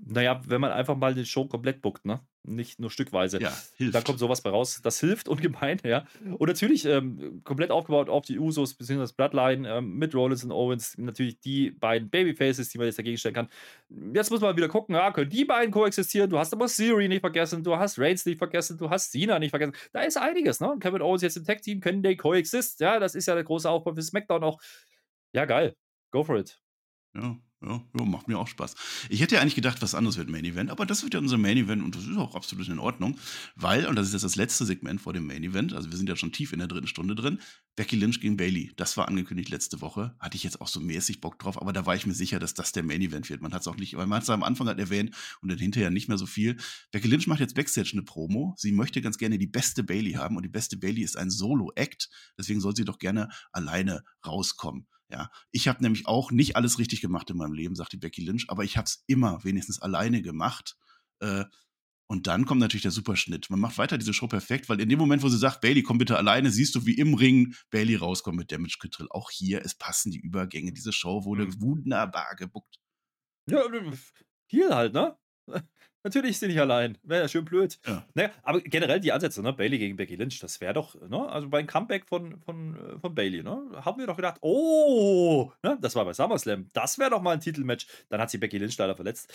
Naja, 0.00 0.40
wenn 0.46 0.60
man 0.60 0.70
einfach 0.70 0.96
mal 0.96 1.12
die 1.12 1.26
Show 1.26 1.46
komplett 1.46 1.82
bookt, 1.82 2.04
ne? 2.04 2.20
Nicht 2.44 2.78
nur 2.78 2.88
stückweise. 2.88 3.42
Ja, 3.42 3.52
hilft. 3.74 3.94
Dann 3.94 4.04
kommt 4.04 4.20
sowas 4.20 4.40
bei 4.40 4.50
raus. 4.50 4.80
Das 4.82 5.00
hilft 5.00 5.28
ungemein, 5.28 5.80
ja. 5.84 6.06
Und 6.38 6.48
natürlich 6.48 6.84
ähm, 6.84 7.42
komplett 7.42 7.72
aufgebaut 7.72 8.08
auf 8.08 8.24
die 8.24 8.38
Usos 8.38 8.74
bzw. 8.74 9.12
Bloodline 9.16 9.68
ähm, 9.68 9.98
mit 9.98 10.14
Rollins 10.14 10.44
und 10.44 10.52
Owens. 10.52 10.96
Natürlich 10.96 11.40
die 11.40 11.72
beiden 11.72 12.10
Babyfaces, 12.10 12.68
die 12.68 12.78
man 12.78 12.86
jetzt 12.86 12.98
dagegen 12.98 13.18
stellen 13.18 13.34
kann. 13.34 13.48
Jetzt 14.14 14.30
muss 14.30 14.40
man 14.40 14.56
wieder 14.56 14.68
gucken, 14.68 14.94
ja, 14.94 15.10
können 15.10 15.30
die 15.30 15.44
beiden 15.44 15.72
koexistieren? 15.72 16.30
Du 16.30 16.38
hast 16.38 16.52
aber 16.52 16.68
Siri 16.68 17.08
nicht 17.08 17.20
vergessen, 17.20 17.64
du 17.64 17.76
hast 17.76 17.98
Reigns 17.98 18.24
nicht 18.24 18.38
vergessen, 18.38 18.78
du 18.78 18.88
hast 18.88 19.10
Cena 19.10 19.40
nicht 19.40 19.50
vergessen. 19.50 19.74
Da 19.92 20.02
ist 20.02 20.16
einiges, 20.16 20.60
ne? 20.60 20.76
Kevin 20.78 21.02
Owens 21.02 21.22
jetzt 21.22 21.36
im 21.36 21.44
Tag-Team, 21.44 21.80
können 21.80 22.04
die 22.04 22.16
coexist? 22.16 22.78
Ja, 22.80 23.00
das 23.00 23.16
ist 23.16 23.26
ja 23.26 23.34
der 23.34 23.44
große 23.44 23.68
Aufbau 23.68 23.94
für 23.94 24.02
SmackDown 24.02 24.44
auch. 24.44 24.60
Ja, 25.32 25.44
geil. 25.44 25.74
Go 26.12 26.22
for 26.22 26.38
it. 26.38 26.60
Ja, 27.14 27.36
ja, 27.62 27.82
ja, 27.98 28.04
macht 28.04 28.28
mir 28.28 28.38
auch 28.38 28.46
Spaß. 28.46 28.74
Ich 29.08 29.20
hätte 29.20 29.34
ja 29.34 29.40
eigentlich 29.40 29.54
gedacht, 29.54 29.82
was 29.82 29.94
anderes 29.94 30.16
wird 30.16 30.28
Main 30.28 30.44
Event, 30.44 30.70
aber 30.70 30.86
das 30.86 31.02
wird 31.02 31.14
ja 31.14 31.20
unser 31.20 31.38
Main 31.38 31.56
Event 31.56 31.82
und 31.82 31.94
das 31.94 32.06
ist 32.06 32.16
auch 32.16 32.34
absolut 32.34 32.68
in 32.68 32.78
Ordnung, 32.78 33.18
weil, 33.56 33.86
und 33.86 33.96
das 33.96 34.06
ist 34.06 34.12
jetzt 34.12 34.24
das 34.24 34.36
letzte 34.36 34.64
Segment 34.64 35.00
vor 35.00 35.12
dem 35.12 35.26
Main 35.26 35.42
Event, 35.42 35.72
also 35.72 35.90
wir 35.90 35.96
sind 35.96 36.08
ja 36.08 36.16
schon 36.16 36.32
tief 36.32 36.52
in 36.52 36.60
der 36.60 36.68
dritten 36.68 36.86
Stunde 36.86 37.14
drin, 37.14 37.40
Becky 37.78 37.94
Lynch 37.94 38.20
gegen 38.20 38.36
Bailey. 38.36 38.72
Das 38.74 38.96
war 38.96 39.06
angekündigt 39.06 39.50
letzte 39.50 39.80
Woche. 39.80 40.16
Hatte 40.18 40.36
ich 40.36 40.42
jetzt 40.42 40.60
auch 40.60 40.66
so 40.66 40.80
mäßig 40.80 41.20
Bock 41.20 41.38
drauf, 41.38 41.62
aber 41.62 41.72
da 41.72 41.86
war 41.86 41.94
ich 41.94 42.06
mir 42.06 42.14
sicher, 42.14 42.40
dass 42.40 42.52
das 42.52 42.72
der 42.72 42.82
Main 42.82 43.00
Event 43.00 43.30
wird. 43.30 43.40
Man 43.40 43.54
hat 43.54 43.60
es 43.60 43.68
auch 43.68 43.76
nicht, 43.76 43.96
weil 43.96 44.08
man 44.08 44.16
hat 44.16 44.24
es 44.24 44.30
am 44.30 44.42
Anfang 44.42 44.66
halt 44.66 44.80
erwähnt 44.80 45.14
und 45.42 45.48
dann 45.48 45.58
hinterher 45.58 45.90
nicht 45.90 46.08
mehr 46.08 46.18
so 46.18 46.26
viel. 46.26 46.56
Becky 46.90 47.06
Lynch 47.06 47.28
macht 47.28 47.38
jetzt 47.38 47.54
Backstage 47.54 47.90
eine 47.92 48.02
Promo. 48.02 48.52
Sie 48.56 48.72
möchte 48.72 49.00
ganz 49.00 49.16
gerne 49.16 49.38
die 49.38 49.46
beste 49.46 49.84
Bailey 49.84 50.14
haben 50.14 50.36
und 50.36 50.42
die 50.42 50.48
beste 50.48 50.76
Bailey 50.76 51.02
ist 51.02 51.16
ein 51.16 51.30
Solo-Act. 51.30 52.10
Deswegen 52.36 52.60
soll 52.60 52.74
sie 52.74 52.84
doch 52.84 52.98
gerne 52.98 53.28
alleine 53.52 54.02
rauskommen. 54.26 54.88
Ja, 55.10 55.30
ich 55.50 55.68
habe 55.68 55.82
nämlich 55.82 56.06
auch 56.06 56.30
nicht 56.30 56.56
alles 56.56 56.78
richtig 56.78 57.00
gemacht 57.00 57.30
in 57.30 57.38
meinem 57.38 57.54
Leben, 57.54 57.74
sagt 57.74 57.92
die 57.92 57.96
Becky 57.96 58.22
Lynch, 58.22 58.46
aber 58.48 58.64
ich 58.64 58.76
habe 58.76 58.84
es 58.84 59.04
immer 59.06 59.42
wenigstens 59.42 59.80
alleine 59.80 60.20
gemacht. 60.20 60.76
Äh, 61.20 61.44
und 62.10 62.26
dann 62.26 62.46
kommt 62.46 62.60
natürlich 62.60 62.82
der 62.82 62.90
Superschnitt. 62.90 63.50
Man 63.50 63.60
macht 63.60 63.76
weiter 63.76 63.98
diese 63.98 64.14
Show 64.14 64.28
perfekt, 64.28 64.68
weil 64.68 64.80
in 64.80 64.88
dem 64.88 64.98
Moment, 64.98 65.22
wo 65.22 65.28
sie 65.28 65.38
sagt, 65.38 65.60
Bailey, 65.60 65.82
komm 65.82 65.98
bitte 65.98 66.16
alleine, 66.16 66.50
siehst 66.50 66.74
du, 66.74 66.86
wie 66.86 66.96
im 66.96 67.14
Ring 67.14 67.54
Bailey 67.70 67.96
rauskommt 67.96 68.38
mit 68.38 68.50
Damage 68.50 68.76
Control. 68.80 69.08
Auch 69.10 69.30
hier, 69.30 69.62
es 69.62 69.74
passen 69.74 70.10
die 70.10 70.20
Übergänge. 70.20 70.72
Diese 70.72 70.92
Show 70.92 71.24
wurde 71.24 71.46
mhm. 71.46 71.60
wunderbar 71.60 72.34
gebuckt. 72.36 72.78
Ja, 73.46 73.62
hier 74.46 74.70
halt, 74.74 74.94
ne? 74.94 75.18
Natürlich 76.08 76.30
ist 76.30 76.40
sie 76.40 76.46
nicht 76.46 76.58
allein. 76.58 76.96
Wäre 77.02 77.20
ja 77.20 77.28
schön 77.28 77.44
blöd. 77.44 77.78
Ja. 77.86 78.02
Naja, 78.14 78.30
aber 78.42 78.62
generell 78.62 78.98
die 78.98 79.12
Ansätze, 79.12 79.42
ne? 79.42 79.52
Bailey 79.52 79.78
gegen 79.78 79.96
Becky 79.96 80.16
Lynch, 80.16 80.40
das 80.40 80.58
wäre 80.58 80.72
doch, 80.72 80.98
ne? 81.06 81.28
Also 81.28 81.50
beim 81.50 81.66
Comeback 81.66 82.06
von, 82.06 82.40
von, 82.40 82.76
äh, 82.76 82.98
von 82.98 83.14
Bailey, 83.14 83.42
ne? 83.42 83.60
Haben 83.84 83.98
wir 83.98 84.06
doch 84.06 84.16
gedacht, 84.16 84.38
oh, 84.40 85.52
ne? 85.62 85.76
Das 85.82 85.94
war 85.96 86.06
bei 86.06 86.14
SummerSlam. 86.14 86.68
Das 86.72 86.98
wäre 86.98 87.10
doch 87.10 87.20
mal 87.20 87.32
ein 87.32 87.40
Titelmatch. 87.40 87.86
Dann 88.08 88.22
hat 88.22 88.30
sie 88.30 88.38
Becky 88.38 88.56
Lynch 88.56 88.78
leider 88.78 88.96
verletzt. 88.96 89.30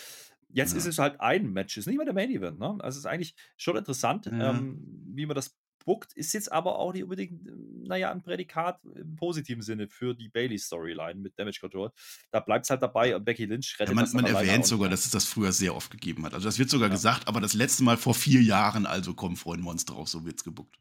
Jetzt 0.48 0.72
ja. 0.72 0.78
ist 0.78 0.86
es 0.86 0.98
halt 0.98 1.20
ein 1.20 1.52
Match, 1.52 1.76
ist 1.76 1.86
nicht 1.86 1.96
mehr 1.96 2.06
der 2.06 2.14
Main 2.14 2.30
Event, 2.30 2.58
ne? 2.58 2.76
Also 2.80 2.96
es 2.96 3.04
ist 3.04 3.06
eigentlich 3.06 3.36
schon 3.56 3.76
interessant, 3.76 4.26
ja. 4.26 4.50
ähm, 4.50 4.82
wie 5.14 5.26
man 5.26 5.36
das 5.36 5.56
buckt, 5.84 6.12
ist 6.14 6.32
jetzt 6.32 6.50
aber 6.50 6.78
auch 6.78 6.92
nicht 6.92 7.02
unbedingt, 7.02 7.40
naja, 7.86 8.10
ein 8.10 8.22
Prädikat 8.22 8.80
im 8.94 9.16
positiven 9.16 9.62
Sinne 9.62 9.88
für 9.88 10.14
die 10.14 10.28
Bailey-Storyline 10.28 11.20
mit 11.20 11.38
Damage 11.38 11.58
Control. 11.60 11.90
Da 12.30 12.40
bleibt 12.40 12.64
es 12.64 12.70
halt 12.70 12.82
dabei 12.82 13.14
und 13.14 13.24
Becky 13.24 13.44
Lynch 13.44 13.76
rettet 13.78 13.94
ja, 13.94 14.02
man, 14.02 14.10
Man 14.12 14.26
erwähnt 14.26 14.66
sogar, 14.66 14.88
dass 14.88 15.04
es 15.04 15.10
das 15.10 15.24
früher 15.24 15.52
sehr 15.52 15.74
oft 15.74 15.90
gegeben 15.90 16.24
hat. 16.24 16.34
Also 16.34 16.46
das 16.46 16.58
wird 16.58 16.70
sogar 16.70 16.88
ja. 16.88 16.94
gesagt, 16.94 17.28
aber 17.28 17.40
das 17.40 17.54
letzte 17.54 17.84
Mal 17.84 17.96
vor 17.96 18.14
vier 18.14 18.42
Jahren, 18.42 18.86
also 18.86 19.14
kommen 19.14 19.36
freuen 19.36 19.62
wir 19.62 19.70
uns 19.70 19.84
drauf, 19.84 20.08
so 20.08 20.24
wird 20.24 20.38
es 20.38 20.44
gebuckt. 20.44 20.78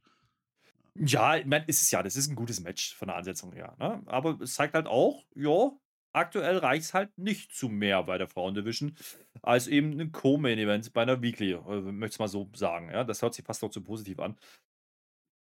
Ja, 0.96 1.38
ich 1.38 1.46
meine, 1.46 1.66
ist 1.66 1.82
es 1.82 1.92
ja, 1.92 2.04
das 2.04 2.16
ist 2.16 2.30
ein 2.30 2.36
gutes 2.36 2.60
Match 2.62 2.96
von 2.96 3.08
der 3.08 3.18
Ansetzung 3.18 3.52
her. 3.52 3.76
Ne? 3.80 4.02
Aber 4.06 4.40
es 4.42 4.54
zeigt 4.54 4.76
halt 4.76 4.86
auch, 4.86 5.26
ja, 5.36 5.72
aktuell 6.14 6.58
reicht 6.58 6.86
es 6.86 6.94
halt 6.94 7.18
nicht 7.18 7.54
zu 7.54 7.68
mehr 7.68 8.04
bei 8.04 8.18
der 8.18 8.28
Frauendivision 8.28 8.96
als 9.42 9.68
eben 9.68 10.00
ein 10.00 10.12
Co-Main-Event 10.12 10.94
bei 10.94 11.02
einer 11.02 11.22
Weekly, 11.22 11.54
äh, 11.54 11.82
möchte 11.82 12.16
ich 12.16 12.20
mal 12.20 12.28
so 12.28 12.50
sagen. 12.56 12.90
Ja, 12.92 13.04
das 13.04 13.22
hört 13.22 13.34
sich 13.34 13.44
fast 13.44 13.62
noch 13.64 13.72
zu 13.72 13.82
positiv 13.82 14.20
an. 14.20 14.38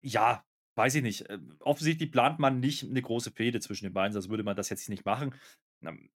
Ja, 0.07 0.45
weiß 0.75 0.95
ich 0.95 1.03
nicht. 1.03 1.29
Äh, 1.29 1.39
offensichtlich 1.59 2.11
plant 2.11 2.39
man 2.39 2.61
nicht 2.61 2.83
eine 2.83 3.01
große 3.01 3.31
Fehde 3.31 3.59
zwischen 3.59 3.85
den 3.85 3.93
beiden, 3.93 4.13
sonst 4.13 4.29
würde 4.29 4.43
man 4.43 4.55
das 4.55 4.69
jetzt 4.69 4.87
nicht 4.87 5.05
machen. 5.05 5.35
Ähm, 5.83 6.09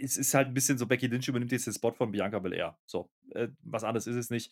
es 0.00 0.16
ist 0.16 0.32
halt 0.32 0.48
ein 0.48 0.54
bisschen 0.54 0.78
so, 0.78 0.86
Becky 0.86 1.08
Lynch 1.08 1.28
übernimmt 1.28 1.52
jetzt 1.52 1.66
den 1.66 1.74
Spot 1.74 1.92
von 1.92 2.10
Bianca 2.10 2.38
Belair. 2.38 2.78
So, 2.86 3.10
äh, 3.34 3.48
was 3.60 3.84
anderes 3.84 4.06
ist 4.06 4.16
es 4.16 4.30
nicht. 4.30 4.50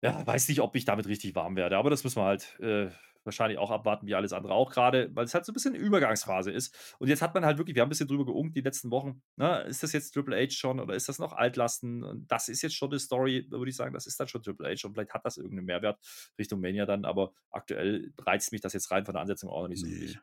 Ja, 0.00 0.24
weiß 0.24 0.48
nicht, 0.48 0.60
ob 0.60 0.76
ich 0.76 0.84
damit 0.84 1.08
richtig 1.08 1.34
warm 1.34 1.56
werde, 1.56 1.76
aber 1.76 1.90
das 1.90 2.04
müssen 2.04 2.20
wir 2.20 2.26
halt 2.26 2.60
äh, 2.60 2.90
wahrscheinlich 3.26 3.58
auch 3.58 3.70
abwarten, 3.70 4.06
wie 4.06 4.14
alles 4.14 4.32
andere 4.32 4.54
auch 4.54 4.70
gerade, 4.70 5.10
weil 5.14 5.24
es 5.24 5.34
halt 5.34 5.44
so 5.44 5.52
ein 5.52 5.54
bisschen 5.54 5.74
eine 5.74 5.82
Übergangsphase 5.82 6.50
ist. 6.50 6.96
Und 6.98 7.08
jetzt 7.08 7.22
hat 7.22 7.34
man 7.34 7.44
halt 7.44 7.58
wirklich, 7.58 7.74
wir 7.74 7.82
haben 7.82 7.88
ein 7.88 7.90
bisschen 7.90 8.08
drüber 8.08 8.24
geungt 8.24 8.56
die 8.56 8.60
letzten 8.60 8.90
Wochen, 8.90 9.22
ne, 9.36 9.62
ist 9.62 9.82
das 9.82 9.92
jetzt 9.92 10.12
Triple 10.12 10.36
H 10.36 10.50
schon 10.50 10.80
oder 10.80 10.94
ist 10.94 11.08
das 11.08 11.18
noch 11.18 11.32
Altlasten? 11.32 12.04
Und 12.04 12.30
das 12.30 12.48
ist 12.48 12.62
jetzt 12.62 12.76
schon 12.76 12.90
die 12.90 12.98
Story, 12.98 13.46
würde 13.50 13.68
ich 13.68 13.76
sagen, 13.76 13.92
das 13.92 14.06
ist 14.06 14.18
dann 14.18 14.28
schon 14.28 14.42
Triple 14.42 14.68
H 14.68 14.86
und 14.86 14.94
vielleicht 14.94 15.12
hat 15.12 15.24
das 15.24 15.36
irgendeinen 15.36 15.66
Mehrwert 15.66 15.98
Richtung 16.38 16.60
Mania 16.60 16.86
dann, 16.86 17.04
aber 17.04 17.32
aktuell 17.50 18.12
reizt 18.18 18.52
mich 18.52 18.60
das 18.60 18.72
jetzt 18.72 18.90
rein 18.90 19.04
von 19.04 19.14
der 19.14 19.22
Ansetzung 19.22 19.50
auch 19.50 19.62
noch 19.62 19.68
nicht 19.68 19.80
so 19.80 19.86
nee. 19.86 19.92
wirklich. 19.92 20.18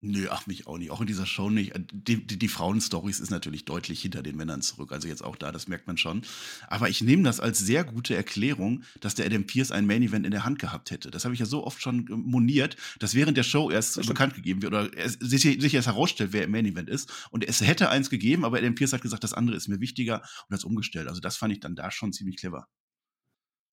Nö, 0.00 0.28
ach 0.30 0.46
mich 0.46 0.68
auch 0.68 0.78
nicht. 0.78 0.92
Auch 0.92 1.00
in 1.00 1.08
dieser 1.08 1.26
Show 1.26 1.50
nicht. 1.50 1.74
Äh, 1.74 1.80
die, 1.92 2.24
die, 2.24 2.38
die 2.38 2.48
Frauenstories 2.48 3.18
ist 3.18 3.30
natürlich 3.30 3.64
deutlich 3.64 4.00
hinter 4.00 4.22
den 4.22 4.36
Männern 4.36 4.62
zurück. 4.62 4.92
Also 4.92 5.08
jetzt 5.08 5.24
auch 5.24 5.34
da, 5.34 5.50
das 5.50 5.66
merkt 5.66 5.88
man 5.88 5.96
schon. 5.96 6.22
Aber 6.68 6.88
ich 6.88 7.00
nehme 7.00 7.24
das 7.24 7.40
als 7.40 7.58
sehr 7.58 7.82
gute 7.82 8.14
Erklärung, 8.14 8.84
dass 9.00 9.16
der 9.16 9.26
Adam 9.26 9.44
Pierce 9.44 9.72
ein 9.72 9.86
Main 9.86 10.02
Event 10.02 10.24
in 10.24 10.30
der 10.30 10.44
Hand 10.44 10.60
gehabt 10.60 10.92
hätte. 10.92 11.10
Das 11.10 11.24
habe 11.24 11.34
ich 11.34 11.40
ja 11.40 11.46
so 11.46 11.64
oft 11.66 11.82
schon 11.82 12.06
moniert, 12.08 12.76
dass 13.00 13.16
während 13.16 13.36
der 13.36 13.42
Show 13.42 13.70
erst 13.70 14.06
bekannt 14.06 14.34
gegeben 14.34 14.62
wird 14.62 14.72
oder 14.72 14.96
es, 14.96 15.14
sich, 15.14 15.42
sich 15.42 15.74
erst 15.74 15.88
herausstellt, 15.88 16.32
wer 16.32 16.44
im 16.44 16.52
Main 16.52 16.66
Event 16.66 16.88
ist. 16.88 17.10
Und 17.30 17.42
es 17.42 17.60
hätte 17.60 17.88
eins 17.88 18.08
gegeben, 18.08 18.44
aber 18.44 18.58
Adam 18.58 18.76
Pierce 18.76 18.92
hat 18.92 19.02
gesagt, 19.02 19.24
das 19.24 19.34
andere 19.34 19.56
ist 19.56 19.66
mir 19.66 19.80
wichtiger 19.80 20.20
und 20.20 20.50
das 20.50 20.62
umgestellt. 20.62 21.08
Also 21.08 21.20
das 21.20 21.36
fand 21.36 21.52
ich 21.52 21.58
dann 21.58 21.74
da 21.74 21.90
schon 21.90 22.12
ziemlich 22.12 22.36
clever. 22.36 22.68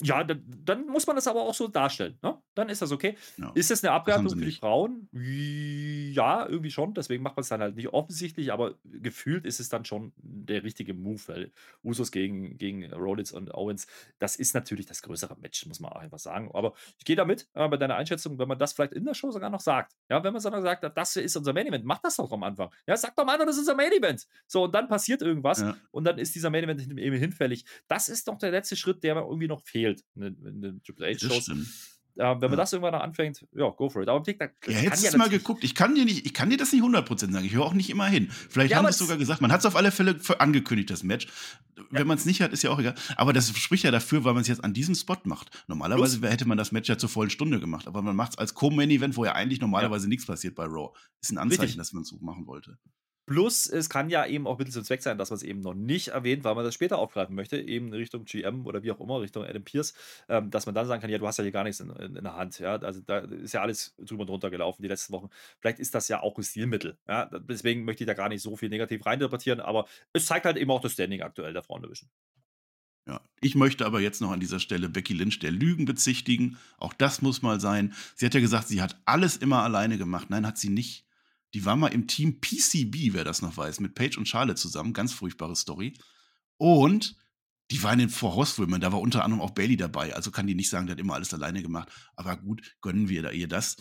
Ja, 0.02 0.24
dann, 0.24 0.44
dann, 0.64 0.88
muss 0.88 1.08
man 1.08 1.16
das 1.16 1.28
aber 1.28 1.44
auch 1.44 1.54
so 1.54 1.68
darstellen. 1.68 2.18
Ne? 2.22 2.38
Dann 2.56 2.70
ist 2.70 2.82
das 2.82 2.92
okay. 2.92 3.16
Ja, 3.38 3.52
ist 3.54 3.72
das 3.72 3.84
eine 3.84 3.94
Abwertung 3.94 4.30
für 4.30 4.44
die 4.44 4.52
Frauen? 4.52 5.08
Ja, 5.14 6.48
irgendwie 6.48 6.72
schon. 6.72 6.94
Deswegen 6.94 7.24
macht 7.24 7.38
man 7.38 7.42
es 7.42 7.50
dann 7.50 7.62
halt 7.62 7.76
nicht 7.76 7.90
offensichtlich, 7.90 8.52
aber 8.52 8.76
gefühlt 8.84 9.46
ist 9.46 9.60
es 9.60 9.70
dann 9.70 9.86
schon 9.86 10.14
der 10.18 10.64
richtige 10.64 10.94
Move, 10.94 11.22
weil 11.28 11.52
Usos 11.84 12.12
gegen, 12.12 12.58
gegen 12.58 12.92
Rollins 12.94 13.32
und 13.32 13.54
Owens, 13.54 13.88
das 14.20 14.36
ist 14.36 14.54
natürlich 14.54 14.86
das 14.86 15.02
größere 15.02 15.38
Match, 15.40 15.66
muss 15.66 15.80
man 15.80 15.92
auch 15.92 16.02
einfach 16.02 16.20
sagen. 16.20 16.50
Aber 16.54 16.74
ich 16.98 17.06
gehe 17.06 17.16
damit 17.16 17.48
äh, 17.54 17.68
bei 17.68 17.78
deiner 17.78 17.96
Einschätzung, 17.96 18.38
wenn 18.40 18.48
man 18.48 18.60
das 18.60 18.74
vielleicht 18.74 18.94
in 18.94 19.06
der 19.06 19.14
Show 19.14 19.32
sogar 19.32 19.50
noch 19.50 19.62
sagt. 19.62 19.96
Ja, 20.10 20.24
wenn 20.24 20.34
man 20.34 20.42
sogar 20.42 20.62
sagt, 20.62 20.84
das 20.96 21.16
ist 21.16 21.36
unser 21.36 21.54
Main 21.54 21.68
Event, 21.68 21.86
macht 21.86 22.04
das 22.04 22.16
doch 22.18 22.32
am 22.32 22.44
Anfang. 22.44 22.70
Ja, 22.88 22.98
sag 22.98 23.16
doch 23.16 23.26
mal 23.26 23.38
das 23.38 23.50
ist 23.56 23.60
unser 23.60 23.76
Main 23.76 23.92
Event. 23.92 24.28
So, 24.48 24.64
und 24.64 24.76
dann 24.76 24.88
passiert 24.88 25.22
irgendwas 25.22 25.62
ja. 25.62 25.78
und 25.92 26.04
dann 26.06 26.18
ist 26.18 26.36
dieser 26.36 26.50
Main 26.50 26.64
Event 26.64 26.82
eben 26.82 27.18
hinfällig. 27.18 27.66
Das 27.88 28.10
ist 28.10 28.28
doch 28.28 28.38
der 28.38 28.52
letzte 28.52 28.76
Schritt, 28.76 29.04
der 29.04 29.16
irgendwie 29.16 29.48
noch 29.48 29.62
fehlt 29.62 29.86
fehlt 29.86 30.04
in, 30.16 30.46
in 30.46 30.62
den 30.62 30.84
Triple 30.84 31.14
H-Shows. 31.14 31.52
Wenn 32.16 32.40
man 32.40 32.52
ja. 32.52 32.56
das 32.56 32.72
irgendwann 32.72 32.96
anfängt, 32.96 33.46
ja, 33.54 33.70
go 33.70 33.90
for 33.90 34.02
it. 34.02 34.08
Aber 34.08 34.22
da, 34.22 34.46
ja, 34.68 34.90
du 34.90 35.02
ja 35.02 35.18
mal 35.18 35.30
geguckt. 35.30 35.66
Ich 35.66 35.76
kann 35.76 35.96
dir 35.96 36.06
nicht, 36.06 36.26
ich 36.26 36.34
kann 36.34 36.50
dir 36.50 36.58
das 36.58 36.72
nicht 36.72 36.82
100% 36.82 37.32
sagen. 37.32 37.46
Ich 37.46 37.54
höre 37.54 37.66
auch 37.66 37.74
nicht 37.74 37.90
immer 37.90 38.08
hin. 38.08 38.30
Vielleicht 38.50 38.72
ja, 38.72 38.78
haben 38.78 38.86
es 38.86 38.98
sogar 38.98 39.18
gesagt. 39.18 39.42
Man 39.42 39.52
hat 39.52 39.60
es 39.60 39.66
auf 39.66 39.76
alle 39.76 39.92
Fälle 39.92 40.18
angekündigt, 40.40 40.90
das 40.90 41.04
Match. 41.04 41.28
Wenn 41.90 42.08
man 42.08 42.18
es 42.18 42.26
nicht 42.26 42.42
hat, 42.42 42.54
ist 42.54 42.64
ja 42.64 42.70
auch 42.70 42.80
egal. 42.80 42.96
Aber 43.18 43.34
das 43.34 43.50
spricht 43.58 43.84
ja 43.84 43.92
dafür, 43.92 44.24
weil 44.24 44.34
man 44.34 44.42
es 44.42 44.48
jetzt 44.48 44.64
an 44.64 44.74
diesem 44.74 44.96
Spot 44.96 45.18
macht. 45.26 45.52
Normalerweise 45.68 46.20
Plus, 46.20 46.32
hätte 46.32 46.48
man 46.48 46.58
das 46.58 46.72
Match 46.72 46.88
ja 46.88 46.98
zur 46.98 47.10
vollen 47.10 47.30
Stunde 47.30 47.60
gemacht. 47.60 47.86
Aber 47.86 48.02
man 48.02 48.16
macht 48.16 48.32
es 48.32 48.38
als 48.38 48.54
Co-Main-Event, 48.54 49.18
wo 49.18 49.26
ja 49.26 49.34
eigentlich 49.34 49.60
normalerweise 49.60 50.08
nichts 50.08 50.26
passiert 50.26 50.56
bei 50.56 50.66
Raw. 50.66 50.92
Ist 51.22 51.32
ein 51.32 51.38
Anzeichen, 51.38 51.62
Richtig. 51.62 51.78
dass 51.78 51.92
man 51.92 52.04
es 52.04 52.10
so 52.10 52.18
machen 52.22 52.48
wollte. 52.48 52.78
Plus, 53.26 53.66
es 53.66 53.90
kann 53.90 54.10
ja 54.10 54.26
eben 54.26 54.46
auch 54.46 54.60
Mittel 54.60 54.72
zum 54.72 54.84
Zweck 54.84 55.02
sein, 55.02 55.18
dass 55.18 55.32
man 55.32 55.38
es 55.38 55.44
eben 55.44 55.62
noch 55.62 55.74
nicht 55.74 56.10
erwähnt, 56.10 56.44
weil 56.44 56.54
man 56.54 56.64
das 56.64 56.76
später 56.76 57.00
aufgreifen 57.00 57.36
möchte, 57.36 57.58
eben 57.58 57.92
Richtung 57.92 58.26
GM 58.26 58.68
oder 58.68 58.84
wie 58.84 58.92
auch 58.92 59.00
immer, 59.00 59.20
Richtung 59.20 59.44
Adam 59.44 59.64
Pierce, 59.64 59.96
ähm, 60.30 60.52
dass 60.52 60.68
man 60.68 60.76
dann 60.76 60.86
sagen 60.86 61.02
kann, 61.02 61.10
ja, 61.10 61.18
du 61.18 61.26
hast 61.26 61.38
ja 61.38 61.44
hier 61.44 61.52
gar 61.52 61.64
nichts 61.64 61.80
in, 61.80 61.90
in, 61.90 62.16
in, 62.16 62.24
der 62.24 62.36
Hand. 62.36 62.60
Ja? 62.60 62.76
Also 62.76 63.02
da 63.02 63.20
ist 63.20 63.54
ja 63.54 63.62
alles 63.62 63.96
drüber 63.98 64.22
und 64.22 64.30
drunter 64.30 64.52
gelaufen 64.52 64.84
die 64.84 64.88
letzten 64.88 65.12
Wochen. 65.14 65.30
Vielleicht 65.60 65.80
ist 65.80 65.96
das 65.96 66.08
ja 66.08 66.22
auch 66.22 66.38
ein 66.38 66.44
Stilmittel. 66.44 66.98
Ja? 67.08 67.26
Deswegen 67.26 67.84
möchte 67.84 68.04
ich 68.04 68.08
da 68.08 68.14
gar 68.14 68.30
nicht 68.30 68.44
so 68.44 68.56
viel 68.56 68.70
negativ 68.70 69.04
reininterpretieren, 69.06 69.60
aber 69.60 69.88
es 70.14 70.28
zeigt 70.28 70.46
halt 70.46 70.58
eben 70.58 70.70
auch 70.70 70.82
das 70.82 70.94
Standing 70.94 71.22
aktuell 71.22 71.54
der 71.54 71.64
Frauendivision. 71.64 72.10
Ja, 73.08 73.22
ich 73.40 73.54
möchte 73.56 73.86
aber 73.86 74.02
jetzt 74.02 74.20
noch 74.22 74.32
an 74.32 74.40
dieser 74.40 74.60
Stelle 74.60 74.90
Becky 74.90 75.14
Lynch 75.14 75.40
der 75.40 75.52
Lügen 75.52 75.86
bezichtigen. 75.86 76.58
Auch 76.78 76.94
das 76.94 77.22
muss 77.22 77.44
mal 77.44 77.60
sein. 77.60 77.94
Sie 78.16 78.26
hat 78.26 78.34
ja 78.34 78.40
gesagt, 78.40 78.68
sie 78.68 78.82
hat 78.82 79.00
alles 79.06 79.38
immer 79.38 79.62
alleine 79.62 79.98
gemacht. 79.98 80.30
Nein, 80.30 80.48
hat 80.48 80.58
sie 80.58 80.70
nicht. 80.70 81.06
Die 81.56 81.64
war 81.64 81.78
mal 81.78 81.88
im 81.88 82.06
Team 82.06 82.42
PCB, 82.42 83.14
wer 83.14 83.24
das 83.24 83.42
noch 83.42 83.56
weiß, 83.56 83.80
mit 83.80 83.96
Paige 83.96 84.18
und 84.18 84.28
Charlotte 84.28 84.60
zusammen. 84.60 84.92
Ganz 84.92 85.14
furchtbare 85.14 85.56
Story. 85.56 85.98
Und 86.58 87.16
die 87.72 87.82
war 87.82 87.94
in 87.94 88.00
den 88.00 88.10
Four 88.10 88.36
Horsewomen, 88.36 88.82
da 88.82 88.92
war 88.92 89.00
unter 89.00 89.24
anderem 89.24 89.42
auch 89.42 89.52
Bailey 89.52 89.78
dabei. 89.78 90.14
Also 90.14 90.32
kann 90.32 90.48
die 90.48 90.54
nicht 90.54 90.70
sagen, 90.70 90.86
die 90.86 90.92
hat 90.92 91.00
immer 91.00 91.14
alles 91.14 91.34
alleine 91.34 91.62
gemacht. 91.62 91.90
Aber 92.18 92.36
gut, 92.36 92.76
gönnen 92.82 93.08
wir 93.08 93.32
ihr 93.32 93.48
das. 93.48 93.78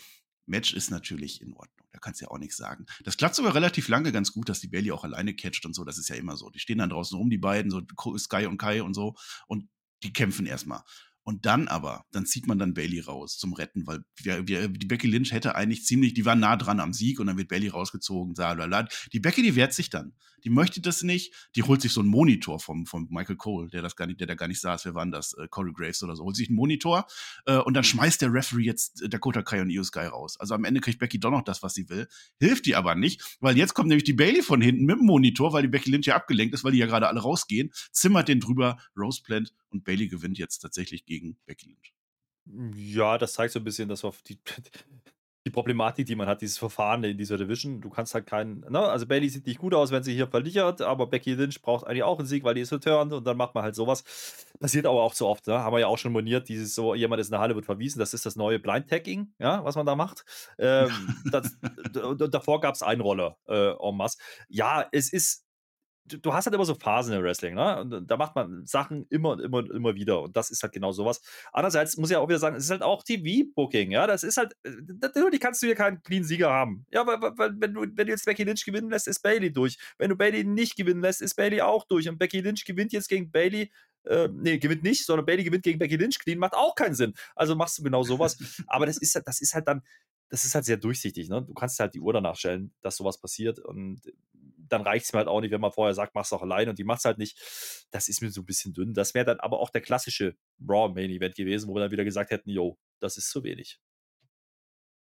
Match 0.46 0.72
ist 0.72 0.90
natürlich 0.90 1.40
in 1.42 1.52
Ordnung. 1.52 1.88
Da 1.90 1.98
kannst 1.98 2.20
du 2.20 2.26
ja 2.26 2.30
auch 2.30 2.38
nichts 2.38 2.56
sagen. 2.56 2.86
Das 3.02 3.16
klappt 3.16 3.34
sogar 3.34 3.56
relativ 3.56 3.88
lange 3.88 4.12
ganz 4.12 4.32
gut, 4.32 4.48
dass 4.48 4.60
die 4.60 4.68
Bailey 4.68 4.92
auch 4.92 5.02
alleine 5.02 5.34
catcht 5.34 5.66
und 5.66 5.74
so. 5.74 5.82
Das 5.84 5.98
ist 5.98 6.08
ja 6.08 6.14
immer 6.14 6.36
so. 6.36 6.50
Die 6.50 6.60
stehen 6.60 6.78
dann 6.78 6.90
draußen 6.90 7.18
rum, 7.18 7.28
die 7.28 7.38
beiden, 7.38 7.72
so 7.72 7.82
Sky 8.18 8.46
und 8.46 8.56
Kai 8.56 8.84
und 8.84 8.94
so. 8.94 9.16
Und 9.48 9.68
die 10.04 10.12
kämpfen 10.12 10.46
erstmal. 10.46 10.82
Und 11.24 11.46
dann 11.46 11.68
aber, 11.68 12.04
dann 12.12 12.26
zieht 12.26 12.46
man 12.46 12.58
dann 12.58 12.74
Bailey 12.74 13.00
raus 13.00 13.38
zum 13.38 13.54
Retten, 13.54 13.86
weil 13.86 14.00
wir, 14.22 14.46
wir, 14.46 14.68
die 14.68 14.86
Becky 14.86 15.06
Lynch 15.06 15.32
hätte 15.32 15.54
eigentlich 15.54 15.84
ziemlich, 15.84 16.12
die 16.12 16.26
war 16.26 16.36
nah 16.36 16.56
dran 16.56 16.80
am 16.80 16.92
Sieg 16.92 17.18
und 17.18 17.26
dann 17.26 17.38
wird 17.38 17.48
Bailey 17.48 17.68
rausgezogen, 17.68 18.34
bla, 18.34 18.54
Die 19.12 19.20
Becky, 19.20 19.42
die 19.42 19.56
wehrt 19.56 19.72
sich 19.72 19.88
dann. 19.88 20.12
Die 20.44 20.50
möchte 20.50 20.80
das 20.80 21.02
nicht. 21.02 21.32
Die 21.56 21.62
holt 21.62 21.80
sich 21.80 21.92
so 21.92 22.00
einen 22.00 22.10
Monitor 22.10 22.60
vom, 22.60 22.86
vom 22.86 23.08
Michael 23.10 23.36
Cole, 23.36 23.68
der 23.70 23.82
das 23.82 23.96
gar 23.96 24.06
nicht, 24.06 24.20
der 24.20 24.26
da 24.26 24.34
gar 24.34 24.48
nicht 24.48 24.60
saß. 24.60 24.84
Wer 24.84 24.94
waren 24.94 25.10
das? 25.10 25.32
Äh, 25.34 25.48
Corey 25.48 25.72
Graves 25.72 26.02
oder 26.02 26.16
so. 26.16 26.24
Holt 26.24 26.36
sich 26.36 26.48
einen 26.48 26.56
Monitor 26.56 27.06
äh, 27.46 27.56
und 27.56 27.74
dann 27.74 27.84
schmeißt 27.84 28.20
der 28.22 28.32
Referee 28.32 28.64
jetzt 28.64 29.02
Dakota 29.08 29.42
Kai 29.42 29.62
und 29.62 29.70
Io 29.70 29.82
Sky 29.82 30.06
raus. 30.06 30.38
Also 30.38 30.54
am 30.54 30.64
Ende 30.64 30.80
kriegt 30.80 30.98
Becky 30.98 31.18
doch 31.18 31.30
noch 31.30 31.42
das, 31.42 31.62
was 31.62 31.74
sie 31.74 31.88
will. 31.88 32.08
Hilft 32.38 32.66
die 32.66 32.76
aber 32.76 32.94
nicht, 32.94 33.38
weil 33.40 33.56
jetzt 33.56 33.74
kommt 33.74 33.88
nämlich 33.88 34.04
die 34.04 34.12
Bailey 34.12 34.42
von 34.42 34.60
hinten 34.60 34.84
mit 34.84 34.98
dem 34.98 35.06
Monitor, 35.06 35.52
weil 35.52 35.62
die 35.62 35.68
Becky 35.68 35.90
Lynch 35.90 36.06
ja 36.06 36.16
abgelenkt 36.16 36.54
ist, 36.54 36.64
weil 36.64 36.72
die 36.72 36.78
ja 36.78 36.86
gerade 36.86 37.08
alle 37.08 37.20
rausgehen, 37.20 37.70
zimmert 37.92 38.28
den 38.28 38.40
drüber, 38.40 38.78
Rose 38.96 39.22
Plant 39.22 39.52
und 39.70 39.84
Bailey 39.84 40.08
gewinnt 40.08 40.38
jetzt 40.38 40.58
tatsächlich 40.58 41.06
gegen 41.06 41.36
Becky 41.46 41.68
Lynch. 41.68 41.94
Ja, 42.76 43.16
das 43.16 43.32
zeigt 43.32 43.52
so 43.52 43.60
ein 43.60 43.64
bisschen, 43.64 43.88
dass 43.88 44.04
auf 44.04 44.22
die, 44.22 44.38
die 45.44 45.50
Problematik, 45.50 46.06
die 46.06 46.16
man 46.16 46.26
hat, 46.26 46.40
dieses 46.40 46.56
Verfahren 46.56 47.04
in 47.04 47.18
dieser 47.18 47.36
Division. 47.36 47.80
Du 47.80 47.90
kannst 47.90 48.14
halt 48.14 48.26
keinen, 48.26 48.60
ne? 48.70 48.78
Also 48.78 49.06
Bailey 49.06 49.28
sieht 49.28 49.46
nicht 49.46 49.58
gut 49.58 49.74
aus, 49.74 49.90
wenn 49.90 50.02
sie 50.02 50.14
hier 50.14 50.26
verliert, 50.26 50.80
aber 50.80 51.06
Becky 51.06 51.34
Lynch 51.34 51.60
braucht 51.60 51.86
eigentlich 51.86 52.02
auch 52.02 52.18
einen 52.18 52.26
Sieg, 52.26 52.44
weil 52.44 52.54
die 52.54 52.62
ist 52.62 52.72
returned 52.72 53.12
und 53.12 53.26
dann 53.26 53.36
macht 53.36 53.54
man 53.54 53.62
halt 53.62 53.74
sowas. 53.74 54.04
Passiert 54.58 54.86
aber 54.86 55.02
auch 55.02 55.12
zu 55.12 55.26
oft, 55.26 55.46
ne? 55.46 55.58
Haben 55.58 55.74
wir 55.74 55.80
ja 55.80 55.86
auch 55.86 55.98
schon 55.98 56.12
moniert, 56.12 56.48
dieses 56.48 56.74
so, 56.74 56.94
jemand 56.94 57.20
ist 57.20 57.28
in 57.28 57.32
der 57.32 57.40
Halle, 57.40 57.54
wird 57.54 57.66
verwiesen, 57.66 57.98
das 57.98 58.14
ist 58.14 58.24
das 58.24 58.36
neue 58.36 58.58
Blind 58.58 58.88
Tagging, 58.88 59.34
ja, 59.38 59.62
was 59.64 59.76
man 59.76 59.84
da 59.84 59.94
macht. 59.94 60.24
Ähm, 60.58 60.90
das, 61.30 61.58
davor 62.30 62.60
gab 62.60 62.74
es 62.74 62.82
Einroller 62.82 63.36
äh, 63.46 63.72
en 63.72 63.96
masse. 63.96 64.18
Ja, 64.48 64.86
es 64.92 65.12
ist 65.12 65.43
du 66.06 66.34
hast 66.34 66.46
halt 66.46 66.54
immer 66.54 66.64
so 66.64 66.74
Phasen 66.74 67.14
im 67.14 67.22
Wrestling, 67.22 67.54
ne? 67.54 67.80
Und 67.80 68.10
da 68.10 68.16
macht 68.16 68.34
man 68.34 68.66
Sachen 68.66 69.06
immer 69.08 69.30
und 69.30 69.40
immer 69.40 69.58
und 69.58 69.70
immer 69.70 69.94
wieder. 69.94 70.22
Und 70.22 70.36
das 70.36 70.50
ist 70.50 70.62
halt 70.62 70.72
genau 70.72 70.92
sowas. 70.92 71.20
Andererseits 71.52 71.96
muss 71.96 72.10
ich 72.10 72.16
auch 72.16 72.28
wieder 72.28 72.38
sagen, 72.38 72.56
es 72.56 72.64
ist 72.64 72.70
halt 72.70 72.82
auch 72.82 73.02
TV-Booking, 73.02 73.90
ja. 73.90 74.06
Das 74.06 74.22
ist 74.22 74.36
halt, 74.36 74.54
äh, 74.64 74.70
natürlich 75.00 75.40
kannst 75.40 75.62
du 75.62 75.66
hier 75.66 75.74
keinen 75.74 76.02
clean 76.02 76.24
Sieger 76.24 76.50
haben. 76.50 76.86
Ja, 76.90 77.06
weil, 77.06 77.20
weil 77.20 77.54
wenn, 77.58 77.74
du, 77.74 77.82
wenn 77.82 78.06
du 78.06 78.12
jetzt 78.12 78.26
Becky 78.26 78.44
Lynch 78.44 78.64
gewinnen 78.64 78.90
lässt, 78.90 79.08
ist 79.08 79.20
Bailey 79.20 79.52
durch. 79.52 79.78
Wenn 79.98 80.10
du 80.10 80.16
Bailey 80.16 80.44
nicht 80.44 80.76
gewinnen 80.76 81.00
lässt, 81.00 81.22
ist 81.22 81.34
Bailey 81.36 81.62
auch 81.62 81.84
durch. 81.86 82.08
Und 82.08 82.18
Becky 82.18 82.40
Lynch 82.40 82.64
gewinnt 82.64 82.92
jetzt 82.92 83.08
gegen 83.08 83.30
Bailey. 83.30 83.70
Äh, 84.04 84.28
nee, 84.30 84.58
gewinnt 84.58 84.82
nicht, 84.82 85.06
sondern 85.06 85.24
Bailey 85.24 85.44
gewinnt 85.44 85.62
gegen 85.62 85.78
Becky 85.78 85.96
Lynch 85.96 86.18
clean, 86.18 86.38
macht 86.38 86.52
auch 86.52 86.74
keinen 86.74 86.94
Sinn. 86.94 87.14
Also 87.34 87.56
machst 87.56 87.78
du 87.78 87.82
genau 87.82 88.02
sowas. 88.02 88.36
Aber 88.66 88.84
das 88.84 88.98
ist, 88.98 89.18
das 89.24 89.40
ist 89.40 89.54
halt 89.54 89.66
dann, 89.66 89.82
das 90.28 90.44
ist 90.44 90.54
halt 90.54 90.64
sehr 90.64 90.76
durchsichtig. 90.76 91.28
Ne? 91.28 91.42
Du 91.42 91.54
kannst 91.54 91.78
halt 91.78 91.94
die 91.94 92.00
Uhr 92.00 92.12
danach 92.12 92.36
stellen, 92.36 92.72
dass 92.82 92.96
sowas 92.96 93.18
passiert. 93.18 93.58
Und 93.58 94.02
dann 94.68 94.82
reicht 94.82 95.06
es 95.06 95.12
mir 95.12 95.18
halt 95.18 95.28
auch 95.28 95.40
nicht, 95.40 95.50
wenn 95.50 95.60
man 95.60 95.72
vorher 95.72 95.94
sagt, 95.94 96.14
mach's 96.14 96.32
auch 96.32 96.42
allein 96.42 96.68
und 96.68 96.78
die 96.78 96.84
macht's 96.84 97.04
halt 97.04 97.18
nicht. 97.18 97.38
Das 97.90 98.08
ist 98.08 98.22
mir 98.22 98.30
so 98.30 98.42
ein 98.42 98.46
bisschen 98.46 98.72
dünn. 98.72 98.94
Das 98.94 99.14
wäre 99.14 99.24
dann 99.24 99.40
aber 99.40 99.60
auch 99.60 99.70
der 99.70 99.80
klassische 99.80 100.36
Raw 100.66 100.92
Main 100.92 101.10
Event 101.10 101.34
gewesen, 101.34 101.68
wo 101.68 101.74
wir 101.74 101.80
dann 101.80 101.92
wieder 101.92 102.04
gesagt 102.04 102.30
hätten, 102.30 102.50
yo, 102.50 102.78
das 103.00 103.16
ist 103.16 103.30
zu 103.30 103.42
wenig. 103.44 103.78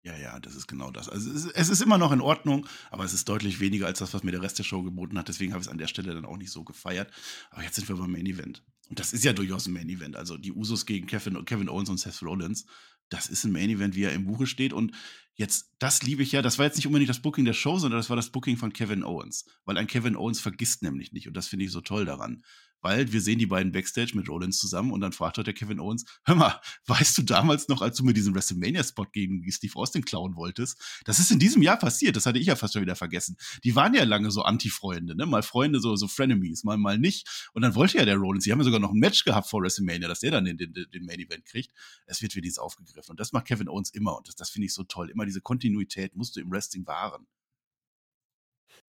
Ja, 0.03 0.17
ja, 0.17 0.41
das 0.41 0.55
ist 0.55 0.67
genau 0.67 0.91
das. 0.91 1.11
Also 1.11 1.31
es 1.31 1.45
ist, 1.45 1.53
es 1.55 1.69
ist, 1.69 1.83
immer 1.83 1.99
noch 1.99 2.11
in 2.11 2.23
Ordnung, 2.23 2.67
aber 2.91 3.05
es 3.05 3.13
ist 3.13 3.29
deutlich 3.29 3.61
weniger 3.61 3.87
als 3.87 3.99
das, 3.99 4.15
was 4.15 4.23
mir 4.23 4.31
der 4.31 4.41
Rest 4.41 4.59
der 4.59 4.65
Show 4.65 4.83
geboten 4.83 5.19
hat. 5.19 5.29
Deswegen 5.29 5.53
habe 5.53 5.61
ich 5.61 5.67
es 5.67 5.71
an 5.71 5.77
der 5.77 5.89
Stelle 5.89 6.15
dann 6.15 6.25
auch 6.25 6.39
nicht 6.39 6.51
so 6.51 6.65
gefeiert. 6.65 7.13
Aber 7.51 7.63
jetzt 7.63 7.75
sind 7.75 7.87
wir 7.87 7.97
beim 7.97 8.11
Main 8.11 8.25
Event. 8.25 8.65
Und 8.89 8.99
das 8.99 9.13
ist 9.13 9.25
ja 9.25 9.35
durchaus 9.35 9.67
ein 9.67 9.75
Main 9.75 9.91
Event. 9.91 10.17
Also 10.17 10.39
die 10.39 10.53
Usos 10.53 10.87
gegen 10.87 11.07
Kevin, 11.07 11.45
Kevin 11.45 11.69
Owens 11.69 11.91
und 11.91 11.99
Seth 11.99 12.23
Rollins. 12.23 12.65
Das 13.11 13.29
ist 13.29 13.45
ein 13.45 13.53
Main 13.53 13.71
Event, 13.71 13.95
wie 13.95 14.05
er 14.05 14.13
im 14.13 14.25
Buche 14.25 14.47
steht. 14.47 14.73
Und 14.73 14.95
jetzt, 15.35 15.75
das 15.79 16.03
liebe 16.03 16.23
ich 16.23 16.33
ja, 16.33 16.43
das 16.43 16.59
war 16.59 16.67
jetzt 16.67 16.77
nicht 16.77 16.87
unbedingt 16.87 17.11
das 17.11 17.21
Booking 17.21 17.45
der 17.45 17.53
Show, 17.53 17.79
sondern 17.79 17.99
das 17.99 18.09
war 18.09 18.17
das 18.17 18.31
Booking 18.31 18.57
von 18.57 18.73
Kevin 18.73 19.05
Owens. 19.05 19.45
Weil 19.65 19.77
ein 19.77 19.87
Kevin 19.87 20.17
Owens 20.17 20.41
vergisst 20.41 20.83
nämlich 20.83 21.13
nicht. 21.13 21.29
Und 21.29 21.37
das 21.37 21.49
finde 21.49 21.67
ich 21.67 21.73
so 21.73 21.81
toll 21.81 22.05
daran 22.05 22.43
weil 22.83 23.13
wir 23.13 23.21
sehen 23.21 23.39
die 23.39 23.47
beiden 23.47 23.73
Backstage 23.73 24.13
mit 24.15 24.29
Rollins 24.29 24.59
zusammen 24.59 24.93
und 24.93 25.01
dann 25.01 25.13
fragt 25.13 25.39
heute 25.39 25.53
der 25.53 25.55
Kevin 25.55 25.81
Owens, 25.81 26.05
hör 26.25 26.35
mal, 26.35 26.61
weißt 26.87 27.19
du 27.19 27.23
damals 27.23 27.69
noch, 27.69 27.83
als 27.83 27.97
du 27.97 28.05
mir 28.05 28.15
diesen 28.15 28.35
WrestleMania-Spot 28.35 29.07
gegen 29.13 29.51
Steve 29.51 29.75
Austin 29.77 30.05
klauen 30.05 30.37
wolltest? 30.37 30.81
Das 31.05 31.19
ist 31.19 31.31
in 31.31 31.39
diesem 31.39 31.63
Jahr 31.63 31.79
passiert, 31.79 32.17
das 32.17 32.27
hatte 32.27 32.39
ich 32.39 32.47
ja 32.47 32.57
fast 32.57 32.75
schon 32.75 32.83
wieder 32.83 32.97
vergessen. 32.97 33.37
Die 33.65 33.75
waren 33.77 33.95
ja 33.95 34.05
lange 34.05 34.31
so 34.31 34.43
Anti-Freunde, 34.43 35.17
ne? 35.17 35.27
Mal 35.27 35.43
Freunde, 35.43 35.81
so, 35.81 35.97
so 35.97 36.09
Frenemies, 36.09 36.65
mal, 36.65 36.77
mal 36.77 36.99
nicht. 36.99 37.51
Und 37.53 37.63
dann 37.63 37.75
wollte 37.75 37.99
ja 37.99 38.05
der 38.05 38.17
Rollins, 38.17 38.45
die 38.45 38.53
haben 38.53 38.61
ja 38.61 38.65
sogar 38.65 38.81
noch 38.81 38.93
ein 38.93 38.99
Match 38.99 39.25
gehabt 39.25 39.49
vor 39.49 39.63
WrestleMania, 39.63 40.09
dass 40.09 40.21
der 40.21 40.31
dann 40.31 40.45
den, 40.45 40.57
den, 40.57 40.73
den 40.73 41.05
Main-Event 41.05 41.45
kriegt. 41.45 41.73
Es 42.07 42.23
wird 42.23 42.35
wieder 42.35 42.43
dieses 42.43 42.59
aufgegriffen. 42.59 43.13
Und 43.13 43.21
das 43.21 43.33
macht 43.33 43.47
Kevin 43.47 43.69
Owens 43.69 43.91
immer 43.91 44.17
und 44.17 44.29
das, 44.29 44.37
das 44.37 44.51
finde 44.51 44.67
ich 44.67 44.75
so 44.75 44.85
toll. 44.85 45.11
Immer 45.11 45.27
diese 45.27 45.41
Kontinuität 45.41 46.17
musst 46.17 46.37
du 46.37 46.41
im 46.41 46.51
Wrestling 46.51 46.87
wahren. 46.87 47.27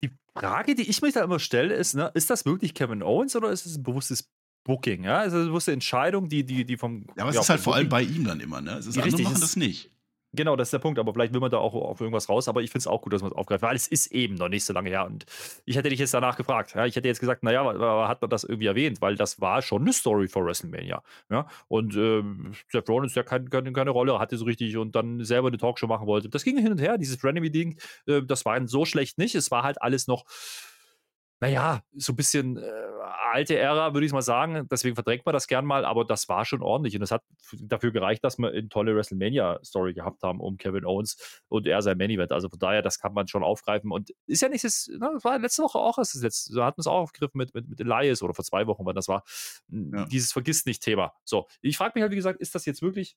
Die 0.04 0.10
Frage, 0.34 0.74
die 0.74 0.88
ich 0.88 1.02
mich 1.02 1.14
da 1.14 1.24
immer 1.24 1.38
stelle, 1.38 1.74
ist, 1.74 1.94
ne, 1.94 2.10
ist 2.14 2.30
das 2.30 2.44
wirklich 2.44 2.74
Kevin 2.74 3.02
Owens 3.02 3.34
oder 3.36 3.50
ist 3.50 3.66
es 3.66 3.76
ein 3.76 3.82
bewusstes 3.82 4.30
Booking? 4.64 5.04
Ja, 5.04 5.22
ist 5.22 5.32
es 5.32 5.40
eine 5.40 5.46
bewusste 5.46 5.72
Entscheidung, 5.72 6.28
die, 6.28 6.44
die, 6.44 6.64
die 6.64 6.76
vom. 6.76 7.06
Ja, 7.16 7.22
aber 7.22 7.30
es 7.30 7.36
ja, 7.36 7.42
ist 7.42 7.50
halt 7.50 7.60
vor 7.60 7.74
allem 7.74 7.88
bei 7.88 8.02
ihm 8.02 8.24
dann 8.24 8.40
immer, 8.40 8.60
ne? 8.60 8.72
Es 8.72 8.86
ist, 8.86 8.98
andere 8.98 9.22
machen 9.22 9.40
das 9.40 9.56
nicht. 9.56 9.90
Genau, 10.32 10.56
das 10.56 10.68
ist 10.68 10.72
der 10.72 10.78
Punkt. 10.78 10.98
Aber 10.98 11.12
vielleicht 11.12 11.32
will 11.32 11.40
man 11.40 11.50
da 11.50 11.58
auch 11.58 11.74
auf 11.74 12.00
irgendwas 12.00 12.28
raus. 12.28 12.48
Aber 12.48 12.62
ich 12.62 12.70
finde 12.70 12.80
es 12.80 12.86
auch 12.86 13.02
gut, 13.02 13.12
dass 13.12 13.22
man 13.22 13.30
es 13.30 13.36
aufgreift, 13.36 13.62
weil 13.62 13.76
es 13.76 13.86
ist 13.86 14.08
eben 14.12 14.34
noch 14.34 14.48
nicht 14.48 14.64
so 14.64 14.72
lange 14.72 14.90
her. 14.90 15.06
Und 15.06 15.24
ich 15.64 15.76
hätte 15.76 15.88
dich 15.88 15.98
jetzt 15.98 16.14
danach 16.14 16.36
gefragt. 16.36 16.74
Ja, 16.74 16.84
ich 16.86 16.96
hätte 16.96 17.08
jetzt 17.08 17.20
gesagt, 17.20 17.42
naja, 17.42 18.08
hat 18.08 18.20
man 18.20 18.30
das 18.30 18.44
irgendwie 18.44 18.66
erwähnt? 18.66 19.00
Weil 19.00 19.16
das 19.16 19.40
war 19.40 19.62
schon 19.62 19.82
eine 19.82 19.92
Story 19.92 20.28
für 20.28 20.44
WrestleMania. 20.44 21.02
Ja, 21.30 21.46
und 21.68 21.94
ähm, 21.96 22.52
Seth 22.70 22.88
Rollins, 22.88 23.14
der 23.14 23.24
kein, 23.24 23.48
keine, 23.50 23.72
keine 23.72 23.90
Rolle 23.90 24.18
hatte 24.18 24.36
so 24.36 24.44
richtig 24.44 24.76
und 24.76 24.94
dann 24.94 25.24
selber 25.24 25.48
eine 25.48 25.58
Talkshow 25.58 25.86
machen 25.86 26.06
wollte. 26.06 26.28
Das 26.28 26.44
ging 26.44 26.58
hin 26.58 26.72
und 26.72 26.80
her. 26.80 26.98
Dieses 26.98 27.16
Frenemy-Ding, 27.16 27.78
äh, 28.06 28.22
das 28.22 28.44
war 28.44 28.56
so 28.68 28.84
schlecht 28.84 29.18
nicht. 29.18 29.34
Es 29.34 29.50
war 29.50 29.62
halt 29.62 29.80
alles 29.82 30.06
noch 30.06 30.24
naja, 31.40 31.82
so 31.94 32.12
ein 32.12 32.16
bisschen 32.16 32.56
äh, 32.56 32.62
alte 33.32 33.58
Ära, 33.58 33.92
würde 33.92 34.06
ich 34.06 34.12
mal 34.12 34.22
sagen. 34.22 34.66
Deswegen 34.70 34.94
verdrängt 34.94 35.26
man 35.26 35.34
das 35.34 35.46
gern 35.46 35.66
mal, 35.66 35.84
aber 35.84 36.04
das 36.04 36.28
war 36.28 36.44
schon 36.46 36.62
ordentlich. 36.62 36.96
Und 36.96 37.02
es 37.02 37.10
hat 37.10 37.22
dafür 37.60 37.92
gereicht, 37.92 38.24
dass 38.24 38.38
wir 38.38 38.48
eine 38.48 38.68
tolle 38.68 38.96
WrestleMania-Story 38.96 39.92
gehabt 39.92 40.22
haben 40.22 40.40
um 40.40 40.56
Kevin 40.56 40.86
Owens 40.86 41.42
und 41.48 41.66
er 41.66 41.82
sein 41.82 41.98
Main-Event. 41.98 42.32
Also 42.32 42.48
von 42.48 42.58
daher, 42.58 42.80
das 42.80 42.98
kann 42.98 43.12
man 43.12 43.28
schon 43.28 43.42
aufgreifen. 43.42 43.92
Und 43.92 44.12
ist 44.26 44.40
ja 44.40 44.48
nicht 44.48 44.64
das, 44.64 44.90
na, 44.98 45.12
das 45.12 45.24
war 45.24 45.38
letzte 45.38 45.62
Woche 45.62 45.78
auch, 45.78 45.96
das 45.96 46.14
letzte, 46.14 46.52
so 46.54 46.64
hatten 46.64 46.78
wir 46.78 46.82
es 46.82 46.86
auch 46.86 47.02
aufgegriffen 47.02 47.36
mit, 47.36 47.54
mit, 47.54 47.68
mit 47.68 47.80
Elias 47.80 48.22
oder 48.22 48.32
vor 48.32 48.44
zwei 48.44 48.66
Wochen, 48.66 48.86
weil 48.86 48.94
das 48.94 49.08
war 49.08 49.22
ja. 49.68 50.06
dieses 50.06 50.32
Vergiss 50.32 50.64
nicht-Thema. 50.64 51.12
So, 51.24 51.46
ich 51.60 51.76
frage 51.76 51.92
mich 51.96 52.02
halt, 52.02 52.12
wie 52.12 52.16
gesagt, 52.16 52.40
ist 52.40 52.54
das 52.54 52.64
jetzt 52.64 52.80
wirklich 52.80 53.16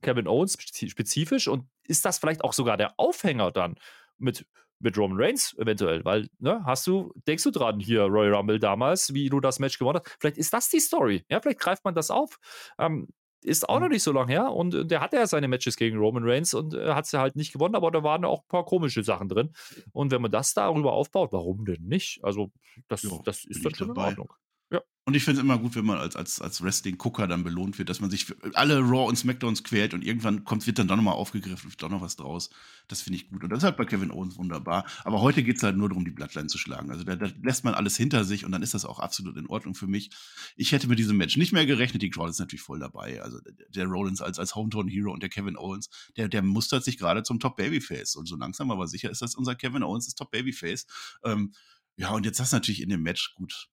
Kevin 0.00 0.26
Owens 0.26 0.58
spezifisch 0.60 1.46
und 1.46 1.68
ist 1.84 2.04
das 2.04 2.18
vielleicht 2.18 2.42
auch 2.42 2.52
sogar 2.52 2.76
der 2.76 2.98
Aufhänger 2.98 3.52
dann 3.52 3.76
mit 4.18 4.46
mit 4.82 4.98
Roman 4.98 5.18
Reigns 5.20 5.56
eventuell, 5.58 6.04
weil, 6.04 6.28
ne, 6.38 6.62
hast 6.64 6.86
du, 6.86 7.12
denkst 7.26 7.44
du 7.44 7.50
dran 7.50 7.80
hier, 7.80 8.02
Royal 8.02 8.34
Rumble 8.34 8.58
damals, 8.58 9.14
wie 9.14 9.28
du 9.28 9.40
das 9.40 9.58
Match 9.58 9.78
gewonnen 9.78 10.00
hast? 10.04 10.16
Vielleicht 10.20 10.38
ist 10.38 10.52
das 10.52 10.68
die 10.68 10.80
Story. 10.80 11.24
Ja, 11.30 11.40
vielleicht 11.40 11.60
greift 11.60 11.84
man 11.84 11.94
das 11.94 12.10
auf. 12.10 12.38
Ähm, 12.78 13.08
ist 13.44 13.68
auch 13.68 13.76
mhm. 13.76 13.82
noch 13.82 13.88
nicht 13.88 14.02
so 14.02 14.12
lange 14.12 14.32
her 14.32 14.52
und 14.52 14.90
der 14.90 15.00
hatte 15.00 15.16
ja 15.16 15.26
seine 15.26 15.48
Matches 15.48 15.76
gegen 15.76 15.98
Roman 15.98 16.22
Reigns 16.24 16.54
und 16.54 16.74
äh, 16.74 16.92
hat 16.92 17.06
sie 17.06 17.18
halt 17.18 17.36
nicht 17.36 17.52
gewonnen, 17.52 17.74
aber 17.74 17.90
da 17.90 18.02
waren 18.02 18.24
auch 18.24 18.42
ein 18.42 18.48
paar 18.48 18.64
komische 18.64 19.02
Sachen 19.02 19.28
drin. 19.28 19.50
Und 19.92 20.12
wenn 20.12 20.22
man 20.22 20.30
das 20.30 20.54
darüber 20.54 20.92
aufbaut, 20.92 21.32
warum 21.32 21.64
denn 21.64 21.82
nicht? 21.82 22.20
Also, 22.22 22.52
das, 22.88 23.02
jo, 23.02 23.20
das 23.24 23.44
ist 23.44 23.64
dann 23.64 23.74
schon 23.74 23.90
in 23.90 23.98
Ordnung. 23.98 24.32
Und 25.04 25.14
ich 25.16 25.24
finde 25.24 25.40
es 25.40 25.44
immer 25.44 25.58
gut, 25.58 25.74
wenn 25.74 25.84
man 25.84 25.98
als, 25.98 26.14
als, 26.14 26.40
als 26.40 26.62
Wrestling-Gucker 26.62 27.26
dann 27.26 27.42
belohnt 27.42 27.76
wird, 27.76 27.88
dass 27.88 28.00
man 28.00 28.08
sich 28.08 28.32
alle 28.54 28.78
Raw 28.78 29.08
und 29.08 29.16
Smackdowns 29.16 29.64
quält 29.64 29.94
und 29.94 30.04
irgendwann 30.04 30.44
kommt, 30.44 30.64
wird 30.68 30.78
dann 30.78 30.86
doch 30.86 30.94
nochmal 30.94 31.14
aufgegriffen, 31.14 31.70
wird 31.70 31.82
doch 31.82 31.88
noch 31.88 32.02
was 32.02 32.14
draus. 32.14 32.50
Das 32.86 33.02
finde 33.02 33.16
ich 33.16 33.28
gut. 33.28 33.42
Und 33.42 33.50
das 33.50 33.58
ist 33.58 33.64
halt 33.64 33.76
bei 33.76 33.84
Kevin 33.84 34.12
Owens 34.12 34.36
wunderbar. 34.36 34.86
Aber 35.02 35.20
heute 35.20 35.42
geht 35.42 35.56
es 35.56 35.62
halt 35.64 35.76
nur 35.76 35.88
darum, 35.88 36.04
die 36.04 36.12
Bloodline 36.12 36.46
zu 36.46 36.56
schlagen. 36.56 36.92
Also 36.92 37.02
da, 37.02 37.16
da, 37.16 37.26
lässt 37.42 37.64
man 37.64 37.74
alles 37.74 37.96
hinter 37.96 38.22
sich 38.24 38.44
und 38.44 38.52
dann 38.52 38.62
ist 38.62 38.74
das 38.74 38.84
auch 38.84 39.00
absolut 39.00 39.36
in 39.36 39.48
Ordnung 39.48 39.74
für 39.74 39.88
mich. 39.88 40.10
Ich 40.54 40.70
hätte 40.70 40.86
mit 40.86 41.00
diesem 41.00 41.16
Match 41.16 41.36
nicht 41.36 41.52
mehr 41.52 41.66
gerechnet. 41.66 42.00
Die 42.02 42.10
Crowd 42.10 42.30
ist 42.30 42.38
natürlich 42.38 42.62
voll 42.62 42.78
dabei. 42.78 43.20
Also 43.22 43.40
der 43.70 43.86
Rollins 43.86 44.20
als, 44.20 44.38
als 44.38 44.54
Hometown-Hero 44.54 45.12
und 45.12 45.20
der 45.20 45.30
Kevin 45.30 45.56
Owens, 45.56 45.90
der, 46.16 46.28
der 46.28 46.42
mustert 46.42 46.84
sich 46.84 46.96
gerade 46.96 47.24
zum 47.24 47.40
Top-Babyface. 47.40 48.14
Und 48.14 48.26
so 48.26 48.36
langsam 48.36 48.70
aber 48.70 48.86
sicher 48.86 49.10
ist 49.10 49.20
das 49.20 49.34
unser 49.34 49.56
Kevin 49.56 49.82
Owens, 49.82 50.06
das 50.06 50.14
Top-Babyface. 50.14 50.86
Ähm, 51.24 51.52
ja, 51.96 52.10
und 52.12 52.24
jetzt 52.24 52.38
das 52.38 52.52
natürlich 52.52 52.82
in 52.82 52.88
dem 52.88 53.02
Match 53.02 53.34
gut 53.34 53.68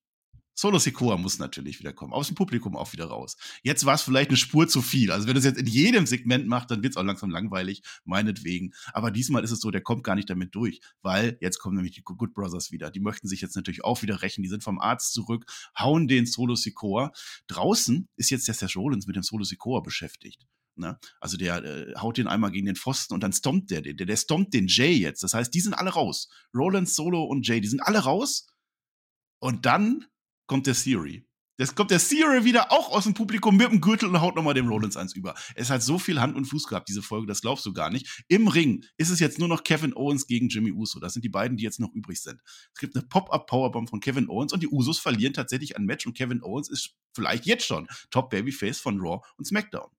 Solo 0.60 0.78
Sikoa 0.78 1.16
muss 1.16 1.40
natürlich 1.40 1.80
wieder 1.80 1.94
kommen. 1.94 2.12
Aus 2.12 2.28
dem 2.28 2.36
Publikum 2.36 2.76
auch 2.76 2.92
wieder 2.92 3.06
raus. 3.06 3.38
Jetzt 3.64 3.86
war 3.86 3.96
es 3.96 4.02
vielleicht 4.02 4.30
eine 4.30 4.36
Spur 4.36 4.68
zu 4.68 4.82
viel. 4.82 5.10
Also 5.10 5.26
wenn 5.26 5.36
das 5.36 5.46
jetzt 5.46 5.58
in 5.58 5.66
jedem 5.66 6.06
Segment 6.06 6.48
macht, 6.48 6.70
dann 6.70 6.84
wird 6.84 6.92
es 6.92 6.98
auch 6.98 7.04
langsam 7.04 7.30
langweilig, 7.30 7.82
meinetwegen. 8.04 8.74
Aber 8.92 9.10
diesmal 9.10 9.46
ist 9.46 9.52
es 9.52 9.62
so, 9.62 9.72
der 9.72 9.80
kommt 9.80 10.04
gar 10.04 10.16
nicht 10.16 10.30
damit 10.30 10.54
durch, 10.54 10.82
weil 11.02 11.38
jetzt 11.40 11.60
kommen 11.60 11.78
nämlich 11.78 11.94
die 11.94 12.02
Good 12.02 12.34
Brothers 12.34 12.72
wieder. 12.72 12.92
Die 12.92 13.00
möchten 13.00 13.30
sich 13.30 13.40
jetzt 13.40 13.56
natürlich 13.56 13.86
auch 13.86 14.02
wieder 14.02 14.22
rächen. 14.22 14.44
Die 14.44 14.50
sind 14.50 14.62
vom 14.62 14.80
Arzt 14.80 15.14
zurück, 15.14 15.46
hauen 15.80 16.10
den 16.10 16.26
Solo 16.26 16.56
Sikoa. 16.56 17.14
Draußen 17.48 18.10
ist 18.18 18.30
jetzt 18.30 18.50
der 18.50 18.54
Seth 18.54 18.76
Rollins 18.76 19.08
mit 19.08 19.16
dem 19.16 19.24
Solo 19.24 19.46
Sikoa 19.46 19.80
beschäftigt. 19.80 20.46
Ne? 20.76 21.00
Also 21.22 21.38
der 21.38 21.64
äh, 21.64 21.94
haut 21.96 22.18
den 22.18 22.28
einmal 22.28 22.52
gegen 22.52 22.66
den 22.66 22.76
Pfosten 22.76 23.14
und 23.14 23.24
dann 23.24 23.32
stompt 23.32 23.72
der 23.72 23.82
den. 23.82 23.96
Der, 23.96 24.06
der 24.06 24.18
stompt 24.18 24.54
den 24.54 24.68
Jay 24.68 24.92
jetzt. 24.92 25.24
Das 25.24 25.34
heißt, 25.34 25.54
die 25.54 25.62
sind 25.62 25.74
alle 25.74 25.92
raus. 25.92 26.28
Rollins, 26.54 26.96
Solo 26.96 27.24
und 27.24 27.48
Jay, 27.48 27.62
die 27.62 27.70
sind 27.70 27.80
alle 27.80 28.00
raus. 28.00 28.48
Und 29.40 29.66
dann 29.66 30.06
kommt 30.50 30.68
der 30.68 30.74
Theory. 30.74 31.24
Jetzt 31.60 31.76
kommt 31.76 31.92
der 31.92 32.00
Theory 32.00 32.44
wieder 32.44 32.72
auch 32.72 32.90
aus 32.90 33.04
dem 33.04 33.14
Publikum 33.14 33.56
mit 33.56 33.70
dem 33.70 33.82
Gürtel 33.82 34.10
und 34.10 34.20
haut 34.20 34.36
nochmal 34.36 34.56
dem 34.56 34.68
Rollins 34.68 34.98
eins 34.98 35.14
über. 35.14 35.36
Es 35.56 35.70
hat 35.70 35.84
so 35.84 36.00
viel 36.00 36.20
Hand 36.20 36.36
und 36.36 36.46
Fuß 36.46 36.68
gehabt, 36.68 36.90
diese 36.90 37.02
Folge, 37.04 37.28
das 37.28 37.42
glaubst 37.42 37.66
du 37.66 37.74
gar 37.74 37.92
nicht. 37.92 38.24
Im 38.30 38.48
Ring 38.48 38.84
ist 38.98 39.10
es 39.10 39.20
jetzt 39.20 39.38
nur 39.38 39.48
noch 39.48 39.64
Kevin 39.64 39.94
Owens 39.94 40.26
gegen 40.26 40.50
Jimmy 40.50 40.72
Uso. 40.72 41.00
Das 41.00 41.14
sind 41.14 41.24
die 41.24 41.30
beiden, 41.30 41.58
die 41.58 41.64
jetzt 41.64 41.80
noch 41.80 41.94
übrig 41.94 42.20
sind. 42.22 42.42
Es 42.74 42.80
gibt 42.80 42.96
eine 42.96 43.06
Pop-Up-Powerbomb 43.06 43.90
von 43.90 44.00
Kevin 44.00 44.28
Owens 44.28 44.54
und 44.54 44.64
die 44.64 44.70
Usos 44.70 44.98
verlieren 45.00 45.34
tatsächlich 45.34 45.78
ein 45.78 45.86
Match 45.86 46.08
und 46.08 46.18
Kevin 46.18 46.42
Owens 46.42 46.70
ist 46.70 46.96
vielleicht 47.14 47.46
jetzt 47.46 47.66
schon 47.66 47.88
Top 48.10 48.32
Babyface 48.32 48.80
von 48.80 49.00
Raw 49.00 49.20
und 49.38 49.46
SmackDown. 49.46 49.90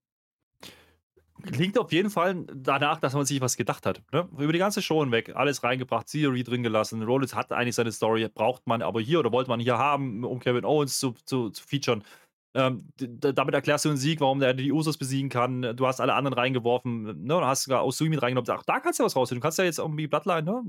Klingt 1.43 1.78
auf 1.78 1.93
jeden 1.93 2.11
Fall 2.11 2.45
danach, 2.55 3.01
dass 3.01 3.14
man 3.14 3.24
sich 3.24 3.41
was 3.41 3.57
gedacht 3.57 3.86
hat. 3.86 4.03
Ne? 4.12 4.28
Über 4.38 4.53
die 4.53 4.59
ganze 4.59 4.82
Show 4.82 5.03
hinweg, 5.03 5.34
alles 5.34 5.62
reingebracht, 5.62 6.07
Theory 6.09 6.45
drin 6.45 6.62
gelassen. 6.62 7.03
Rollins 7.03 7.34
hat 7.34 7.53
eigentlich 7.53 7.74
seine 7.74 7.93
Story, 7.93 8.28
braucht 8.28 8.66
man 8.66 8.82
aber 8.82 9.01
hier 9.01 9.20
oder 9.20 9.32
wollte 9.32 9.51
man 9.51 9.61
hier 9.61 9.78
haben, 9.78 10.24
um 10.24 10.41
Kevin 10.41 10.64
Owens 10.64 10.99
zu, 10.99 11.14
zu, 11.24 11.51
zu 11.51 11.62
featuren. 11.62 12.05
Ähm, 12.53 12.88
damit 12.96 13.55
erklärst 13.55 13.84
du 13.84 13.90
den 13.90 13.96
Sieg, 13.96 14.20
warum 14.20 14.40
der 14.40 14.55
die 14.55 14.72
Usos 14.72 14.98
besiegen 14.98 15.30
kann. 15.30 15.76
Du 15.76 15.86
hast 15.86 16.01
alle 16.01 16.14
anderen 16.14 16.36
reingeworfen, 16.36 17.03
ne? 17.03 17.34
Du 17.34 17.44
hast 17.44 17.64
sogar 17.64 17.86
Osui 17.86 18.09
mit 18.09 18.20
reingenommen. 18.22 18.51
Ach, 18.51 18.64
da 18.64 18.80
kannst 18.80 18.98
du 18.98 19.03
ja 19.03 19.07
was 19.07 19.14
rausholen. 19.14 19.40
Du 19.40 19.42
kannst 19.42 19.59
ja 19.59 19.64
jetzt 19.64 19.78
irgendwie 19.78 20.09
Bloodline, 20.09 20.42
ne? 20.42 20.62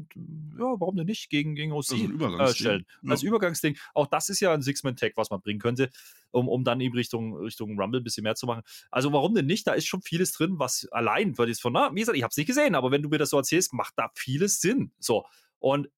Ja, 0.60 0.80
warum 0.80 0.96
denn 0.96 1.08
nicht 1.08 1.32
gegen, 1.32 1.56
gegen 1.56 1.72
OC 1.72 1.92
äh, 1.94 2.54
stellen? 2.54 2.86
Ja. 3.02 3.12
Als 3.12 3.24
Übergangsding. 3.24 3.78
Auch 3.96 4.06
das 4.06 4.30
ist 4.30 4.40
ja 4.42 4.54
ein 4.54 4.62
Six-Man-Tag, 4.62 5.14
was 5.16 5.32
man 5.32 5.42
bringen 5.42 5.60
könnte, 5.60 5.90
um, 6.30 6.48
um 6.48 6.64
dann 6.64 6.80
eben 6.82 6.96
Richtung, 6.96 7.36
Richtung 7.38 7.80
Rumble 7.80 8.00
ein 8.00 8.04
bisschen 8.04 8.24
mehr 8.24 8.36
zu 8.36 8.46
machen. 8.46 8.62
Also, 8.92 9.12
warum 9.12 9.34
denn 9.34 9.48
nicht? 9.48 9.66
Da 9.66 9.74
ist 9.74 9.88
schon 9.88 10.04
vieles 10.04 10.34
drin, 10.34 10.60
was 10.60 10.88
allein 10.92 11.34
für 11.34 11.48
das 11.48 11.60
von, 11.60 11.74
na, 11.74 11.90
wie 11.96 12.02
gesagt, 12.02 12.16
ich 12.16 12.24
habe 12.24 12.32
es 12.32 12.38
nicht 12.38 12.48
gesehen, 12.48 12.76
aber 12.76 12.92
wenn 12.92 13.02
du 13.02 13.10
mir 13.10 13.18
das 13.18 13.32
so 13.32 13.38
erzählst, 13.38 13.74
macht 13.74 13.94
da 13.98 14.12
vieles 14.14 14.62
Sinn. 14.62 14.92
So. 15.00 15.26
Und 15.58 15.90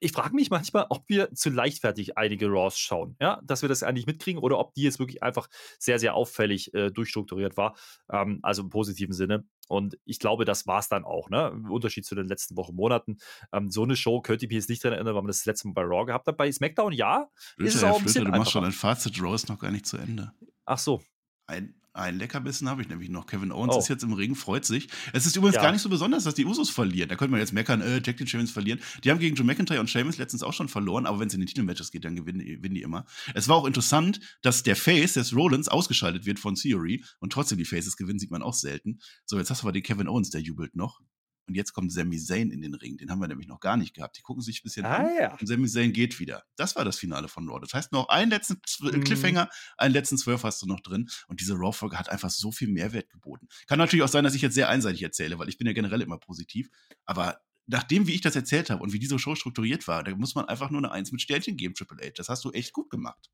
ich 0.00 0.12
frage 0.12 0.34
mich 0.34 0.50
manchmal, 0.50 0.86
ob 0.90 1.08
wir 1.08 1.32
zu 1.32 1.50
leichtfertig 1.50 2.18
einige 2.18 2.48
Raws 2.48 2.78
schauen, 2.78 3.16
ja, 3.20 3.40
dass 3.44 3.62
wir 3.62 3.68
das 3.68 3.82
eigentlich 3.82 4.06
mitkriegen 4.06 4.42
oder 4.42 4.58
ob 4.58 4.74
die 4.74 4.82
jetzt 4.82 4.98
wirklich 4.98 5.22
einfach 5.22 5.48
sehr, 5.78 5.98
sehr 5.98 6.14
auffällig 6.14 6.74
äh, 6.74 6.90
durchstrukturiert 6.90 7.56
war, 7.56 7.76
ähm, 8.10 8.40
also 8.42 8.62
im 8.62 8.70
positiven 8.70 9.14
Sinne. 9.14 9.44
Und 9.68 9.98
ich 10.04 10.18
glaube, 10.18 10.44
das 10.44 10.66
war 10.66 10.78
es 10.78 10.88
dann 10.88 11.04
auch, 11.04 11.28
ne? 11.28 11.50
Im 11.52 11.70
Unterschied 11.70 12.04
zu 12.04 12.14
den 12.14 12.28
letzten 12.28 12.56
Wochen, 12.56 12.74
Monaten. 12.74 13.18
Ähm, 13.52 13.70
so 13.70 13.82
eine 13.82 13.96
Show 13.96 14.20
könnte 14.20 14.44
ich 14.44 14.50
mich 14.50 14.56
jetzt 14.56 14.68
nicht 14.68 14.84
daran 14.84 14.94
erinnern, 14.94 15.14
weil 15.14 15.22
man 15.22 15.28
das, 15.28 15.44
letzte 15.44 15.68
Mal 15.68 15.74
bei 15.74 15.82
Raw 15.82 16.04
gehabt 16.04 16.26
hat. 16.26 16.36
Bei 16.36 16.50
SmackDown 16.50 16.92
ja. 16.92 17.28
Flöte, 17.34 17.68
ist 17.68 17.74
es 17.76 17.84
auch 17.84 17.98
ein 17.98 18.04
bisschen 18.04 18.22
Flöte, 18.22 18.32
du 18.32 18.38
machst 18.38 18.52
schon 18.52 18.64
ein 18.64 18.72
Fazit, 18.72 19.20
Raw 19.20 19.34
ist 19.34 19.48
noch 19.48 19.58
gar 19.58 19.70
nicht 19.70 19.86
zu 19.86 19.96
Ende. 19.96 20.32
Ach 20.64 20.78
so. 20.78 21.02
Ein, 21.48 21.74
ein 21.96 22.18
Leckerbissen 22.18 22.68
habe 22.68 22.82
ich 22.82 22.88
nämlich 22.88 23.08
noch. 23.08 23.26
Kevin 23.26 23.52
Owens 23.52 23.74
oh. 23.74 23.78
ist 23.78 23.88
jetzt 23.88 24.02
im 24.02 24.12
Ring, 24.12 24.34
freut 24.34 24.64
sich. 24.64 24.88
Es 25.12 25.26
ist 25.26 25.36
übrigens 25.36 25.56
ja. 25.56 25.62
gar 25.62 25.72
nicht 25.72 25.82
so 25.82 25.88
besonders, 25.88 26.24
dass 26.24 26.34
die 26.34 26.44
Usos 26.44 26.70
verlieren. 26.70 27.08
Da 27.08 27.16
könnte 27.16 27.32
man 27.32 27.40
jetzt 27.40 27.52
meckern, 27.52 27.80
äh, 27.80 28.00
Jack 28.04 28.18
the 28.18 28.26
Champions 28.26 28.50
verlieren. 28.50 28.80
Die 29.04 29.10
haben 29.10 29.18
gegen 29.18 29.34
Joe 29.34 29.46
McIntyre 29.46 29.80
und 29.80 29.88
Sheamus 29.88 30.18
letztens 30.18 30.42
auch 30.42 30.52
schon 30.52 30.68
verloren, 30.68 31.06
aber 31.06 31.20
wenn 31.20 31.28
es 31.28 31.34
in 31.34 31.40
die 31.40 31.46
Titelmatches 31.46 31.90
geht, 31.90 32.04
dann 32.04 32.16
gewinnen, 32.16 32.44
gewinnen, 32.44 32.74
die 32.74 32.82
immer. 32.82 33.06
Es 33.34 33.48
war 33.48 33.56
auch 33.56 33.66
interessant, 33.66 34.20
dass 34.42 34.62
der 34.62 34.76
Face 34.76 35.14
des 35.14 35.34
Rollins 35.34 35.68
ausgeschaltet 35.68 36.26
wird 36.26 36.38
von 36.38 36.54
Theory 36.54 37.04
und 37.20 37.32
trotzdem 37.32 37.58
die 37.58 37.64
Faces 37.64 37.96
gewinnen, 37.96 38.18
sieht 38.18 38.30
man 38.30 38.42
auch 38.42 38.54
selten. 38.54 38.98
So, 39.24 39.38
jetzt 39.38 39.50
hast 39.50 39.62
du 39.62 39.66
aber 39.66 39.72
den 39.72 39.82
Kevin 39.82 40.08
Owens, 40.08 40.30
der 40.30 40.40
jubelt 40.40 40.76
noch. 40.76 41.00
Und 41.46 41.54
jetzt 41.54 41.72
kommt 41.72 41.92
Sami 41.92 42.18
Zayn 42.18 42.50
in 42.50 42.60
den 42.60 42.74
Ring. 42.74 42.96
Den 42.96 43.10
haben 43.10 43.20
wir 43.20 43.28
nämlich 43.28 43.46
noch 43.46 43.60
gar 43.60 43.76
nicht 43.76 43.94
gehabt. 43.94 44.18
Die 44.18 44.22
gucken 44.22 44.42
sich 44.42 44.60
ein 44.60 44.62
bisschen 44.64 44.84
ah, 44.84 44.96
an. 44.96 45.08
Ja. 45.18 45.36
Und 45.38 45.46
Sami 45.46 45.68
Zayn 45.68 45.92
geht 45.92 46.18
wieder. 46.18 46.44
Das 46.56 46.76
war 46.76 46.84
das 46.84 46.98
Finale 46.98 47.28
von 47.28 47.48
Raw. 47.48 47.60
Das 47.60 47.72
heißt, 47.72 47.92
noch 47.92 48.08
einen 48.08 48.30
letzten 48.30 48.60
mhm. 48.80 49.04
Cliffhanger, 49.04 49.48
einen 49.76 49.94
letzten 49.94 50.18
Zwölf 50.18 50.42
hast 50.42 50.62
du 50.62 50.66
noch 50.66 50.80
drin. 50.80 51.08
Und 51.28 51.40
diese 51.40 51.54
Raw-Folge 51.54 51.98
hat 51.98 52.08
einfach 52.08 52.30
so 52.30 52.50
viel 52.50 52.68
Mehrwert 52.68 53.10
geboten. 53.10 53.48
Kann 53.66 53.78
natürlich 53.78 54.02
auch 54.02 54.08
sein, 54.08 54.24
dass 54.24 54.34
ich 54.34 54.42
jetzt 54.42 54.54
sehr 54.54 54.68
einseitig 54.68 55.02
erzähle, 55.02 55.38
weil 55.38 55.48
ich 55.48 55.58
bin 55.58 55.66
ja 55.66 55.72
generell 55.72 56.00
immer 56.00 56.18
positiv. 56.18 56.68
Aber 57.04 57.40
nachdem, 57.66 58.06
wie 58.06 58.14
ich 58.14 58.20
das 58.20 58.36
erzählt 58.36 58.70
habe 58.70 58.82
und 58.82 58.92
wie 58.92 58.98
diese 58.98 59.18
Show 59.18 59.34
strukturiert 59.34 59.86
war, 59.86 60.02
da 60.04 60.14
muss 60.14 60.34
man 60.34 60.46
einfach 60.46 60.70
nur 60.70 60.80
eine 60.80 60.90
Eins 60.90 61.12
mit 61.12 61.22
Sternchen 61.22 61.56
geben, 61.56 61.74
Triple 61.74 62.04
H. 62.04 62.12
Das 62.16 62.28
hast 62.28 62.44
du 62.44 62.50
echt 62.52 62.72
gut 62.72 62.90
gemacht. 62.90 63.30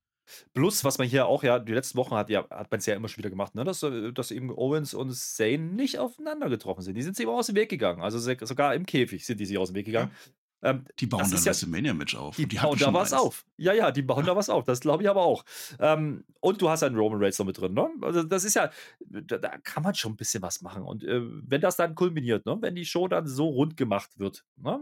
Plus, 0.54 0.84
was 0.84 0.98
man 0.98 1.06
hier 1.06 1.26
auch 1.26 1.42
ja, 1.42 1.58
die 1.58 1.72
letzten 1.72 1.98
Wochen 1.98 2.14
hat 2.14 2.30
ja 2.30 2.48
hat 2.50 2.70
man 2.70 2.78
es 2.78 2.86
ja 2.86 2.94
immer 2.94 3.08
schon 3.08 3.18
wieder 3.18 3.30
gemacht, 3.30 3.54
ne, 3.54 3.64
dass, 3.64 3.82
äh, 3.82 4.12
dass 4.12 4.30
eben 4.30 4.50
Owens 4.50 4.94
und 4.94 5.14
Zayn 5.14 5.74
nicht 5.74 5.98
aufeinander 5.98 6.48
getroffen 6.48 6.82
sind. 6.82 6.94
Die 6.94 7.02
sind 7.02 7.16
sich 7.16 7.24
immer 7.24 7.34
aus 7.34 7.46
dem 7.46 7.56
Weg 7.56 7.68
gegangen. 7.68 8.02
Also 8.02 8.18
sogar 8.18 8.74
im 8.74 8.86
Käfig 8.86 9.26
sind 9.26 9.40
die 9.40 9.46
sich 9.46 9.58
aus 9.58 9.68
dem 9.68 9.76
Weg 9.76 9.86
gegangen. 9.86 10.10
Ja. 10.12 10.32
Ähm, 10.64 10.84
die 11.00 11.06
bauen 11.06 11.22
dann 11.22 11.32
ja, 11.32 11.44
WrestleMania-Match 11.44 12.14
auf. 12.14 12.36
Die, 12.36 12.46
die 12.46 12.56
bauen 12.56 12.78
da 12.78 12.94
was 12.94 13.12
auf. 13.12 13.44
Ja, 13.56 13.72
ja, 13.72 13.90
die 13.90 14.02
bauen 14.02 14.24
da 14.24 14.36
was 14.36 14.48
auf. 14.48 14.64
Das 14.64 14.80
glaube 14.80 15.02
ich 15.02 15.10
aber 15.10 15.22
auch. 15.22 15.44
Ähm, 15.80 16.24
und 16.40 16.62
du 16.62 16.68
hast 16.68 16.84
einen 16.84 16.96
Roman 16.96 17.20
Reigns 17.20 17.38
noch 17.38 17.46
mit 17.46 17.60
drin. 17.60 17.74
Ne? 17.74 17.90
Also 18.00 18.22
das 18.22 18.44
ist 18.44 18.54
ja, 18.54 18.70
da, 19.00 19.38
da, 19.38 19.58
kann 19.58 19.82
man 19.82 19.94
schon 19.96 20.12
ein 20.12 20.16
bisschen 20.16 20.40
was 20.42 20.62
machen. 20.62 20.82
Und 20.82 21.02
äh, 21.02 21.20
wenn 21.20 21.60
das 21.60 21.76
dann 21.76 21.96
kulminiert, 21.96 22.46
ne? 22.46 22.58
wenn 22.60 22.76
die 22.76 22.84
Show 22.84 23.08
dann 23.08 23.26
so 23.26 23.48
rund 23.48 23.76
gemacht 23.76 24.18
wird, 24.20 24.44
ne? 24.56 24.80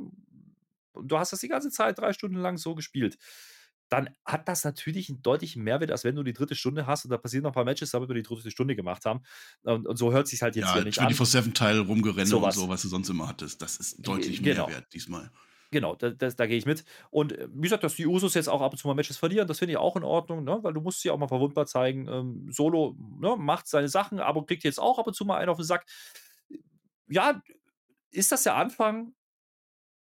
und 0.93 1.11
du 1.11 1.19
hast 1.19 1.33
das 1.33 1.41
die 1.41 1.49
ganze 1.49 1.71
Zeit 1.71 1.99
drei 1.99 2.13
Stunden 2.13 2.37
lang 2.37 2.59
so 2.59 2.75
gespielt, 2.75 3.17
dann 3.91 4.09
hat 4.25 4.49
das 4.49 4.65
natürlich 4.65 5.11
einen 5.11 5.21
deutlichen 5.21 5.63
Mehrwert, 5.63 5.91
als 5.91 6.05
wenn 6.05 6.15
du 6.15 6.23
die 6.23 6.33
dritte 6.33 6.55
Stunde 6.55 6.87
hast 6.87 7.05
und 7.05 7.11
da 7.11 7.19
passieren 7.19 7.43
noch 7.43 7.51
ein 7.51 7.55
paar 7.55 7.65
Matches, 7.65 7.91
damit 7.91 8.09
wir 8.09 8.15
die 8.15 8.23
dritte 8.23 8.51
Stunde 8.51 8.77
gemacht 8.77 9.05
haben. 9.05 9.21
Und, 9.63 9.87
und 9.87 9.97
so 9.97 10.13
hört 10.13 10.29
sich 10.29 10.41
halt 10.43 10.57
jetzt 10.57 10.69
ja, 10.69 10.75
hier 10.75 10.85
nicht 10.85 10.99
24 10.99 11.37
an. 11.37 11.45
24-7-Teil 11.45 11.81
rumgerennen 11.81 12.27
so 12.27 12.39
und 12.39 12.53
so, 12.53 12.69
was 12.69 12.83
du 12.83 12.89
sonst 12.89 13.09
immer 13.09 13.29
hattest. 13.29 13.61
Das 13.61 13.77
ist 13.77 14.07
deutlich 14.07 14.43
genau. 14.43 14.69
Mehrwert 14.69 14.87
diesmal. 14.95 15.31
Genau, 15.73 15.95
da, 15.95 16.11
das, 16.11 16.37
da 16.37 16.47
gehe 16.47 16.57
ich 16.57 16.67
mit. 16.67 16.85
Und 17.11 17.33
äh, 17.33 17.49
wie 17.53 17.63
gesagt, 17.63 17.85
dass 17.85 17.97
die 17.97 18.07
Usos 18.07 18.35
jetzt 18.35 18.49
auch 18.49 18.61
ab 18.61 18.73
und 18.73 18.79
zu 18.79 18.89
mal 18.89 18.95
Matches 18.95 19.17
verlieren, 19.17 19.49
das 19.49 19.59
finde 19.59 19.73
ich 19.73 19.79
auch 19.79 19.97
in 19.97 20.05
Ordnung, 20.05 20.45
ne? 20.45 20.59
weil 20.63 20.73
du 20.73 20.81
musst 20.81 21.01
sie 21.01 21.11
auch 21.11 21.19
mal 21.19 21.29
verwundbar 21.29 21.67
zeigen. 21.67 22.09
Ähm, 22.09 22.47
Solo 22.51 22.97
ne, 23.21 23.37
macht 23.37 23.67
seine 23.67 23.89
Sachen, 23.89 24.21
aber 24.21 24.47
kriegt 24.47 24.65
jetzt 24.65 24.81
auch 24.81 24.99
ab 24.99 25.07
und 25.07 25.15
zu 25.15 25.25
mal 25.25 25.39
einen 25.39 25.51
auf 25.51 25.59
den 25.59 25.67
Sack. 25.67 25.87
Ja, 27.09 27.43
ist 28.11 28.33
das 28.33 28.45
der 28.45 28.57
Anfang? 28.57 29.15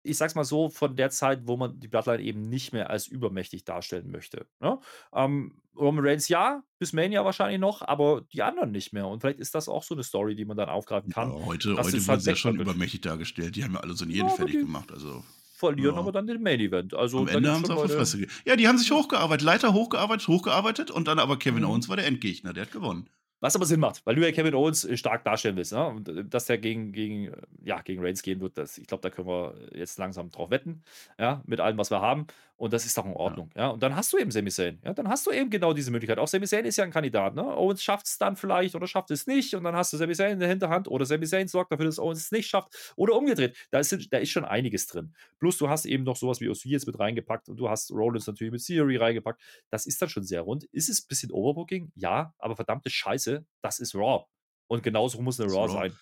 Ich 0.03 0.17
sag's 0.17 0.35
mal 0.35 0.45
so, 0.45 0.69
von 0.69 0.95
der 0.95 1.09
Zeit, 1.09 1.41
wo 1.43 1.57
man 1.57 1.79
die 1.79 1.87
Bloodline 1.87 2.21
eben 2.21 2.41
nicht 2.41 2.73
mehr 2.73 2.89
als 2.89 3.07
übermächtig 3.07 3.65
darstellen 3.65 4.11
möchte. 4.11 4.47
Ne? 4.59 4.79
Ähm, 5.13 5.61
Roman 5.75 6.05
Reigns 6.05 6.27
ja, 6.27 6.63
bis 6.77 6.93
Mania 6.93 7.23
wahrscheinlich 7.23 7.59
noch, 7.59 7.81
aber 7.81 8.21
die 8.33 8.41
anderen 8.41 8.71
nicht 8.71 8.93
mehr. 8.93 9.07
Und 9.07 9.21
vielleicht 9.21 9.39
ist 9.39 9.55
das 9.55 9.69
auch 9.69 9.83
so 9.83 9.95
eine 9.95 10.03
Story, 10.03 10.35
die 10.35 10.45
man 10.45 10.57
dann 10.57 10.69
aufgreifen 10.69 11.11
kann. 11.11 11.31
Ja, 11.31 11.45
heute 11.45 11.77
heute 11.77 11.93
wird 11.93 12.07
halt 12.07 12.25
ja 12.25 12.35
schon 12.35 12.59
übermächtig 12.59 13.01
dargestellt. 13.01 13.55
Die 13.55 13.63
haben 13.63 13.73
ja 13.73 13.79
alle 13.79 13.93
so 13.93 14.05
jeden 14.05 14.27
ja, 14.27 14.33
fertig 14.33 14.59
gemacht. 14.59 14.91
Also 14.91 15.23
verlieren 15.59 15.95
ja. 15.95 15.99
aber 15.99 16.11
dann 16.11 16.25
den 16.25 16.41
Main 16.41 16.59
Event. 16.59 16.93
Also 16.93 17.19
Am 17.19 17.27
Ende 17.27 17.51
haben 17.51 17.65
sie 17.65 17.73
auf 17.73 17.85
die 17.85 17.91
Fresse 17.91 18.25
Ja, 18.45 18.55
die 18.55 18.67
haben 18.67 18.77
sich 18.77 18.91
hochgearbeitet, 18.91 19.45
Leiter 19.45 19.73
hochgearbeitet, 19.73 20.27
hochgearbeitet 20.27 20.91
und 20.91 21.07
dann 21.07 21.19
aber 21.19 21.37
Kevin 21.37 21.63
mhm. 21.63 21.69
Owens 21.69 21.89
war 21.89 21.97
der 21.97 22.07
Endgegner, 22.07 22.53
der 22.53 22.63
hat 22.63 22.71
gewonnen. 22.71 23.09
Was 23.41 23.55
aber 23.55 23.65
Sinn 23.65 23.79
macht, 23.79 24.05
weil 24.05 24.15
du 24.15 24.25
ja 24.25 24.31
Kevin 24.33 24.53
Owens 24.53 24.83
äh, 24.83 24.97
stark 24.97 25.23
darstellen 25.23 25.55
willst. 25.55 25.71
Ne? 25.71 25.87
Und 25.87 26.09
äh, 26.09 26.25
dass 26.25 26.45
der 26.45 26.57
gegen, 26.57 26.91
gegen, 26.91 27.31
ja, 27.63 27.81
gegen 27.81 28.03
Reigns 28.03 28.21
gehen 28.21 28.41
wird, 28.41 28.57
das, 28.57 28.77
ich 28.77 28.87
glaube, 28.87 29.01
da 29.01 29.09
können 29.09 29.27
wir 29.27 29.55
jetzt 29.73 29.97
langsam 29.97 30.29
drauf 30.29 30.49
wetten. 30.49 30.83
Ja, 31.17 31.41
mit 31.45 31.59
allem, 31.59 31.77
was 31.77 31.91
wir 31.91 32.01
haben. 32.01 32.27
Und 32.59 32.73
das 32.73 32.85
ist 32.85 32.97
doch 32.97 33.05
in 33.05 33.13
Ordnung. 33.13 33.49
Ja. 33.55 33.61
ja. 33.61 33.67
Und 33.69 33.81
dann 33.81 33.95
hast 33.95 34.11
du 34.11 34.17
eben 34.17 34.31
Sami 34.31 34.49
Zayn. 34.49 34.81
Ja, 34.83 34.93
dann 34.93 35.07
hast 35.07 35.25
du 35.25 35.31
eben 35.31 35.49
genau 35.49 35.71
diese 35.71 35.91
Möglichkeit. 35.91 36.19
Auch 36.19 36.27
Sami 36.27 36.45
Zayn 36.45 36.65
ist 36.65 36.75
ja 36.75 36.83
ein 36.83 36.91
Kandidat. 36.91 37.33
Ne? 37.33 37.41
Owens 37.41 37.81
schafft 37.81 38.05
es 38.05 38.17
dann 38.17 38.35
vielleicht 38.35 38.75
oder 38.75 38.85
schafft 38.85 39.11
es 39.11 39.27
nicht. 39.27 39.55
Und 39.55 39.63
dann 39.63 39.77
hast 39.77 39.93
du 39.93 39.97
Sami 39.97 40.13
Zayn 40.13 40.33
in 40.33 40.39
der 40.39 40.49
Hinterhand. 40.49 40.89
Oder 40.89 41.05
Sami 41.05 41.25
Zayn 41.25 41.47
sorgt 41.47 41.71
dafür, 41.71 41.85
dass 41.85 41.99
Owens 41.99 42.19
es 42.19 42.31
nicht 42.33 42.49
schafft. 42.49 42.93
Oder 42.97 43.15
umgedreht. 43.15 43.55
Da 43.71 43.79
ist, 43.79 43.95
da 44.11 44.17
ist 44.17 44.29
schon 44.29 44.43
einiges 44.43 44.87
drin. 44.87 45.13
Plus, 45.39 45.57
du 45.57 45.69
hast 45.69 45.85
eben 45.85 46.03
noch 46.03 46.17
sowas 46.17 46.41
wie 46.41 46.49
OC 46.49 46.65
jetzt 46.65 46.85
mit 46.85 46.99
reingepackt. 46.99 47.47
Und 47.47 47.55
du 47.55 47.69
hast 47.69 47.91
Rollins 47.91 48.27
natürlich 48.27 48.51
mit 48.51 48.65
Theory 48.65 48.97
reingepackt. 48.97 49.41
Das 49.69 49.85
ist 49.85 50.01
dann 50.01 50.09
schon 50.09 50.23
sehr 50.23 50.41
rund. 50.41 50.65
Ist 50.65 50.89
es 50.89 51.01
ein 51.01 51.07
bisschen 51.07 51.31
Overbooking? 51.31 51.93
Ja. 51.95 52.33
Aber 52.39 52.57
verdammte 52.57 52.89
Scheiße, 52.89 53.45
das 53.61 53.79
ist 53.79 53.95
Raw. 53.95 54.25
Und 54.67 54.83
genauso 54.83 55.21
muss 55.21 55.39
eine 55.39 55.49
Raw, 55.49 55.61
Raw 55.61 55.71
sein. 55.71 55.93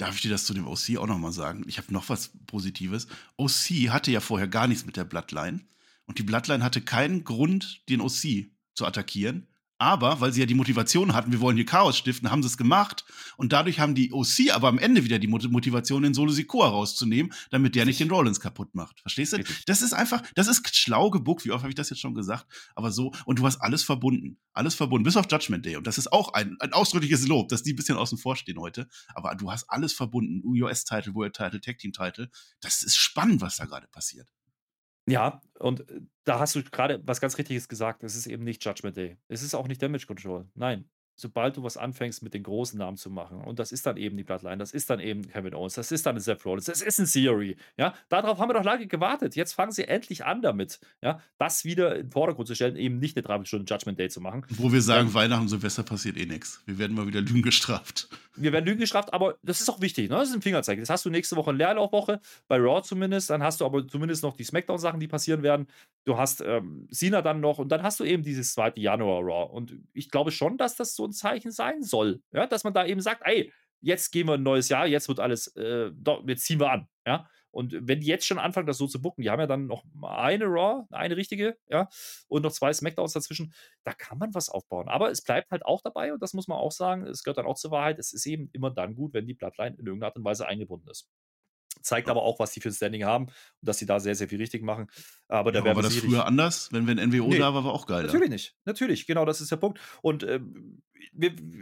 Darf 0.00 0.14
ich 0.14 0.22
dir 0.22 0.30
das 0.30 0.46
zu 0.46 0.54
dem 0.54 0.66
OC 0.66 0.96
auch 0.96 1.06
nochmal 1.06 1.30
sagen? 1.30 1.62
Ich 1.66 1.76
habe 1.76 1.92
noch 1.92 2.08
was 2.08 2.30
Positives. 2.46 3.06
OC 3.36 3.90
hatte 3.90 4.10
ja 4.10 4.20
vorher 4.20 4.48
gar 4.48 4.66
nichts 4.66 4.86
mit 4.86 4.96
der 4.96 5.04
Bloodline. 5.04 5.60
Und 6.06 6.18
die 6.18 6.22
Bloodline 6.22 6.64
hatte 6.64 6.80
keinen 6.80 7.22
Grund, 7.22 7.86
den 7.90 8.00
OC 8.00 8.46
zu 8.72 8.86
attackieren. 8.86 9.46
Aber 9.80 10.20
weil 10.20 10.30
sie 10.30 10.40
ja 10.40 10.46
die 10.46 10.54
Motivation 10.54 11.14
hatten, 11.14 11.32
wir 11.32 11.40
wollen 11.40 11.56
hier 11.56 11.64
Chaos 11.64 11.96
stiften, 11.96 12.30
haben 12.30 12.42
sie 12.42 12.48
es 12.48 12.58
gemacht. 12.58 13.06
Und 13.38 13.54
dadurch 13.54 13.80
haben 13.80 13.94
die 13.94 14.12
OC 14.12 14.50
aber 14.52 14.68
am 14.68 14.78
Ende 14.78 15.04
wieder 15.04 15.18
die 15.18 15.26
Motivation, 15.26 16.02
den 16.02 16.12
Solo 16.12 16.32
Sikoa 16.32 16.68
rauszunehmen, 16.68 17.32
damit 17.50 17.74
der 17.74 17.86
nicht 17.86 17.98
den 17.98 18.10
Rollins 18.10 18.40
kaputt 18.40 18.74
macht. 18.74 19.00
Verstehst 19.00 19.32
du? 19.32 19.42
Das 19.64 19.80
ist 19.80 19.94
einfach, 19.94 20.22
das 20.34 20.48
ist 20.48 20.76
schlau 20.76 21.08
gebuckt. 21.10 21.46
Wie 21.46 21.50
oft 21.50 21.62
habe 21.62 21.70
ich 21.70 21.76
das 21.76 21.88
jetzt 21.88 22.00
schon 22.00 22.14
gesagt? 22.14 22.46
Aber 22.74 22.92
so, 22.92 23.12
und 23.24 23.38
du 23.38 23.46
hast 23.46 23.56
alles 23.62 23.82
verbunden. 23.82 24.36
Alles 24.52 24.74
verbunden, 24.74 25.04
bis 25.04 25.16
auf 25.16 25.24
Judgment 25.30 25.64
Day. 25.64 25.76
Und 25.76 25.86
das 25.86 25.96
ist 25.96 26.12
auch 26.12 26.34
ein, 26.34 26.58
ein 26.60 26.74
ausdrückliches 26.74 27.26
Lob, 27.26 27.48
dass 27.48 27.62
die 27.62 27.72
ein 27.72 27.76
bisschen 27.76 27.96
außen 27.96 28.18
vor 28.18 28.36
stehen 28.36 28.60
heute. 28.60 28.86
Aber 29.14 29.34
du 29.34 29.50
hast 29.50 29.64
alles 29.70 29.94
verbunden. 29.94 30.42
US-Title, 30.44 31.14
World-Title, 31.14 31.58
Tag-Team-Title. 31.58 32.28
Das 32.60 32.82
ist 32.82 32.96
spannend, 32.96 33.40
was 33.40 33.56
da 33.56 33.64
gerade 33.64 33.86
passiert. 33.86 34.28
Ja, 35.10 35.40
und 35.58 35.88
äh, 35.90 36.00
da 36.24 36.38
hast 36.38 36.54
du 36.54 36.62
gerade 36.62 37.00
was 37.04 37.20
ganz 37.20 37.36
Richtiges 37.38 37.68
gesagt. 37.68 38.02
Es 38.04 38.16
ist 38.16 38.26
eben 38.26 38.44
nicht 38.44 38.64
Judgment 38.64 38.96
Day. 38.96 39.18
Es 39.28 39.42
ist 39.42 39.54
auch 39.54 39.68
nicht 39.68 39.82
Damage 39.82 40.06
Control. 40.06 40.48
Nein, 40.54 40.88
sobald 41.20 41.56
du 41.56 41.62
was 41.62 41.76
anfängst 41.76 42.22
mit 42.22 42.34
den 42.34 42.42
großen 42.42 42.78
Namen 42.78 42.96
zu 42.96 43.10
machen, 43.10 43.42
und 43.42 43.58
das 43.58 43.72
ist 43.72 43.86
dann 43.86 43.96
eben 43.96 44.16
die 44.16 44.24
Bloodline, 44.24 44.58
das 44.58 44.72
ist 44.72 44.90
dann 44.90 45.00
eben 45.00 45.28
Kevin 45.28 45.54
Owens, 45.54 45.74
das 45.74 45.92
ist 45.92 46.06
dann 46.06 46.18
Seth 46.18 46.44
Rollins, 46.44 46.64
das 46.64 46.82
ist 46.82 46.98
ein 46.98 47.06
Theory, 47.06 47.56
ja, 47.76 47.94
darauf 48.08 48.38
haben 48.38 48.48
wir 48.48 48.54
doch 48.54 48.64
lange 48.64 48.86
gewartet. 48.86 49.36
Jetzt 49.36 49.52
fangen 49.52 49.72
sie 49.72 49.86
endlich 49.86 50.24
an 50.24 50.42
damit, 50.42 50.80
ja, 51.02 51.20
das 51.38 51.64
wieder 51.64 51.96
in 51.96 52.06
den 52.06 52.12
Vordergrund 52.12 52.48
zu 52.48 52.54
stellen, 52.54 52.76
eben 52.76 52.98
nicht 52.98 53.16
eine 53.16 53.22
30 53.22 53.48
Stunden 53.48 53.66
Judgment 53.66 53.98
Day 53.98 54.08
zu 54.08 54.20
machen. 54.20 54.46
Wo 54.50 54.72
wir 54.72 54.82
sagen, 54.82 55.08
ähm, 55.08 55.14
Weihnachten, 55.14 55.48
Silvester 55.48 55.82
passiert 55.82 56.16
eh 56.16 56.26
nichts. 56.26 56.62
Wir 56.66 56.78
werden 56.78 56.96
mal 56.96 57.06
wieder 57.06 57.20
Lügen 57.20 57.42
gestraft. 57.42 58.08
Wir 58.36 58.52
werden 58.52 58.64
Lügen 58.64 58.80
gestraft, 58.80 59.12
aber 59.12 59.36
das 59.42 59.60
ist 59.60 59.68
auch 59.68 59.80
wichtig, 59.80 60.08
ne? 60.08 60.16
Das 60.16 60.28
ist 60.28 60.34
ein 60.34 60.42
Fingerzeig. 60.42 60.78
Das 60.78 60.88
hast 60.88 61.04
du 61.04 61.10
nächste 61.10 61.36
Woche 61.36 61.50
eine 61.50 61.58
Leerlaufwoche, 61.58 62.20
bei 62.48 62.56
Raw 62.56 62.82
zumindest, 62.82 63.30
dann 63.30 63.42
hast 63.42 63.60
du 63.60 63.66
aber 63.66 63.86
zumindest 63.86 64.22
noch 64.22 64.36
die 64.36 64.44
Smackdown-Sachen, 64.44 65.00
die 65.00 65.08
passieren 65.08 65.42
werden. 65.42 65.66
Du 66.04 66.16
hast 66.16 66.40
ähm, 66.40 66.88
Cena 66.90 67.22
dann 67.22 67.40
noch 67.40 67.58
und 67.58 67.68
dann 67.70 67.82
hast 67.82 68.00
du 68.00 68.04
eben 68.04 68.22
dieses 68.22 68.54
zweite 68.54 68.80
Januar 68.80 69.22
Raw. 69.22 69.52
Und 69.52 69.74
ich 69.92 70.10
glaube 70.10 70.30
schon, 70.30 70.56
dass 70.56 70.76
das 70.76 70.94
so 70.94 71.09
Zeichen 71.12 71.52
sein 71.52 71.82
soll. 71.82 72.22
Ja, 72.32 72.46
dass 72.46 72.64
man 72.64 72.74
da 72.74 72.86
eben 72.86 73.00
sagt, 73.00 73.22
ey, 73.24 73.52
jetzt 73.80 74.10
gehen 74.10 74.26
wir 74.26 74.34
ein 74.34 74.42
neues 74.42 74.68
Jahr, 74.68 74.86
jetzt 74.86 75.08
wird 75.08 75.20
alles, 75.20 75.48
äh, 75.56 75.90
doch, 75.94 76.26
jetzt 76.26 76.44
ziehen 76.44 76.60
wir 76.60 76.70
an. 76.70 76.88
Ja. 77.06 77.28
Und 77.52 77.74
wenn 77.80 78.00
die 78.00 78.06
jetzt 78.06 78.26
schon 78.26 78.38
anfangen, 78.38 78.66
das 78.66 78.78
so 78.78 78.86
zu 78.86 79.02
bucken, 79.02 79.22
die 79.22 79.30
haben 79.30 79.40
ja 79.40 79.46
dann 79.46 79.66
noch 79.66 79.84
eine 80.02 80.44
Raw, 80.44 80.86
eine 80.90 81.16
richtige, 81.16 81.58
ja, 81.68 81.88
und 82.28 82.42
noch 82.42 82.52
zwei 82.52 82.72
Smackdowns 82.72 83.12
dazwischen, 83.12 83.52
da 83.82 83.92
kann 83.92 84.18
man 84.18 84.32
was 84.34 84.48
aufbauen. 84.48 84.88
Aber 84.88 85.10
es 85.10 85.22
bleibt 85.22 85.50
halt 85.50 85.64
auch 85.64 85.80
dabei, 85.82 86.12
und 86.12 86.22
das 86.22 86.32
muss 86.32 86.46
man 86.46 86.58
auch 86.58 86.70
sagen, 86.70 87.06
es 87.06 87.24
gehört 87.24 87.38
dann 87.38 87.46
auch 87.46 87.56
zur 87.56 87.72
Wahrheit, 87.72 87.98
es 87.98 88.12
ist 88.12 88.26
eben 88.26 88.50
immer 88.52 88.70
dann 88.70 88.94
gut, 88.94 89.14
wenn 89.14 89.26
die 89.26 89.34
Bloodline 89.34 89.76
in 89.76 89.86
irgendeiner 89.86 90.06
Art 90.06 90.16
und 90.16 90.24
Weise 90.24 90.46
eingebunden 90.46 90.88
ist. 90.90 91.08
Zeigt 91.82 92.08
aber 92.08 92.22
auch, 92.22 92.38
was 92.38 92.52
die 92.52 92.60
für 92.60 92.68
ein 92.68 92.74
Standing 92.74 93.04
haben 93.04 93.26
und 93.26 93.34
dass 93.60 93.78
sie 93.78 93.86
da 93.86 94.00
sehr, 94.00 94.14
sehr 94.14 94.28
viel 94.28 94.38
richtig 94.38 94.62
machen. 94.62 94.88
Aber 95.28 95.52
da 95.52 95.60
ja, 95.64 95.76
war 95.76 95.82
das 95.82 95.96
früher 95.96 96.26
anders? 96.26 96.68
Wenn, 96.72 96.86
wenn 96.86 96.96
NWO 96.96 97.28
nee, 97.28 97.38
da 97.38 97.54
war, 97.54 97.64
war 97.64 97.72
auch 97.72 97.86
geil. 97.86 98.04
Natürlich 98.04 98.30
nicht. 98.30 98.56
Natürlich, 98.64 99.06
genau, 99.06 99.24
das 99.24 99.40
ist 99.40 99.50
der 99.50 99.56
Punkt. 99.56 99.78
Und 100.02 100.22
äh, 100.22 100.40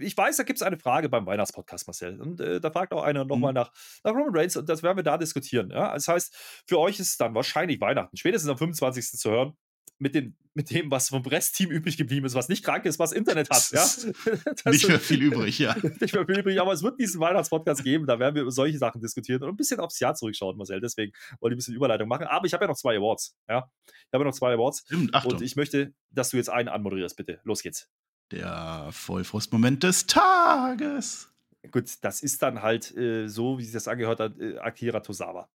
ich 0.01 0.17
weiß, 0.17 0.37
da 0.37 0.43
gibt 0.43 0.59
es 0.59 0.63
eine 0.63 0.79
Frage 0.79 1.09
beim 1.09 1.27
Weihnachtspodcast, 1.27 1.87
Marcel. 1.87 2.21
Und 2.21 2.41
äh, 2.41 2.61
da 2.61 2.71
fragt 2.71 2.93
auch 2.93 3.03
einer 3.03 3.25
nochmal 3.25 3.53
mhm. 3.53 3.57
nach, 3.57 3.73
nach 4.05 4.13
Roman 4.13 4.35
Reigns 4.37 4.57
und 4.57 4.69
das 4.69 4.83
werden 4.83 4.97
wir 4.97 5.05
da 5.05 5.19
diskutieren. 5.19 5.71
Ja? 5.71 5.95
Das 5.95 6.09
heißt, 6.09 6.35
für 6.67 6.79
euch 6.79 6.99
ist 7.01 7.11
es 7.11 7.17
dann 7.17 7.35
wahrscheinlich 7.35 7.81
Weihnachten, 7.81 8.17
spätestens 8.17 8.51
am 8.51 8.59
25. 8.59 9.19
zu 9.19 9.31
hören 9.31 9.57
mit 9.99 10.15
dem, 10.15 10.37
mit 10.55 10.71
dem, 10.71 10.91
was 10.91 11.09
vom 11.09 11.23
Restteam 11.23 11.71
übrig 11.71 11.97
geblieben 11.97 12.27
ist, 12.27 12.35
was 12.35 12.49
nicht 12.49 12.65
krank 12.65 12.85
ist, 12.85 12.99
was 12.99 13.13
Internet 13.13 13.51
hat. 13.51 13.71
Ja? 13.71 13.85
nicht 14.71 14.89
mehr 14.89 15.01
viel 15.01 15.23
übrig, 15.23 15.59
ja. 15.59 15.77
nicht 16.01 16.15
mehr 16.15 16.27
viel 16.27 16.39
übrig, 16.39 16.61
aber 16.61 16.73
es 16.73 16.83
wird 16.83 16.99
diesen 17.01 17.21
Weihnachtspodcast 17.21 17.85
geben, 17.85 18.07
da 18.07 18.19
werden 18.19 18.35
wir 18.35 18.43
über 18.43 18.51
solche 18.51 18.79
Sachen 18.79 19.01
diskutieren 19.01 19.43
und 19.43 19.51
ein 19.51 19.57
bisschen 19.57 19.81
aufs 19.81 19.99
Jahr 20.01 20.15
zurückschauen, 20.15 20.57
Marcel. 20.57 20.81
Deswegen 20.81 21.13
wollte 21.41 21.55
ich 21.55 21.57
ein 21.57 21.59
bisschen 21.59 21.75
Überleitung 21.75 22.09
machen. 22.09 22.27
Aber 22.27 22.47
ich 22.47 22.53
habe 22.55 22.65
ja 22.65 22.69
noch 22.69 22.77
zwei 22.77 22.97
Awards. 22.97 23.37
Ja? 23.49 23.71
Ich 23.87 24.13
habe 24.13 24.25
ja 24.25 24.29
noch 24.29 24.35
zwei 24.35 24.55
Awards. 24.55 24.85
Stimmt, 24.87 25.25
und 25.25 25.43
ich 25.43 25.57
möchte, 25.57 25.95
dass 26.11 26.31
du 26.31 26.37
jetzt 26.37 26.51
einen 26.51 26.69
anmoderierst, 26.69 27.17
bitte. 27.17 27.41
Los 27.45 27.63
geht's. 27.63 27.89
Der 28.31 28.89
Vollfrostmoment 28.93 29.83
des 29.83 30.07
Tages. 30.07 31.33
Gut, 31.71 31.91
das 32.03 32.23
ist 32.23 32.43
dann 32.43 32.63
halt 32.63 32.97
äh, 32.97 33.27
so, 33.27 33.59
wie 33.59 33.65
sich 33.65 33.73
das 33.73 33.89
angehört 33.89 34.21
hat, 34.21 34.39
äh, 34.39 34.59
Akira 34.59 35.01
Tosawa. 35.01 35.49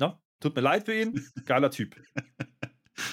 Ja? 0.00 0.20
Tut 0.40 0.54
mir 0.54 0.60
leid 0.60 0.84
für 0.84 0.94
ihn, 0.94 1.26
geiler 1.46 1.70
Typ. 1.70 1.96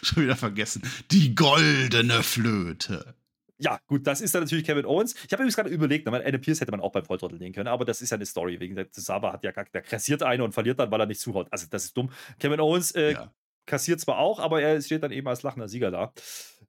Schon 0.06 0.24
wieder 0.24 0.36
vergessen. 0.36 0.82
Die 1.12 1.34
goldene 1.34 2.24
Flöte. 2.24 3.16
Ja, 3.58 3.80
gut, 3.88 4.06
das 4.06 4.20
ist 4.20 4.36
dann 4.36 4.44
natürlich 4.44 4.66
Kevin 4.66 4.86
Owens. 4.86 5.14
Ich 5.16 5.32
habe 5.32 5.44
übrigens 5.44 5.56
gerade 5.56 5.70
überlegt, 5.70 6.08
Adam 6.08 6.42
Pierce 6.42 6.60
hätte 6.60 6.72
man 6.72 6.82
auch 6.82 6.92
beim 6.92 7.06
Volltrottel 7.06 7.38
nehmen 7.38 7.54
können, 7.54 7.70
aber 7.70 7.86
das 7.86 8.02
ist 8.02 8.10
ja 8.10 8.16
eine 8.16 8.26
Story. 8.26 8.60
Wegen 8.60 8.76
der 8.76 8.88
Saba 8.92 9.32
hat 9.32 9.44
ja 9.44 9.52
gar, 9.52 9.66
der 9.66 9.82
kassiert 9.82 10.22
eine 10.24 10.44
und 10.44 10.54
verliert 10.54 10.80
dann, 10.80 10.92
weil 10.92 11.00
er 11.00 11.06
nicht 11.06 11.22
zuhaut. 11.22 11.48
Also, 11.52 11.68
das 11.70 11.86
ist 11.86 11.96
dumm. 11.96 12.12
Kevin 12.40 12.60
Owens 12.60 12.92
äh, 12.92 13.14
ja. 13.14 13.34
kassiert 13.66 14.02
zwar 14.02 14.18
auch, 14.18 14.40
aber 14.40 14.62
er 14.62 14.82
steht 14.82 15.04
dann 15.04 15.12
eben 15.12 15.28
als 15.28 15.44
lachender 15.44 15.70
Sieger 15.70 15.92
da. 15.92 16.14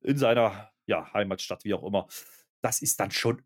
In 0.02 0.18
seiner 0.18 0.70
ja, 0.86 1.12
Heimatstadt, 1.12 1.64
wie 1.64 1.74
auch 1.74 1.82
immer. 1.82 2.06
Das 2.60 2.80
ist 2.80 3.00
dann 3.00 3.10
schon 3.10 3.42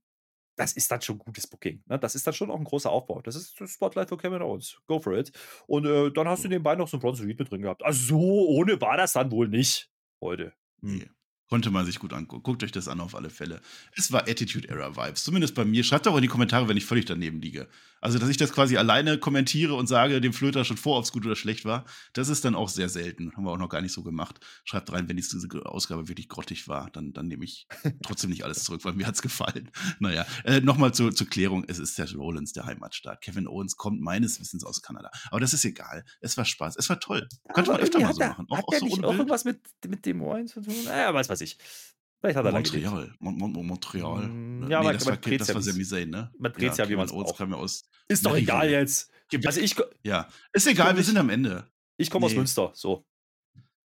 das 0.59 0.73
ist 0.73 0.91
dann 0.91 1.01
schon 1.01 1.19
gutes 1.19 1.47
Booking. 1.47 1.83
Ne? 1.87 1.99
Das 1.99 2.15
ist 2.15 2.27
dann 2.27 2.35
schon 2.35 2.51
auch 2.51 2.59
ein 2.59 2.65
großer 2.65 2.91
Aufbau. 2.91 3.23
Das 3.23 3.37
ist 3.37 3.59
das 3.61 3.71
Spotlight 3.71 4.09
für 4.09 4.17
Kevin 4.17 4.43
Owens. 4.43 4.77
Go 4.87 4.99
for 4.99 5.17
it. 5.17 5.33
Und 5.67 5.87
äh, 5.87 6.11
dann 6.11 6.29
hast 6.29 6.45
du 6.45 6.49
nebenbei 6.49 6.75
noch 6.75 6.89
so 6.89 6.97
ein 6.97 7.01
Bronze 7.01 7.25
Reed 7.25 7.39
mit 7.39 7.51
drin 7.51 7.63
gehabt. 7.63 7.85
Also 7.85 8.17
so 8.17 8.49
ohne 8.49 8.81
war 8.81 8.97
das 8.97 9.13
dann 9.13 9.31
wohl 9.31 9.49
nicht 9.49 9.89
heute. 10.21 10.53
Hm. 10.83 11.09
Konnte 11.49 11.71
man 11.71 11.87
sich 11.87 11.99
gut 11.99 12.13
angucken. 12.13 12.43
Guckt 12.43 12.63
euch 12.63 12.73
das 12.73 12.89
an 12.89 13.01
auf 13.01 13.15
alle 13.15 13.31
Fälle. 13.31 13.63
Es 13.97 14.13
war 14.13 14.29
Attitude 14.29 14.69
Era 14.69 14.97
Vibes. 14.97 15.25
Zumindest 15.25 15.55
bei 15.55 15.65
mir. 15.65 15.83
Schreibt 15.83 16.05
doch 16.05 16.15
in 16.17 16.23
die 16.23 16.29
Kommentare, 16.29 16.69
wenn 16.69 16.77
ich 16.77 16.85
völlig 16.85 17.07
daneben 17.07 17.41
liege. 17.41 17.69
Also, 18.01 18.19
dass 18.19 18.29
ich 18.29 18.37
das 18.37 18.53
quasi 18.53 18.77
alleine 18.77 19.19
kommentiere 19.19 19.75
und 19.75 19.87
sage 19.87 20.21
dem 20.21 20.33
Flöter 20.33 20.65
schon 20.65 20.77
vor, 20.77 20.99
ob 20.99 21.05
es 21.05 21.13
gut 21.13 21.27
oder 21.27 21.37
schlecht 21.37 21.65
war, 21.65 21.85
das 22.13 22.29
ist 22.29 22.45
dann 22.45 22.55
auch 22.55 22.69
sehr 22.69 22.89
selten. 22.89 23.33
Haben 23.37 23.45
wir 23.45 23.51
auch 23.51 23.59
noch 23.59 23.69
gar 23.69 23.81
nicht 23.81 23.93
so 23.93 24.03
gemacht. 24.03 24.41
Schreibt 24.65 24.93
rein, 24.93 25.09
wenn 25.09 25.17
diese 25.17 25.39
Ausgabe 25.67 26.09
wirklich 26.09 26.29
grottig 26.29 26.69
war, 26.69 26.91
dann, 26.91 27.13
dann 27.13 27.27
nehme 27.27 27.45
ich 27.45 27.67
trotzdem 28.03 28.31
nicht 28.31 28.45
alles 28.45 28.65
zurück, 28.65 28.85
weil 28.85 28.95
mir 28.95 29.07
hat 29.07 29.15
es 29.15 29.23
gefallen. 29.23 29.71
Naja, 30.01 30.27
äh, 30.45 30.61
nochmal 30.61 30.95
zur, 30.95 31.15
zur 31.15 31.27
Klärung. 31.27 31.65
Es 31.67 31.79
ist 31.79 31.99
der 31.99 32.11
Rollins, 32.13 32.53
der 32.53 32.67
Heimatstaat. 32.67 33.21
Kevin 33.21 33.49
Owens 33.49 33.77
kommt 33.77 34.01
meines 34.01 34.39
Wissens 34.39 34.65
aus 34.65 34.81
Kanada. 34.83 35.11
Aber 35.31 35.41
das 35.41 35.53
ist 35.53 35.65
egal. 35.65 36.05
Es 36.21 36.37
war 36.37 36.45
Spaß. 36.45 36.77
Es 36.77 36.89
war 36.89 37.01
toll. 37.01 37.29
Könnte 37.53 37.73
man 37.73 37.81
öfter 37.81 38.01
mal 38.01 38.15
so 38.15 38.21
machen. 38.21 38.47
Auch, 38.49 38.59
hat 38.59 38.65
auch 38.65 38.71
der 38.71 38.81
so 38.81 38.87
nicht 38.87 39.05
auch 39.05 39.13
irgendwas 39.13 39.45
mit, 39.45 39.61
mit 39.87 40.07
dem 40.07 40.19
Moines 40.19 40.53
zu 40.53 40.61
tun? 40.61 40.75
Naja, 40.85 41.13
weiß 41.13 41.29
was 41.29 41.41
ich. 41.41 41.59
Vielleicht 42.21 42.37
hat 42.37 42.45
er 42.45 42.53
Montreal. 42.53 43.15
Mon 43.21 43.39
Mon 43.39 43.67
Montreal. 43.67 44.27
Mm, 44.27 44.63
ja, 44.63 44.69
nee, 44.69 44.75
aber 44.75 44.93
das, 44.93 45.07
war, 45.07 45.17
das 45.17 45.49
ja 45.49 45.55
war 45.55 45.63
Sami 45.63 45.85
Zayn, 45.85 46.11
ne? 46.11 46.33
Man 46.39 46.53
dreht 46.53 46.77
ja, 46.77 46.85
ja 46.85 46.91
wie 46.91 46.97
man 46.97 47.07
es 47.07 47.13
auch. 47.13 47.41
Aus 47.41 47.89
ist 48.09 48.27
doch 48.27 48.37
egal 48.37 48.71
jetzt. 48.71 49.11
Also 49.45 49.61
ich, 49.61 49.77
ja, 50.03 50.29
ist 50.53 50.67
egal, 50.67 50.97
wir 50.97 51.05
sind 51.05 51.17
am 51.17 51.29
Ende. 51.29 51.71
Ich 51.97 52.11
komme 52.11 52.27
nee. 52.27 52.33
aus 52.33 52.37
Münster, 52.37 52.73
so. 52.75 53.07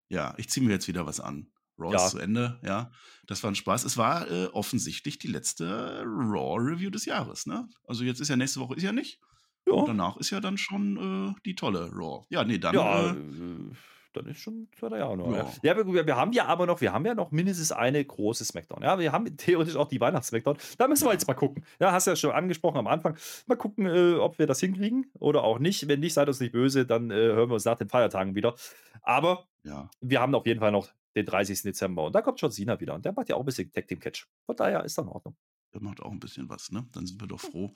Ja, 0.09 0.34
ich 0.38 0.49
ziehe 0.49 0.65
mir 0.65 0.73
jetzt 0.73 0.88
wieder 0.88 1.05
was 1.05 1.19
an. 1.19 1.51
Raw 1.77 1.91
ja. 1.91 2.05
ist 2.05 2.11
zu 2.11 2.19
Ende, 2.19 2.59
ja. 2.63 2.91
Das 3.25 3.43
war 3.43 3.51
ein 3.51 3.55
Spaß. 3.55 3.84
Es 3.84 3.97
war 3.97 4.29
äh, 4.29 4.45
offensichtlich 4.47 5.17
die 5.19 5.27
letzte 5.27 6.03
Raw-Review 6.05 6.89
des 6.89 7.05
Jahres, 7.05 7.45
ne? 7.45 7.67
Also 7.88 8.03
jetzt 8.03 8.19
ist 8.19 8.29
ja 8.29 8.36
nächste 8.36 8.59
Woche, 8.59 8.75
ist 8.75 8.84
ja 8.84 8.91
nicht. 8.91 9.19
Ja. 9.67 9.73
Und 9.73 9.88
danach 9.88 10.17
ist 10.17 10.29
ja 10.29 10.39
dann 10.39 10.57
schon 10.57 11.31
äh, 11.31 11.41
die 11.45 11.55
tolle 11.55 11.89
Raw. 11.91 12.25
Ja, 12.29 12.43
nee, 12.43 12.57
dann. 12.57 12.75
Ja, 12.75 13.11
äh, 13.11 13.15
äh 13.15 13.71
dann 14.14 14.28
ist 14.28 14.39
schon 14.39 14.68
zweiter 14.78 14.97
Januar. 14.97 15.36
Ja, 15.61 15.76
ja 15.76 15.88
wir, 15.88 16.05
wir, 16.07 16.16
haben 16.16 16.32
ja 16.34 16.45
aber 16.45 16.66
noch, 16.66 16.82
wir 16.82 16.93
haben 16.93 17.05
ja 17.05 17.14
noch 17.14 17.32
mindestens 17.32 17.72
eine 17.72 18.03
große 18.03 18.45
Smackdown. 18.45 18.84
Ja, 18.84 18.99
wir 18.99 19.11
haben 19.11 19.36
theoretisch 19.38 19.76
auch 19.76 19.88
die 19.88 19.99
Weihnachts-Smackdown. 19.99 20.57
Da 20.78 20.88
müssen 20.88 21.05
wir 21.05 21.14
jetzt 21.14 21.28
mal 21.28 21.34
gucken. 21.34 21.66
Ja, 21.80 21.91
hast 21.91 22.07
ja 22.07 22.16
schon 22.16 22.32
angesprochen 22.32 22.78
am 22.78 22.88
Anfang. 22.88 23.18
Mal 23.47 23.55
gucken, 23.55 23.86
äh, 23.86 24.16
ob 24.16 24.39
wir 24.39 24.47
das 24.47 24.59
hinkriegen 24.59 25.11
oder 25.20 25.43
auch 25.43 25.59
nicht. 25.59 25.88
Wenn 25.88 25.99
nicht, 25.99 26.14
seid 26.14 26.28
uns 26.28 26.39
nicht 26.39 26.53
böse, 26.53 26.86
dann 26.86 27.11
äh, 27.11 27.16
hören 27.16 27.49
wir 27.49 27.55
uns 27.55 27.66
nach 27.66 27.78
den 27.78 27.89
Feiertagen 27.89 28.36
wieder. 28.36 28.55
Aber 29.01 29.45
ja. 29.64 29.89
wir 30.01 30.22
haben 30.22 30.34
auf 30.36 30.45
jeden 30.45 30.59
Fall 30.59 30.72
noch 30.72 30.89
den 31.16 31.26
30. 31.26 31.61
Dezember 31.61 32.05
und 32.05 32.16
da 32.16 32.22
kommt 32.22 32.39
schon 32.39 32.51
Sina 32.51 32.80
wieder 32.80 32.95
und 32.95 33.05
der 33.05 33.14
macht 33.14 33.30
ja 33.30 33.36
auch 33.36 33.41
ein 33.41 33.45
bisschen 33.45 33.72
Tag 33.72 33.88
Team 33.88 33.99
Catch. 33.99 34.28
Von 34.45 34.55
daher 34.55 34.84
ist 34.84 34.97
das 34.97 35.05
in 35.05 35.11
Ordnung. 35.11 35.36
Macht 35.82 36.01
auch 36.01 36.11
ein 36.11 36.19
bisschen 36.19 36.49
was, 36.49 36.71
ne? 36.71 36.86
Dann 36.91 37.05
sind 37.05 37.19
wir 37.19 37.28
doch 37.28 37.39
froh. 37.39 37.74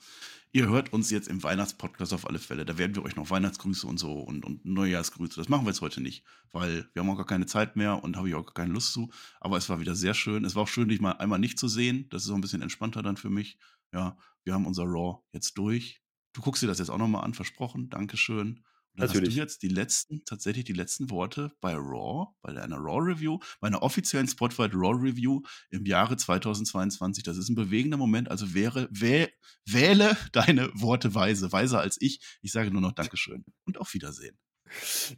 Ihr 0.52 0.68
hört 0.68 0.92
uns 0.92 1.10
jetzt 1.10 1.28
im 1.28 1.42
Weihnachtspodcast 1.42 2.12
auf 2.12 2.26
alle 2.26 2.38
Fälle. 2.38 2.64
Da 2.64 2.78
werden 2.78 2.94
wir 2.94 3.02
euch 3.02 3.16
noch 3.16 3.30
Weihnachtsgrüße 3.30 3.86
und 3.86 3.98
so 3.98 4.20
und, 4.20 4.44
und 4.44 4.64
Neujahrsgrüße. 4.64 5.36
Das 5.36 5.48
machen 5.48 5.66
wir 5.66 5.70
jetzt 5.70 5.80
heute 5.80 6.00
nicht, 6.00 6.24
weil 6.52 6.88
wir 6.92 7.02
haben 7.02 7.10
auch 7.10 7.16
gar 7.16 7.26
keine 7.26 7.46
Zeit 7.46 7.76
mehr 7.76 8.02
und 8.02 8.16
habe 8.16 8.28
ich 8.28 8.34
auch 8.34 8.46
gar 8.46 8.54
keine 8.54 8.72
Lust 8.72 8.92
zu. 8.92 9.10
Aber 9.40 9.56
es 9.56 9.68
war 9.68 9.80
wieder 9.80 9.94
sehr 9.94 10.14
schön. 10.14 10.44
Es 10.44 10.54
war 10.54 10.62
auch 10.62 10.68
schön, 10.68 10.88
dich 10.88 11.00
mal 11.00 11.12
einmal 11.12 11.38
nicht 11.38 11.58
zu 11.58 11.68
sehen. 11.68 12.06
Das 12.10 12.24
ist 12.24 12.30
auch 12.30 12.34
ein 12.34 12.40
bisschen 12.40 12.62
entspannter 12.62 13.02
dann 13.02 13.16
für 13.16 13.30
mich. 13.30 13.58
Ja, 13.92 14.16
wir 14.44 14.54
haben 14.54 14.66
unser 14.66 14.84
Raw 14.84 15.18
jetzt 15.32 15.58
durch. 15.58 16.02
Du 16.32 16.40
guckst 16.40 16.62
dir 16.62 16.66
das 16.68 16.78
jetzt 16.78 16.90
auch 16.90 16.98
nochmal 16.98 17.24
an, 17.24 17.34
versprochen. 17.34 17.90
Dankeschön. 17.90 18.64
Natürlich. 18.98 19.28
hast 19.28 19.36
du 19.36 19.40
jetzt 19.40 19.62
die 19.62 19.68
letzten, 19.68 20.24
tatsächlich 20.24 20.64
die 20.64 20.72
letzten 20.72 21.10
Worte 21.10 21.52
bei 21.60 21.74
Raw, 21.74 22.28
bei 22.42 22.50
einer 22.60 22.76
Raw-Review, 22.76 23.38
bei 23.60 23.68
einer 23.68 23.82
offiziellen 23.82 24.28
Spotify 24.28 24.68
Raw-Review 24.72 25.42
im 25.70 25.86
Jahre 25.86 26.16
2022. 26.16 27.22
Das 27.22 27.36
ist 27.36 27.48
ein 27.48 27.54
bewegender 27.54 27.96
Moment. 27.96 28.30
Also 28.30 28.54
wäre, 28.54 28.88
wäh, 28.90 29.28
wähle 29.64 30.16
deine 30.32 30.70
Worte 30.74 31.14
weise, 31.14 31.52
weiser 31.52 31.80
als 31.80 31.96
ich. 32.00 32.20
Ich 32.42 32.52
sage 32.52 32.70
nur 32.70 32.82
noch 32.82 32.92
Dankeschön 32.92 33.44
und 33.64 33.78
auf 33.78 33.94
Wiedersehen. 33.94 34.38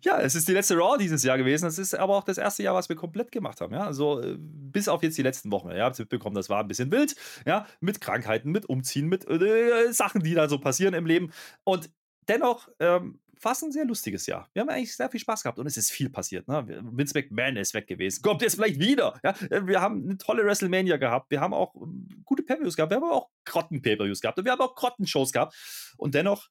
Ja, 0.02 0.20
es 0.20 0.34
ist 0.34 0.48
die 0.48 0.52
letzte 0.52 0.76
Raw 0.76 0.96
dieses 0.98 1.22
Jahr 1.22 1.38
gewesen. 1.38 1.66
Es 1.66 1.78
ist 1.78 1.94
aber 1.94 2.16
auch 2.16 2.24
das 2.24 2.38
erste 2.38 2.62
Jahr, 2.62 2.74
was 2.74 2.88
wir 2.88 2.96
komplett 2.96 3.32
gemacht 3.32 3.60
haben. 3.60 3.74
Ja, 3.74 3.84
also 3.84 4.22
bis 4.38 4.88
auf 4.88 5.02
jetzt 5.02 5.18
die 5.18 5.22
letzten 5.22 5.50
Wochen. 5.50 5.70
Ihr 5.70 5.84
habt 5.84 5.98
mitbekommen, 5.98 6.34
das 6.34 6.48
war 6.48 6.60
ein 6.60 6.68
bisschen 6.68 6.90
wild. 6.92 7.14
Ja, 7.46 7.66
mit 7.80 8.00
Krankheiten, 8.00 8.50
mit 8.50 8.66
Umziehen, 8.66 9.06
mit 9.08 9.28
äh, 9.28 9.92
Sachen, 9.92 10.22
die 10.22 10.34
da 10.34 10.48
so 10.48 10.58
passieren 10.58 10.94
im 10.94 11.06
Leben. 11.06 11.32
Und 11.64 11.90
dennoch 12.28 12.68
ähm, 12.78 13.20
fast 13.40 13.62
ein 13.62 13.72
sehr 13.72 13.86
lustiges 13.86 14.26
Jahr. 14.26 14.48
Wir 14.52 14.60
haben 14.60 14.68
eigentlich 14.68 14.94
sehr 14.94 15.08
viel 15.10 15.18
Spaß 15.18 15.42
gehabt 15.42 15.58
und 15.58 15.66
es 15.66 15.76
ist 15.76 15.90
viel 15.90 16.10
passiert. 16.10 16.46
Ne? 16.46 16.64
Vince 16.92 17.18
McMahon 17.18 17.56
ist 17.56 17.72
weg 17.72 17.86
gewesen. 17.86 18.20
Kommt 18.22 18.42
jetzt 18.42 18.56
vielleicht 18.56 18.78
wieder. 18.78 19.18
Ja? 19.24 19.30
Äh, 19.50 19.66
wir 19.66 19.80
haben 19.80 20.04
eine 20.04 20.18
tolle 20.18 20.44
WrestleMania 20.44 20.98
gehabt. 20.98 21.30
Wir 21.30 21.40
haben 21.40 21.54
auch 21.54 21.74
ähm, 21.74 22.06
gute 22.24 22.42
Pay-Per-Views 22.42 22.76
gehabt. 22.76 22.90
Wir 22.90 22.96
haben 22.96 23.10
auch 23.10 23.30
Grotten-Pay-Per-Views 23.46 24.20
gehabt. 24.20 24.38
Und 24.38 24.44
wir 24.44 24.52
haben 24.52 24.60
auch 24.60 24.74
Grotten-Shows 24.74 25.32
gehabt. 25.32 25.56
Und 25.96 26.14
dennoch 26.14 26.48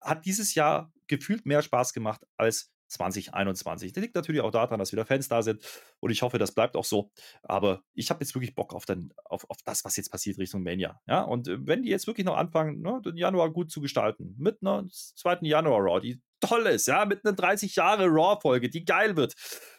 hat 0.00 0.24
dieses 0.24 0.54
Jahr 0.54 0.92
gefühlt 1.06 1.46
mehr 1.46 1.62
Spaß 1.62 1.92
gemacht 1.92 2.22
als 2.36 2.72
2021. 2.88 3.92
Das 3.92 4.02
liegt 4.02 4.14
natürlich 4.14 4.40
auch 4.40 4.50
daran, 4.50 4.78
dass 4.78 4.92
wieder 4.92 5.04
Fans 5.04 5.28
da 5.28 5.42
sind 5.42 5.62
und 6.00 6.10
ich 6.10 6.22
hoffe, 6.22 6.38
das 6.38 6.52
bleibt 6.52 6.76
auch 6.76 6.84
so. 6.84 7.10
Aber 7.42 7.82
ich 7.94 8.10
habe 8.10 8.22
jetzt 8.22 8.34
wirklich 8.34 8.54
Bock 8.54 8.74
auf, 8.74 8.86
den, 8.86 9.12
auf, 9.24 9.48
auf 9.50 9.58
das, 9.64 9.84
was 9.84 9.96
jetzt 9.96 10.10
passiert 10.10 10.38
Richtung 10.38 10.62
Mania. 10.62 11.00
Ja, 11.06 11.22
und 11.22 11.48
äh, 11.48 11.58
wenn 11.66 11.82
die 11.82 11.90
jetzt 11.90 12.06
wirklich 12.06 12.26
noch 12.26 12.36
anfangen, 12.36 12.80
ne, 12.80 13.00
den 13.04 13.16
Januar 13.16 13.50
gut 13.52 13.70
zu 13.70 13.80
gestalten, 13.80 14.34
mit 14.38 14.58
einer 14.62 14.86
zweiten 14.88 15.44
Januar 15.44 15.80
Raw, 15.80 16.00
die 16.00 16.20
toll 16.40 16.66
ist, 16.66 16.86
ja, 16.86 17.04
mit 17.04 17.24
einer 17.24 17.34
30 17.34 17.76
Jahre 17.76 18.06
Raw-Folge, 18.06 18.68
die 18.68 18.84
geil 18.84 19.16
wird, 19.16 19.34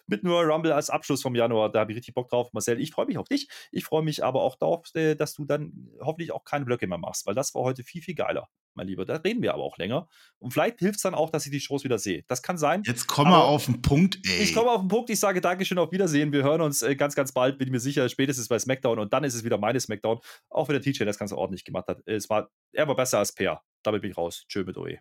mit 0.07 0.23
nur 0.23 0.41
Rumble 0.43 0.71
als 0.71 0.89
Abschluss 0.89 1.21
vom 1.21 1.35
Januar, 1.35 1.71
da 1.71 1.81
habe 1.81 1.91
ich 1.91 1.97
richtig 1.97 2.15
Bock 2.15 2.29
drauf. 2.29 2.53
Marcel, 2.53 2.79
ich 2.79 2.91
freue 2.91 3.05
mich 3.05 3.17
auf 3.17 3.27
dich. 3.27 3.49
Ich 3.71 3.85
freue 3.85 4.03
mich 4.03 4.23
aber 4.23 4.41
auch 4.41 4.55
darauf, 4.55 4.83
äh, 4.95 5.15
dass 5.15 5.33
du 5.33 5.45
dann 5.45 5.91
hoffentlich 6.01 6.31
auch 6.31 6.45
keine 6.45 6.65
Blöcke 6.65 6.87
mehr 6.87 6.97
machst, 6.97 7.25
weil 7.25 7.35
das 7.35 7.53
war 7.53 7.63
heute 7.63 7.83
viel, 7.83 8.01
viel 8.01 8.15
geiler 8.15 8.47
mein 8.77 8.87
Lieber. 8.87 9.03
Da 9.03 9.17
reden 9.17 9.41
wir 9.41 9.53
aber 9.53 9.63
auch 9.63 9.77
länger. 9.77 10.07
Und 10.39 10.51
vielleicht 10.51 10.79
hilft 10.79 10.97
es 10.97 11.01
dann 11.01 11.15
auch, 11.15 11.29
dass 11.29 11.45
ich 11.45 11.51
die 11.51 11.59
Shows 11.59 11.83
wieder 11.83 11.97
sehe. 11.97 12.23
Das 12.27 12.41
kann 12.41 12.57
sein. 12.57 12.83
Jetzt 12.85 13.07
komm 13.07 13.29
mal 13.29 13.41
auf 13.41 13.65
den 13.65 13.81
Punkt, 13.81 14.19
ey. 14.25 14.43
Ich 14.43 14.53
komme 14.53 14.69
auf 14.69 14.81
den 14.81 14.87
Punkt. 14.87 15.09
Ich 15.09 15.19
sage 15.19 15.41
Dankeschön, 15.41 15.77
auf 15.77 15.91
Wiedersehen. 15.91 16.31
Wir 16.31 16.43
hören 16.43 16.61
uns 16.61 16.81
äh, 16.81 16.95
ganz, 16.95 17.15
ganz 17.15 17.33
bald, 17.33 17.57
bin 17.57 17.67
ich 17.67 17.71
mir 17.71 17.79
sicher, 17.79 18.07
spätestens 18.07 18.47
bei 18.47 18.57
SmackDown. 18.57 18.99
Und 18.99 19.11
dann 19.11 19.25
ist 19.25 19.33
es 19.33 19.43
wieder 19.43 19.57
meine 19.57 19.79
SmackDown. 19.79 20.19
Auch 20.49 20.69
wenn 20.69 20.79
der 20.79 20.81
TJ 20.81 21.03
das 21.03 21.17
Ganze 21.17 21.37
ordentlich 21.37 21.65
gemacht 21.65 21.87
hat. 21.87 22.01
Es 22.05 22.29
war, 22.29 22.49
er 22.71 22.87
war 22.87 22.95
besser 22.95 23.17
als 23.19 23.33
Per. 23.33 23.61
Damit 23.83 24.01
bin 24.01 24.11
ich 24.11 24.17
raus. 24.17 24.45
Tschö 24.47 24.63
mit 24.63 24.77
OE. 24.77 24.99